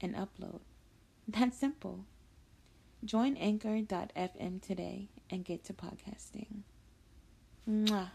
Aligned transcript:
and 0.00 0.14
upload. 0.14 0.60
That's 1.28 1.56
simple. 1.56 2.04
Join 3.04 3.36
anchor.fm 3.36 4.62
today 4.62 5.08
and 5.30 5.44
get 5.44 5.64
to 5.64 5.72
podcasting. 5.72 6.62
Mwah. 7.68 8.10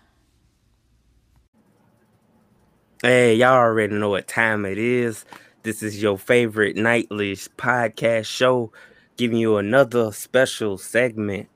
Hey, 3.04 3.36
y'all 3.36 3.54
already 3.54 3.96
know 3.96 4.10
what 4.10 4.28
time 4.28 4.66
it 4.66 4.78
is. 4.78 5.26
This 5.64 5.84
is 5.84 6.02
your 6.02 6.18
favorite 6.18 6.76
nightly 6.76 7.36
podcast 7.36 8.26
show, 8.26 8.72
giving 9.18 9.38
you 9.38 9.58
another 9.58 10.12
special 10.12 10.78
segment. 10.78 11.50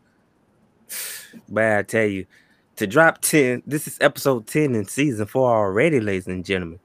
But 1.50 1.78
I 1.78 1.84
tell 1.84 2.06
you, 2.06 2.26
to 2.78 2.88
drop 2.88 3.20
10, 3.20 3.64
this 3.68 3.88
is 3.88 3.98
episode 4.00 4.48
10 4.48 4.74
in 4.74 4.86
season 4.86 5.26
four 5.26 5.54
already, 5.54 6.00
ladies 6.00 6.28
and 6.28 6.46
gentlemen. 6.46 6.80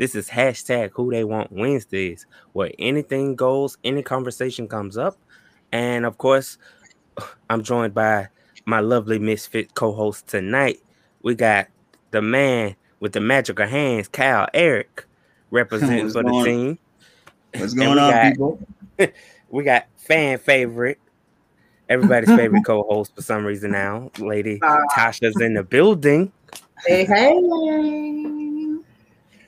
This 0.00 0.14
is 0.14 0.30
hashtag 0.30 0.92
who 0.94 1.10
they 1.10 1.24
want 1.24 1.52
Wednesdays, 1.52 2.24
where 2.54 2.70
anything 2.78 3.36
goes, 3.36 3.76
any 3.84 4.02
conversation 4.02 4.66
comes 4.66 4.96
up. 4.96 5.18
And 5.72 6.06
of 6.06 6.16
course, 6.16 6.56
I'm 7.50 7.62
joined 7.62 7.92
by 7.92 8.28
my 8.64 8.80
lovely 8.80 9.18
misfit 9.18 9.74
co-host 9.74 10.26
tonight. 10.26 10.80
We 11.22 11.34
got 11.34 11.66
the 12.12 12.22
man 12.22 12.76
with 13.00 13.12
the 13.12 13.20
magical 13.20 13.66
hands, 13.66 14.08
Kyle 14.08 14.48
Eric, 14.54 15.04
representing 15.50 16.04
What's 16.04 16.14
for 16.14 16.22
the 16.22 16.30
going- 16.30 16.44
team. 16.46 16.78
What's 17.58 17.74
going 17.74 17.98
on, 17.98 18.10
got- 18.10 18.30
people? 18.32 18.66
We 19.50 19.64
got 19.64 19.86
fan 19.96 20.38
favorite, 20.38 20.98
everybody's 21.90 22.30
favorite 22.30 22.64
co-host 22.64 23.14
for 23.14 23.20
some 23.20 23.44
reason 23.44 23.72
now, 23.72 24.10
Lady 24.18 24.60
Uh, 24.62 24.78
Tasha's 24.94 25.38
in 25.42 25.52
the 25.54 25.62
building. 25.64 26.32
Hey, 26.86 27.04
hey. 27.04 28.39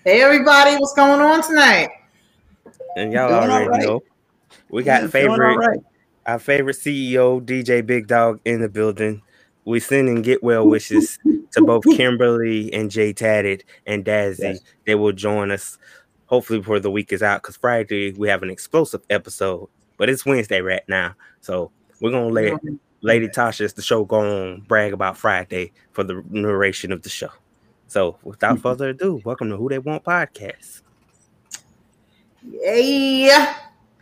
Hey, 0.05 0.20
everybody. 0.20 0.75
What's 0.78 0.95
going 0.95 1.20
on 1.20 1.45
tonight? 1.45 1.89
And 2.97 3.12
y'all 3.12 3.28
Doing 3.28 3.50
already 3.50 3.69
right. 3.69 3.86
know. 3.86 4.03
We 4.69 4.83
got 4.83 5.03
Yeah, 5.03 5.09
favorite 5.09 5.56
right. 5.56 5.78
our 6.27 6.41
favorite 6.41 6.75
CEO, 6.75 7.41
DJ 7.41 7.86
Big 7.86 8.09
Dog, 8.09 8.41
in 8.44 8.62
the 8.62 8.69
building. 8.69 9.22
We 9.64 9.78
sending 9.78 10.22
get 10.22 10.42
well 10.42 10.67
wishes 10.67 11.20
to 11.53 11.64
both 11.64 11.84
Kimberly 11.97 12.72
and 12.75 12.91
Jay 12.91 13.12
Tatted 13.12 13.62
and 13.86 14.05
Dazzy. 14.05 14.39
Yes. 14.41 14.61
They 14.86 14.97
will 14.97 15.12
join 15.12 15.53
us 15.53 15.78
hopefully 16.27 16.59
before 16.59 16.81
the 16.81 16.91
week 16.91 17.12
is 17.12 17.22
out 17.22 17.41
because 17.41 17.56
Friday 17.56 18.11
we 18.11 18.28
have 18.28 18.42
an 18.42 18.50
explosive 18.50 19.03
episode, 19.09 19.69
but 19.98 20.11
it's 20.11 20.27
Wednesday 20.27 20.62
right 20.62 20.83
now. 20.89 21.14
So 21.42 21.70
we're 22.00 22.11
gonna 22.11 22.27
let 22.27 22.61
Lady 23.03 23.28
Tasha, 23.28 23.61
as 23.61 23.75
the 23.75 23.83
show 23.83 24.05
go 24.05 24.16
on, 24.19 24.62
brag 24.62 24.92
about 24.94 25.16
Friday 25.16 25.70
for 25.92 26.03
the 26.03 26.25
narration 26.28 26.91
of 26.91 27.03
the 27.03 27.09
show. 27.09 27.31
So 27.93 28.17
without 28.23 28.59
further 28.59 28.89
ado, 28.89 29.21
welcome 29.23 29.51
to 29.51 29.57
Who 29.59 29.69
They 29.69 29.79
Want 29.79 30.03
Podcast. 30.03 30.81
Hey. 32.65 33.25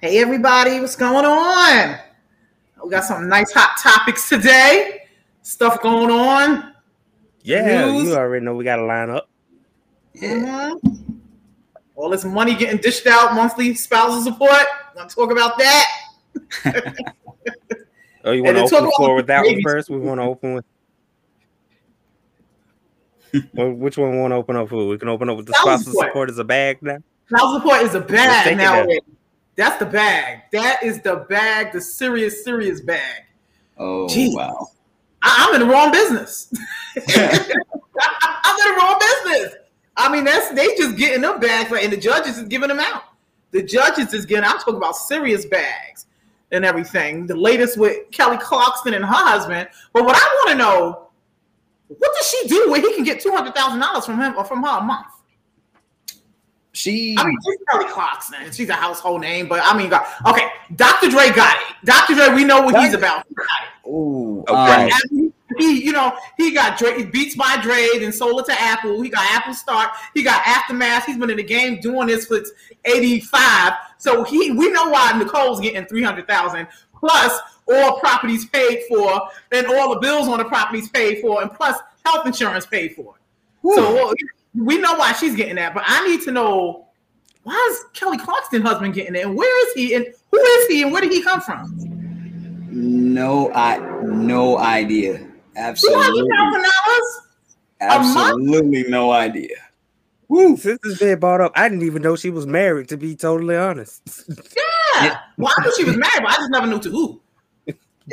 Hey, 0.01 0.21
everybody. 0.21 0.79
What's 0.79 0.95
going 0.95 1.25
on? 1.25 1.99
We 2.85 2.89
got 2.89 3.03
some 3.03 3.29
nice 3.29 3.51
hot 3.53 3.77
topics 3.83 4.29
today. 4.29 5.09
Stuff 5.43 5.83
going 5.83 6.13
on. 6.13 6.73
Yeah, 7.43 7.87
News. 7.87 8.05
you 8.05 8.15
already 8.15 8.45
know 8.45 8.55
we 8.55 8.63
got 8.63 8.79
a 8.79 8.83
lineup. 8.83 9.23
Yeah. 10.15 10.73
Mhm. 10.85 11.19
All 11.97 12.11
this 12.11 12.25
money 12.25 12.55
getting 12.55 12.81
dished 12.81 13.09
out, 13.09 13.35
monthly 13.35 13.75
spousal 13.75 14.23
support. 14.23 14.69
Want 14.95 15.11
to 15.11 15.17
talk 15.17 15.33
about 15.33 15.59
that? 15.59 15.87
Oh, 18.23 18.33
you 18.33 18.45
want 18.45 18.59
to 18.59 18.65
open 18.65 18.85
the 18.85 18.93
floor 18.99 19.15
with 19.15 19.27
that 19.29 19.47
one 19.47 19.63
first? 19.63 19.89
We 19.89 19.97
want 19.99 20.21
to 20.21 20.25
open 20.25 20.53
with. 20.53 20.65
Well, 23.55 23.71
which 23.73 23.97
one 23.99 24.13
we 24.13 24.19
want 24.19 24.33
to 24.33 24.37
open 24.37 24.57
up 24.57 24.71
with? 24.71 24.87
We 24.89 24.99
can 24.99 25.09
open 25.09 25.29
up 25.29 25.37
with 25.37 25.47
the 25.47 25.53
Spousal 25.55 25.79
spousal 25.79 25.93
support. 25.93 26.09
support 26.09 26.31
as 26.31 26.39
a 26.39 26.45
bag 26.45 26.79
now. 26.83 26.99
Spousal 27.29 27.61
support 27.61 27.83
is 27.83 27.95
a 27.95 28.01
bag 28.01 28.53
it 28.53 28.57
nowadays. 28.57 29.01
That's 29.57 29.79
the 29.79 29.87
bag. 29.87 30.43
That 30.53 30.83
is 30.83 31.01
the 31.03 31.27
bag, 31.29 31.73
the 31.73 31.81
serious, 31.81 32.45
serious 32.45 32.81
bag. 32.81 33.23
Oh 33.79 34.07
Jeez. 34.09 34.35
wow. 34.35 34.69
I- 35.23 35.47
I'm 35.49 35.61
in 35.61 35.67
the 35.69 35.73
wrong 35.73 35.93
business. 35.93 36.53
I'm 36.97 38.59
in 38.59 38.75
the 38.75 38.77
wrong 38.79 38.99
business. 38.99 39.55
I 39.97 40.11
mean, 40.11 40.25
that's 40.25 40.51
they 40.53 40.67
just 40.77 40.97
getting 40.97 41.21
them 41.23 41.41
bags, 41.41 41.71
like, 41.71 41.85
and 41.85 41.93
the 41.93 41.97
judges 41.97 42.39
is 42.39 42.49
giving 42.49 42.69
them 42.69 42.81
out. 42.81 43.03
The 43.51 43.63
judges 43.63 44.15
is 44.15 44.25
getting. 44.25 44.45
I'm 44.45 44.59
talking 44.59 44.77
about 44.77 44.97
serious 44.97 45.45
bags 45.45 46.07
and 46.53 46.65
everything. 46.65 47.27
The 47.27 47.37
latest 47.37 47.77
with 47.77 48.11
Kelly 48.11 48.39
Clarkson 48.39 48.95
and 48.95 49.05
her 49.05 49.13
husband. 49.13 49.69
But 49.93 50.05
what 50.05 50.17
I 50.17 50.21
want 50.21 50.51
to 50.51 50.57
know, 50.57 51.09
what 51.99 52.13
does 52.17 52.29
she 52.29 52.49
do 52.49 52.71
where 52.71 52.81
he 52.81 52.95
can 52.95 53.05
get 53.05 53.21
two 53.21 53.33
hundred 53.33 53.55
thousand 53.55 53.81
dollars 53.81 54.07
from 54.07 54.21
him 54.21 54.35
or 54.37 54.45
from 54.45 54.63
her 54.63 54.79
a 54.79 54.83
month? 54.83 55.07
She 56.73 57.17
I 57.19 57.25
mean, 57.27 57.37
she's 57.45 57.57
Kelly 57.71 57.87
Clarkson. 57.91 58.53
She's 58.53 58.69
a 58.69 58.75
household 58.75 59.23
name, 59.23 59.49
but 59.49 59.61
I 59.63 59.77
mean, 59.77 59.91
God- 59.91 60.07
okay, 60.27 60.49
Dr. 60.77 61.11
Dre 61.11 61.31
got 61.31 61.57
it. 61.57 61.63
Dr. 61.85 62.15
Dre, 62.15 62.33
we 62.33 62.45
know 62.45 62.63
what 62.63 62.81
he's 62.81 62.95
about. 62.95 63.27
Ooh, 63.87 64.45
Oh, 64.47 64.55
um, 64.55 65.33
he, 65.59 65.85
you 65.85 65.93
know, 65.93 66.17
he 66.37 66.53
got 66.53 66.79
Dre, 66.79 67.03
Beats 67.05 67.35
by 67.35 67.59
Dre, 67.61 67.99
then 67.99 68.13
sold 68.13 68.41
it 68.41 68.47
to 68.47 68.61
Apple. 68.61 69.03
He 69.03 69.09
got 69.09 69.25
Apple 69.33 69.53
Start. 69.53 69.91
He 70.15 70.23
got 70.23 70.47
Aftermath. 70.47 71.07
He's 71.07 71.19
been 71.19 71.29
in 71.29 71.39
the 71.39 71.43
game 71.43 71.81
doing 71.81 72.07
this 72.07 72.27
for 72.27 72.41
85. 72.85 73.73
So 73.99 74.23
he, 74.23 74.53
we 74.53 74.71
know 74.71 74.89
why 74.91 75.13
Nicole's 75.19 75.61
getting 75.61 75.85
300,000 75.87 76.69
plus 76.95 77.41
all 77.73 77.99
properties 78.01 78.47
paid 78.47 78.83
for 78.89 79.29
and 79.53 79.67
all 79.67 79.95
the 79.95 80.01
bills 80.01 80.29
on 80.29 80.39
the 80.39 80.45
properties 80.45 80.89
paid 80.89 81.21
for 81.21 81.43
and 81.43 81.53
plus 81.53 81.79
health 82.05 82.27
insurance 82.27 82.67
paid 82.67 82.95
for. 82.95 83.15
So 83.75 84.15
we 84.55 84.79
know 84.79 84.95
why 84.95 85.13
she's 85.13 85.37
getting 85.37 85.57
that, 85.57 85.75
but 85.75 85.85
I 85.87 86.07
need 86.09 86.23
to 86.23 86.33
know 86.33 86.87
why 87.43 87.69
is 87.73 87.85
Kelly 87.93 88.19
Clarkson's 88.19 88.63
husband 88.63 88.95
getting 88.95 89.15
it 89.15 89.25
and 89.25 89.37
where 89.37 89.69
is 89.69 89.75
he 89.75 89.95
and 89.95 90.07
who 90.31 90.39
is 90.39 90.67
he 90.69 90.83
and 90.83 90.93
where 90.93 91.03
did 91.03 91.13
he 91.13 91.23
come 91.23 91.41
from? 91.41 91.91
no, 92.71 93.53
I 93.53 93.79
no 94.05 94.59
idea. 94.59 95.27
Absolutely, 95.57 96.03
hundred 96.03 96.37
thousand 96.37 96.63
dollars? 96.63 97.27
absolutely 97.81 98.85
no 98.85 99.11
idea. 99.11 99.57
Woo, 100.29 100.57
since 100.57 100.79
this 100.85 100.99
been 101.01 101.19
brought 101.19 101.41
up, 101.41 101.53
I 101.57 101.69
didn't 101.69 101.85
even 101.85 102.03
know 102.03 102.15
she 102.15 102.31
was 102.31 102.47
married. 102.47 102.89
To 102.91 102.97
be 102.97 103.17
totally 103.17 103.57
honest, 103.57 104.03
Yeah. 104.57 104.63
Yeah. 105.03 105.19
Well, 105.39 105.53
I 105.57 105.65
knew 105.65 105.77
she 105.77 105.85
was 105.85 105.97
married, 105.97 106.23
but 106.23 106.31
I 106.31 106.37
just 106.37 106.51
never 106.51 106.67
knew 106.67 106.79
to 106.81 106.91
who. 106.91 107.21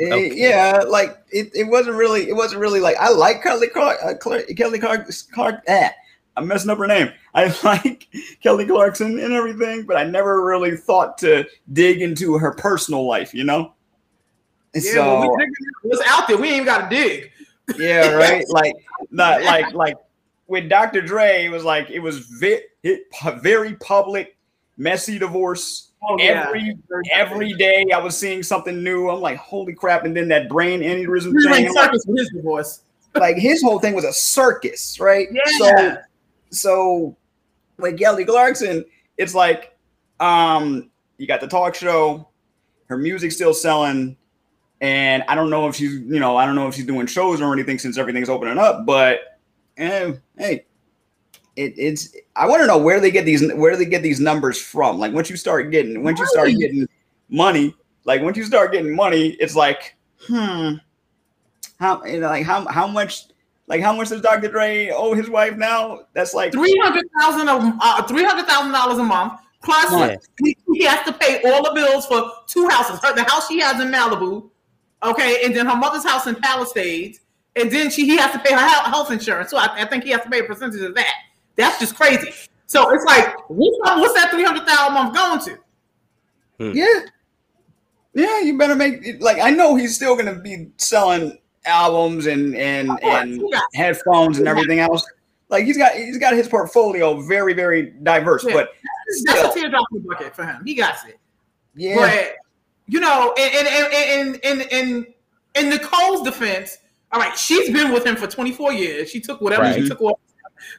Eh, 0.00 0.12
Okay. 0.12 0.30
yeah, 0.34 0.82
like 0.86 1.18
it, 1.30 1.50
it 1.54 1.64
wasn't 1.64 1.96
really 1.96 2.28
it 2.28 2.34
wasn't 2.36 2.60
really 2.60 2.80
like 2.80 2.96
I 2.98 3.10
like 3.10 3.42
Kelly 3.42 3.68
Clark, 3.68 3.98
uh, 4.04 4.14
Clark 4.14 4.46
Kelly 4.56 4.78
Clark 4.78 5.08
Clark 5.32 5.62
ah, 5.68 5.90
I'm 6.36 6.46
messing 6.46 6.70
up 6.70 6.78
her 6.78 6.86
name. 6.86 7.10
I 7.34 7.46
like 7.64 8.06
Kelly 8.42 8.66
Clarkson 8.66 9.18
and 9.18 9.32
everything, 9.32 9.84
but 9.86 9.96
I 9.96 10.04
never 10.04 10.44
really 10.44 10.76
thought 10.76 11.18
to 11.18 11.44
dig 11.72 12.00
into 12.02 12.38
her 12.38 12.52
personal 12.52 13.06
life, 13.06 13.34
you 13.34 13.44
know? 13.44 13.72
And 14.74 14.84
Yeah, 14.84 14.92
so 14.92 15.20
well, 15.20 15.36
we 15.36 15.46
what's 15.82 16.02
out 16.06 16.28
there. 16.28 16.36
We 16.36 16.50
ain't 16.50 16.66
got 16.66 16.88
to 16.90 16.96
dig. 16.96 17.32
yeah, 17.78 18.10
right. 18.14 18.44
Like 18.50 18.74
not 19.10 19.42
like 19.42 19.72
like 19.72 19.96
with 20.46 20.68
Dr. 20.68 21.00
Dre, 21.02 21.44
it 21.46 21.50
was 21.50 21.64
like 21.64 21.90
it 21.90 21.98
was 21.98 22.18
ve- 22.20 22.62
it, 22.82 23.02
very 23.42 23.74
public, 23.76 24.36
messy 24.76 25.18
divorce. 25.18 25.87
Oh, 26.00 26.16
Every 26.16 26.76
every 27.12 27.52
day 27.54 27.84
I 27.92 27.98
was 27.98 28.16
seeing 28.16 28.42
something 28.42 28.82
new. 28.82 29.10
I'm 29.10 29.20
like, 29.20 29.36
holy 29.36 29.74
crap! 29.74 30.04
And 30.04 30.16
then 30.16 30.28
that 30.28 30.48
brain 30.48 30.80
aneurysm 30.80 31.32
thing. 31.42 31.74
Like, 31.74 31.90
his 31.92 32.30
divorce. 32.30 32.82
like 33.14 33.36
his 33.36 33.62
whole 33.62 33.80
thing 33.80 33.94
was 33.94 34.04
a 34.04 34.12
circus, 34.12 35.00
right? 35.00 35.28
Yeah. 35.32 35.42
So 35.58 35.96
so 36.50 37.16
with 37.78 37.98
Kelly 37.98 38.24
Clarkson, 38.24 38.84
it's 39.16 39.34
like 39.34 39.76
um 40.20 40.90
you 41.16 41.26
got 41.26 41.40
the 41.40 41.48
talk 41.48 41.74
show, 41.74 42.28
her 42.86 42.96
music's 42.96 43.34
still 43.34 43.52
selling, 43.52 44.16
and 44.80 45.24
I 45.26 45.34
don't 45.34 45.50
know 45.50 45.66
if 45.68 45.74
she's 45.74 45.94
you 45.94 46.20
know 46.20 46.36
I 46.36 46.46
don't 46.46 46.54
know 46.54 46.68
if 46.68 46.74
she's 46.76 46.86
doing 46.86 47.06
shows 47.06 47.40
or 47.40 47.52
anything 47.52 47.78
since 47.78 47.98
everything's 47.98 48.28
opening 48.28 48.58
up, 48.58 48.86
but 48.86 49.40
eh, 49.76 50.12
hey. 50.38 50.64
It, 51.58 51.74
it's 51.76 52.14
I 52.36 52.46
want 52.46 52.62
to 52.62 52.68
know 52.68 52.78
where 52.78 53.00
they 53.00 53.10
get 53.10 53.24
these 53.24 53.52
where 53.54 53.76
they 53.76 53.84
get 53.84 54.00
these 54.00 54.20
numbers 54.20 54.60
from. 54.62 55.00
Like 55.00 55.12
once 55.12 55.28
you 55.28 55.36
start 55.36 55.72
getting 55.72 56.04
once 56.04 56.20
you 56.20 56.26
start 56.28 56.50
getting 56.50 56.86
money, 57.28 57.74
like 58.04 58.22
once 58.22 58.36
you 58.36 58.44
start 58.44 58.70
getting 58.70 58.94
money, 58.94 59.30
it's 59.40 59.56
like 59.56 59.96
hmm, 60.28 60.74
how 61.80 62.04
you 62.04 62.20
know, 62.20 62.28
like 62.28 62.46
how 62.46 62.64
how 62.68 62.86
much 62.86 63.24
like 63.66 63.82
how 63.82 63.92
much 63.92 64.10
does 64.10 64.20
Dr. 64.20 64.46
Dre 64.46 64.90
owe 64.90 65.14
his 65.14 65.28
wife 65.28 65.56
now? 65.56 66.02
That's 66.14 66.32
like 66.32 66.52
Three 66.52 66.78
hundred 66.80 67.06
thousand 67.20 67.48
a 67.48 67.76
uh, 67.82 68.06
three 68.06 68.22
hundred 68.22 68.46
thousand 68.46 68.70
dollars 68.70 68.98
a 68.98 69.02
month. 69.02 69.40
Plus, 69.60 69.90
Yeah. 69.90 70.16
he, 70.44 70.56
he 70.74 70.84
has 70.84 71.04
to 71.06 71.12
pay 71.12 71.42
all 71.44 71.64
the 71.64 71.72
bills 71.74 72.06
for 72.06 72.30
two 72.46 72.68
houses. 72.68 73.00
Her, 73.02 73.16
the 73.16 73.24
house 73.24 73.48
she 73.48 73.58
has 73.58 73.80
in 73.80 73.88
Malibu, 73.88 74.48
okay, 75.02 75.44
and 75.44 75.56
then 75.56 75.66
her 75.66 75.74
mother's 75.74 76.04
house 76.06 76.28
in 76.28 76.36
Palisades, 76.36 77.18
and 77.56 77.68
then 77.68 77.90
she 77.90 78.06
he 78.06 78.16
has 78.16 78.30
to 78.30 78.38
pay 78.38 78.54
her 78.54 78.60
health 78.60 79.10
insurance. 79.10 79.50
So 79.50 79.58
I, 79.58 79.82
I 79.82 79.84
think 79.86 80.04
he 80.04 80.10
has 80.10 80.22
to 80.22 80.30
pay 80.30 80.38
a 80.38 80.44
percentage 80.44 80.80
of 80.82 80.94
that. 80.94 81.14
That's 81.58 81.78
just 81.78 81.94
crazy. 81.96 82.32
So 82.66 82.90
it's 82.90 83.04
like, 83.04 83.34
what's, 83.50 83.78
what's 84.00 84.14
that 84.14 84.30
three 84.30 84.44
hundred 84.44 84.66
thousand 84.66 84.96
a 84.96 85.02
month 85.02 85.14
going 85.14 85.40
to? 85.40 85.58
Hmm. 86.70 86.76
Yeah. 86.76 86.86
Yeah, 88.14 88.40
you 88.40 88.56
better 88.56 88.74
make 88.74 89.04
it 89.06 89.20
like 89.20 89.38
I 89.38 89.50
know 89.50 89.74
he's 89.76 89.94
still 89.94 90.16
gonna 90.16 90.34
be 90.34 90.70
selling 90.78 91.38
albums 91.66 92.26
and 92.26 92.56
and 92.56 92.88
course, 92.88 93.02
and 93.02 93.34
he 93.34 93.50
got- 93.50 93.64
headphones 93.74 94.38
and 94.38 94.48
everything 94.48 94.78
else. 94.78 95.04
Like 95.50 95.64
he's 95.64 95.76
got 95.78 95.92
he's 95.92 96.18
got 96.18 96.34
his 96.34 96.48
portfolio 96.48 97.20
very, 97.22 97.54
very 97.54 97.90
diverse. 98.02 98.44
Yeah. 98.44 98.54
But 98.54 98.70
That's 99.06 99.20
still, 99.20 99.50
a 99.50 99.54
teardrop 99.54 99.86
in 99.92 100.02
the 100.02 100.08
bucket 100.08 100.34
for 100.34 100.44
him. 100.44 100.62
He 100.64 100.74
got 100.74 100.96
it. 101.06 101.18
yeah, 101.74 101.96
But 101.96 102.34
you 102.86 103.00
know, 103.00 103.34
in 103.36 103.66
in 103.66 103.92
in 103.92 104.40
in 104.42 104.60
in, 104.70 105.06
in 105.54 105.70
Nicole's 105.70 106.22
defense, 106.22 106.78
all 107.12 107.20
right, 107.20 107.36
she's 107.36 107.70
been 107.70 107.92
with 107.92 108.04
him 108.04 108.16
for 108.16 108.26
24 108.26 108.72
years. 108.74 109.10
She 109.10 109.20
took 109.20 109.40
whatever 109.40 109.72
she 109.72 109.88
took. 109.88 110.00
Off. 110.02 110.18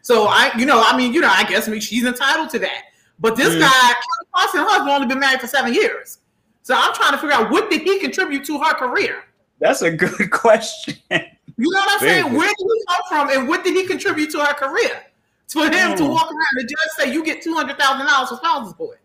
So 0.01 0.25
I, 0.27 0.51
you 0.57 0.65
know, 0.65 0.83
I 0.85 0.95
mean, 0.97 1.13
you 1.13 1.21
know, 1.21 1.29
I 1.31 1.43
guess 1.43 1.67
I 1.67 1.71
mean, 1.71 1.81
she's 1.81 2.05
entitled 2.05 2.49
to 2.51 2.59
that. 2.59 2.83
But 3.19 3.35
this 3.35 3.53
Mhm. 3.55 3.59
guy, 3.59 3.69
Kelly 3.69 4.27
Clarkson, 4.33 4.59
her 4.61 4.65
husband, 4.67 4.89
only 4.91 5.07
been 5.07 5.19
married 5.19 5.41
for 5.41 5.47
seven 5.47 5.73
years. 5.73 6.19
So 6.63 6.73
I'm 6.75 6.93
trying 6.93 7.11
to 7.11 7.17
figure 7.17 7.35
out 7.35 7.49
what 7.51 7.69
did 7.69 7.81
he 7.81 7.99
contribute 7.99 8.45
to 8.45 8.59
her 8.59 8.73
career. 8.75 9.23
that's 9.59 9.81
a 9.81 9.91
good 9.91 10.29
question. 10.31 10.95
You 11.11 11.69
know 11.71 11.79
what 11.79 11.91
I'm 11.91 11.99
Very 11.99 12.21
saying? 12.21 12.29
good. 12.31 12.37
Where 12.37 12.47
did 12.47 12.55
he 12.59 12.83
come 12.87 13.01
from, 13.09 13.29
and 13.37 13.47
what 13.49 13.63
did 13.65 13.73
he 13.75 13.85
contribute 13.85 14.29
to 14.31 14.39
her 14.39 14.53
career? 14.53 15.01
For 15.51 15.65
him 15.65 15.95
to 15.97 16.03
Mm. 16.03 16.09
walk 16.11 16.27
around, 16.31 16.55
the 16.55 16.63
judge 16.63 16.89
say 16.97 17.11
you 17.11 17.23
get 17.25 17.41
two 17.41 17.53
hundred 17.55 17.77
thousand 17.77 18.05
dollars 18.05 18.29
for 18.29 18.35
spousal 18.37 18.69
support. 18.69 18.99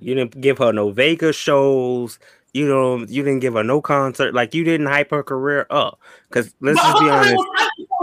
You 0.00 0.14
didn't 0.16 0.40
give 0.40 0.58
her 0.58 0.72
no 0.72 0.90
Vegas 0.90 1.36
shows. 1.36 2.18
You 2.52 2.66
know, 2.66 2.98
you 2.98 3.22
didn't 3.22 3.40
give 3.40 3.54
her 3.54 3.62
no 3.64 3.80
concert. 3.80 4.34
Like 4.34 4.54
you 4.54 4.64
didn't 4.64 4.86
hype 4.86 5.10
her 5.10 5.22
career 5.22 5.66
up. 5.70 6.00
Because 6.28 6.54
let's 6.60 6.80
But 6.80 6.88
just 6.92 7.00
be 7.00 7.10
honest. 7.10 7.44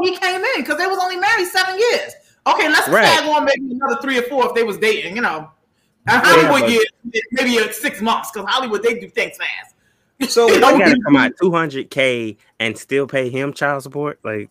Was 0.01 0.11
right 0.11 0.19
before 0.19 0.29
he 0.29 0.33
came 0.33 0.43
in 0.43 0.61
because 0.61 0.77
they 0.77 0.87
was 0.87 0.99
only 1.01 1.17
married 1.17 1.47
seven 1.47 1.77
years. 1.77 2.13
Okay, 2.47 2.69
let's 2.69 2.87
Right. 2.89 3.05
tag 3.05 3.27
on 3.27 3.45
maybe 3.45 3.71
another 3.71 4.01
three 4.01 4.17
or 4.17 4.23
four 4.23 4.47
if 4.47 4.55
they 4.55 4.63
was 4.63 4.77
dating. 4.77 5.15
You 5.15 5.21
know, 5.21 5.49
and 6.07 6.21
Hollywood 6.23 6.69
years 6.69 6.85
maybe 7.31 7.71
six 7.71 8.01
months 8.01 8.31
because 8.31 8.49
Hollywood 8.49 8.83
they 8.83 8.99
do 8.99 9.07
things 9.09 9.37
fast. 9.37 9.75
So 10.31 10.49
I 10.53 10.59
gotta 10.59 10.97
come 11.05 11.15
out 11.15 11.33
two 11.41 11.51
hundred 11.51 11.89
k 11.89 12.37
and 12.59 12.77
still 12.77 13.07
pay 13.07 13.29
him 13.29 13.53
child 13.53 13.83
support. 13.83 14.19
Like 14.23 14.49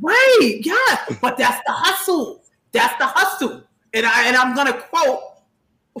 Right, 0.00 0.60
yeah, 0.62 1.16
but 1.20 1.36
that's 1.36 1.62
the 1.66 1.72
hustle. 1.72 2.42
That's 2.72 2.96
the 2.98 3.06
hustle. 3.06 3.62
And 3.94 4.06
I 4.06 4.26
and 4.26 4.36
I'm 4.36 4.54
gonna 4.54 4.72
quote 4.72 5.20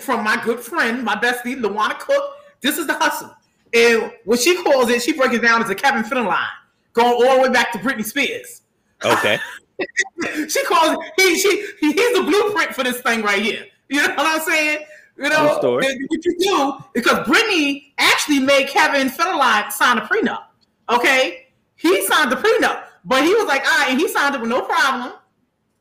from 0.00 0.24
my 0.24 0.42
good 0.44 0.60
friend, 0.60 1.04
my 1.04 1.14
bestie, 1.14 1.60
Lawana 1.60 1.98
Cook. 1.98 2.22
This 2.60 2.78
is 2.78 2.86
the 2.86 2.94
hustle. 2.94 3.34
And 3.74 4.12
what 4.24 4.40
she 4.40 4.62
calls 4.62 4.90
it, 4.90 5.02
she 5.02 5.12
breaks 5.12 5.34
it 5.34 5.42
down 5.42 5.62
as 5.62 5.70
a 5.70 5.74
Kevin 5.74 6.02
Federline, 6.02 6.46
going 6.92 7.12
all 7.12 7.36
the 7.36 7.42
way 7.42 7.48
back 7.48 7.72
to 7.72 7.78
Britney 7.78 8.04
Spears. 8.04 8.61
Okay, 9.04 9.38
she 10.48 10.64
calls 10.64 11.04
he 11.16 11.38
she 11.38 11.66
he's 11.80 11.94
the 12.16 12.22
blueprint 12.22 12.74
for 12.74 12.84
this 12.84 13.00
thing 13.00 13.22
right 13.22 13.42
here. 13.42 13.66
You 13.88 14.02
know 14.02 14.14
what 14.14 14.26
I'm 14.26 14.40
saying? 14.40 14.84
You 15.16 15.28
know 15.28 15.48
True 15.48 15.58
story. 15.58 15.86
that- 15.86 15.98
what 16.08 16.24
you 16.24 16.38
do 16.38 16.84
because 16.94 17.26
Brittany 17.26 17.94
actually 17.98 18.40
made 18.40 18.68
Kevin 18.68 19.08
Federline 19.08 19.70
sign 19.70 19.98
a 19.98 20.02
prenup. 20.02 20.44
Okay, 20.90 21.46
he 21.76 22.04
signed 22.06 22.32
the 22.32 22.36
prenup, 22.36 22.84
but 23.04 23.22
he 23.22 23.34
was 23.34 23.46
like, 23.46 23.66
all 23.66 23.78
right, 23.78 23.90
and 23.90 24.00
he 24.00 24.08
signed 24.08 24.34
it 24.34 24.40
with 24.40 24.50
no 24.50 24.62
problem, 24.62 25.14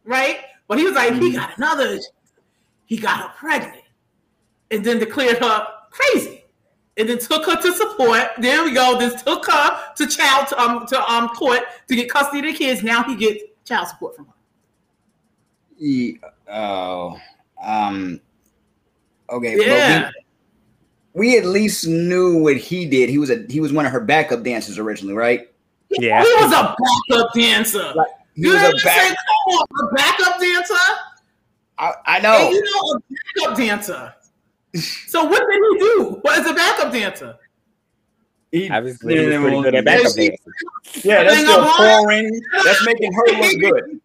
right? 0.03 0.39
But 0.67 0.77
he 0.77 0.85
was 0.85 0.93
like, 0.93 1.13
he 1.13 1.19
mm-hmm. 1.19 1.35
got 1.35 1.57
another, 1.57 1.99
he 2.85 2.97
got 2.97 3.21
her 3.21 3.29
pregnant, 3.35 3.83
and 4.69 4.83
then 4.85 4.99
declared 4.99 5.37
her 5.39 5.67
crazy, 5.89 6.40
and 7.01 7.09
then 7.09 7.19
took 7.19 7.45
her 7.45 7.59
to 7.61 7.73
support. 7.73 8.29
There 8.37 8.63
we 8.63 8.73
go. 8.73 8.97
Then 8.97 9.11
took 9.17 9.45
her 9.51 9.79
to 9.97 10.07
child 10.07 10.47
to, 10.49 10.61
um 10.61 10.85
to 10.87 11.11
um 11.11 11.27
court 11.29 11.61
to 11.89 11.95
get 11.95 12.09
custody 12.09 12.39
of 12.39 12.45
the 12.45 12.53
kids. 12.57 12.83
Now 12.83 13.03
he 13.03 13.15
gets 13.15 13.43
child 13.65 13.87
support 13.89 14.15
from 14.15 14.27
her. 14.27 14.33
Ye- 15.77 16.19
oh, 16.51 17.17
um, 17.61 18.21
okay. 19.29 19.57
Yeah. 19.57 20.03
But 20.03 20.13
we, 21.15 21.31
we 21.31 21.37
at 21.39 21.45
least 21.45 21.87
knew 21.87 22.37
what 22.37 22.55
he 22.57 22.85
did. 22.85 23.09
He 23.09 23.17
was 23.17 23.29
a 23.31 23.45
he 23.49 23.59
was 23.59 23.73
one 23.73 23.85
of 23.85 23.91
her 23.91 23.99
backup 23.99 24.43
dancers 24.43 24.77
originally, 24.79 25.15
right? 25.15 25.49
yeah. 25.89 26.23
He 26.23 26.33
was 26.35 26.53
a 26.53 26.75
backup 27.09 27.33
dancer. 27.33 27.91
Like, 27.95 28.07
He 28.35 28.43
you 28.43 28.53
was 28.53 28.61
a 28.61 28.71
back. 28.85 28.95
saying? 29.01 29.15
Come 29.15 29.55
on, 29.57 29.89
a 29.89 29.93
backup 29.95 30.39
dancer. 30.39 30.73
I, 31.79 31.93
I 32.05 32.15
And 32.17 32.23
know. 32.23 32.49
you 32.51 32.63
know, 32.63 32.99
a 32.99 33.47
backup 33.49 33.57
dancer. 33.57 34.13
So 34.75 35.23
what 35.25 35.39
did 35.49 35.61
he 35.73 35.79
do? 35.79 36.19
What 36.21 36.39
is 36.39 36.47
a 36.49 36.53
backup 36.53 36.93
dancer? 36.93 37.35
He, 38.51 38.69
Obviously, 38.69 39.17
he 39.17 39.25
was 39.27 39.37
pretty 39.37 39.61
good 39.61 39.75
at 39.75 39.85
Yeah, 39.85 39.95
backup 39.97 40.13
she- 40.13 40.29
dancing. 40.29 40.37
Yeah, 41.09 41.23
that's 41.23 41.39
still 41.39 41.61
of 41.61 41.75
pouring. 41.77 42.41
That's 42.65 42.85
making 42.85 43.13
her 43.13 43.23
look 43.39 43.59
good. 43.59 44.01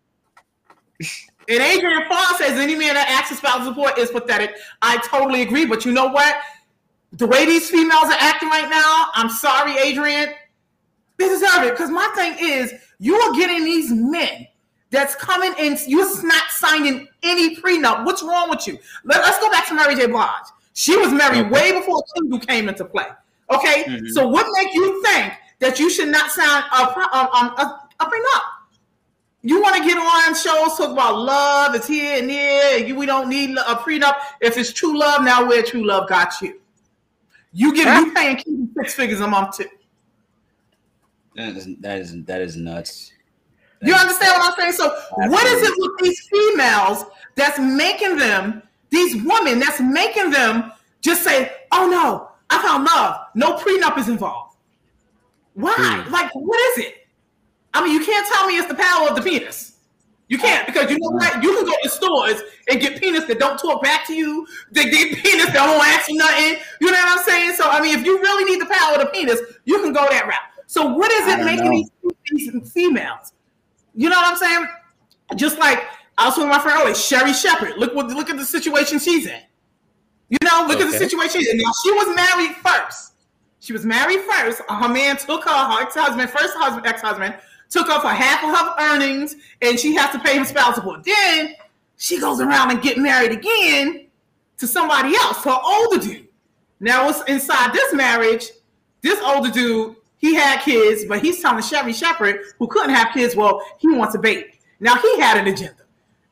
And 1.48 1.60
Adrian 1.62 2.02
Farr 2.08 2.36
says 2.38 2.58
any 2.58 2.74
man 2.74 2.94
that 2.94 3.08
asks 3.08 3.28
for 3.28 3.46
spousal 3.46 3.66
support 3.72 3.98
is 3.98 4.10
pathetic. 4.10 4.56
I 4.82 4.96
totally 5.06 5.42
agree, 5.42 5.64
but 5.64 5.84
you 5.84 5.92
know 5.92 6.08
what? 6.08 6.34
The 7.12 7.26
way 7.26 7.46
these 7.46 7.70
females 7.70 8.06
are 8.06 8.16
acting 8.18 8.48
right 8.48 8.68
now, 8.68 9.10
I'm 9.14 9.30
sorry, 9.30 9.78
Adrian. 9.78 10.30
They 11.18 11.28
deserve 11.28 11.62
it 11.62 11.70
because 11.70 11.88
my 11.88 12.10
thing 12.16 12.34
is, 12.40 12.74
you 12.98 13.14
are 13.14 13.32
getting 13.34 13.64
these 13.64 13.92
men 13.92 14.48
that's 14.90 15.14
coming 15.14 15.54
in. 15.60 15.78
You're 15.86 16.26
not 16.26 16.50
signing 16.50 17.06
any 17.22 17.54
prenup. 17.56 18.04
What's 18.04 18.24
wrong 18.24 18.50
with 18.50 18.66
you? 18.66 18.76
Let, 19.04 19.20
us 19.20 19.38
go 19.38 19.48
back 19.48 19.68
to 19.68 19.74
Mary 19.74 19.94
J. 19.94 20.06
Blige. 20.08 20.28
She 20.78 20.94
was 20.94 21.10
married 21.10 21.46
Okay. 21.46 21.48
way 21.48 21.72
before 21.72 22.04
Kendu 22.14 22.46
came 22.46 22.68
into 22.68 22.84
play. 22.84 23.06
Okay, 23.50 23.84
Mhm. 23.84 24.10
so 24.12 24.28
what 24.28 24.46
makes 24.52 24.74
you 24.74 25.02
think 25.02 25.32
that 25.60 25.80
you 25.80 25.88
should 25.88 26.08
not 26.08 26.30
sign 26.30 26.62
a, 26.70 26.92
pre- 26.92 27.04
um, 27.12 27.28
um, 27.32 27.46
a, 27.56 27.88
a 28.00 28.04
prenup? 28.04 28.42
You 29.40 29.62
want 29.62 29.76
to 29.76 29.82
get 29.84 29.96
on 29.96 30.34
shows 30.34 30.76
talk 30.76 30.90
about 30.90 31.16
love 31.18 31.74
is 31.74 31.86
here 31.86 32.18
and 32.18 32.28
there. 32.28 32.78
You, 32.78 32.94
we 32.94 33.06
don't 33.06 33.30
need 33.30 33.56
a 33.56 33.76
prenup. 33.76 34.16
If 34.42 34.58
it's 34.58 34.70
true 34.70 34.98
love, 34.98 35.24
now 35.24 35.46
where 35.48 35.62
true 35.62 35.86
love 35.86 36.10
got 36.10 36.34
you? 36.42 36.60
You 37.54 37.74
get 37.74 38.04
you 38.04 38.12
paying 38.12 38.36
Keaton 38.36 38.70
six 38.76 38.92
figures 38.94 39.20
a 39.20 39.26
month 39.26 39.56
too. 39.56 39.68
That 41.36 41.56
is 41.56 41.68
that 41.80 41.98
is 42.00 42.24
that 42.24 42.42
is 42.42 42.56
nuts. 42.56 43.12
You 43.80 43.94
understand 43.94 44.32
what 44.36 44.50
I'm 44.52 44.58
saying? 44.58 44.72
So 44.72 44.94
what 45.30 45.46
is 45.46 45.62
it 45.68 45.74
with 45.78 45.92
these 46.02 46.20
females 46.28 47.04
that's 47.34 47.58
making 47.58 48.16
them, 48.16 48.62
these 48.90 49.22
women 49.24 49.58
that's 49.58 49.80
making 49.80 50.30
them 50.30 50.72
just 51.00 51.22
say, 51.22 51.52
"Oh 51.72 51.88
no, 51.88 52.30
I 52.50 52.62
found 52.62 52.84
love. 52.84 53.26
No 53.34 53.56
prenup 53.56 53.98
is 53.98 54.08
involved." 54.08 54.56
Why? 55.54 55.74
Hmm. 55.76 56.12
Like, 56.12 56.34
what 56.34 56.60
is 56.72 56.84
it? 56.86 57.08
I 57.72 57.82
mean, 57.82 57.92
you 57.92 58.04
can't 58.04 58.26
tell 58.32 58.46
me 58.46 58.58
it's 58.58 58.68
the 58.68 58.74
power 58.74 59.08
of 59.08 59.16
the 59.16 59.22
penis. 59.22 59.76
You 60.28 60.38
can't 60.38 60.66
because 60.66 60.90
you 60.90 60.98
know 60.98 61.10
what? 61.10 61.42
You 61.42 61.54
can 61.54 61.64
go 61.64 61.72
to 61.82 61.88
stores 61.88 62.42
and 62.68 62.80
get 62.80 63.00
penis 63.00 63.26
that 63.26 63.38
don't 63.38 63.58
talk 63.58 63.82
back 63.82 64.06
to 64.08 64.14
you. 64.14 64.46
They 64.72 64.90
get 64.90 65.16
penis 65.18 65.46
that 65.52 65.66
won't 65.66 65.86
ask 65.86 66.08
you 66.08 66.16
nothing. 66.16 66.60
You 66.80 66.90
know 66.90 66.98
what 66.98 67.18
I'm 67.18 67.24
saying? 67.24 67.54
So 67.54 67.70
I 67.70 67.80
mean, 67.80 67.96
if 67.96 68.04
you 68.04 68.18
really 68.18 68.44
need 68.44 68.60
the 68.60 68.66
power 68.66 68.94
of 68.94 69.00
the 69.00 69.06
penis, 69.06 69.40
you 69.64 69.80
can 69.80 69.92
go 69.92 70.06
that 70.10 70.26
route. 70.26 70.64
So 70.66 70.86
what 70.86 71.12
is 71.12 71.28
it 71.28 71.44
making 71.44 71.70
know. 71.70 72.14
these, 72.32 72.50
these 72.50 72.72
females? 72.72 73.32
You 73.94 74.08
know 74.10 74.16
what 74.16 74.32
I'm 74.32 74.36
saying? 74.36 74.66
Just 75.36 75.58
like 75.58 75.84
I 76.18 76.26
was 76.26 76.36
with 76.38 76.48
my 76.48 76.58
friend 76.58 76.80
earlier, 76.80 76.94
Sherri 76.94 77.32
Shepherd. 77.32 77.76
Look 77.76 77.94
what 77.94 78.08
look 78.08 78.30
at 78.30 78.36
the 78.36 78.44
situation 78.44 78.98
she's 78.98 79.26
in. 79.26 79.40
You 80.28 80.38
know, 80.42 80.64
look 80.66 80.80
at 80.80 80.90
the 80.90 80.98
situation. 80.98 81.40
she's 81.40 81.48
in. 81.48 81.58
Now 81.58 81.70
she 81.84 81.92
was 81.92 82.16
married 82.16 82.56
first. 82.56 83.12
She 83.60 83.72
was 83.72 83.84
married 83.84 84.20
first. 84.20 84.62
Her 84.68 84.88
man 84.88 85.16
took 85.16 85.44
her, 85.44 85.50
her 85.50 85.82
ex-husband, 85.82 86.30
first 86.30 86.54
husband, 86.56 86.86
ex-husband, 86.86 87.36
took 87.68 87.88
her 87.88 88.00
for 88.00 88.08
half 88.08 88.44
of 88.44 88.50
her 88.50 88.94
earnings, 88.94 89.36
and 89.60 89.78
she 89.78 89.94
has 89.94 90.10
to 90.12 90.18
pay 90.18 90.36
him 90.36 90.44
spousal 90.44 90.74
support. 90.74 91.04
Then 91.04 91.54
she 91.96 92.20
goes 92.20 92.40
around 92.40 92.70
and 92.70 92.80
get 92.80 92.98
married 92.98 93.32
again 93.32 94.06
to 94.58 94.66
somebody 94.66 95.14
else, 95.16 95.44
her 95.44 95.58
older 95.64 95.98
dude. 95.98 96.28
Now 96.80 97.06
what's 97.06 97.22
inside 97.28 97.72
this 97.72 97.92
marriage? 97.94 98.50
This 99.02 99.20
older 99.22 99.50
dude, 99.50 99.96
he 100.18 100.34
had 100.34 100.60
kids, 100.60 101.04
but 101.04 101.20
he's 101.20 101.40
telling 101.40 101.62
Sherri 101.62 101.92
Shepherd, 101.92 102.40
who 102.58 102.66
couldn't 102.68 102.94
have 102.94 103.12
kids, 103.12 103.36
well, 103.36 103.62
he 103.78 103.88
wants 103.88 104.14
a 104.14 104.18
baby. 104.18 104.58
Now 104.80 104.96
he 104.96 105.20
had 105.20 105.38
an 105.38 105.46
agenda. 105.46 105.85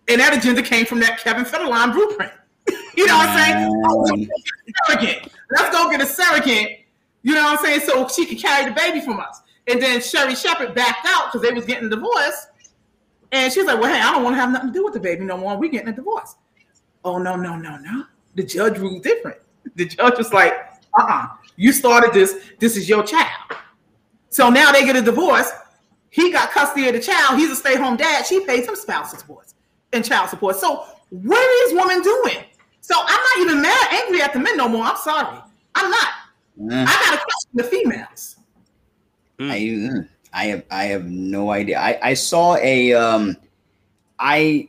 And 0.08 0.20
that 0.20 0.36
agenda 0.36 0.62
came 0.62 0.84
from 0.84 1.00
that 1.00 1.18
Kevin 1.20 1.44
Federline 1.44 1.92
blueprint. 1.92 2.32
you 2.96 3.06
know 3.06 3.16
what 3.16 3.28
I'm 3.28 3.38
saying? 3.38 3.82
Oh, 3.86 3.98
let's 4.00 4.10
go 4.10 4.16
get 4.16 4.30
a 4.68 4.84
surrogate. 4.86 5.32
Let's 5.50 5.76
go 5.76 5.90
get 5.90 6.00
a 6.00 6.06
surrogate. 6.06 6.80
You 7.22 7.34
know 7.34 7.42
what 7.44 7.58
I'm 7.58 7.64
saying? 7.64 7.80
So 7.80 8.06
she 8.08 8.26
could 8.26 8.38
carry 8.38 8.66
the 8.68 8.74
baby 8.74 9.00
from 9.00 9.18
us. 9.20 9.40
And 9.66 9.80
then 9.80 10.00
Sherri 10.02 10.34
Shepherd 10.34 10.74
backed 10.74 11.06
out 11.06 11.32
because 11.32 11.46
they 11.46 11.54
was 11.54 11.64
getting 11.64 11.86
a 11.86 11.90
divorce. 11.90 12.48
And 13.32 13.52
she's 13.52 13.64
like, 13.64 13.80
well, 13.80 13.92
hey, 13.92 14.00
I 14.00 14.12
don't 14.12 14.22
want 14.22 14.36
to 14.36 14.40
have 14.40 14.50
nothing 14.52 14.68
to 14.68 14.74
do 14.74 14.84
with 14.84 14.94
the 14.94 15.00
baby 15.00 15.24
no 15.24 15.38
more. 15.38 15.56
We 15.56 15.70
getting 15.70 15.88
a 15.88 15.92
divorce. 15.92 16.36
Oh, 17.04 17.18
no, 17.18 17.36
no, 17.36 17.56
no, 17.56 17.76
no. 17.78 18.04
The 18.34 18.42
judge 18.42 18.78
ruled 18.78 19.02
different. 19.02 19.38
The 19.74 19.86
judge 19.86 20.18
was 20.18 20.32
like, 20.32 20.52
uh-uh. 20.98 21.28
You 21.56 21.72
started 21.72 22.12
this. 22.12 22.52
This 22.58 22.76
is 22.76 22.88
your 22.88 23.02
child. 23.02 23.58
So 24.28 24.50
now 24.50 24.70
they 24.72 24.84
get 24.84 24.96
a 24.96 25.02
divorce. 25.02 25.50
He 26.10 26.30
got 26.30 26.50
custody 26.50 26.88
of 26.88 26.94
the 26.94 27.00
child. 27.00 27.38
He's 27.38 27.50
a 27.50 27.56
stay-home 27.56 27.96
dad. 27.96 28.26
She 28.26 28.44
pays 28.44 28.68
him 28.68 28.76
spousal 28.76 29.18
support 29.18 29.43
and 29.94 30.04
child 30.04 30.30
support. 30.30 30.56
So 30.56 30.84
what 31.10 31.38
are 31.38 31.68
these 31.68 31.78
women 31.78 32.02
doing? 32.02 32.44
So 32.80 32.94
I'm 32.98 33.06
not 33.06 33.38
even 33.46 33.62
mad, 33.62 33.88
angry 33.92 34.20
at 34.20 34.32
the 34.32 34.38
men 34.38 34.56
no 34.56 34.68
more. 34.68 34.84
I'm 34.84 34.96
sorry. 34.96 35.38
I'm 35.74 35.90
not. 35.90 36.08
Mm. 36.60 36.84
I 36.86 36.92
got 36.92 37.18
to 37.18 37.24
question 37.24 37.50
the 37.54 37.64
females. 37.64 38.36
I, 39.40 40.06
I 40.32 40.44
have 40.46 40.64
I 40.70 40.84
have 40.84 41.06
no 41.06 41.50
idea. 41.50 41.78
I, 41.78 41.98
I 42.02 42.14
saw 42.14 42.56
a 42.56 42.92
um 42.92 43.36
I 44.18 44.68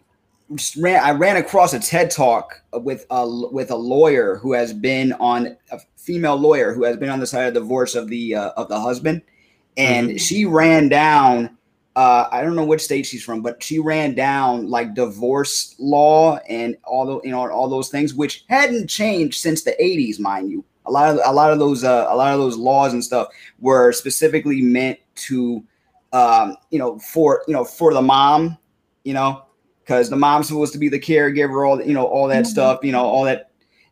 just 0.54 0.76
ran 0.78 1.04
I 1.04 1.12
ran 1.12 1.38
across 1.38 1.74
a 1.74 1.80
TED 1.80 2.12
talk 2.12 2.62
with 2.74 3.06
a 3.10 3.28
with 3.52 3.72
a 3.72 3.76
lawyer 3.76 4.38
who 4.38 4.54
has 4.54 4.74
been 4.74 5.14
on 5.14 5.58
a 5.72 5.80
female 5.98 6.36
lawyer 6.36 6.74
who 6.74 6.84
has 6.84 6.98
been 6.98 7.10
on 7.10 7.20
the 7.20 7.28
side 7.28 7.48
of 7.48 7.54
divorce 7.54 7.96
of 7.96 8.08
the 8.10 8.36
uh, 8.36 8.52
of 8.58 8.70
the 8.70 8.80
husband 8.80 9.22
and 9.78 10.22
she 10.22 10.46
ran 10.46 10.88
down 10.88 11.58
uh, 11.96 12.28
I 12.32 12.42
don't 12.42 12.56
know 12.56 12.66
which 12.66 12.82
state 12.82 13.06
she's 13.06 13.24
from, 13.24 13.42
but 13.42 13.64
she 13.64 13.80
ran 13.80 14.16
down 14.16 14.70
like 14.70 14.94
divorce 14.96 15.76
law 15.80 16.38
and 16.50 16.76
all 16.84 17.06
the 17.06 17.22
you 17.26 17.32
know 17.32 17.50
all 17.50 17.70
those 17.70 17.90
things, 17.90 18.14
which 18.14 18.44
hadn't 18.50 18.90
changed 18.90 19.40
since 19.40 19.64
the 19.64 19.76
'80s, 19.82 20.20
mind 20.20 20.52
you. 20.52 20.64
A 20.88 20.92
lot 20.92 21.10
of 21.10 21.20
a 21.24 21.34
lot 21.34 21.52
of 21.52 21.60
those 21.60 21.84
uh, 21.84 22.06
a 22.10 22.16
lot 22.16 22.34
of 22.34 22.40
those 22.40 22.58
laws 22.58 22.94
and 22.94 23.04
stuff 23.04 23.30
were 23.60 23.92
specifically 23.94 24.62
meant 24.62 25.00
to, 25.16 25.64
um, 26.12 26.58
you 26.70 26.80
know, 26.80 27.00
for 27.00 27.44
you 27.48 27.54
know 27.54 27.64
for 27.64 27.94
the 27.94 28.02
mom, 28.02 28.58
you 29.06 29.14
know, 29.14 29.44
because 29.82 30.10
the 30.10 30.18
mom's 30.18 30.48
supposed 30.48 30.74
to 30.74 30.80
be 30.80 30.90
the 30.90 31.00
caregiver, 31.00 31.68
all 31.68 31.82
you 31.82 31.94
know, 31.94 32.06
all 32.06 32.28
that 32.28 32.44
Mhm. 32.44 32.48
stuff, 32.48 32.80
you 32.84 32.92
know, 32.92 33.04
all 33.06 33.24
that. 33.24 33.52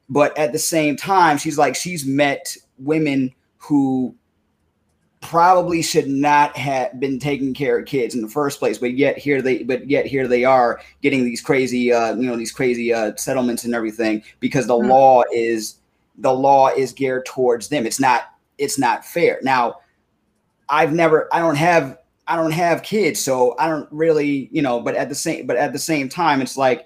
But 0.10 0.38
at 0.38 0.52
the 0.52 0.60
same 0.60 0.98
time, 0.98 1.38
she's 1.38 1.58
like 1.58 1.76
she's 1.76 2.06
met 2.06 2.58
women 2.78 3.34
who 3.58 4.14
probably 5.24 5.82
should 5.82 6.08
not 6.08 6.56
have 6.56 7.00
been 7.00 7.18
taking 7.18 7.54
care 7.54 7.80
of 7.80 7.86
kids 7.88 8.14
in 8.14 8.22
the 8.22 8.28
first 8.28 8.60
place 8.60 8.78
but 8.78 8.94
yet 8.94 9.18
here 9.18 9.42
they 9.42 9.64
but 9.64 9.90
yet 9.90 10.06
here 10.06 10.28
they 10.28 10.44
are 10.44 10.80
getting 11.02 11.24
these 11.24 11.42
crazy 11.42 11.92
uh 11.92 12.14
you 12.16 12.28
know 12.28 12.36
these 12.36 12.52
crazy 12.52 12.94
uh 12.94 13.16
settlements 13.16 13.64
and 13.64 13.74
everything 13.74 14.22
because 14.40 14.68
the 14.68 14.74
Mhm. 14.78 14.90
law 14.90 15.24
is 15.34 15.78
the 16.20 16.32
law 16.32 16.68
is 16.68 16.92
geared 16.94 17.26
towards 17.26 17.70
them. 17.70 17.88
It's 17.88 18.00
not 18.00 18.26
it's 18.60 18.78
not 18.78 19.04
fair. 19.06 19.40
Now 19.42 19.78
i've 20.70 20.94
never 20.94 21.28
i 21.34 21.40
don't 21.40 21.56
have 21.58 21.98
i 22.28 22.36
don't 22.38 22.52
have 22.52 22.84
kids 22.84 23.20
so 23.20 23.54
i 23.60 23.68
don't 23.68 23.88
really 23.92 24.48
you 24.52 24.62
know 24.62 24.80
but 24.80 24.96
at 24.96 25.10
the 25.10 25.16
same 25.16 25.46
but 25.46 25.58
at 25.58 25.74
the 25.74 25.80
same 25.80 26.08
time 26.08 26.42
it's 26.42 26.56
like 26.56 26.86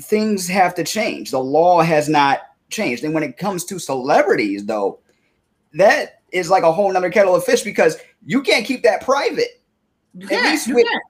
things 0.00 0.46
have 0.48 0.74
to 0.76 0.84
change. 0.84 1.30
The 1.32 1.40
law 1.40 1.82
has 1.82 2.08
not 2.08 2.40
changed. 2.70 3.02
And 3.04 3.12
when 3.14 3.22
it 3.24 3.36
comes 3.36 3.64
to 3.66 3.78
celebrities 3.78 4.64
though 4.64 5.00
that 5.74 6.17
is 6.32 6.50
like 6.50 6.62
a 6.62 6.72
whole 6.72 6.92
nother 6.92 7.10
kettle 7.10 7.34
of 7.34 7.44
fish 7.44 7.62
because 7.62 7.96
you 8.24 8.42
can't 8.42 8.66
keep 8.66 8.82
that 8.82 9.02
private. 9.02 9.62
You 10.14 10.28
at 10.30 10.50
least 10.50 10.66
you 10.66 10.74
with 10.74 10.86
can't. 10.86 11.02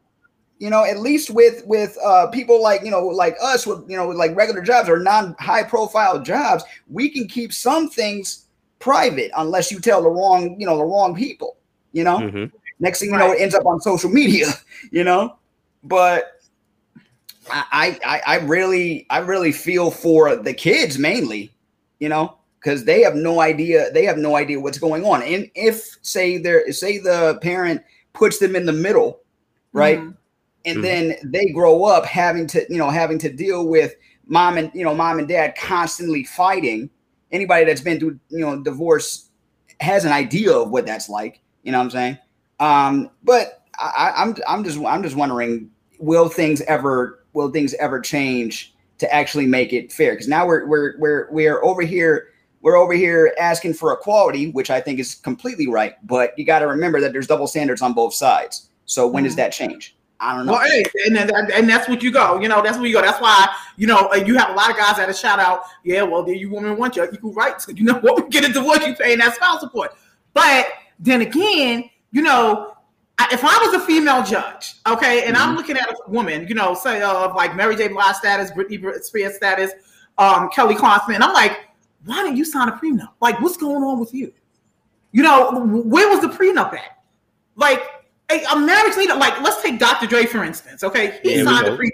you 0.59 0.71
know 0.71 0.85
at 0.85 0.99
least 0.99 1.31
with 1.31 1.65
with 1.67 1.97
uh 2.05 2.27
people 2.29 2.63
like 2.63 2.83
you 2.83 2.91
know 2.91 3.07
like 3.07 3.37
us 3.43 3.67
with 3.67 3.89
you 3.89 3.97
know 3.97 4.09
with 4.09 4.17
like 4.17 4.35
regular 4.37 4.61
jobs 4.63 4.89
or 4.89 4.99
non 4.99 5.35
high 5.39 5.63
profile 5.63 6.21
jobs 6.21 6.65
we 6.89 7.09
can 7.09 7.27
keep 7.29 7.53
some 7.53 7.89
things 7.89 8.47
private 8.79 9.31
unless 9.37 9.71
you 9.71 9.81
tell 9.81 10.03
the 10.03 10.11
wrong 10.11 10.57
you 10.59 10.67
know 10.67 10.77
the 10.77 10.85
wrong 10.85 11.15
people 11.15 11.57
you 11.93 12.05
know? 12.05 12.19
Mhm. 12.19 12.53
next 12.81 13.01
thing 13.01 13.11
you 13.11 13.17
know 13.17 13.33
it 13.33 13.41
ends 13.41 13.55
up 13.55 13.67
on 13.67 13.81
social 13.81 14.11
media 14.11 14.47
you 14.91 15.05
know? 15.05 15.37
But 15.85 16.39
I, 17.51 17.99
I 18.05 18.21
I 18.27 18.37
really 18.41 19.07
I 19.11 19.19
really 19.19 19.53
feel 19.53 19.91
for 19.91 20.37
the 20.37 20.53
kids 20.53 20.99
mainly, 20.99 21.53
you 21.99 22.09
know, 22.09 22.38
because 22.61 22.85
they 22.85 23.03
have 23.03 23.15
no 23.15 23.41
idea 23.41 23.91
they 23.93 24.05
have 24.05 24.19
no 24.19 24.37
idea 24.37 24.61
what's 24.61 24.79
going 24.79 25.05
on. 25.05 25.23
And 25.23 25.51
if 25.55 25.97
say 26.03 26.39
there 26.39 26.71
say 26.73 26.99
the 26.99 27.39
parent 27.43 27.83
puts 28.13 28.39
them 28.39 28.57
in 28.57 28.67
the 28.67 28.73
middle, 28.73 29.21
right, 29.73 29.99
Mhm. 30.01 30.17
and 30.65 30.79
Mhm. 30.79 30.83
then 30.83 31.17
they 31.25 31.47
grow 31.47 31.85
up 31.85 32.05
having 32.05 32.47
to 32.49 32.67
you 32.69 32.79
know 32.79 32.91
having 32.91 33.19
to 33.19 33.31
deal 33.33 33.67
with 33.67 33.95
mom 34.27 34.59
and 34.59 34.71
you 34.75 34.85
know 34.85 34.95
mom 34.95 35.19
and 35.19 35.29
dad 35.29 35.55
constantly 35.57 36.25
fighting. 36.25 36.91
Anybody 37.31 37.65
that's 37.65 37.81
been 37.83 37.99
through 38.01 38.19
you 38.31 38.41
know 38.41 38.63
divorce 38.63 39.31
has 39.81 40.05
an 40.05 40.13
idea 40.13 40.53
of 40.53 40.71
what 40.71 40.87
that's 40.87 41.09
like. 41.09 41.41
You 41.63 41.73
know 41.73 41.79
what 41.79 41.85
I'm 41.85 41.91
saying? 41.91 42.19
Um, 42.61 43.11
but 43.23 43.63
I, 43.79 44.13
I- 44.17 44.23
I'm 44.23 44.35
I'm 44.49 44.65
just 44.65 44.79
I'm 44.79 45.03
just 45.03 45.17
wondering, 45.17 45.71
will 46.01 46.29
things 46.29 46.61
ever 46.63 47.25
will 47.35 47.51
things 47.51 47.75
ever 47.75 48.01
change 48.01 48.75
to 48.99 49.15
actually 49.15 49.47
make 49.47 49.73
it 49.73 49.93
fair? 49.93 50.13
Because 50.13 50.27
now 50.27 50.45
we're 50.47 50.67
we're 50.67 50.95
we're 50.99 51.29
we're 51.31 51.63
over 51.65 51.83
here 51.83 52.29
we're 52.69 52.77
over 52.77 52.93
here 52.93 53.35
asking 53.41 53.73
for 53.73 53.95
equality, 53.95 54.51
which 54.51 54.69
I 54.71 54.79
think 54.79 54.99
is 55.01 55.15
completely 55.15 55.69
right. 55.69 55.95
But 56.07 56.39
you 56.39 56.45
got 56.45 56.59
to 56.59 56.67
remember 56.67 57.01
that 57.01 57.15
there's 57.15 57.27
double 57.27 57.47
standards 57.47 57.81
on 57.81 57.95
both 57.95 58.13
sides. 58.13 58.69
So 58.85 59.07
when 59.07 59.25
does 59.25 59.33
Mhm. 59.33 59.37
that 59.37 59.53
change? 59.53 59.97
I 60.21 60.37
don't 60.37 60.45
know. 60.45 60.53
Well, 60.53 60.69
hey, 60.69 60.85
and, 61.07 61.17
and 61.17 61.67
that's 61.69 61.89
what 61.89 62.03
you 62.03 62.11
go. 62.11 62.39
You 62.41 62.49
know, 62.49 62.61
that's 62.61 62.77
where 62.77 62.87
you 62.87 62.93
go. 62.93 63.01
That's 63.01 63.23
why 63.23 63.49
you 63.79 63.87
know 63.87 64.11
uh, 64.13 64.17
you 64.17 64.37
have 64.37 64.51
a 64.51 64.53
lot 64.53 64.69
of 64.71 64.77
guys 64.77 64.97
that 64.97 65.17
shout 65.17 65.39
out, 65.39 65.63
yeah, 65.83 66.03
well, 66.03 66.23
then 66.25 66.35
you 66.35 66.51
women 66.51 66.77
want 66.77 66.95
your 66.97 67.11
equal 67.15 67.33
rights. 67.33 67.67
You 67.75 67.85
know 67.85 67.95
what? 68.01 68.25
We 68.25 68.29
get 68.29 68.45
a 68.45 68.53
divorce, 68.53 68.85
you 68.87 68.95
paying 68.97 69.19
that 69.19 69.37
spouse 69.37 69.61
support. 69.61 69.95
But 70.35 70.67
then 70.99 71.23
again, 71.23 71.89
you 72.11 72.21
know, 72.21 72.75
if 73.33 73.45
I 73.45 73.65
was 73.65 73.81
a 73.81 73.87
female 73.87 74.23
judge, 74.25 74.75
okay, 74.87 75.25
and 75.25 75.37
I'm 75.37 75.55
Mhm. 75.55 75.57
looking 75.59 75.77
at 75.79 75.89
a 75.89 76.11
woman, 76.11 76.47
you 76.49 76.55
know, 76.55 76.75
say 76.75 77.01
of 77.01 77.35
like 77.35 77.57
Mary 77.57 77.77
J. 77.77 77.89
Blige 77.89 78.17
status, 78.17 78.51
Britney 78.51 79.03
Spears 79.03 79.37
status, 79.37 79.71
um, 80.19 80.51
Kelly 80.51 80.75
Clarkson, 80.75 81.23
I'm 81.23 81.33
like, 81.33 81.68
why 82.05 82.23
didn't 82.23 82.37
you 82.37 82.45
sign 82.45 82.69
a 82.69 82.73
prenup? 82.73 83.11
Like, 83.21 83.41
what's 83.41 83.57
going 83.57 83.83
on 83.83 83.99
with 83.99 84.15
you? 84.15 84.33
You 85.13 85.23
know, 85.23 85.65
where 85.65 86.09
was 86.09 86.21
the 86.21 86.29
prenup 86.29 86.73
at? 86.75 87.03
Like, 87.57 87.83
a, 88.31 88.43
a 88.53 88.59
marriage 88.59 88.97
leader, 88.97 89.15
like, 89.15 89.41
let's 89.41 89.63
take 89.63 89.79
Dr. 89.79 90.07
Dre 90.07 90.27
for 90.27 90.45
instance. 90.45 90.85
Okay, 90.85 91.19
he 91.23 91.39
we 91.39 91.45
signed 91.45 91.67
a 91.67 91.77
prenup. 91.77 91.91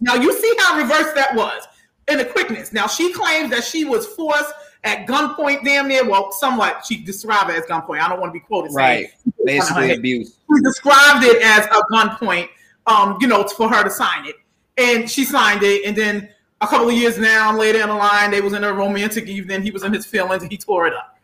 Now 0.00 0.14
you 0.14 0.32
see 0.38 0.54
how 0.60 0.76
reverse 0.78 1.12
that 1.14 1.34
was 1.34 1.66
in 2.08 2.18
the 2.18 2.24
quickness. 2.24 2.72
Now 2.72 2.86
she 2.86 3.12
claims 3.12 3.50
that 3.50 3.64
she 3.64 3.84
was 3.84 4.06
forced 4.06 4.52
at 4.84 5.06
gunpoint, 5.06 5.64
damn 5.64 5.88
near. 5.88 6.08
Well, 6.08 6.30
somewhat 6.32 6.84
she 6.86 7.02
described 7.02 7.50
it 7.50 7.56
as 7.56 7.64
gunpoint. 7.64 8.00
I 8.00 8.08
don't 8.08 8.20
want 8.20 8.30
to 8.30 8.38
be 8.38 8.44
quoted. 8.44 8.72
Right. 8.72 9.08
Basically 9.44 9.92
abuse. 9.96 10.36
she 10.54 10.62
described 10.62 11.24
it 11.24 11.42
as 11.42 11.66
a 11.66 11.82
gunpoint, 11.92 12.48
um, 12.86 13.18
you 13.20 13.26
know, 13.26 13.44
for 13.44 13.68
her 13.68 13.82
to 13.82 13.90
sign 13.90 14.26
it. 14.26 14.36
And 14.76 15.10
she 15.10 15.24
signed 15.24 15.62
it. 15.62 15.84
And 15.84 15.96
then 15.96 16.28
a 16.60 16.66
couple 16.66 16.88
of 16.88 16.94
years 16.94 17.18
now 17.18 17.56
later 17.56 17.80
in 17.80 17.88
the 17.88 17.94
line, 17.94 18.30
they 18.30 18.40
was 18.40 18.52
in 18.52 18.64
a 18.64 18.72
romantic 18.72 19.26
evening. 19.26 19.62
He 19.62 19.70
was 19.70 19.84
in 19.84 19.92
his 19.92 20.06
feelings 20.06 20.42
and 20.42 20.50
he 20.50 20.58
tore 20.58 20.86
it 20.86 20.94
up. 20.94 21.18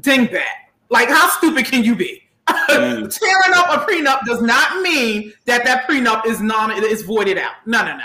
Ding 0.00 0.28
that. 0.32 0.70
Like, 0.90 1.08
how 1.08 1.28
stupid 1.28 1.66
can 1.66 1.82
you 1.82 1.96
be? 1.96 2.22
Mm. 2.46 3.18
Tearing 3.18 3.54
up 3.54 3.68
a 3.68 3.90
prenup 3.90 4.20
does 4.26 4.42
not 4.42 4.82
mean 4.82 5.32
that 5.46 5.64
that 5.64 5.88
prenup 5.88 6.26
is 6.26 6.40
non 6.40 6.70
is 6.72 7.02
voided 7.02 7.38
out. 7.38 7.54
No, 7.66 7.80
no, 7.80 7.92
no, 7.92 7.98
no. 7.98 8.04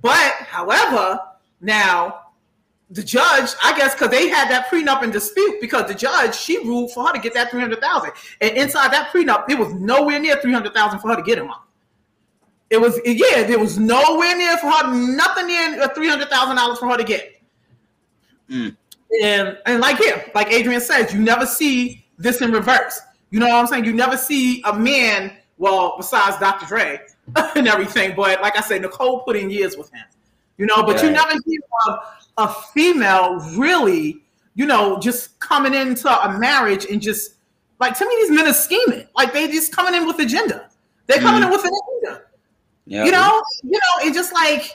But 0.00 0.32
however, 0.46 1.18
now 1.60 2.20
the 2.90 3.02
judge, 3.02 3.50
I 3.62 3.76
guess, 3.76 3.94
because 3.94 4.10
they 4.10 4.28
had 4.28 4.48
that 4.50 4.68
prenup 4.68 5.02
in 5.02 5.10
dispute, 5.10 5.60
because 5.60 5.88
the 5.88 5.94
judge 5.94 6.36
she 6.36 6.58
ruled 6.58 6.92
for 6.92 7.06
her 7.06 7.12
to 7.12 7.18
get 7.18 7.34
that 7.34 7.50
three 7.50 7.60
hundred 7.60 7.80
thousand, 7.80 8.12
and 8.40 8.56
inside 8.56 8.92
that 8.92 9.10
prenup, 9.12 9.50
it 9.50 9.58
was 9.58 9.74
nowhere 9.74 10.20
near 10.20 10.40
three 10.40 10.52
hundred 10.52 10.72
thousand 10.72 11.00
for 11.00 11.08
her 11.08 11.16
to 11.16 11.22
get 11.22 11.38
him. 11.38 11.50
It 12.74 12.80
was 12.80 13.00
yeah, 13.04 13.44
there 13.44 13.60
was 13.60 13.78
nowhere 13.78 14.36
near 14.36 14.56
for 14.58 14.68
her, 14.68 14.92
nothing 14.92 15.46
near 15.46 15.88
three 15.94 16.08
hundred 16.08 16.28
thousand 16.28 16.56
dollars 16.56 16.80
for 16.80 16.88
her 16.88 16.96
to 16.96 17.04
get. 17.04 17.40
Mm. 18.50 18.76
And 19.22 19.58
and 19.64 19.80
like 19.80 19.98
here, 19.98 20.24
like 20.34 20.52
Adrian 20.52 20.80
says, 20.80 21.14
you 21.14 21.20
never 21.20 21.46
see 21.46 22.04
this 22.18 22.42
in 22.42 22.50
reverse. 22.50 23.00
You 23.30 23.38
know 23.38 23.46
what 23.46 23.54
I'm 23.54 23.66
saying? 23.68 23.84
You 23.84 23.92
never 23.92 24.16
see 24.16 24.60
a 24.62 24.76
man, 24.76 25.36
well, 25.56 25.94
besides 25.96 26.36
Dr. 26.38 26.66
Dre 26.66 27.00
and 27.54 27.68
everything, 27.68 28.16
but 28.16 28.42
like 28.42 28.58
I 28.58 28.60
said, 28.60 28.82
Nicole 28.82 29.20
put 29.20 29.36
in 29.36 29.50
years 29.50 29.76
with 29.76 29.92
him. 29.92 30.04
You 30.58 30.66
know, 30.66 30.82
but 30.82 31.00
you 31.00 31.10
never 31.12 31.32
hear 31.46 31.60
of 31.86 31.98
a 32.38 32.48
female 32.72 33.38
really, 33.56 34.20
you 34.54 34.66
know, 34.66 34.98
just 34.98 35.38
coming 35.38 35.74
into 35.74 36.08
a 36.08 36.36
marriage 36.38 36.86
and 36.86 37.00
just 37.00 37.34
like 37.78 37.96
to 37.98 38.04
me, 38.04 38.16
these 38.16 38.30
men 38.32 38.48
are 38.48 38.52
scheming. 38.52 39.06
Like 39.16 39.32
they 39.32 39.46
just 39.46 39.72
coming 39.72 39.94
in 39.94 40.08
with 40.08 40.18
agenda. 40.18 40.70
They're 41.06 41.20
coming 41.20 41.44
in 41.44 41.50
with 41.50 41.64
an 41.64 41.70
agenda. 42.02 42.22
Yeah. 42.86 43.04
You 43.04 43.12
know, 43.12 43.42
you 43.62 43.72
know, 43.72 44.06
it's 44.06 44.16
just 44.16 44.32
like, 44.34 44.70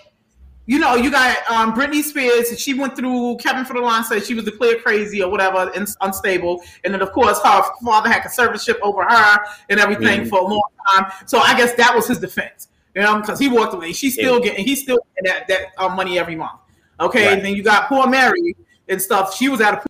you 0.65 0.77
know, 0.79 0.95
you 0.95 1.09
got 1.11 1.37
um, 1.49 1.73
Britney 1.73 2.01
Spears. 2.03 2.59
She 2.59 2.73
went 2.73 2.95
through 2.95 3.37
Kevin 3.37 3.65
Federline 3.65 4.03
said 4.03 4.23
she 4.23 4.33
was 4.35 4.45
declared 4.45 4.83
crazy 4.83 5.21
or 5.21 5.29
whatever, 5.31 5.71
and 5.75 5.87
unstable. 6.01 6.61
And 6.83 6.93
then 6.93 7.01
of 7.01 7.11
course 7.11 7.39
her 7.43 7.63
father 7.83 8.09
had 8.09 8.21
conservatorship 8.23 8.79
over 8.81 9.03
her 9.03 9.39
and 9.69 9.79
everything 9.79 10.21
Mhm. 10.21 10.29
for 10.29 10.39
a 10.39 10.43
long 10.43 10.61
time. 10.87 11.11
So 11.25 11.39
I 11.39 11.55
guess 11.57 11.73
that 11.75 11.95
was 11.95 12.07
his 12.07 12.19
defense, 12.19 12.67
you 12.95 13.01
know, 13.01 13.19
because 13.19 13.39
he 13.39 13.47
walked 13.47 13.73
away. 13.73 13.93
She's 13.93 14.13
still 14.13 14.39
getting, 14.39 14.63
he's 14.65 14.81
still 14.81 14.99
getting 15.15 15.31
that 15.31 15.47
that 15.47 15.61
uh, 15.83 15.89
money 15.89 16.19
every 16.19 16.35
month. 16.35 16.59
Okay, 16.99 17.25
Right. 17.27 17.33
and 17.37 17.45
then 17.45 17.55
you 17.55 17.63
got 17.63 17.87
poor 17.87 18.05
Mary 18.07 18.55
and 18.89 19.01
stuff. 19.01 19.35
She 19.35 19.49
was 19.49 19.61
at 19.61 19.73
a 19.73 19.83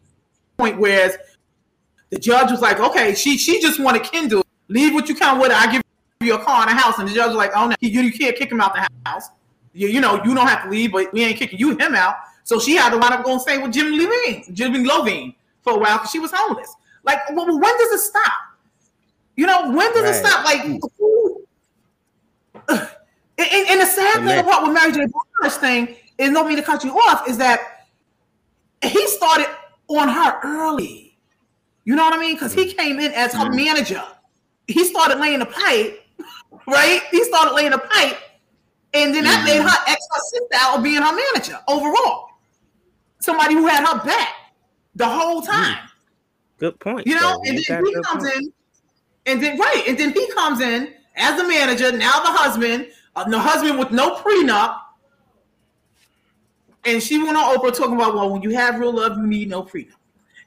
point 0.57 0.77
where 0.77 1.11
the 2.09 2.19
judge 2.19 2.51
was 2.51 2.61
like, 2.61 2.79
okay, 2.79 3.15
she 3.15 3.37
she 3.37 3.59
just 3.61 3.79
wanted 3.79 4.03
Kendu. 4.03 4.41
Leave 4.69 4.93
what 4.93 5.09
you 5.09 5.15
can 5.15 5.39
with 5.39 5.51
it. 5.51 5.57
I 5.57 5.71
give 5.71 5.81
you 6.21 6.35
a 6.35 6.43
car 6.43 6.67
and 6.67 6.77
a 6.77 6.81
house. 6.81 6.99
And 6.99 7.07
the 7.07 7.13
judge 7.13 7.27
was 7.29 7.37
like, 7.37 7.51
oh 7.55 7.67
no, 7.67 7.75
you, 7.79 8.01
you 8.01 8.11
can't 8.11 8.35
kick 8.35 8.51
him 8.51 8.59
out 8.59 8.73
the 8.75 8.85
house. 9.05 9.29
You, 9.73 9.87
you 9.87 10.01
know, 10.01 10.15
you 10.25 10.35
don't 10.35 10.47
have 10.47 10.63
to 10.63 10.69
leave, 10.69 10.91
but 10.91 11.13
we 11.13 11.23
ain't 11.23 11.37
kicking 11.37 11.59
you 11.59 11.77
him 11.77 11.95
out. 11.95 12.15
So 12.43 12.59
she 12.59 12.75
had 12.75 12.89
to 12.89 12.97
wind 12.97 13.13
up 13.13 13.23
going 13.23 13.39
stay 13.39 13.57
with 13.57 13.71
Jimmy 13.71 13.97
Levine, 13.97 14.43
Jimmy 14.53 14.79
Iovine 14.83 15.33
for 15.61 15.73
a 15.73 15.77
while 15.79 15.97
because 15.97 16.11
she 16.11 16.19
was 16.19 16.31
homeless. 16.33 16.75
Like, 17.03 17.19
well, 17.31 17.45
when 17.47 17.61
does 17.77 17.91
it 17.93 17.99
stop? 17.99 18.33
You 19.37 19.45
know, 19.45 19.71
when 19.71 19.93
does 19.93 20.17
it 20.17 20.19
stop? 20.19 20.43
Like, 20.43 20.65
and, 22.67 22.89
and- 23.39 23.81
the 23.81 23.85
sad 23.85 24.17
And 24.17 24.27
thing 24.27 24.39
about 24.39 24.63
with 24.63 24.73
Mary 24.73 24.91
J. 24.91 25.05
Blige 25.41 25.53
thing, 25.53 25.95
is, 26.17 26.31
don't 26.31 26.47
mean 26.49 26.57
to 26.57 26.63
cut 26.63 26.83
you 26.83 26.91
off, 26.93 27.29
is 27.29 27.37
that 27.37 27.85
he 28.83 29.07
started 29.07 29.47
on 29.87 30.09
her 30.09 30.39
early. 30.43 31.17
You 31.85 31.95
know 31.95 32.03
what 32.03 32.13
I 32.13 32.17
mean? 32.19 32.35
Because 32.35 32.53
he 32.53 32.73
came 32.73 32.99
in 32.99 33.13
as 33.13 33.31
her 33.33 33.45
Mhm. 33.45 33.55
manager. 33.55 34.03
He 34.67 34.83
started 34.83 35.19
laying 35.19 35.39
the 35.39 35.45
pipe, 35.45 36.03
right? 36.67 37.01
He 37.11 37.23
started 37.25 37.53
laying 37.53 37.73
a 37.73 37.77
pipe, 37.77 38.17
and 38.93 39.13
then 39.13 39.23
that 39.23 39.41
Mhm. 39.41 39.45
made 39.45 39.61
her 39.61 39.77
ex 39.87 40.07
her 40.11 40.21
sister 40.21 40.55
out 40.55 40.77
of 40.77 40.83
being 40.83 41.01
her 41.01 41.13
manager 41.13 41.59
overall. 41.67 42.29
Somebody 43.19 43.53
who 43.55 43.67
had 43.67 43.85
her 43.85 44.03
back 44.05 44.33
the 44.95 45.05
whole 45.05 45.41
time. 45.41 45.77
Good 46.57 46.79
point. 46.79 47.05
You 47.07 47.15
know, 47.15 47.33
though. 47.33 47.43
and 47.49 47.57
then 47.67 47.85
he 47.85 47.93
comes 48.03 48.23
point. 48.23 48.35
in, 48.35 48.53
and 49.25 49.43
then 49.43 49.57
right, 49.57 49.83
and 49.87 49.97
then 49.97 50.11
he 50.11 50.31
comes 50.31 50.61
in 50.61 50.93
as 51.15 51.35
the 51.37 51.47
manager, 51.47 51.91
now 51.91 52.19
the 52.19 52.31
husband, 52.31 52.91
uh, 53.15 53.29
the 53.29 53.39
husband 53.39 53.77
with 53.77 53.91
no 53.91 54.15
prenup. 54.15 54.79
And 56.85 57.03
she 57.03 57.21
went 57.21 57.35
on 57.35 57.57
Oprah 57.57 57.75
talking 57.75 57.95
about, 57.95 58.15
well, 58.15 58.31
when 58.31 58.41
you 58.41 58.51
have 58.51 58.79
real 58.79 58.93
love, 58.93 59.17
you 59.17 59.27
need 59.27 59.49
no 59.49 59.63
prenup. 59.63 59.98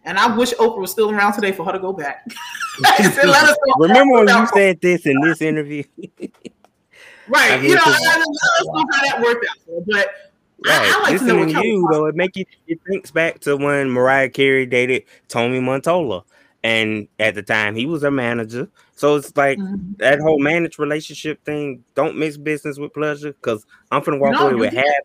And 0.04 0.18
I 0.18 0.36
wish 0.36 0.52
Oprah 0.54 0.78
was 0.80 0.90
still 0.90 1.10
around 1.10 1.34
today 1.34 1.52
for 1.52 1.64
her 1.64 1.72
to 1.72 1.78
go 1.78 1.92
back. 1.92 2.24
and 2.98 3.14
let 3.14 3.44
us 3.44 3.56
know 3.66 3.74
Remember 3.78 4.24
when 4.24 4.28
you 4.28 4.46
said 4.54 4.80
this 4.80 5.06
in 5.06 5.20
this 5.20 5.40
interview? 5.40 5.84
right? 7.28 7.52
I 7.52 7.56
mean, 7.58 7.70
you 7.70 7.76
know, 7.76 7.82
let 7.86 8.18
us 8.20 8.26
know 8.64 8.84
how 8.92 9.02
that 9.02 9.20
worked 9.22 9.46
out. 9.48 9.56
For. 9.64 9.84
But 9.86 10.08
I, 10.66 10.70
Right. 10.70 10.92
I 10.94 11.02
like 11.02 11.18
to 11.18 11.24
know 11.24 11.36
what 11.38 11.50
Kelly 11.50 11.68
you 11.68 11.88
though, 11.90 12.06
it 12.06 12.14
make 12.14 12.36
you 12.36 12.44
it 12.68 12.78
thinks 12.88 13.10
back 13.10 13.40
to 13.40 13.56
when 13.56 13.90
Mariah 13.90 14.28
Carey 14.28 14.64
dated 14.64 15.04
Tommy 15.28 15.60
Mottola, 15.60 16.22
and 16.62 17.08
at 17.18 17.34
the 17.34 17.42
time 17.42 17.74
he 17.74 17.86
was 17.86 18.02
her 18.02 18.10
manager. 18.12 18.68
So 18.94 19.16
it's 19.16 19.36
like 19.36 19.58
Mhm. 19.58 19.98
that 19.98 20.20
whole 20.20 20.38
managed 20.38 20.78
relationship 20.78 21.44
thing. 21.44 21.84
Don't 21.96 22.16
mix 22.16 22.36
business 22.36 22.78
with 22.78 22.92
pleasure, 22.94 23.32
because 23.32 23.66
I'm 23.90 24.02
gonna 24.02 24.18
walk 24.18 24.32
No, 24.32 24.46
away 24.46 24.54
with 24.54 24.74
half 24.74 25.02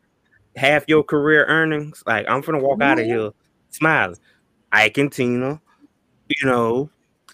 half 0.56 0.84
your 0.88 1.04
career 1.04 1.46
earnings. 1.46 2.04
Like 2.06 2.28
I'm 2.30 2.42
gonna 2.42 2.60
walk 2.60 2.82
out 2.82 3.00
of 3.00 3.06
here 3.06 3.32
smiling. 3.72 4.18
Ike 4.72 4.98
and 4.98 5.12
Tina, 5.12 5.62
you 6.30 6.48
know. 6.48 6.90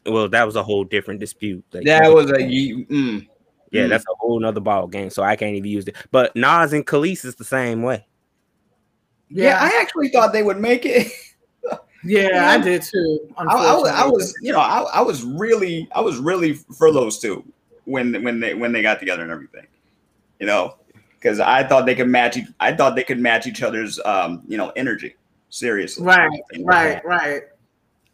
Well, 0.06 0.28
that 0.30 0.46
was 0.46 0.56
a 0.58 0.64
whole 0.64 0.84
different 0.84 1.20
dispute. 1.22 1.64
Like, 1.72 1.86
That 1.86 2.14
was 2.14 2.30
a 2.30 2.34
mm. 2.36 3.26
yeah, 3.72 3.86
mm. 3.86 3.90
that's 3.90 4.04
a 4.04 4.16
whole 4.20 4.40
nother 4.40 4.60
ball 4.60 4.88
game. 4.88 5.10
So 5.10 5.24
I 5.24 5.36
can't 5.38 5.56
even 5.56 5.70
use 5.72 5.88
it. 5.88 5.96
But 6.12 6.36
Nas 6.36 6.74
and 6.74 6.86
Kelis 6.86 7.24
is 7.24 7.36
the 7.36 7.46
same 7.46 7.82
way. 7.84 8.06
yeah. 9.30 9.58
I 9.62 9.80
actually 9.82 10.10
thought 10.10 10.34
they 10.34 10.44
would 10.44 10.60
make 10.60 10.86
it. 10.86 11.12
yeah, 12.04 12.50
I 12.52 12.58
did 12.58 12.82
too. 12.82 13.20
I, 13.38 13.44
I, 13.44 13.76
was- 13.76 13.90
I 13.90 14.06
was, 14.06 14.36
you 14.42 14.52
know, 14.52 14.60
I, 14.60 14.82
I 14.94 15.02
was 15.02 15.24
really, 15.24 15.88
I 15.96 16.02
was 16.02 16.18
really 16.18 16.54
for 16.54 16.92
those 16.92 17.20
two 17.20 17.44
when 17.86 18.22
when 18.24 18.40
they 18.42 18.54
when 18.54 18.72
they 18.74 18.82
got 18.82 19.00
together 19.00 19.24
and 19.24 19.32
everything, 19.32 19.68
you 20.40 20.46
know, 20.48 20.76
because 21.14 21.40
I 21.40 21.64
thought 21.64 21.86
they 21.86 21.96
could 21.96 22.10
match. 22.10 22.38
I 22.60 22.74
thought 22.74 22.96
they 22.98 23.04
could 23.06 23.20
match 23.20 23.48
each 23.48 23.64
other's, 23.64 24.00
um, 24.04 24.42
you 24.48 24.58
know, 24.58 24.70
energy. 24.76 25.16
Seriously, 25.54 26.04
right, 26.04 26.32
right, 26.62 27.06
right. 27.06 27.44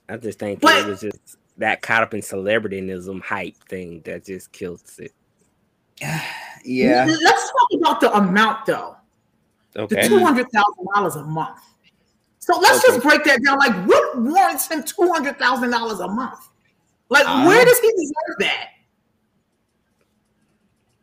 I 0.10 0.18
just 0.18 0.40
think 0.40 0.60
But- 0.60 0.76
it 0.80 0.86
was 0.88 1.00
just 1.00 1.38
that 1.58 1.82
caught 1.82 2.04
up 2.04 2.14
in 2.14 2.20
celebrityism 2.20 3.22
hype 3.22 3.56
thing 3.70 4.02
that 4.04 4.26
just 4.26 4.52
kills 4.52 5.00
it. 5.00 5.14
Yeah, 6.66 7.06
Let's 7.06 7.50
talk 7.52 7.70
about 7.82 8.02
the 8.02 8.14
amount 8.18 8.66
though. 8.66 8.98
Okay. 9.78 10.02
The 10.02 10.08
two 10.10 10.20
hundred 10.20 10.48
thousand 10.52 10.86
dollars 10.94 11.16
a 11.16 11.24
month. 11.24 11.62
So 12.40 12.60
let's 12.60 12.86
just 12.86 13.02
break 13.02 13.24
that 13.24 13.42
down. 13.46 13.58
Like, 13.60 13.74
what 13.88 14.20
warrants 14.20 14.68
him 14.70 14.84
two 14.84 15.10
hundred 15.10 15.40
thousand 15.40 15.70
dollars 15.70 16.02
a 16.02 16.08
month? 16.10 16.40
Like, 17.08 17.24
Uh, 17.26 17.46
where 17.46 17.64
does 17.64 17.80
he 17.80 17.90
deserve 17.92 18.36
that? 18.40 18.68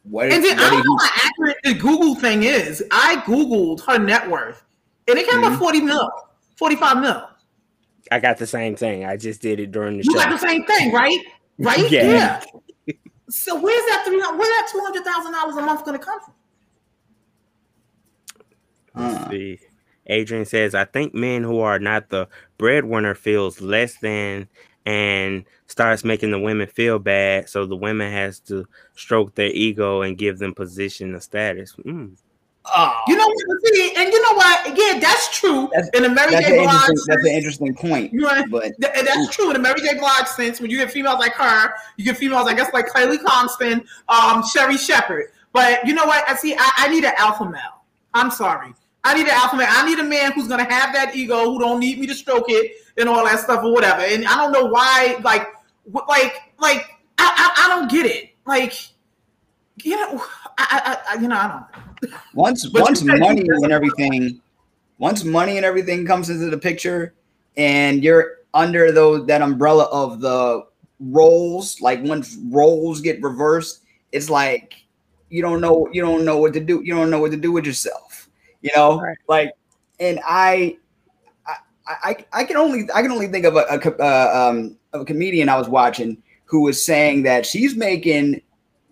what? 0.03 0.31
And 0.31 0.45
then 0.45 0.59
I 0.59 0.69
don't 0.69 0.77
did 0.77 0.85
know 0.87 0.97
how 0.99 1.29
accurate 1.29 1.57
the 1.65 1.73
Google 1.75 2.15
thing 2.17 2.43
is. 2.43 2.85
I 2.91 3.17
googled 3.25 3.81
her 3.87 3.99
net 3.99 4.29
worth, 4.29 4.63
and 5.09 5.19
it 5.19 5.27
came 5.27 5.41
Mhm. 5.41 5.55
up 5.55 5.59
forty 5.59 5.81
mil, 5.81 6.11
forty-five 6.57 6.99
mil. 7.01 7.29
I 8.13 8.21
got 8.21 8.39
the 8.39 8.47
same 8.47 8.77
thing. 8.77 9.05
I 9.05 9.17
just 9.17 9.43
did 9.43 9.59
it 9.61 9.73
during 9.73 9.99
the 9.99 10.05
You 10.05 10.13
show. 10.13 10.19
got 10.19 10.31
the 10.31 10.39
same 10.47 10.65
thing, 10.65 10.93
right? 10.93 11.19
Right? 11.59 11.91
Yeah. 11.91 12.43
So 13.29 13.61
where's 13.61 13.85
that 13.87 14.05
three? 14.07 14.19
Where's 14.19 14.39
that 14.39 14.69
two 14.71 14.79
hundred 14.81 15.05
thousand 15.05 15.33
dollars 15.33 15.57
a 15.57 15.63
month 15.63 15.85
going 15.85 15.99
to 15.99 16.05
come 16.05 16.21
from? 16.21 16.35
Let's 18.95 19.25
Uh, 19.25 19.31
see. 19.31 19.59
Adrian 20.07 20.45
says, 20.45 20.77
I 20.77 20.85
think 20.85 21.13
men 21.13 21.43
who 21.43 21.59
are 21.59 21.81
not 21.81 22.09
the 22.11 22.29
breadwinner 22.59 23.17
feels 23.17 23.61
less 23.61 23.97
than 23.99 24.47
and 24.85 25.45
starts 25.67 26.05
making 26.05 26.31
the 26.31 26.39
women 26.39 26.69
feel 26.69 27.01
bad. 27.01 27.49
So 27.49 27.67
the 27.67 27.75
women 27.75 28.13
has 28.13 28.39
to 28.43 28.65
stroke 28.95 29.35
their 29.35 29.51
ego 29.51 30.03
and 30.03 30.17
give 30.17 30.39
them 30.39 30.55
position 30.55 31.13
or 31.13 31.21
status. 31.21 31.75
Mm. 31.85 32.17
Oh, 32.75 33.01
You 33.07 33.17
know 33.17 33.27
what? 33.27 33.75
See, 33.75 33.93
and 33.97 34.13
you 34.13 34.23
know 34.23 34.35
what? 34.35 34.67
Yeah, 34.77 34.99
that's 34.99 35.39
true. 35.39 35.69
That's- 35.73 35.89
in 35.95 36.03
the 36.03 36.09
Mary 36.09 36.31
J. 36.33 36.37
an 36.59 36.65
Blige 36.65 36.75
interesting, 36.75 37.05
that's 37.07 37.25
an 37.25 37.33
interesting 37.33 37.75
point. 37.75 38.13
you 38.13 38.21
know, 38.21 38.45
But 38.51 38.73
th- 38.81 39.05
that's 39.05 39.29
true 39.35 39.49
in 39.49 39.53
the 39.55 39.59
Mary 39.61 39.81
J. 39.81 39.99
Blige 39.99 40.27
sense. 40.27 40.61
When 40.61 40.71
you 40.71 40.79
get 40.79 40.91
females 40.91 41.19
like 41.21 41.35
her, 41.35 41.73
you 41.97 42.05
get 42.05 42.17
females, 42.17 42.49
I 42.49 42.55
guess, 42.55 42.73
like 42.73 42.89
Kylie 42.89 43.23
Constant, 43.23 43.87
um, 44.09 44.43
Sherri 44.47 44.77
Shepherd. 44.77 45.27
But 45.53 45.87
you 45.87 45.95
know 45.95 46.05
what? 46.07 46.29
I 46.29 46.35
see. 46.35 46.55
I, 46.59 46.71
I 46.79 46.89
need 46.89 47.05
an 47.05 47.13
alpha 47.19 47.45
male. 47.49 47.83
I'm 48.15 48.31
sorry. 48.31 48.75
I 49.05 49.15
need 49.15 49.27
an 49.27 49.35
alpha 49.35 49.57
male. 49.57 49.69
I 49.71 49.89
need 49.89 49.99
a 50.01 50.05
man 50.05 50.33
who's 50.33 50.49
gonna 50.49 50.71
have 50.71 50.93
that 50.93 51.15
ego, 51.15 51.45
who 51.45 51.61
don't 51.61 51.79
need 51.79 51.99
me 52.01 52.07
to 52.09 52.15
stroke 52.15 52.47
it 52.49 52.73
and 52.97 53.09
all 53.09 53.25
that 53.25 53.39
stuff 53.39 53.63
or 53.63 53.73
whatever. 53.73 54.03
And 54.03 54.27
I 54.27 54.37
don't 54.37 54.51
know 54.53 54.67
why, 54.67 55.19
like, 55.23 55.47
like, 56.09 56.35
like, 56.59 56.85
I, 57.19 57.55
I, 57.57 57.65
I 57.65 57.69
don't 57.69 57.89
get 57.91 58.07
it. 58.07 58.31
Like, 58.45 58.75
you 59.85 59.95
know, 59.97 60.25
I, 60.59 60.99
I, 61.09 61.15
I 61.17 61.21
you 61.23 61.29
know, 61.29 61.37
I 61.37 61.49
don't. 61.49 61.86
Once 62.35 62.69
once 62.71 63.03
money 63.03 63.47
and 63.49 63.73
everything, 63.73 64.41
once 64.99 65.25
money 65.25 65.57
and 65.57 65.65
everything 65.65 66.07
comes 66.07 66.31
into 66.31 66.51
the 66.51 66.59
picture, 66.59 67.15
and 67.57 68.03
you're 68.03 68.39
under 68.55 68.93
those 68.93 69.27
that 69.27 69.43
umbrella 69.43 69.85
of 69.93 70.21
the 70.21 70.65
roles, 71.01 71.81
like 71.81 72.03
once 72.03 72.37
roles 72.51 73.01
get 73.01 73.23
reversed, 73.23 73.83
it's 74.13 74.31
like 74.31 74.75
you 75.29 75.43
don't 75.43 75.61
know 75.61 75.89
you 75.93 76.03
don't 76.03 76.25
know 76.25 76.39
what 76.39 76.53
to 76.55 76.61
do. 76.61 76.83
You 76.85 76.95
don't 76.95 77.11
know 77.11 77.21
what 77.21 77.31
to 77.33 77.37
do 77.37 77.53
with 77.53 77.67
yourself. 77.67 78.29
You 78.63 78.71
know, 78.75 79.01
Right. 79.01 79.17
like, 79.29 79.53
and 80.01 80.21
I. 80.27 80.79
I, 81.89 82.11
I, 82.11 82.41
I 82.41 82.45
can 82.45 82.57
only 82.57 82.89
I 82.93 83.01
can 83.01 83.13
only 83.13 83.29
think 83.29 83.45
of 83.45 83.55
a, 83.55 83.61
a, 83.71 83.79
co- 83.79 83.97
uh, 84.01 84.51
um, 84.51 84.77
of 84.93 85.03
a 85.03 85.05
comedian 85.05 85.49
I 85.49 85.57
was 85.57 85.69
watching 85.69 86.21
who 86.45 86.63
was 86.63 86.85
saying 86.85 87.23
that 87.25 87.47
she's 87.47 87.77
making, 87.77 88.41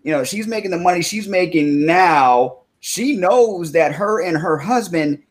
you 0.05 0.13
know, 0.13 0.23
she's 0.23 0.47
making 0.47 0.71
the 0.71 0.79
money 0.79 1.03
she's 1.03 1.27
making 1.27 1.85
now. 1.87 2.59
She 2.87 3.17
knows 3.17 3.73
that 3.73 3.95
her 3.95 4.23
and 4.23 4.37
her 4.37 4.59
husband, 4.59 5.23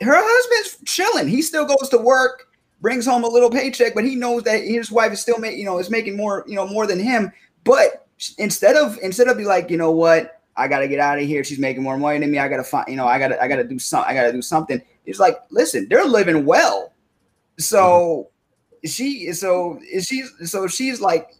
her 0.00 0.14
husband's 0.14 0.78
chilling. 0.84 1.26
He 1.26 1.42
still 1.42 1.64
goes 1.64 1.88
to 1.88 1.98
work, 1.98 2.46
brings 2.80 3.04
home 3.04 3.24
a 3.24 3.28
little 3.28 3.50
paycheck, 3.50 3.92
but 3.92 4.04
he 4.04 4.14
knows 4.14 4.44
that 4.44 4.62
his 4.62 4.88
wife 4.88 5.12
is 5.12 5.20
still 5.20 5.40
making, 5.40 5.58
you 5.58 5.64
know, 5.64 5.80
is 5.80 5.90
making 5.90 6.16
more, 6.16 6.44
you 6.46 6.54
know, 6.54 6.68
more 6.68 6.86
than 6.86 7.00
him. 7.00 7.32
But 7.64 8.06
instead 8.38 8.76
of 8.76 8.96
instead 9.02 9.26
of 9.26 9.36
be 9.36 9.46
like, 9.46 9.68
you 9.68 9.78
know 9.78 9.90
what, 9.90 10.40
I 10.56 10.68
gotta 10.68 10.86
get 10.86 11.00
out 11.00 11.18
of 11.18 11.24
here. 11.24 11.42
She's 11.42 11.58
making 11.58 11.82
more 11.82 11.98
money 11.98 12.20
than 12.20 12.30
me. 12.30 12.38
I 12.38 12.46
gotta 12.46 12.62
find, 12.62 12.86
you 12.86 12.94
know, 12.94 13.08
I 13.08 13.18
gotta 13.18 13.42
I 13.42 13.48
gotta 13.48 13.64
do 13.64 13.80
something. 13.80 14.08
I 14.08 14.14
gotta 14.14 14.32
do 14.32 14.40
something. 14.40 14.80
It's 15.06 15.18
like, 15.18 15.38
listen, 15.50 15.88
they're 15.90 16.04
living 16.04 16.46
well. 16.46 16.92
So 17.58 18.28
mm-hmm. 18.76 18.86
she 18.86 19.32
so 19.32 19.80
is 19.90 20.06
she 20.06 20.22
so 20.44 20.68
she's 20.68 21.00
like 21.00 21.30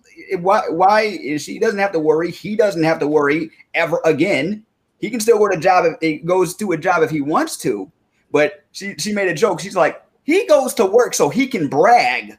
why 0.40 0.62
why 0.70 1.02
is 1.02 1.44
she 1.44 1.60
doesn't 1.60 1.78
have 1.78 1.92
to 1.92 2.00
worry 2.00 2.32
he 2.32 2.56
doesn't 2.56 2.82
have 2.82 2.98
to 2.98 3.06
worry 3.06 3.52
ever 3.74 4.00
again 4.04 4.66
he 5.00 5.10
can 5.10 5.20
still 5.20 5.38
go 5.38 5.48
to 5.48 5.56
job 5.56 5.84
if 5.84 5.94
he 6.00 6.18
goes 6.18 6.54
to 6.56 6.72
a 6.72 6.78
job 6.78 7.02
if 7.02 7.10
he 7.10 7.20
wants 7.20 7.56
to 7.56 7.90
but 8.30 8.64
she 8.72 8.94
she 8.98 9.12
made 9.12 9.28
a 9.28 9.34
joke. 9.34 9.60
She's 9.60 9.76
like 9.76 10.02
he 10.24 10.46
goes 10.46 10.74
to 10.74 10.86
work 10.86 11.14
so 11.14 11.28
he 11.28 11.46
can 11.46 11.68
brag 11.68 12.36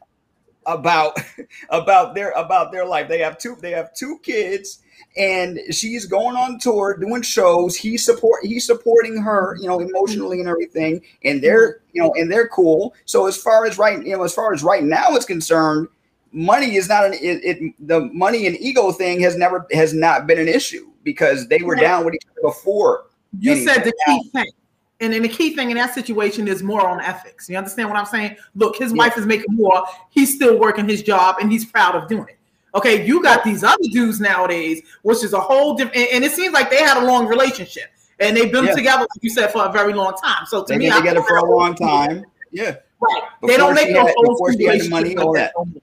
about 0.65 1.19
about 1.69 2.15
their 2.15 2.31
about 2.31 2.71
their 2.71 2.85
life. 2.85 3.07
They 3.07 3.19
have 3.19 3.37
two 3.37 3.57
they 3.61 3.71
have 3.71 3.93
two 3.93 4.19
kids 4.23 4.79
and 5.17 5.59
she's 5.71 6.05
going 6.05 6.35
on 6.35 6.59
tour 6.59 6.97
doing 6.97 7.21
shows. 7.21 7.75
He's 7.75 8.05
support 8.05 8.43
he's 8.43 8.65
supporting 8.65 9.17
her 9.17 9.57
you 9.59 9.67
know 9.67 9.79
emotionally 9.79 10.39
and 10.39 10.49
everything 10.49 11.01
and 11.23 11.41
they're 11.41 11.81
you 11.93 12.01
know 12.01 12.13
and 12.15 12.31
they're 12.31 12.47
cool. 12.47 12.93
So 13.05 13.27
as 13.27 13.37
far 13.37 13.65
as 13.65 13.77
right 13.77 14.03
you 14.05 14.15
know 14.15 14.23
as 14.23 14.33
far 14.33 14.53
as 14.53 14.63
right 14.63 14.83
now 14.83 15.15
is 15.15 15.25
concerned 15.25 15.87
money 16.33 16.77
is 16.77 16.87
not 16.87 17.05
an 17.05 17.13
it, 17.13 17.43
it 17.43 17.87
the 17.87 18.01
money 18.13 18.47
and 18.47 18.55
ego 18.61 18.93
thing 18.93 19.19
has 19.19 19.35
never 19.35 19.67
has 19.73 19.93
not 19.93 20.27
been 20.27 20.39
an 20.39 20.47
issue 20.47 20.90
because 21.03 21.47
they 21.47 21.61
were 21.61 21.75
down 21.75 22.05
with 22.05 22.13
each 22.15 22.25
other 22.31 22.41
before 22.43 23.05
You 23.39 23.55
said 23.65 23.83
the 23.83 23.93
key 24.05 24.29
thing. 24.29 24.51
And 24.99 25.11
then 25.13 25.23
the 25.23 25.29
key 25.29 25.55
thing 25.55 25.71
in 25.71 25.77
that 25.77 25.95
situation 25.95 26.47
is 26.47 26.61
moral 26.61 26.93
and 26.93 27.01
ethics. 27.01 27.49
You 27.49 27.57
understand 27.57 27.89
what 27.89 27.97
I'm 27.97 28.05
saying? 28.05 28.35
Look, 28.55 28.75
his 28.77 28.91
Yeah. 28.91 28.97
wife 28.99 29.17
is 29.17 29.25
making 29.25 29.55
more. 29.55 29.83
He's 30.11 30.35
still 30.35 30.59
working 30.59 30.87
his 30.87 31.01
job 31.01 31.37
and 31.41 31.51
he's 31.51 31.65
proud 31.65 31.95
of 31.95 32.07
doing 32.07 32.27
it. 32.29 32.37
Okay, 32.75 33.05
you 33.05 33.21
got 33.23 33.43
these 33.43 33.63
other 33.63 33.83
dudes 33.91 34.19
nowadays, 34.21 34.81
which 35.01 35.23
is 35.23 35.33
a 35.33 35.39
whole 35.39 35.73
different, 35.73 35.97
and, 35.97 36.07
and 36.13 36.23
it 36.23 36.31
seems 36.31 36.53
like 36.53 36.69
they 36.69 36.77
had 36.83 36.97
a 37.01 37.05
long 37.05 37.25
relationship 37.27 37.85
and 38.19 38.37
they've 38.37 38.51
been 38.51 38.65
Yeah. 38.65 38.75
together, 38.75 39.01
like 39.01 39.23
you 39.23 39.29
said, 39.31 39.51
for 39.51 39.65
a 39.65 39.71
very 39.71 39.93
long 39.93 40.13
time. 40.23 40.45
So 40.45 40.61
to 40.63 40.67
they've 40.69 40.77
me, 40.79 40.85
been 40.85 40.93
I 40.93 40.97
together 40.99 41.23
for 41.23 41.37
a 41.37 41.45
long 41.45 41.73
time 41.75 42.23
yeah 42.51 42.75
Right. 42.99 43.23
they 43.47 43.57
don't 43.57 43.73
make 43.73 43.89
no 43.91 44.05
had- 44.05 44.13
before 44.23 44.53
she 44.53 44.65
had 44.65 44.81
the 44.81 44.89
money, 44.89 45.17
all 45.17 45.33
like 45.33 45.51
that. 45.53 45.81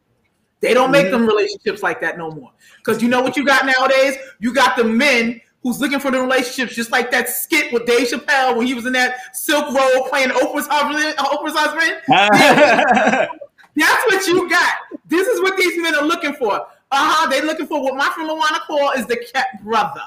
They 0.61 0.75
don't 0.75 0.90
make 0.90 1.11
them 1.11 1.27
relationships 1.27 1.83
like 1.83 2.01
that 2.01 2.18
no 2.18 2.31
more. 2.31 2.51
Because 2.79 3.03
you 3.03 3.09
know 3.09 3.21
what 3.21 3.37
you 3.37 3.44
got 3.44 3.64
nowadays? 3.64 4.16
You 4.40 4.53
got 4.53 4.77
the 4.77 4.85
men 4.85 5.40
who's 5.62 5.81
looking 5.81 6.01
for 6.01 6.11
the 6.11 6.21
relationships, 6.21 6.75
just 6.75 6.90
like 6.90 7.11
that 7.11 7.29
skit 7.29 7.73
with 7.73 7.87
Dave 7.87 8.09
Chappelle 8.09 8.57
when 8.57 8.66
he 8.66 8.75
was 8.75 8.87
in 8.87 8.92
that 8.94 9.37
silk 9.37 9.66
robe 9.66 10.09
playing 10.09 10.31
Oprah's 10.31 10.66
husband. 10.68 11.16
Oprah's 11.18 11.55
husband. 11.55 12.01
That's 13.77 14.07
what 14.07 14.27
you 14.27 14.49
got. 14.49 14.75
This 15.07 15.27
is 15.29 15.40
what 15.40 15.57
these 15.57 15.81
men 15.81 15.94
are 15.94 16.05
looking 16.05 16.35
for. 16.35 16.55
Uh 16.55 16.64
huh. 16.90 17.31
They're 17.31 17.44
looking 17.44 17.66
for 17.66 17.83
what 17.83 17.94
my 17.94 18.09
friend 18.11 18.29
Luana 18.29 18.61
call 18.66 18.92
is 18.92 19.07
the 19.07 19.16
kept 19.16 19.62
brother. 19.62 20.03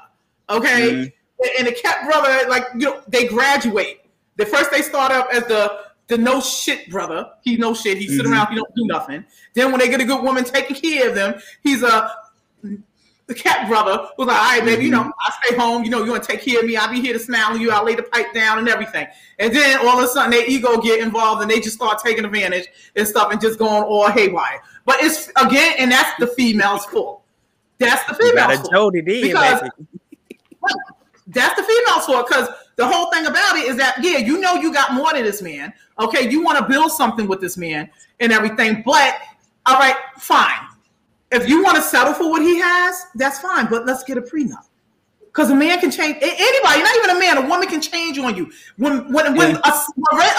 Okay. 0.50 0.92
Mm-hmm. 0.92 1.48
And 1.58 1.68
the 1.68 1.72
kept 1.72 2.06
brother, 2.06 2.50
like 2.50 2.66
you 2.74 2.88
know, 2.88 3.02
they 3.08 3.28
graduate. 3.28 4.02
The 4.38 4.46
first 4.46 4.72
they 4.72 4.82
start 4.82 5.12
up 5.12 5.30
as 5.34 5.46
the 5.46 5.80
the 6.12 6.18
no 6.18 6.42
shit 6.42 6.90
brother. 6.90 7.32
He 7.42 7.56
no 7.56 7.74
shit. 7.74 7.98
He 7.98 8.06
mm-hmm. 8.06 8.18
sit 8.18 8.26
around. 8.26 8.50
He 8.50 8.56
don't 8.56 8.76
do 8.76 8.86
nothing. 8.86 9.24
Then 9.54 9.72
when 9.72 9.80
they 9.80 9.88
get 9.88 10.02
a 10.02 10.06
good 10.06 10.22
woman 10.22 10.44
taking 10.44 10.76
care 10.76 11.08
of 11.08 11.16
them, 11.16 11.42
he's 11.64 11.84
a 11.84 12.12
the 13.28 13.34
cat 13.34 13.70
brother 13.70 14.10
was 14.18 14.28
like, 14.28 14.38
all 14.38 14.44
right, 14.44 14.66
baby, 14.66 14.84
you 14.86 14.92
know, 14.92 15.04
mm-hmm. 15.04 15.10
I 15.26 15.34
stay 15.42 15.56
home. 15.56 15.86
You 15.86 15.90
know, 15.90 16.04
you 16.04 16.12
want 16.12 16.24
to 16.24 16.30
take 16.30 16.44
care 16.44 16.60
of 16.60 16.66
me. 16.66 16.76
I'll 16.76 16.92
be 16.92 17.00
here 17.00 17.14
to 17.14 17.20
smile 17.20 17.54
on 17.54 17.62
you. 17.62 17.72
I'll 17.72 17.86
lay 17.86 17.96
the 17.96 18.04
pipe 18.04 18.34
down 18.34 18.60
and 18.60 18.68
everything. 18.68 19.08
And 19.40 19.56
then 19.56 19.80
all 19.80 20.00
of 20.00 20.04
a 20.04 20.08
sudden, 20.10 20.32
their 20.32 20.46
ego 20.46 20.82
get 20.82 21.00
involved 21.00 21.42
and 21.42 21.50
they 21.50 21.62
just 21.62 21.78
start 21.78 22.00
taking 22.04 22.26
advantage 22.26 22.68
and 22.98 23.08
stuff 23.08 23.32
and 23.32 23.40
just 23.40 23.58
going 23.58 23.84
all 23.84 24.10
haywire. 24.10 24.62
But 24.84 24.98
it's 25.00 25.30
again, 25.42 25.76
and 25.80 25.90
that's 25.90 26.20
the 26.20 26.28
female's 26.28 26.84
fault. 26.86 27.24
That's 27.78 28.04
the 28.06 28.16
female's 28.16 28.60
fault. 28.60 28.72
Jody 28.74 29.00
because, 29.00 29.62
that's 31.28 31.56
the 31.56 31.64
female's 31.64 32.06
fault 32.06 32.28
because 32.28 32.50
the 32.82 32.88
whole 32.88 33.12
thing 33.12 33.26
about 33.28 33.56
it 33.58 33.66
is 33.68 33.78
that 33.78 33.96
yeah, 34.02 34.18
you 34.18 34.40
know 34.40 34.56
you 34.56 34.74
got 34.74 34.94
more 34.94 35.14
than 35.14 35.24
this 35.24 35.42
man. 35.42 35.74
Okay, 36.00 36.30
you 36.30 36.44
want 36.44 36.58
to 36.58 36.66
build 36.68 36.92
something 36.92 37.28
with 37.28 37.40
this 37.40 37.58
man 37.58 37.90
and 38.20 38.32
everything, 38.32 38.82
but 38.86 39.16
all 39.66 39.78
right, 39.78 39.96
fine 40.18 40.68
if 41.32 41.48
you 41.48 41.64
want 41.64 41.78
to 41.78 41.82
settle 41.82 42.14
for 42.14 42.30
what 42.30 42.42
he 42.42 42.60
has, 42.60 43.08
that's 43.16 43.40
fine. 43.40 43.68
But 43.68 43.86
let's 43.86 44.04
get 44.04 44.18
a 44.18 44.22
prenup. 44.22 44.66
Because 45.20 45.50
a 45.50 45.56
man 45.56 45.80
can 45.80 45.90
change 45.90 46.18
anybody, 46.22 46.82
not 46.82 46.96
even 46.98 47.10
a 47.12 47.20
man, 47.20 47.38
a 47.38 47.48
woman 47.48 47.68
can 47.70 47.82
change 47.82 48.20
on 48.20 48.36
you. 48.36 48.52
When 48.76 49.12
when 49.14 49.34
when 49.36 49.56
a, 49.56 49.74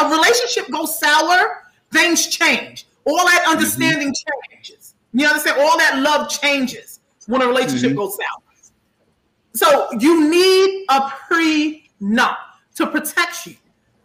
a 0.00 0.10
relationship 0.10 0.70
goes 0.70 1.00
sour, 1.00 1.62
things 1.90 2.26
change. 2.26 2.86
All 3.04 3.24
that 3.24 3.44
understanding 3.48 4.08
mm-hmm. 4.08 4.52
changes. 4.54 4.94
You 5.14 5.26
understand? 5.26 5.60
All 5.60 5.78
that 5.78 5.98
love 6.00 6.28
changes 6.28 7.00
when 7.26 7.40
a 7.40 7.46
relationship 7.46 7.90
mm-hmm. 7.90 7.98
goes 7.98 8.16
sour. 8.16 8.42
So 9.54 9.98
you 9.98 10.28
need 10.28 10.84
a 10.90 11.10
prenup 12.02 12.36
to 12.76 12.86
protect 12.86 13.46
you, 13.46 13.56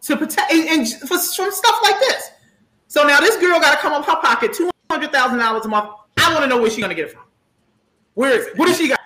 to 0.02 0.16
protect 0.16 0.52
and, 0.52 0.68
and 0.68 0.88
for, 1.00 1.18
from 1.18 1.50
stuff 1.50 1.80
like 1.82 1.98
this. 2.00 2.30
So 2.88 3.06
now 3.06 3.20
this 3.20 3.36
girl 3.36 3.60
got 3.60 3.72
to 3.72 3.78
come 3.78 3.92
up 3.92 4.04
her 4.06 4.16
pocket 4.16 4.52
two 4.52 4.70
hundred 4.90 5.12
thousand 5.12 5.38
dollars 5.38 5.64
a 5.66 5.68
month 5.68 5.90
I 6.28 6.32
want 6.34 6.44
to 6.44 6.48
know 6.48 6.60
where 6.60 6.70
she's 6.70 6.80
gonna 6.80 6.94
get 6.94 7.06
it 7.06 7.12
from. 7.12 7.22
Where 8.14 8.38
is 8.38 8.46
it? 8.46 8.58
What 8.58 8.66
does 8.66 8.76
she 8.76 8.88
got? 8.88 9.00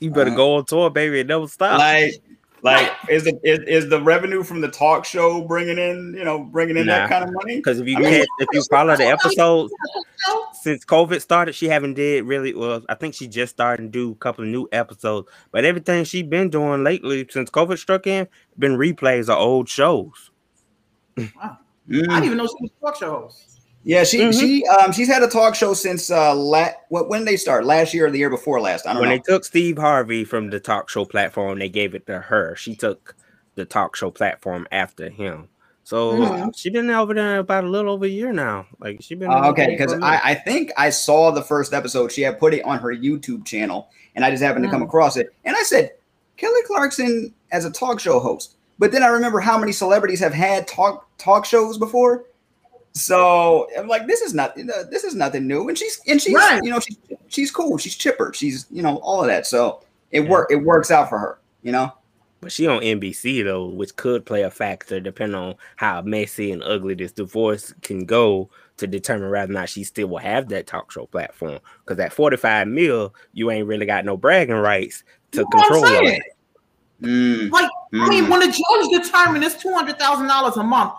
You 0.00 0.10
better 0.10 0.30
uh, 0.30 0.34
go 0.34 0.54
on 0.56 0.64
tour, 0.64 0.90
baby, 0.90 1.20
and 1.20 1.28
never 1.28 1.46
stop. 1.46 1.78
Like, 1.78 2.14
like 2.62 2.92
is 3.08 3.24
the 3.24 3.38
is, 3.42 3.60
is 3.60 3.90
the 3.90 4.00
revenue 4.00 4.42
from 4.42 4.60
the 4.60 4.68
talk 4.68 5.04
show 5.04 5.46
bringing 5.46 5.78
in 5.78 6.14
you 6.16 6.24
know 6.24 6.44
bringing 6.44 6.76
in 6.76 6.86
nah, 6.86 6.98
that 6.98 7.08
kind 7.08 7.24
of 7.24 7.32
money? 7.32 7.56
Because 7.56 7.80
if 7.80 7.86
you 7.86 7.96
mean, 7.98 8.24
if 8.38 8.48
you 8.52 8.62
follow 8.70 8.96
the 8.96 9.06
episodes 9.06 9.72
since 10.62 10.84
COVID 10.84 11.20
started, 11.20 11.54
she 11.54 11.68
haven't 11.68 11.94
did 11.94 12.24
really 12.24 12.54
well. 12.54 12.82
I 12.88 12.94
think 12.94 13.14
she 13.14 13.28
just 13.28 13.52
started 13.52 13.84
to 13.84 13.88
do 13.88 14.12
a 14.12 14.14
couple 14.16 14.44
of 14.44 14.50
new 14.50 14.68
episodes, 14.72 15.28
but 15.50 15.64
everything 15.64 16.04
she 16.04 16.22
been 16.22 16.50
doing 16.50 16.84
lately 16.84 17.26
since 17.30 17.50
COVID 17.50 17.78
struck 17.78 18.06
in 18.06 18.28
been 18.58 18.76
replays 18.76 19.28
of 19.28 19.38
old 19.38 19.68
shows. 19.68 20.30
Wow. 21.16 21.58
Mm. 21.88 22.08
I 22.08 22.20
didn't 22.20 22.24
even 22.24 22.38
know 22.38 22.46
she 22.46 22.54
was 22.60 22.70
a 22.70 22.84
talk 22.84 22.96
show 22.96 23.10
host. 23.22 23.49
Yeah, 23.82 24.04
she 24.04 24.18
mm-hmm. 24.18 24.38
she 24.38 24.66
um 24.66 24.92
she's 24.92 25.08
had 25.08 25.22
a 25.22 25.28
talk 25.28 25.54
show 25.54 25.72
since 25.72 26.10
uh 26.10 26.34
la- 26.34 26.72
what 26.90 27.08
when 27.08 27.24
they 27.24 27.36
start 27.36 27.64
last 27.64 27.94
year 27.94 28.06
or 28.06 28.10
the 28.10 28.18
year 28.18 28.30
before 28.30 28.60
last. 28.60 28.86
I 28.86 28.92
don't 28.92 29.00
when 29.00 29.10
know. 29.10 29.16
they 29.16 29.22
took 29.22 29.44
Steve 29.44 29.78
Harvey 29.78 30.24
from 30.24 30.50
the 30.50 30.60
talk 30.60 30.90
show 30.90 31.04
platform, 31.04 31.58
they 31.58 31.70
gave 31.70 31.94
it 31.94 32.06
to 32.06 32.20
her. 32.20 32.54
She 32.56 32.74
took 32.74 33.16
the 33.54 33.64
talk 33.64 33.96
show 33.96 34.10
platform 34.10 34.66
after 34.70 35.08
him. 35.08 35.48
So 35.84 36.12
mm-hmm. 36.12 36.50
she 36.54 36.70
been 36.70 36.90
over 36.90 37.14
there 37.14 37.38
about 37.38 37.64
a 37.64 37.68
little 37.68 37.94
over 37.94 38.04
a 38.04 38.08
year 38.08 38.32
now. 38.32 38.66
Like 38.78 38.98
she's 39.00 39.18
been 39.18 39.30
uh, 39.30 39.48
okay 39.48 39.66
because 39.66 39.94
I, 39.94 40.20
I 40.22 40.34
think 40.34 40.70
I 40.76 40.90
saw 40.90 41.30
the 41.30 41.42
first 41.42 41.72
episode. 41.72 42.12
She 42.12 42.22
had 42.22 42.38
put 42.38 42.54
it 42.54 42.64
on 42.64 42.78
her 42.78 42.94
YouTube 42.94 43.44
channel, 43.44 43.88
and 44.14 44.24
I 44.24 44.30
just 44.30 44.42
happened 44.42 44.66
mm-hmm. 44.66 44.72
to 44.72 44.78
come 44.78 44.82
mm. 44.82 44.88
across 44.88 45.16
it, 45.16 45.34
and 45.44 45.56
I 45.56 45.62
said 45.62 45.92
Kelly 46.36 46.60
Clarkson 46.66 47.34
as 47.50 47.64
a 47.64 47.70
talk 47.70 47.98
show 47.98 48.20
host. 48.20 48.56
But 48.78 48.92
then 48.92 49.02
I 49.02 49.08
remember 49.08 49.40
how 49.40 49.58
many 49.58 49.72
celebrities 49.72 50.20
have 50.20 50.32
had 50.32 50.68
talk 50.68 51.08
talk 51.18 51.44
shows 51.44 51.76
before. 51.76 52.24
So 52.92 53.68
I'm 53.78 53.88
like, 53.88 54.06
this 54.06 54.20
is 54.20 54.34
not 54.34 54.56
this 54.56 55.04
is 55.04 55.14
nothing 55.14 55.46
new, 55.46 55.68
and 55.68 55.78
she's 55.78 56.00
and 56.06 56.20
she's 56.20 56.34
right. 56.34 56.60
you 56.62 56.70
know 56.70 56.80
she's 56.80 56.98
she's 57.28 57.50
cool, 57.50 57.78
she's 57.78 57.94
chipper, 57.94 58.32
she's 58.34 58.66
you 58.70 58.82
know 58.82 58.96
all 58.98 59.20
of 59.20 59.28
that. 59.28 59.46
So 59.46 59.82
it 60.10 60.24
yeah. 60.24 60.28
work 60.28 60.50
it 60.50 60.56
works 60.56 60.90
out 60.90 61.08
for 61.08 61.18
her, 61.18 61.38
you 61.62 61.72
know. 61.72 61.92
But 62.40 62.52
she 62.52 62.66
on 62.66 62.80
NBC 62.80 63.44
though, 63.44 63.66
which 63.66 63.94
could 63.96 64.24
play 64.24 64.42
a 64.42 64.50
factor 64.50 64.98
depending 64.98 65.36
on 65.36 65.54
how 65.76 66.02
messy 66.02 66.50
and 66.52 66.62
ugly 66.62 66.94
this 66.94 67.12
divorce 67.12 67.74
can 67.82 68.06
go 68.06 68.50
to 68.78 68.86
determine 68.86 69.30
whether 69.30 69.52
or 69.52 69.54
not 69.54 69.68
she 69.68 69.84
still 69.84 70.08
will 70.08 70.18
have 70.18 70.48
that 70.48 70.66
talk 70.66 70.90
show 70.90 71.04
platform. 71.06 71.60
Because 71.84 72.00
at 72.00 72.14
45 72.14 72.66
mil, 72.66 73.14
you 73.34 73.50
ain't 73.50 73.66
really 73.66 73.84
got 73.84 74.06
no 74.06 74.16
bragging 74.16 74.54
rights 74.54 75.04
to 75.32 75.44
control 75.44 75.84
it. 75.84 76.22
Mm. 77.02 77.50
Like, 77.50 77.70
mm. 77.92 78.02
I 78.02 78.08
mean, 78.08 78.24
mm. 78.24 78.30
when 78.30 78.40
the 78.40 78.46
judge 78.46 79.04
determined 79.04 79.44
it's 79.44 79.60
two 79.60 79.72
hundred 79.72 79.98
thousand 79.98 80.26
dollars 80.26 80.56
a 80.56 80.62
month, 80.62 80.94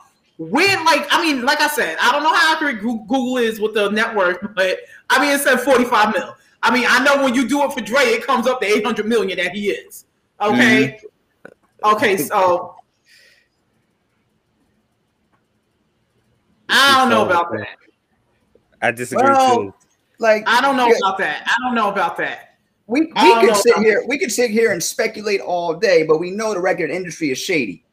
when 0.49 0.83
like 0.85 1.05
I 1.11 1.21
mean, 1.21 1.43
like 1.43 1.61
I 1.61 1.67
said, 1.67 1.97
I 2.01 2.11
don't 2.11 2.23
know 2.23 2.33
how 2.33 2.55
accurate 2.55 2.81
Google 2.81 3.37
is 3.37 3.59
with 3.59 3.75
the 3.75 3.89
network, 3.89 4.55
but 4.55 4.79
I 5.09 5.21
mean 5.21 5.35
it 5.35 5.41
said 5.41 5.57
45 5.59 6.15
mil. 6.15 6.35
I 6.63 6.73
mean, 6.73 6.85
I 6.87 7.03
know 7.03 7.23
when 7.23 7.35
you 7.35 7.47
do 7.47 7.63
it 7.63 7.73
for 7.73 7.81
Dre, 7.81 8.01
it 8.05 8.25
comes 8.25 8.47
up 8.47 8.59
to 8.61 8.67
800 8.67 9.05
million 9.05 9.37
that 9.37 9.51
he 9.51 9.69
is. 9.69 10.05
Okay. 10.39 10.99
Mm-hmm. 10.99 11.95
Okay, 11.95 12.17
so 12.17 12.75
I 16.69 16.97
don't 16.97 17.09
know 17.09 17.25
about 17.25 17.51
that. 17.51 17.77
I 18.81 18.91
disagree 18.91 19.23
well, 19.23 19.57
too. 19.57 19.73
Like 20.17 20.43
I 20.47 20.59
don't 20.59 20.75
know 20.75 20.87
yeah. 20.87 20.97
about 20.97 21.19
that. 21.19 21.43
I 21.45 21.53
don't 21.63 21.75
know 21.75 21.91
about 21.91 22.17
that. 22.17 22.55
We 22.87 23.01
we 23.01 23.11
could 23.13 23.55
sit 23.55 23.77
here, 23.77 24.03
we 24.07 24.17
could 24.17 24.31
sit 24.31 24.49
here 24.49 24.71
and 24.71 24.81
speculate 24.81 25.39
all 25.39 25.75
day, 25.75 26.03
but 26.03 26.19
we 26.19 26.31
know 26.31 26.55
the 26.55 26.59
record 26.59 26.89
industry 26.89 27.29
is 27.29 27.37
shady. 27.37 27.85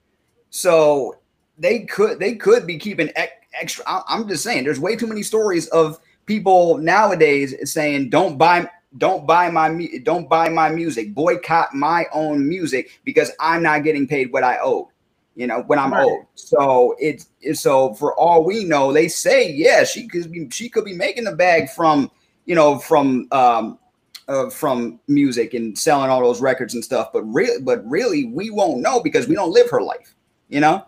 So 0.48 1.18
they 1.58 1.80
could 1.80 2.18
they 2.18 2.34
could 2.34 2.66
be 2.66 2.78
keeping 2.78 3.10
extra. 3.54 3.84
I'm 3.86 4.28
just 4.28 4.42
saying, 4.42 4.64
there's 4.64 4.80
way 4.80 4.96
too 4.96 5.06
many 5.06 5.22
stories 5.22 5.66
of 5.68 5.98
people 6.26 6.78
nowadays 6.78 7.54
saying, 7.70 8.10
"Don't 8.10 8.38
buy." 8.38 8.70
Don't 8.96 9.26
buy 9.26 9.50
my 9.50 9.86
don't 10.02 10.30
buy 10.30 10.48
my 10.48 10.70
music. 10.70 11.14
Boycott 11.14 11.74
my 11.74 12.06
own 12.10 12.48
music 12.48 12.98
because 13.04 13.30
I'm 13.38 13.62
not 13.62 13.84
getting 13.84 14.08
paid 14.08 14.32
what 14.32 14.44
I 14.44 14.56
owe. 14.62 14.90
You 15.36 15.46
know 15.46 15.60
when 15.66 15.78
I'm 15.78 15.92
right. 15.92 16.06
owed. 16.06 16.24
So 16.36 16.96
it's, 16.98 17.28
it's 17.42 17.60
so 17.60 17.92
for 17.92 18.14
all 18.14 18.44
we 18.44 18.64
know, 18.64 18.90
they 18.90 19.06
say 19.06 19.52
yeah, 19.52 19.84
she 19.84 20.08
could 20.08 20.32
be 20.32 20.48
she 20.48 20.70
could 20.70 20.86
be 20.86 20.94
making 20.94 21.24
the 21.24 21.36
bag 21.36 21.68
from 21.68 22.10
you 22.46 22.54
know 22.54 22.78
from 22.78 23.28
um, 23.30 23.78
uh, 24.26 24.48
from 24.48 24.98
music 25.06 25.52
and 25.52 25.78
selling 25.78 26.10
all 26.10 26.22
those 26.22 26.40
records 26.40 26.72
and 26.72 26.82
stuff. 26.82 27.12
But 27.12 27.24
really, 27.24 27.60
but 27.60 27.86
really, 27.86 28.24
we 28.24 28.48
won't 28.48 28.80
know 28.80 29.02
because 29.02 29.28
we 29.28 29.34
don't 29.34 29.52
live 29.52 29.68
her 29.68 29.82
life. 29.82 30.14
You 30.48 30.60
know. 30.60 30.86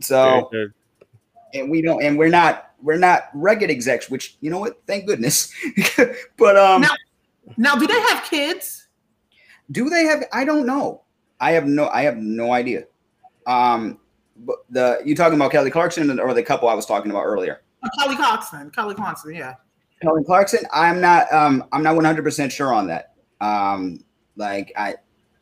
So, 0.00 0.50
and 1.54 1.70
we 1.70 1.82
don't, 1.82 2.02
and 2.02 2.18
we're 2.18 2.30
not, 2.30 2.70
we're 2.82 2.98
not 2.98 3.28
record 3.34 3.70
execs, 3.70 4.08
which 4.10 4.36
you 4.40 4.50
know 4.50 4.58
what? 4.58 4.80
Thank 4.86 5.06
goodness. 5.06 5.52
but 6.36 6.56
um, 6.56 6.82
now, 6.82 6.94
now, 7.56 7.76
do 7.76 7.86
they 7.86 8.00
have 8.00 8.24
kids? 8.24 8.88
Do 9.70 9.88
they 9.88 10.04
have? 10.04 10.24
I 10.32 10.44
don't 10.44 10.66
know. 10.66 11.02
I 11.40 11.52
have 11.52 11.66
no, 11.66 11.88
I 11.88 12.02
have 12.02 12.16
no 12.16 12.52
idea. 12.52 12.84
Um, 13.46 13.98
but 14.36 14.58
the 14.70 15.00
you 15.04 15.14
talking 15.14 15.36
about 15.36 15.52
Kelly 15.52 15.70
Clarkson 15.70 16.18
or 16.18 16.34
the 16.34 16.42
couple 16.42 16.68
I 16.68 16.74
was 16.74 16.86
talking 16.86 17.10
about 17.10 17.24
earlier? 17.24 17.62
Uh, 17.82 17.88
Kelly 17.98 18.16
Clarkson, 18.16 18.70
Kelly 18.70 18.94
Clarkson, 18.94 19.34
yeah. 19.34 19.54
Kelly 20.02 20.24
Clarkson. 20.24 20.60
I'm 20.72 21.00
not. 21.00 21.32
Um, 21.32 21.64
I'm 21.72 21.82
not 21.82 21.94
100 21.94 22.22
percent 22.22 22.52
sure 22.52 22.72
on 22.72 22.86
that. 22.88 23.14
Um, 23.40 24.04
like 24.36 24.72
I, 24.76 24.94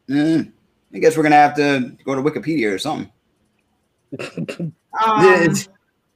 mm, 0.08 0.50
I 0.94 0.98
guess 0.98 1.16
we're 1.16 1.22
gonna 1.22 1.36
have 1.36 1.56
to 1.56 1.96
go 2.04 2.14
to 2.14 2.22
Wikipedia 2.22 2.72
or 2.72 2.78
something. 2.78 3.10
Um, 4.18 5.54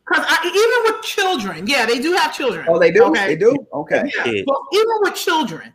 because 0.05 0.25
even 0.45 0.95
with 0.95 1.03
children, 1.03 1.67
yeah, 1.67 1.87
they 1.87 2.01
do 2.01 2.13
have 2.13 2.35
children. 2.35 2.67
Oh, 2.69 2.79
they 2.79 2.91
do. 2.91 3.05
Okay. 3.05 3.29
They 3.29 3.37
do. 3.37 3.67
Okay. 3.73 4.11
Yeah. 4.15 4.43
But 4.47 4.59
even 4.73 4.97
with 5.03 5.15
children, 5.15 5.73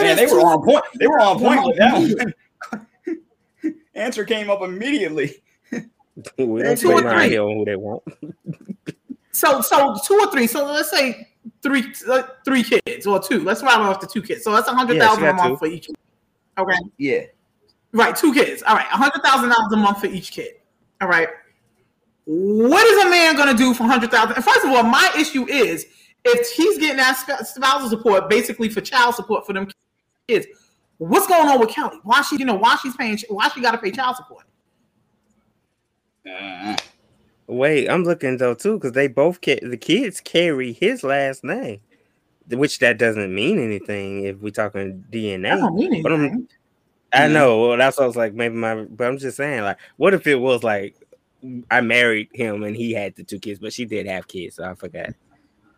Man, 0.00 0.16
they 0.16 0.26
were 0.26 0.40
on 0.40 0.64
point. 0.64 0.84
They 0.98 1.06
were 1.06 1.20
on 1.20 1.38
point 1.38 1.60
with 1.64 1.76
that 1.76 2.34
one. 3.62 3.74
Answer 3.94 4.24
came 4.24 4.50
up 4.50 4.62
immediately. 4.62 5.42
we 5.70 6.62
don't 6.62 6.78
two 6.78 6.92
or 6.92 7.02
three. 7.02 7.34
who 7.34 7.64
they 7.64 7.76
want. 7.76 8.02
so, 9.32 9.60
so 9.60 9.96
two 10.06 10.14
or 10.14 10.30
three. 10.30 10.46
So 10.46 10.64
let's 10.64 10.90
say 10.90 11.28
three, 11.62 11.92
uh, 12.08 12.22
three 12.44 12.62
kids 12.62 13.06
or 13.06 13.20
two. 13.20 13.40
Let's 13.40 13.62
round 13.62 13.82
off 13.82 14.00
to 14.00 14.06
two 14.06 14.22
kids. 14.22 14.44
So 14.44 14.52
that's 14.52 14.68
a 14.68 14.72
hundred 14.74 14.98
thousand 14.98 15.24
yeah, 15.24 15.30
a 15.30 15.34
month 15.34 15.54
two. 15.54 15.56
for 15.58 15.66
each. 15.66 15.90
Okay. 16.56 16.78
Yeah. 16.98 17.24
Right, 17.92 18.16
two 18.16 18.32
kids. 18.32 18.62
All 18.62 18.74
right, 18.74 18.86
a 18.86 18.96
hundred 18.96 19.22
thousand 19.22 19.50
dollars 19.50 19.72
a 19.72 19.76
month 19.76 20.00
for 20.00 20.06
each 20.06 20.32
kid. 20.32 20.54
All 21.00 21.08
right. 21.08 21.28
What 22.24 22.86
is 22.86 23.04
a 23.04 23.10
man 23.10 23.36
going 23.36 23.48
to 23.48 23.56
do 23.56 23.74
for 23.74 23.84
hundred 23.84 24.10
thousand? 24.10 24.40
First 24.42 24.64
of 24.64 24.70
all, 24.70 24.82
my 24.82 25.12
issue 25.18 25.46
is 25.48 25.86
if 26.24 26.50
he's 26.50 26.78
getting 26.78 26.98
that 26.98 27.46
spousal 27.46 27.88
support, 27.88 28.30
basically 28.30 28.68
for 28.68 28.80
child 28.80 29.14
support 29.14 29.46
for 29.46 29.52
them, 29.52 29.68
kids. 30.28 30.46
What's 30.98 31.26
going 31.26 31.48
on 31.48 31.58
with 31.58 31.70
Kelly? 31.70 31.98
Why 32.04 32.22
she, 32.22 32.36
you 32.36 32.44
know, 32.44 32.54
why 32.54 32.76
she's 32.80 32.96
paying, 32.96 33.18
why 33.28 33.48
she 33.48 33.60
got 33.60 33.72
to 33.72 33.78
pay 33.78 33.90
child 33.90 34.16
support? 34.16 34.44
Uh, 36.24 36.76
Wait, 37.48 37.88
I'm 37.90 38.04
looking 38.04 38.36
though 38.36 38.54
too 38.54 38.78
because 38.78 38.92
they 38.92 39.08
both 39.08 39.40
ca- 39.44 39.58
the 39.60 39.76
kids 39.76 40.20
carry 40.20 40.72
his 40.72 41.02
last 41.02 41.42
name, 41.42 41.80
which 42.48 42.78
that 42.78 42.98
doesn't 42.98 43.34
mean 43.34 43.58
anything 43.58 44.24
if 44.24 44.38
we're 44.38 44.50
talking 44.50 45.04
DNA. 45.10 45.42
That 45.42 45.56
don't 45.60 45.74
mean 45.74 45.92
anything. 45.94 46.48
I 47.12 47.28
know. 47.28 47.60
Well, 47.68 47.76
that's 47.78 47.98
what 47.98 48.04
I 48.04 48.06
was 48.06 48.16
like. 48.16 48.34
Maybe 48.34 48.54
my, 48.54 48.84
but 48.84 49.06
I'm 49.06 49.18
just 49.18 49.36
saying, 49.36 49.62
like, 49.62 49.78
what 49.96 50.14
if 50.14 50.26
it 50.26 50.36
was 50.36 50.62
like 50.62 50.96
I 51.70 51.80
married 51.80 52.28
him 52.32 52.62
and 52.62 52.76
he 52.76 52.92
had 52.92 53.14
the 53.16 53.24
two 53.24 53.38
kids, 53.38 53.58
but 53.58 53.72
she 53.72 53.84
did 53.84 54.06
have 54.06 54.28
kids, 54.28 54.56
so 54.56 54.64
I 54.64 54.74
forgot. 54.74 55.10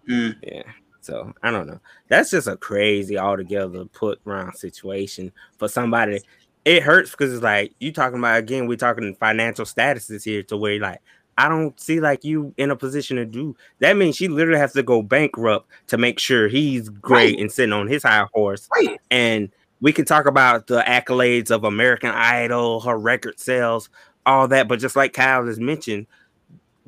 mm. 0.08 0.36
Yeah. 0.42 0.62
So 1.00 1.32
I 1.42 1.50
don't 1.50 1.66
know. 1.66 1.80
That's 2.08 2.30
just 2.30 2.48
a 2.48 2.56
crazy 2.56 3.18
altogether 3.18 3.84
put 3.86 4.20
round 4.24 4.56
situation 4.56 5.32
for 5.58 5.68
somebody. 5.68 6.20
It 6.64 6.82
hurts 6.82 7.10
because 7.10 7.32
it's 7.34 7.42
like 7.42 7.74
you 7.78 7.92
talking 7.92 8.18
about 8.18 8.38
again. 8.38 8.66
We're 8.66 8.76
talking 8.78 9.14
financial 9.16 9.66
statuses 9.66 10.24
here 10.24 10.42
to 10.44 10.56
where 10.56 10.78
like 10.80 11.00
I 11.36 11.48
don't 11.50 11.78
see 11.78 12.00
like 12.00 12.24
you 12.24 12.54
in 12.56 12.70
a 12.70 12.76
position 12.76 13.18
to 13.18 13.26
do 13.26 13.54
that. 13.80 13.96
Means 13.98 14.16
she 14.16 14.28
literally 14.28 14.58
has 14.60 14.72
to 14.74 14.82
go 14.82 15.02
bankrupt 15.02 15.68
to 15.88 15.98
make 15.98 16.18
sure 16.18 16.48
he's 16.48 16.88
great 16.88 17.34
Right. 17.34 17.38
and 17.40 17.52
sitting 17.52 17.72
on 17.74 17.86
his 17.86 18.02
high 18.02 18.26
horse 18.32 18.66
Right. 18.74 18.98
and 19.10 19.50
we 19.80 19.92
can 19.92 20.04
talk 20.04 20.26
about 20.26 20.66
the 20.66 20.82
accolades 20.82 21.50
of 21.50 21.64
American 21.64 22.10
Idol, 22.10 22.80
her 22.80 22.98
record 22.98 23.38
sales, 23.38 23.90
all 24.24 24.48
that. 24.48 24.68
But 24.68 24.80
just 24.80 24.96
like 24.96 25.12
Kyle 25.12 25.46
has 25.46 25.58
mentioned, 25.58 26.06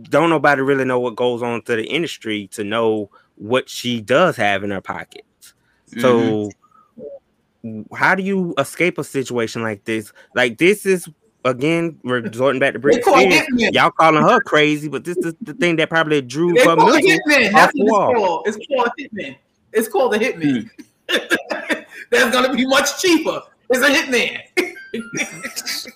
don't 0.02 0.30
nobody 0.30 0.62
really 0.62 0.84
know 0.84 1.00
what 1.00 1.16
goes 1.16 1.42
on 1.42 1.62
to 1.62 1.76
the 1.76 1.84
industry 1.84 2.48
to 2.52 2.64
know 2.64 3.10
what 3.36 3.68
she 3.68 4.00
does 4.00 4.36
have 4.36 4.64
in 4.64 4.70
her 4.70 4.80
pockets. 4.80 5.54
Mm-hmm. 5.90 6.00
So, 6.00 6.50
how 7.94 8.14
do 8.14 8.22
you 8.22 8.54
escape 8.58 8.98
a 8.98 9.04
situation 9.04 9.62
like 9.62 9.84
this? 9.84 10.12
Like 10.34 10.58
this 10.58 10.86
is 10.86 11.08
again 11.44 11.98
resorting 12.02 12.60
back 12.60 12.74
to 12.74 12.78
They 12.78 12.98
Britney 12.98 13.42
Spears. 13.42 13.74
Y'all 13.74 13.90
calling 13.90 14.22
her 14.22 14.40
crazy, 14.40 14.88
but 14.88 15.04
this 15.04 15.16
is 15.18 15.34
the 15.40 15.54
thing 15.54 15.76
that 15.76 15.88
probably 15.90 16.22
drew 16.22 16.52
They 16.52 16.62
for 16.62 16.76
call 16.76 16.92
hitman. 16.92 17.52
That's 17.52 17.72
what 17.74 18.10
it's 18.10 18.16
called. 18.16 18.46
It's 18.46 18.58
called 18.66 18.88
a 18.88 19.02
hitman. 19.02 19.36
It's 19.72 19.88
called 19.88 20.14
a 20.14 20.18
hitman. 20.18 20.70
That's 22.10 22.30
gonna 22.32 22.54
be 22.54 22.66
much 22.66 23.00
cheaper. 23.00 23.42
It's 23.70 23.82
a 23.82 23.90
hitman. 23.90 24.40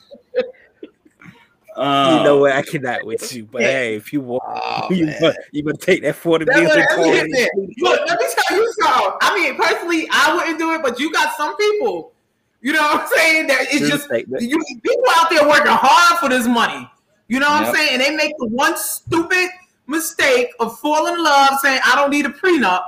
Uh, 1.77 2.17
you 2.19 2.25
know 2.25 2.37
what? 2.37 2.53
I 2.53 2.63
cannot 2.63 3.07
with 3.07 3.33
you, 3.33 3.47
but 3.47 3.63
hey, 3.63 3.95
if 3.95 4.13
you 4.13 4.21
want, 4.21 4.43
oh, 4.47 4.89
you, 4.93 5.07
man. 5.07 5.17
but 5.21 5.37
you 5.53 5.63
better 5.65 5.79
take 5.79 6.03
that 6.03 6.17
forty 6.17 6.45
That's 6.45 6.59
billion. 6.59 6.77
what 6.77 6.77
that's 6.77 6.93
a 6.93 6.97
call. 6.97 7.13
hitman. 7.13 7.75
Look, 7.79 8.01
let 8.09 8.21
me 8.21 8.27
tell 8.37 8.57
you 8.59 8.73
something. 8.81 9.13
I 9.23 9.35
mean, 9.35 9.57
personally, 9.57 10.09
I 10.11 10.35
wouldn't 10.35 10.59
do 10.59 10.73
it, 10.75 10.83
but 10.83 10.99
you 10.99 11.13
got 11.13 11.35
some 11.37 11.57
people. 11.57 12.13
You 12.61 12.73
know 12.75 12.83
what 12.83 13.03
I'm 13.03 13.09
saying? 13.09 13.47
That 13.47 13.63
it's 13.63 13.79
True 13.79 13.89
just 13.89 14.05
statement. 14.05 14.43
you 14.43 14.59
people 14.83 15.05
out 15.15 15.31
there 15.31 15.49
working 15.49 15.69
hard 15.73 16.19
for 16.19 16.29
this 16.29 16.47
money. 16.47 16.91
You 17.29 17.39
know 17.41 17.49
what 17.49 17.67
I'm 17.69 17.75
saying? 17.75 17.93
And 17.95 18.03
they 18.03 18.15
make 18.15 18.37
the 18.39 18.49
one 18.49 18.77
stupid 18.77 19.49
mistake 19.87 20.49
of 20.61 20.79
falling 20.81 21.15
in 21.15 21.23
love, 21.25 21.61
saying 21.61 21.81
I 21.87 21.95
don't 21.97 22.11
need 22.11 22.27
a 22.27 22.31
prenup. 22.31 22.83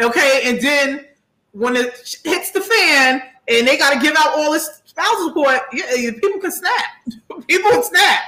Okay, 0.00 0.40
and 0.46 0.60
then 0.60 1.06
when 1.54 1.76
it 1.76 2.18
hits 2.24 2.50
the 2.50 2.60
fan 2.60 3.22
and 3.48 3.66
they 3.66 3.78
got 3.78 3.94
to 3.94 4.00
give 4.00 4.14
out 4.18 4.36
all 4.36 4.52
this 4.52 4.82
spousal 4.84 5.28
support, 5.28 5.60
yeah, 5.72 5.94
yeah, 5.94 6.10
people 6.10 6.40
can 6.40 6.50
snap. 6.52 6.84
people 7.48 7.70
can 7.70 7.82
snap. 7.82 8.20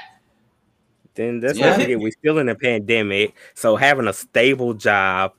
Then 1.14 1.40
that's 1.40 1.58
Yeah. 1.58 1.76
what. 1.76 1.88
We're 2.00 2.10
still 2.12 2.38
in 2.38 2.48
a 2.48 2.54
pandemic, 2.54 3.34
so 3.54 3.76
having 3.76 4.06
a 4.06 4.12
stable 4.12 4.74
job 4.74 5.32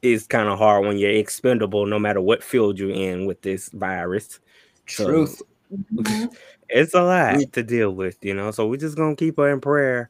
is 0.00 0.26
kind 0.26 0.48
of 0.48 0.58
hard 0.58 0.86
when 0.86 0.96
you're 0.96 1.10
expendable, 1.10 1.84
no 1.86 1.98
matter 1.98 2.20
what 2.20 2.42
field 2.42 2.78
you're 2.78 2.90
in 2.90 3.26
with 3.26 3.42
this 3.42 3.68
virus. 3.70 4.38
So, 4.86 5.06
Truth. 5.06 5.42
Mm-hmm. 5.94 6.26
it's 6.70 6.94
a 6.94 7.02
lot 7.02 7.52
to 7.52 7.62
deal 7.62 7.90
with, 7.90 8.16
you 8.24 8.32
know. 8.32 8.50
So 8.52 8.66
we're 8.68 8.76
just 8.76 8.96
gonna 8.96 9.16
keep 9.16 9.36
her 9.36 9.50
in 9.50 9.60
prayer 9.60 10.08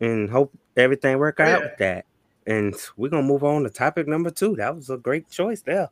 and 0.00 0.28
hope 0.30 0.52
everything 0.76 1.18
work 1.18 1.38
out 1.40 1.60
Yeah. 1.60 1.68
with 1.68 1.78
that. 1.78 2.04
And 2.46 2.74
we're 2.96 3.10
gonna 3.10 3.22
move 3.22 3.44
on 3.44 3.62
to 3.64 3.70
topic 3.70 4.08
number 4.08 4.30
two. 4.30 4.56
That 4.56 4.74
was 4.74 4.88
a 4.90 4.96
great 4.96 5.28
choice 5.30 5.60
there. 5.60 5.90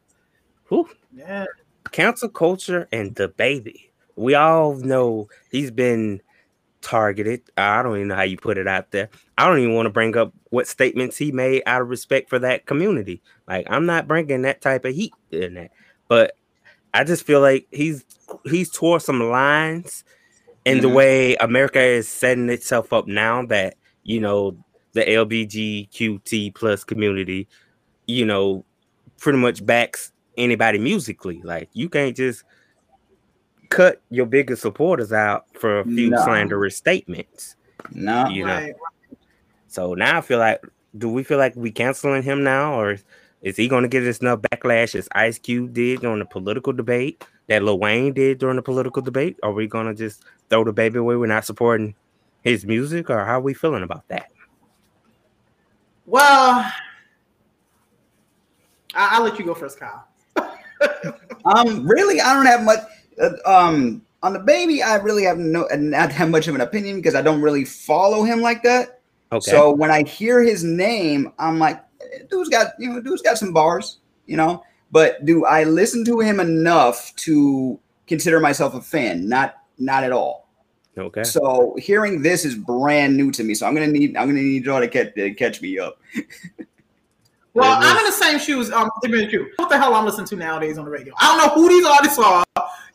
Whew. 0.68 0.88
Yeah. 1.14 1.46
Cancel 1.92 2.28
culture 2.28 2.88
and 2.92 3.14
DaBaby. 3.14 3.90
We 4.16 4.34
all 4.34 4.74
know 4.74 5.28
he's 5.50 5.70
been 5.70 6.20
targeted. 6.82 7.42
I 7.56 7.82
don't 7.82 7.96
even 7.96 8.08
know 8.08 8.14
how 8.16 8.22
you 8.22 8.36
put 8.36 8.58
it 8.58 8.66
out 8.66 8.90
there. 8.90 9.08
I 9.38 9.46
don't 9.46 9.58
even 9.58 9.74
want 9.74 9.86
to 9.86 9.90
bring 9.90 10.16
up 10.16 10.32
what 10.50 10.66
statements 10.66 11.16
he 11.16 11.32
made 11.32 11.62
out 11.66 11.82
of 11.82 11.88
respect 11.88 12.28
for 12.30 12.38
that 12.40 12.66
community. 12.66 13.22
Like 13.48 13.66
I'm 13.68 13.86
not 13.86 14.08
bringing 14.08 14.42
that 14.42 14.60
type 14.60 14.84
of 14.84 14.94
heat 14.94 15.12
in 15.30 15.54
that, 15.54 15.70
but 16.08 16.36
I 16.94 17.04
just 17.04 17.24
feel 17.26 17.40
like 17.40 17.66
he's 17.70 18.04
he's 18.44 18.70
tore 18.70 19.00
some 19.00 19.20
lines 19.30 20.04
in 20.64 20.80
the 20.80 20.88
Mhm. 20.88 20.94
way 20.94 21.36
America 21.36 21.80
is 21.80 22.08
setting 22.08 22.48
itself 22.48 22.92
up 22.92 23.06
now 23.06 23.44
that 23.46 23.76
you 24.04 24.20
know 24.20 24.56
the 24.92 25.04
LBGQT 25.08 26.54
plus 26.54 26.84
community, 26.84 27.46
you 28.06 28.24
know, 28.24 28.64
pretty 29.18 29.38
much 29.38 29.64
backs 29.64 30.12
anybody 30.36 30.78
musically. 30.78 31.40
Like 31.42 31.68
you 31.72 31.88
can't 31.88 32.16
just 32.16 32.44
cut 33.68 34.00
your 34.10 34.26
biggest 34.26 34.62
supporters 34.62 35.12
out 35.12 35.46
for 35.58 35.80
a 35.80 35.84
few 35.84 36.10
No. 36.10 36.24
slanderous 36.24 36.76
statements. 36.76 37.56
No. 37.92 38.28
You 38.28 38.46
know. 38.46 38.54
Right. 38.54 38.74
So 39.68 39.94
now 39.94 40.18
I 40.18 40.20
feel 40.20 40.38
like, 40.38 40.60
do 40.96 41.08
we 41.08 41.22
feel 41.22 41.38
like 41.38 41.54
we 41.56 41.70
canceling 41.70 42.22
him 42.22 42.42
now, 42.42 42.80
or 42.80 42.96
is 43.42 43.56
he 43.56 43.68
going 43.68 43.82
to 43.82 43.88
get 43.88 44.02
us 44.04 44.18
enough 44.18 44.40
backlash 44.40 44.94
as 44.94 45.08
Ice 45.12 45.38
Cube 45.38 45.74
did 45.74 46.00
during 46.00 46.18
the 46.20 46.24
political 46.24 46.72
debate, 46.72 47.22
that 47.48 47.62
Lil 47.62 47.78
Wayne 47.78 48.14
did 48.14 48.38
during 48.38 48.56
the 48.56 48.62
political 48.62 49.02
debate? 49.02 49.36
Are 49.42 49.52
we 49.52 49.66
going 49.66 49.86
to 49.86 49.94
just 49.94 50.24
throw 50.48 50.64
DaBaby 50.64 50.96
away? 50.96 51.16
We're 51.16 51.26
not 51.26 51.44
supporting 51.44 51.94
his 52.42 52.64
music, 52.64 53.10
or 53.10 53.24
how 53.24 53.38
are 53.38 53.40
we 53.40 53.52
feeling 53.52 53.82
about 53.82 54.08
that? 54.08 54.30
Well, 56.06 56.72
I- 58.94 59.08
I'll 59.16 59.22
let 59.24 59.38
you 59.38 59.44
go 59.44 59.54
first, 59.54 59.78
Kyle. 59.78 60.06
Um, 61.46 61.86
really, 61.86 62.20
I 62.20 62.34
don't 62.34 62.46
have 62.46 62.64
much. 62.64 62.80
Uh, 63.20 63.30
um, 63.46 64.02
on 64.22 64.34
DaBaby, 64.34 64.82
I 64.82 64.96
really 64.96 65.22
have 65.24 65.38
no 65.38 65.66
not 65.76 66.10
have 66.10 66.28
much 66.28 66.48
of 66.48 66.54
an 66.54 66.60
opinion 66.60 66.96
because 66.96 67.14
I 67.14 67.22
don't 67.22 67.40
really 67.40 67.64
follow 67.64 68.24
him 68.24 68.40
like 68.40 68.62
that. 68.64 69.00
Okay. 69.32 69.50
So 69.50 69.72
when 69.72 69.90
I 69.90 70.02
hear 70.02 70.42
his 70.42 70.64
name, 70.64 71.32
I'm 71.38 71.58
like, 71.58 71.82
eh, 72.00 72.24
dude's 72.28 72.48
got 72.48 72.72
you 72.78 72.92
know, 72.92 73.00
dude's 73.00 73.22
got 73.22 73.38
some 73.38 73.52
bars, 73.52 73.98
you 74.26 74.36
know. 74.36 74.64
But 74.90 75.24
do 75.24 75.44
I 75.44 75.64
listen 75.64 76.04
to 76.06 76.20
him 76.20 76.40
enough 76.40 77.14
to 77.16 77.78
consider 78.06 78.40
myself 78.40 78.74
a 78.74 78.80
fan? 78.80 79.28
Not 79.28 79.56
not 79.78 80.04
at 80.04 80.12
all. 80.12 80.48
okay. 80.98 81.22
So 81.22 81.76
hearing 81.78 82.22
this 82.22 82.44
is 82.44 82.54
brand 82.54 83.16
new 83.16 83.30
to 83.32 83.44
me. 83.44 83.54
So 83.54 83.66
I'm 83.66 83.74
gonna 83.74 83.86
need 83.86 84.16
I'm 84.16 84.28
gonna 84.28 84.42
need 84.42 84.64
y'all 84.64 84.80
to 84.80 84.88
catch 84.88 85.14
to 85.14 85.32
catch 85.34 85.62
me 85.62 85.78
up. 85.78 86.00
Well, 87.56 87.80
It 87.80 87.86
I'm 87.86 87.98
in 87.98 88.04
the 88.04 88.12
same 88.12 88.38
shoes. 88.38 88.70
Um, 88.70 88.90
shoe. 89.02 89.50
What 89.56 89.70
the 89.70 89.78
hell 89.78 89.94
I'm 89.94 90.04
listening 90.04 90.26
to 90.26 90.36
nowadays 90.36 90.76
on 90.76 90.84
the 90.84 90.90
radio? 90.90 91.14
I 91.18 91.26
don't 91.26 91.38
know 91.38 91.54
who 91.54 91.68
these 91.70 91.86
artists 91.86 92.18
are 92.18 92.44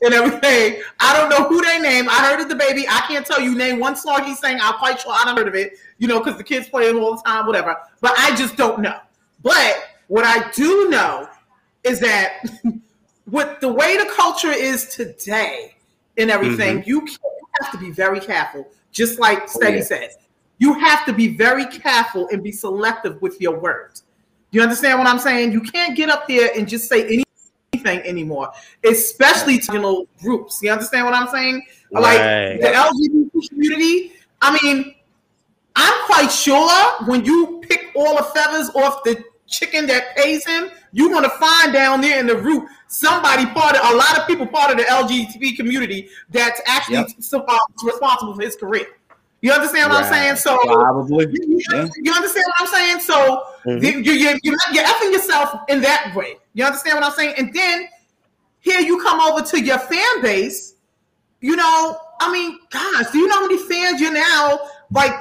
and 0.04 0.13
everything. 0.13 0.84
I 1.00 1.17
don't 1.17 1.30
know 1.30 1.47
who 1.50 1.65
they 1.65 1.80
name. 1.80 2.08
I 2.08 2.30
heard 2.30 2.41
of 2.41 2.47
DaBaby. 2.47 2.84
I 2.88 3.04
can't 3.08 3.26
tell 3.26 3.41
you 3.41 3.56
name 3.56 3.80
one 3.80 3.95
song 3.95 4.24
he's 4.24 4.38
saying. 4.38 4.60
I'm 4.62 4.76
quite 4.76 5.02
sure 5.02 5.13
I 5.13 5.26
don't 5.26 5.36
heard 5.36 5.47
of 5.47 5.56
it. 5.56 5.80
You 5.97 6.08
know, 6.08 6.19
because 6.19 6.38
the 6.38 6.43
kids 6.43 6.69
play 6.69 6.84
it 6.84 6.95
all 6.95 7.15
the 7.15 7.24
time, 7.24 7.47
whatever. 7.47 7.76
But 8.02 8.13
I 8.19 8.36
just 8.36 8.56
don't 8.56 8.82
know. 8.82 9.00
But 9.41 9.84
what 10.10 10.26
I 10.26 10.52
do 10.52 10.89
know 10.89 11.28
is 11.84 12.00
that 12.02 12.43
with 13.26 13.60
the 13.62 13.67
way 13.67 13.97
the 13.97 14.12
culture 14.15 14.52
is 14.52 14.89
today 14.89 15.76
and 16.17 16.30
everything, 16.30 16.84
you, 16.86 17.02
can, 17.02 17.17
you 17.24 17.47
have 17.62 17.71
to 17.71 17.80
be 17.80 17.89
very 17.89 18.19
careful. 18.19 18.67
Just 18.91 19.19
like 19.19 19.50
Steady 19.50 19.78
yeah. 19.78 19.84
said, 19.84 20.10
you 20.60 20.76
have 20.76 21.04
to 21.08 21.13
be 21.13 21.36
very 21.36 21.65
careful 21.65 22.28
and 22.32 22.43
be 22.43 22.52
selective 22.52 23.19
with 23.24 23.41
your 23.41 23.60
words. 23.60 24.04
You 24.52 24.62
understand 24.62 25.00
what 25.00 25.08
I'm 25.08 25.20
saying? 25.20 25.54
You 25.54 25.62
can't 25.62 25.96
get 25.96 26.10
up 26.10 26.28
there 26.28 26.52
and 26.56 26.68
just 26.68 26.90
say 26.90 27.24
anything 27.74 28.00
anymore, 28.02 28.52
especially 28.84 29.60
to 29.60 29.74
you 29.74 29.80
know, 29.80 30.06
groups. 30.22 30.60
You 30.62 30.72
understand 30.72 31.06
what 31.06 31.14
I'm 31.14 31.30
saying? 31.30 31.64
Like 31.92 32.20
Right. 32.20 32.60
the 32.62 32.68
LGBT 32.68 33.50
community. 33.50 34.14
I 34.42 34.60
mean, 34.62 34.96
I'm 35.76 36.06
quite 36.06 36.32
sure 36.32 37.06
when 37.06 37.24
you 37.24 37.62
pick 37.68 37.92
all 37.96 38.18
the 38.18 38.24
feathers 38.24 38.70
off 38.76 39.04
the 39.04 39.24
chicken 39.48 39.86
that 39.88 40.16
pays 40.18 40.46
him, 40.46 40.70
you're 40.92 41.10
gonna 41.12 41.30
find 41.30 41.72
down 41.72 42.02
there 42.02 42.20
in 42.20 42.28
the 42.28 42.36
root 42.36 42.64
somebody 42.88 43.46
part 43.48 43.78
of 43.78 43.94
a 43.94 43.96
lot 43.96 44.18
of 44.18 44.28
people 44.28 44.46
part 44.46 44.70
of 44.72 44.78
the 44.78 44.84
LGBT 44.84 45.56
community 45.56 46.10
that's 46.30 46.60
actually 46.66 46.96
Yep. 46.96 47.08
responsible 47.84 48.36
for 48.36 48.42
his 48.42 48.58
career. 48.58 48.86
You 49.42 49.52
understand 49.52 49.90
what 49.90 50.04
I'm 50.04 50.10
saying? 50.14 50.36
So 50.36 50.58
Probably. 50.64 51.26
you, 51.32 51.62
you- 51.72 51.90
you 52.04 52.14
understand 52.14 52.46
what 52.48 52.56
I'm 52.62 52.68
saying? 52.68 53.00
So 53.00 53.44
Mhm. 53.66 53.82
you, 53.82 53.90
you, 54.02 54.12
you, 54.14 54.40
you're, 54.44 54.56
you're 54.74 54.84
effing 54.84 55.12
yourself 55.12 55.62
in 55.68 55.82
that 55.82 56.14
way. 56.16 56.38
You 56.54 56.66
understand 56.66 56.96
what 56.96 57.04
I'm 57.04 57.12
saying? 57.14 57.36
And 57.38 57.54
then 57.54 57.88
here 58.60 58.80
you 58.82 59.02
come 59.02 59.20
over 59.20 59.42
to 59.46 59.60
your 59.64 59.80
fan 59.80 60.22
base. 60.22 60.76
You 61.40 61.56
know, 61.56 61.98
I 62.20 62.32
mean, 62.32 62.60
gosh, 62.70 63.12
do 63.12 63.18
you 63.20 63.28
know 63.28 63.36
how 63.36 63.48
many 63.48 63.58
fans 63.68 64.00
you're 64.00 64.14
now 64.14 64.60
like 64.92 65.14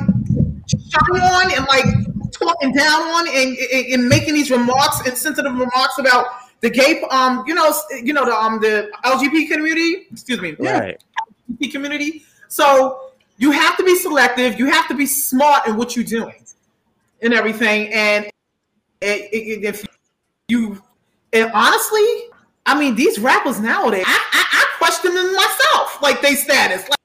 shutting 0.69 1.23
on 1.23 1.53
and 1.55 1.67
like 1.67 1.85
talking 2.33 2.73
down 2.73 3.03
on 3.03 3.27
and, 3.29 3.57
and, 3.57 3.87
and 3.95 4.09
making 4.09 4.35
these 4.35 4.51
remarks, 4.51 5.07
insensitive 5.07 5.53
remarks 5.53 5.99
about 5.99 6.27
the 6.61 6.69
gay, 6.69 7.01
um, 7.11 7.43
you 7.47 7.55
know, 7.55 7.73
you 8.03 8.13
know 8.13 8.27
the 8.27 8.35
um 8.37 8.61
the 8.61 8.91
LGBT 9.05 9.49
community. 9.51 10.07
Excuse 10.13 10.43
me, 10.43 10.57
Right. 10.59 11.03
LGBT 11.51 11.73
community. 11.73 12.25
So 12.49 13.10
you 13.41 13.51
have 13.53 13.77
to 13.79 13.83
be 13.83 13.97
selective. 13.97 14.59
You 14.59 14.67
have 14.71 14.87
to 14.89 14.95
be 14.95 15.07
smart 15.07 15.67
in 15.67 15.77
what 15.77 15.97
you're 15.97 16.05
doing, 16.05 16.45
and 17.23 17.33
everything. 17.33 17.91
And 17.93 18.27
it, 19.01 19.33
it, 19.33 19.65
if 19.65 19.85
you, 20.49 20.81
and 21.33 21.51
honestly, 21.55 22.05
I 22.67 22.79
mean, 22.79 22.95
these 22.95 23.19
rappers 23.19 23.59
nowadays, 23.59 24.05
I, 24.07 24.13
I, 24.33 24.45
I 24.53 24.79
question 24.79 25.15
them 25.15 25.35
myself, 25.35 26.03
like 26.03 26.21
they 26.21 26.35
status. 26.35 26.87
Like, 26.89 26.99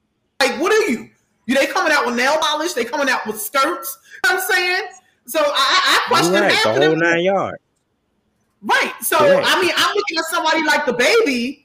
like, 0.52 0.62
what 0.62 0.74
are 0.74 0.92
you? 0.92 1.10
You 1.48 1.56
they 1.56 1.68
coming 1.68 1.94
out 1.94 2.06
with 2.06 2.16
nail 2.16 2.38
polish? 2.42 2.74
They 2.74 2.84
coming 2.84 3.10
out 3.10 3.26
with 3.26 3.40
skirts? 3.40 3.98
You 4.26 4.32
know 4.32 4.38
I'm 4.38 4.44
saying. 4.52 4.88
So 5.28 5.40
I, 5.42 5.46
I 5.46 6.08
question 6.10 6.34
right. 6.34 6.52
half 6.52 6.64
The 6.64 6.70
of 6.72 6.76
whole 6.78 6.90
them. 6.92 7.00
nine 7.00 7.24
yards. 7.24 7.58
Right. 8.62 8.94
So 9.02 9.18
Correct. 9.18 9.48
I 9.48 9.62
mean, 9.62 9.72
I'm 9.78 9.96
looking 9.96 10.18
at 10.18 10.26
somebody 10.26 10.64
like 10.64 10.82
DaBaby 10.82 11.64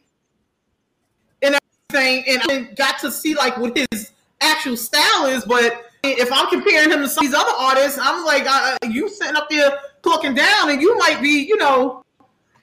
and 1.42 1.59
everything, 1.90 2.24
and 2.28 2.42
I 2.44 2.72
got 2.74 3.00
to 3.00 3.11
see 3.11 3.35
like 3.35 3.56
what 3.56 3.76
his 3.76 4.12
actual 4.40 4.76
style 4.76 5.26
is. 5.26 5.44
But 5.44 5.90
if 6.05 6.33
I'm 6.33 6.48
comparing 6.48 6.90
him 6.90 7.00
to 7.00 7.09
some 7.09 7.24
of 7.24 7.31
these 7.31 7.38
other 7.38 7.53
artists, 7.59 7.98
I'm 8.00 8.24
like, 8.24 8.44
uh, 8.46 8.76
you 8.88 9.09
sitting 9.09 9.37
up 9.37 9.48
there 9.50 9.72
talking 10.03 10.35
down, 10.35 10.70
and 10.70 10.81
you 10.81 10.96
might 10.98 11.20
be, 11.20 11.44
you 11.46 11.57
know, 11.57 12.03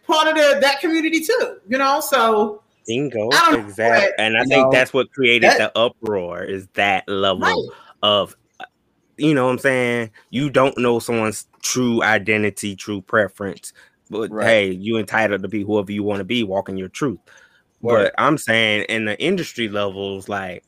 part 0.05 0.27
of 0.27 0.35
the, 0.35 0.59
that 0.61 0.79
community 0.79 1.21
too. 1.21 1.57
You 1.67 1.77
know, 1.77 1.99
so 1.99 2.61
Bingo. 2.87 3.29
I 3.33 3.51
know, 3.51 3.59
Exactly. 3.59 4.09
but, 4.17 4.23
And 4.23 4.37
I 4.37 4.41
think 4.45 4.65
know, 4.65 4.71
that's 4.71 4.93
what 4.93 5.11
created 5.11 5.51
that- 5.51 5.73
the 5.73 5.79
uproar 5.79 6.43
is 6.43 6.67
that 6.73 7.07
level 7.07 7.41
right. 7.41 7.77
of 8.03 8.35
you 9.19 9.33
know 9.33 9.45
what 9.47 9.53
I'm 9.53 9.57
saying? 9.57 10.11
You 10.29 10.51
don't 10.51 10.77
know 10.77 10.99
someone's 10.99 11.47
true 11.63 12.03
identity, 12.03 12.75
true 12.75 13.01
preference. 13.01 13.73
But 14.11 14.29
Right. 14.31 14.45
hey, 14.45 14.69
you 14.69 14.97
entitled 14.97 15.41
to 15.41 15.47
be 15.47 15.63
whoever 15.63 15.91
you 15.91 16.03
want 16.03 16.19
to 16.19 16.23
be, 16.23 16.43
walking 16.43 16.77
your 16.77 16.87
truth. 16.89 17.17
Word. 17.81 18.11
But 18.15 18.23
I'm 18.23 18.37
saying 18.37 18.83
in 18.89 19.05
the 19.05 19.19
industry 19.19 19.69
levels, 19.69 20.29
like 20.29 20.63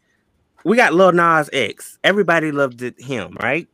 we 0.70 0.78
got 0.78 0.94
Lil 0.94 1.12
Nas 1.12 1.50
X. 1.52 1.98
Everybody 2.04 2.52
loved 2.52 2.82
it, 2.84 3.02
him, 3.02 3.36
right? 3.42 3.68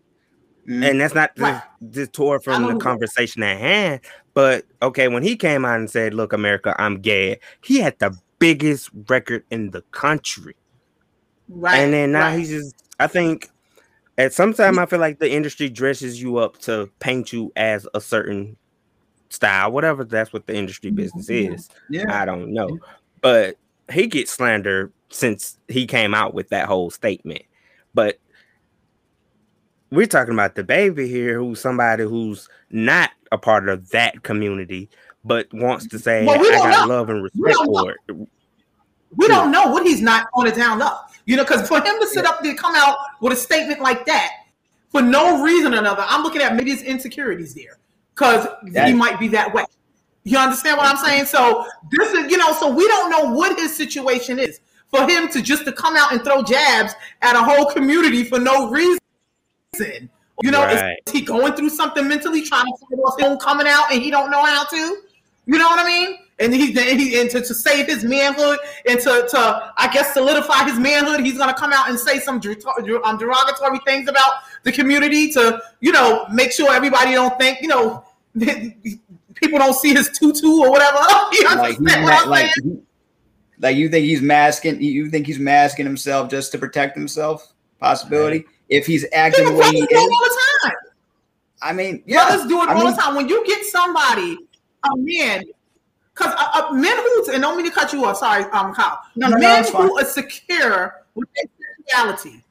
Mhm. 0.67 0.89
And 0.89 1.01
that's 1.01 1.13
not 1.13 1.31
Right. 1.37 1.61
this 1.81 2.09
tour 2.09 2.39
from 2.39 2.63
the 2.65 2.79
conversation 2.79 3.43
at 3.43 3.59
hand. 3.59 3.99
But 4.33 4.65
okay, 4.81 5.07
when 5.09 5.21
he 5.21 5.35
came 5.35 5.65
out 5.65 5.77
and 5.79 5.89
said, 5.89 6.13
Look, 6.13 6.33
America, 6.33 6.73
I'm 6.79 7.01
gay, 7.01 7.39
he 7.61 7.79
had 7.79 7.99
the 7.99 8.17
biggest 8.39 8.89
record 9.09 9.43
in 9.51 9.71
the 9.71 9.81
country. 9.91 10.55
Right. 11.47 11.77
and 11.77 11.93
then 11.93 12.11
now 12.13 12.29
right. 12.29 12.39
he's 12.39 12.49
just 12.49 12.75
I 12.99 13.05
think 13.05 13.49
at 14.17 14.33
some 14.33 14.51
time 14.53 14.79
I 14.79 14.87
feel 14.87 14.97
like 14.99 15.19
the 15.19 15.31
industry 15.31 15.69
dresses 15.69 16.19
you 16.19 16.37
up 16.37 16.57
to 16.61 16.89
paint 16.99 17.31
you 17.31 17.51
as 17.55 17.87
a 17.93 18.01
certain 18.01 18.57
style, 19.29 19.71
whatever 19.71 20.03
that's 20.03 20.33
what 20.33 20.47
the 20.47 20.55
industry 20.55 20.89
business 20.89 21.29
is. 21.29 21.69
yeah. 21.91 22.21
I 22.21 22.25
don't 22.25 22.51
know. 22.53 22.79
But 23.21 23.57
he 23.91 24.07
gets 24.07 24.31
slandered 24.31 24.91
since 25.09 25.57
he 25.67 25.87
came 25.87 26.13
out 26.13 26.33
with 26.33 26.49
that 26.49 26.67
whole 26.67 26.89
statement. 26.89 27.43
But 27.93 28.19
we're 29.91 30.07
talking 30.07 30.33
about 30.33 30.55
DaBaby 30.55 31.07
here, 31.07 31.37
who's 31.37 31.61
somebody 31.61 32.03
who's 32.03 32.49
not 32.69 33.11
a 33.31 33.37
part 33.37 33.69
of 33.69 33.89
that 33.91 34.23
community, 34.23 34.89
but 35.23 35.47
wants 35.53 35.87
to 35.87 35.99
say, 35.99 36.25
Well, 36.25 36.39
we 36.39 36.49
I 36.49 36.51
don't 36.51 36.69
got 36.69 36.87
know. 36.87 36.95
love 36.95 37.09
and 37.09 37.23
respect 37.23 37.57
for 37.65 37.91
it. 37.91 38.27
we 39.15 39.27
don't 39.27 39.45
hmm. 39.45 39.51
know 39.51 39.71
what 39.71 39.85
he's 39.85 40.01
not 40.01 40.27
on 40.33 40.45
to 40.45 40.51
down 40.51 40.81
up. 40.81 41.11
You 41.25 41.37
know, 41.37 41.43
because 41.43 41.67
for 41.67 41.77
him 41.77 41.99
to 41.99 42.07
sit 42.07 42.25
up 42.25 42.43
there 42.43 42.53
come 42.55 42.75
out 42.75 42.97
with 43.19 43.33
a 43.33 43.35
statement 43.35 43.81
like 43.81 44.05
that 44.05 44.31
for 44.89 45.01
no 45.01 45.43
reason 45.43 45.73
or 45.73 45.79
another, 45.79 46.05
I'm 46.07 46.21
looking 46.21 46.41
at 46.41 46.55
maybe 46.55 46.69
his 46.69 46.83
insecurities 46.83 47.55
there 47.55 47.79
because 48.13 48.47
he 48.85 48.93
might 48.93 49.19
be 49.19 49.27
that 49.29 49.51
way. 49.51 49.65
You 50.23 50.37
understand 50.37 50.77
what 50.77 50.87
I'm 50.87 51.03
saying? 51.03 51.25
So 51.25 51.65
this 51.91 52.11
is, 52.13 52.31
you 52.31 52.37
know, 52.37 52.53
so 52.53 52.69
we 52.69 52.87
don't 52.87 53.09
know 53.09 53.31
what 53.31 53.57
his 53.57 53.75
situation 53.75 54.39
is 54.39 54.59
for 54.89 55.07
him 55.09 55.27
to 55.29 55.41
just 55.41 55.65
to 55.65 55.71
come 55.71 55.95
out 55.95 56.11
and 56.11 56.23
throw 56.23 56.41
jabs 56.43 56.93
at 57.21 57.35
a 57.35 57.39
whole 57.41 57.65
community 57.71 58.23
for 58.23 58.39
no 58.39 58.69
reason. 58.69 58.99
You 60.43 60.51
know, 60.51 60.63
is- 60.67 60.81
Right. 60.81 60.97
is 61.07 61.13
he 61.13 61.21
going 61.21 61.53
through 61.53 61.69
something 61.69 62.07
mentally, 62.07 62.41
trying 62.41 62.65
to 62.65 62.73
fight 62.89 62.99
off 63.23 63.39
coming 63.39 63.67
out, 63.67 63.91
and 63.91 64.01
he 64.01 64.11
don't 64.11 64.29
know 64.31 64.43
how 64.43 64.63
to? 64.65 64.97
You 65.45 65.57
know 65.57 65.67
what 65.67 65.79
I 65.79 65.85
mean? 65.85 66.17
And 66.37 66.53
he, 66.53 66.77
and 66.77 66.99
he 66.99 67.19
and 67.19 67.29
to, 67.29 67.39
to 67.41 67.53
save 67.53 67.85
his 67.87 68.03
manhood 68.03 68.57
and 68.85 68.99
to, 68.99 69.25
to 69.29 69.73
I 69.77 69.87
guess 69.93 70.13
solidify 70.13 70.65
his 70.65 70.77
manhood, 70.77 71.21
he's 71.21 71.37
gonna 71.37 71.53
come 71.53 71.71
out 71.71 71.87
and 71.89 71.97
say 71.97 72.19
some 72.19 72.35
um, 72.35 73.17
derogatory 73.17 73.79
things 73.85 74.09
about 74.09 74.33
the 74.63 74.71
community 74.73 75.31
to 75.31 75.61
you 75.79 75.93
know 75.93 76.25
make 76.33 76.51
sure 76.51 76.73
everybody 76.73 77.13
don't 77.13 77.37
think 77.39 77.61
you 77.61 77.69
know 77.69 78.03
people 79.35 79.59
don't 79.59 79.75
see 79.75 79.93
his 79.93 80.09
tutu 80.09 80.47
or 80.61 80.69
whatever. 80.71 80.97
You 81.31 81.47
understand 81.47 82.03
what 82.03 82.23
I'm 82.23 82.29
like, 82.29 82.51
saying? 82.55 82.84
He- 83.57 83.61
like 83.61 83.75
you 83.77 83.89
think 83.89 84.05
he's 84.05 84.21
masking 84.21 84.81
you 84.81 85.09
think 85.09 85.25
he's 85.27 85.39
masking 85.39 85.85
himself 85.85 86.29
just 86.29 86.51
to 86.51 86.57
protect 86.57 86.95
himself 86.97 87.53
possibility 87.79 88.45
if 88.69 88.85
he's 88.85 89.05
acting 89.13 89.45
the 89.45 89.51
way 89.51 89.65
he 89.69 89.85
brothers 89.85 89.87
do 89.89 89.95
it 89.95 89.99
is 89.99 90.11
all 90.11 90.19
the 90.29 90.39
time. 90.69 90.77
i 91.61 91.73
mean 91.73 92.03
yeah 92.05 92.25
Brothers 92.25 92.47
do 92.47 92.61
it 92.61 92.69
I 92.69 92.73
all 92.73 92.83
mean, 92.85 92.95
the 92.95 93.01
time. 93.01 93.15
When 93.15 93.27
you 93.29 93.45
get 93.45 93.63
somebody, 93.65 94.37
a 94.83 94.97
man, 94.97 95.43
because 96.13 96.33
uh, 96.37 96.67
uh, 96.69 96.73
men 96.73 96.95
who 96.97 97.31
and 97.33 97.41
don't 97.41 97.57
mean 97.57 97.65
to 97.65 97.71
cut 97.71 97.91
you 97.91 98.05
off. 98.05 98.17
Sorry, 98.17 98.43
um, 98.51 98.73
Kyle. 98.73 98.99
No, 99.15 99.27
no, 99.29 99.35
no, 99.35 99.39
men 99.39 99.61
it's 99.61 99.69
fine. 99.71 99.87
who 99.87 99.99
are 99.99 100.05
secure 100.05 101.03
with 101.15 101.27
their 101.35 101.45
sexuality, 101.87 102.43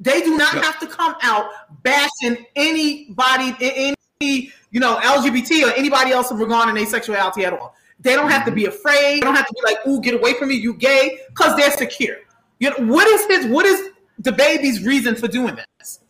they 0.00 0.20
do 0.22 0.36
not 0.36 0.54
Yeah. 0.54 0.62
have 0.62 0.78
to 0.80 0.86
come 0.86 1.14
out 1.22 1.50
bashing 1.82 2.44
anybody, 2.56 3.54
a- 3.60 3.94
any 4.20 4.52
you 4.70 4.80
know 4.80 4.96
LGBT 5.02 5.66
or 5.68 5.72
anybody 5.74 6.12
else 6.12 6.30
regarding 6.32 6.74
their 6.74 6.86
sexuality 6.86 7.44
at 7.44 7.52
all. 7.52 7.74
They 8.00 8.14
don't 8.14 8.30
have 8.30 8.44
to 8.46 8.52
be 8.52 8.66
afraid. 8.66 9.16
They 9.16 9.20
don't 9.20 9.34
have 9.34 9.46
to 9.46 9.54
be 9.54 9.60
like, 9.64 9.86
"Ooh, 9.86 10.00
get 10.00 10.14
away 10.14 10.34
from 10.34 10.48
me, 10.48 10.54
you 10.54 10.74
gay," 10.74 11.20
because 11.28 11.56
they're 11.56 11.70
secure. 11.72 12.16
You 12.60 12.70
know 12.70 12.86
what 12.86 13.06
is 13.08 13.26
his? 13.26 13.46
What 13.46 13.66
is 13.66 13.90
DaBaby's 14.22 14.84
reason 14.84 15.14
for 15.16 15.28
doing 15.28 15.56
this? 15.78 16.00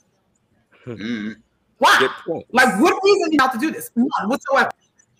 mm, 0.86 1.36
Why? 1.78 2.08
Like, 2.52 2.80
what 2.80 2.98
reason 3.02 3.30
do 3.30 3.36
you 3.36 3.38
have 3.40 3.52
to 3.52 3.58
do 3.58 3.70
this? 3.70 3.90
None 3.96 4.08
whatsoever. 4.28 4.70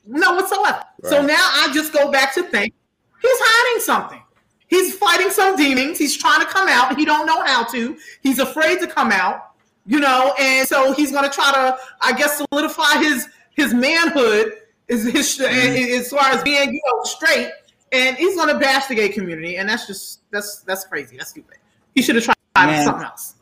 No 0.07 0.35
whatsoever. 0.35 0.83
So 1.05 1.21
now 1.23 1.37
I 1.39 1.71
just 1.73 1.93
go 1.93 2.11
back 2.11 2.35
to 2.35 2.43
think 2.43 2.73
he's 3.21 3.31
hiding 3.41 3.83
something. 3.83 4.23
He's 4.69 4.95
fighting 4.95 5.31
some 5.31 5.57
demons. 5.57 5.99
He's 5.99 6.17
trying 6.17 6.41
to 6.41 6.47
come 6.47 6.69
out. 6.69 6.97
He 6.97 7.05
don't 7.05 7.27
know 7.27 7.43
how 7.45 7.65
to. 7.65 7.97
He's 8.23 8.39
afraid 8.39 8.81
to 8.81 8.87
come 8.87 9.11
out. 9.13 9.45
You 9.87 10.01
know, 10.01 10.35
and 10.39 10.69
so 10.69 10.93
he's 10.93 11.13
gonna 11.13 11.31
try 11.31 11.51
to, 11.53 11.79
I 12.03 12.13
guess, 12.13 12.43
solidify 12.51 12.99
his 12.99 13.27
his 13.55 13.73
manhood 13.73 14.53
is 14.89 15.05
his 15.05 15.39
mm-hmm. 15.39 16.01
as 16.01 16.11
far 16.11 16.31
as 16.31 16.43
being 16.43 16.75
you 16.75 16.83
know 16.87 17.03
straight. 17.05 17.51
And 17.91 18.17
he's 18.17 18.37
gonna 18.37 18.59
bash 18.59 18.87
the 18.87 18.95
gay 18.95 19.09
community, 19.09 19.57
and 19.57 19.69
that's 19.69 19.87
just 19.87 20.21
that's 20.31 20.61
that's 20.61 20.85
crazy. 20.85 21.17
That's 21.17 21.31
stupid. 21.31 21.57
He 21.95 22.03
should 22.03 22.17
have 22.17 22.25
tried 22.25 22.37
Man. 22.67 22.85
something 22.85 23.05
else. 23.05 23.35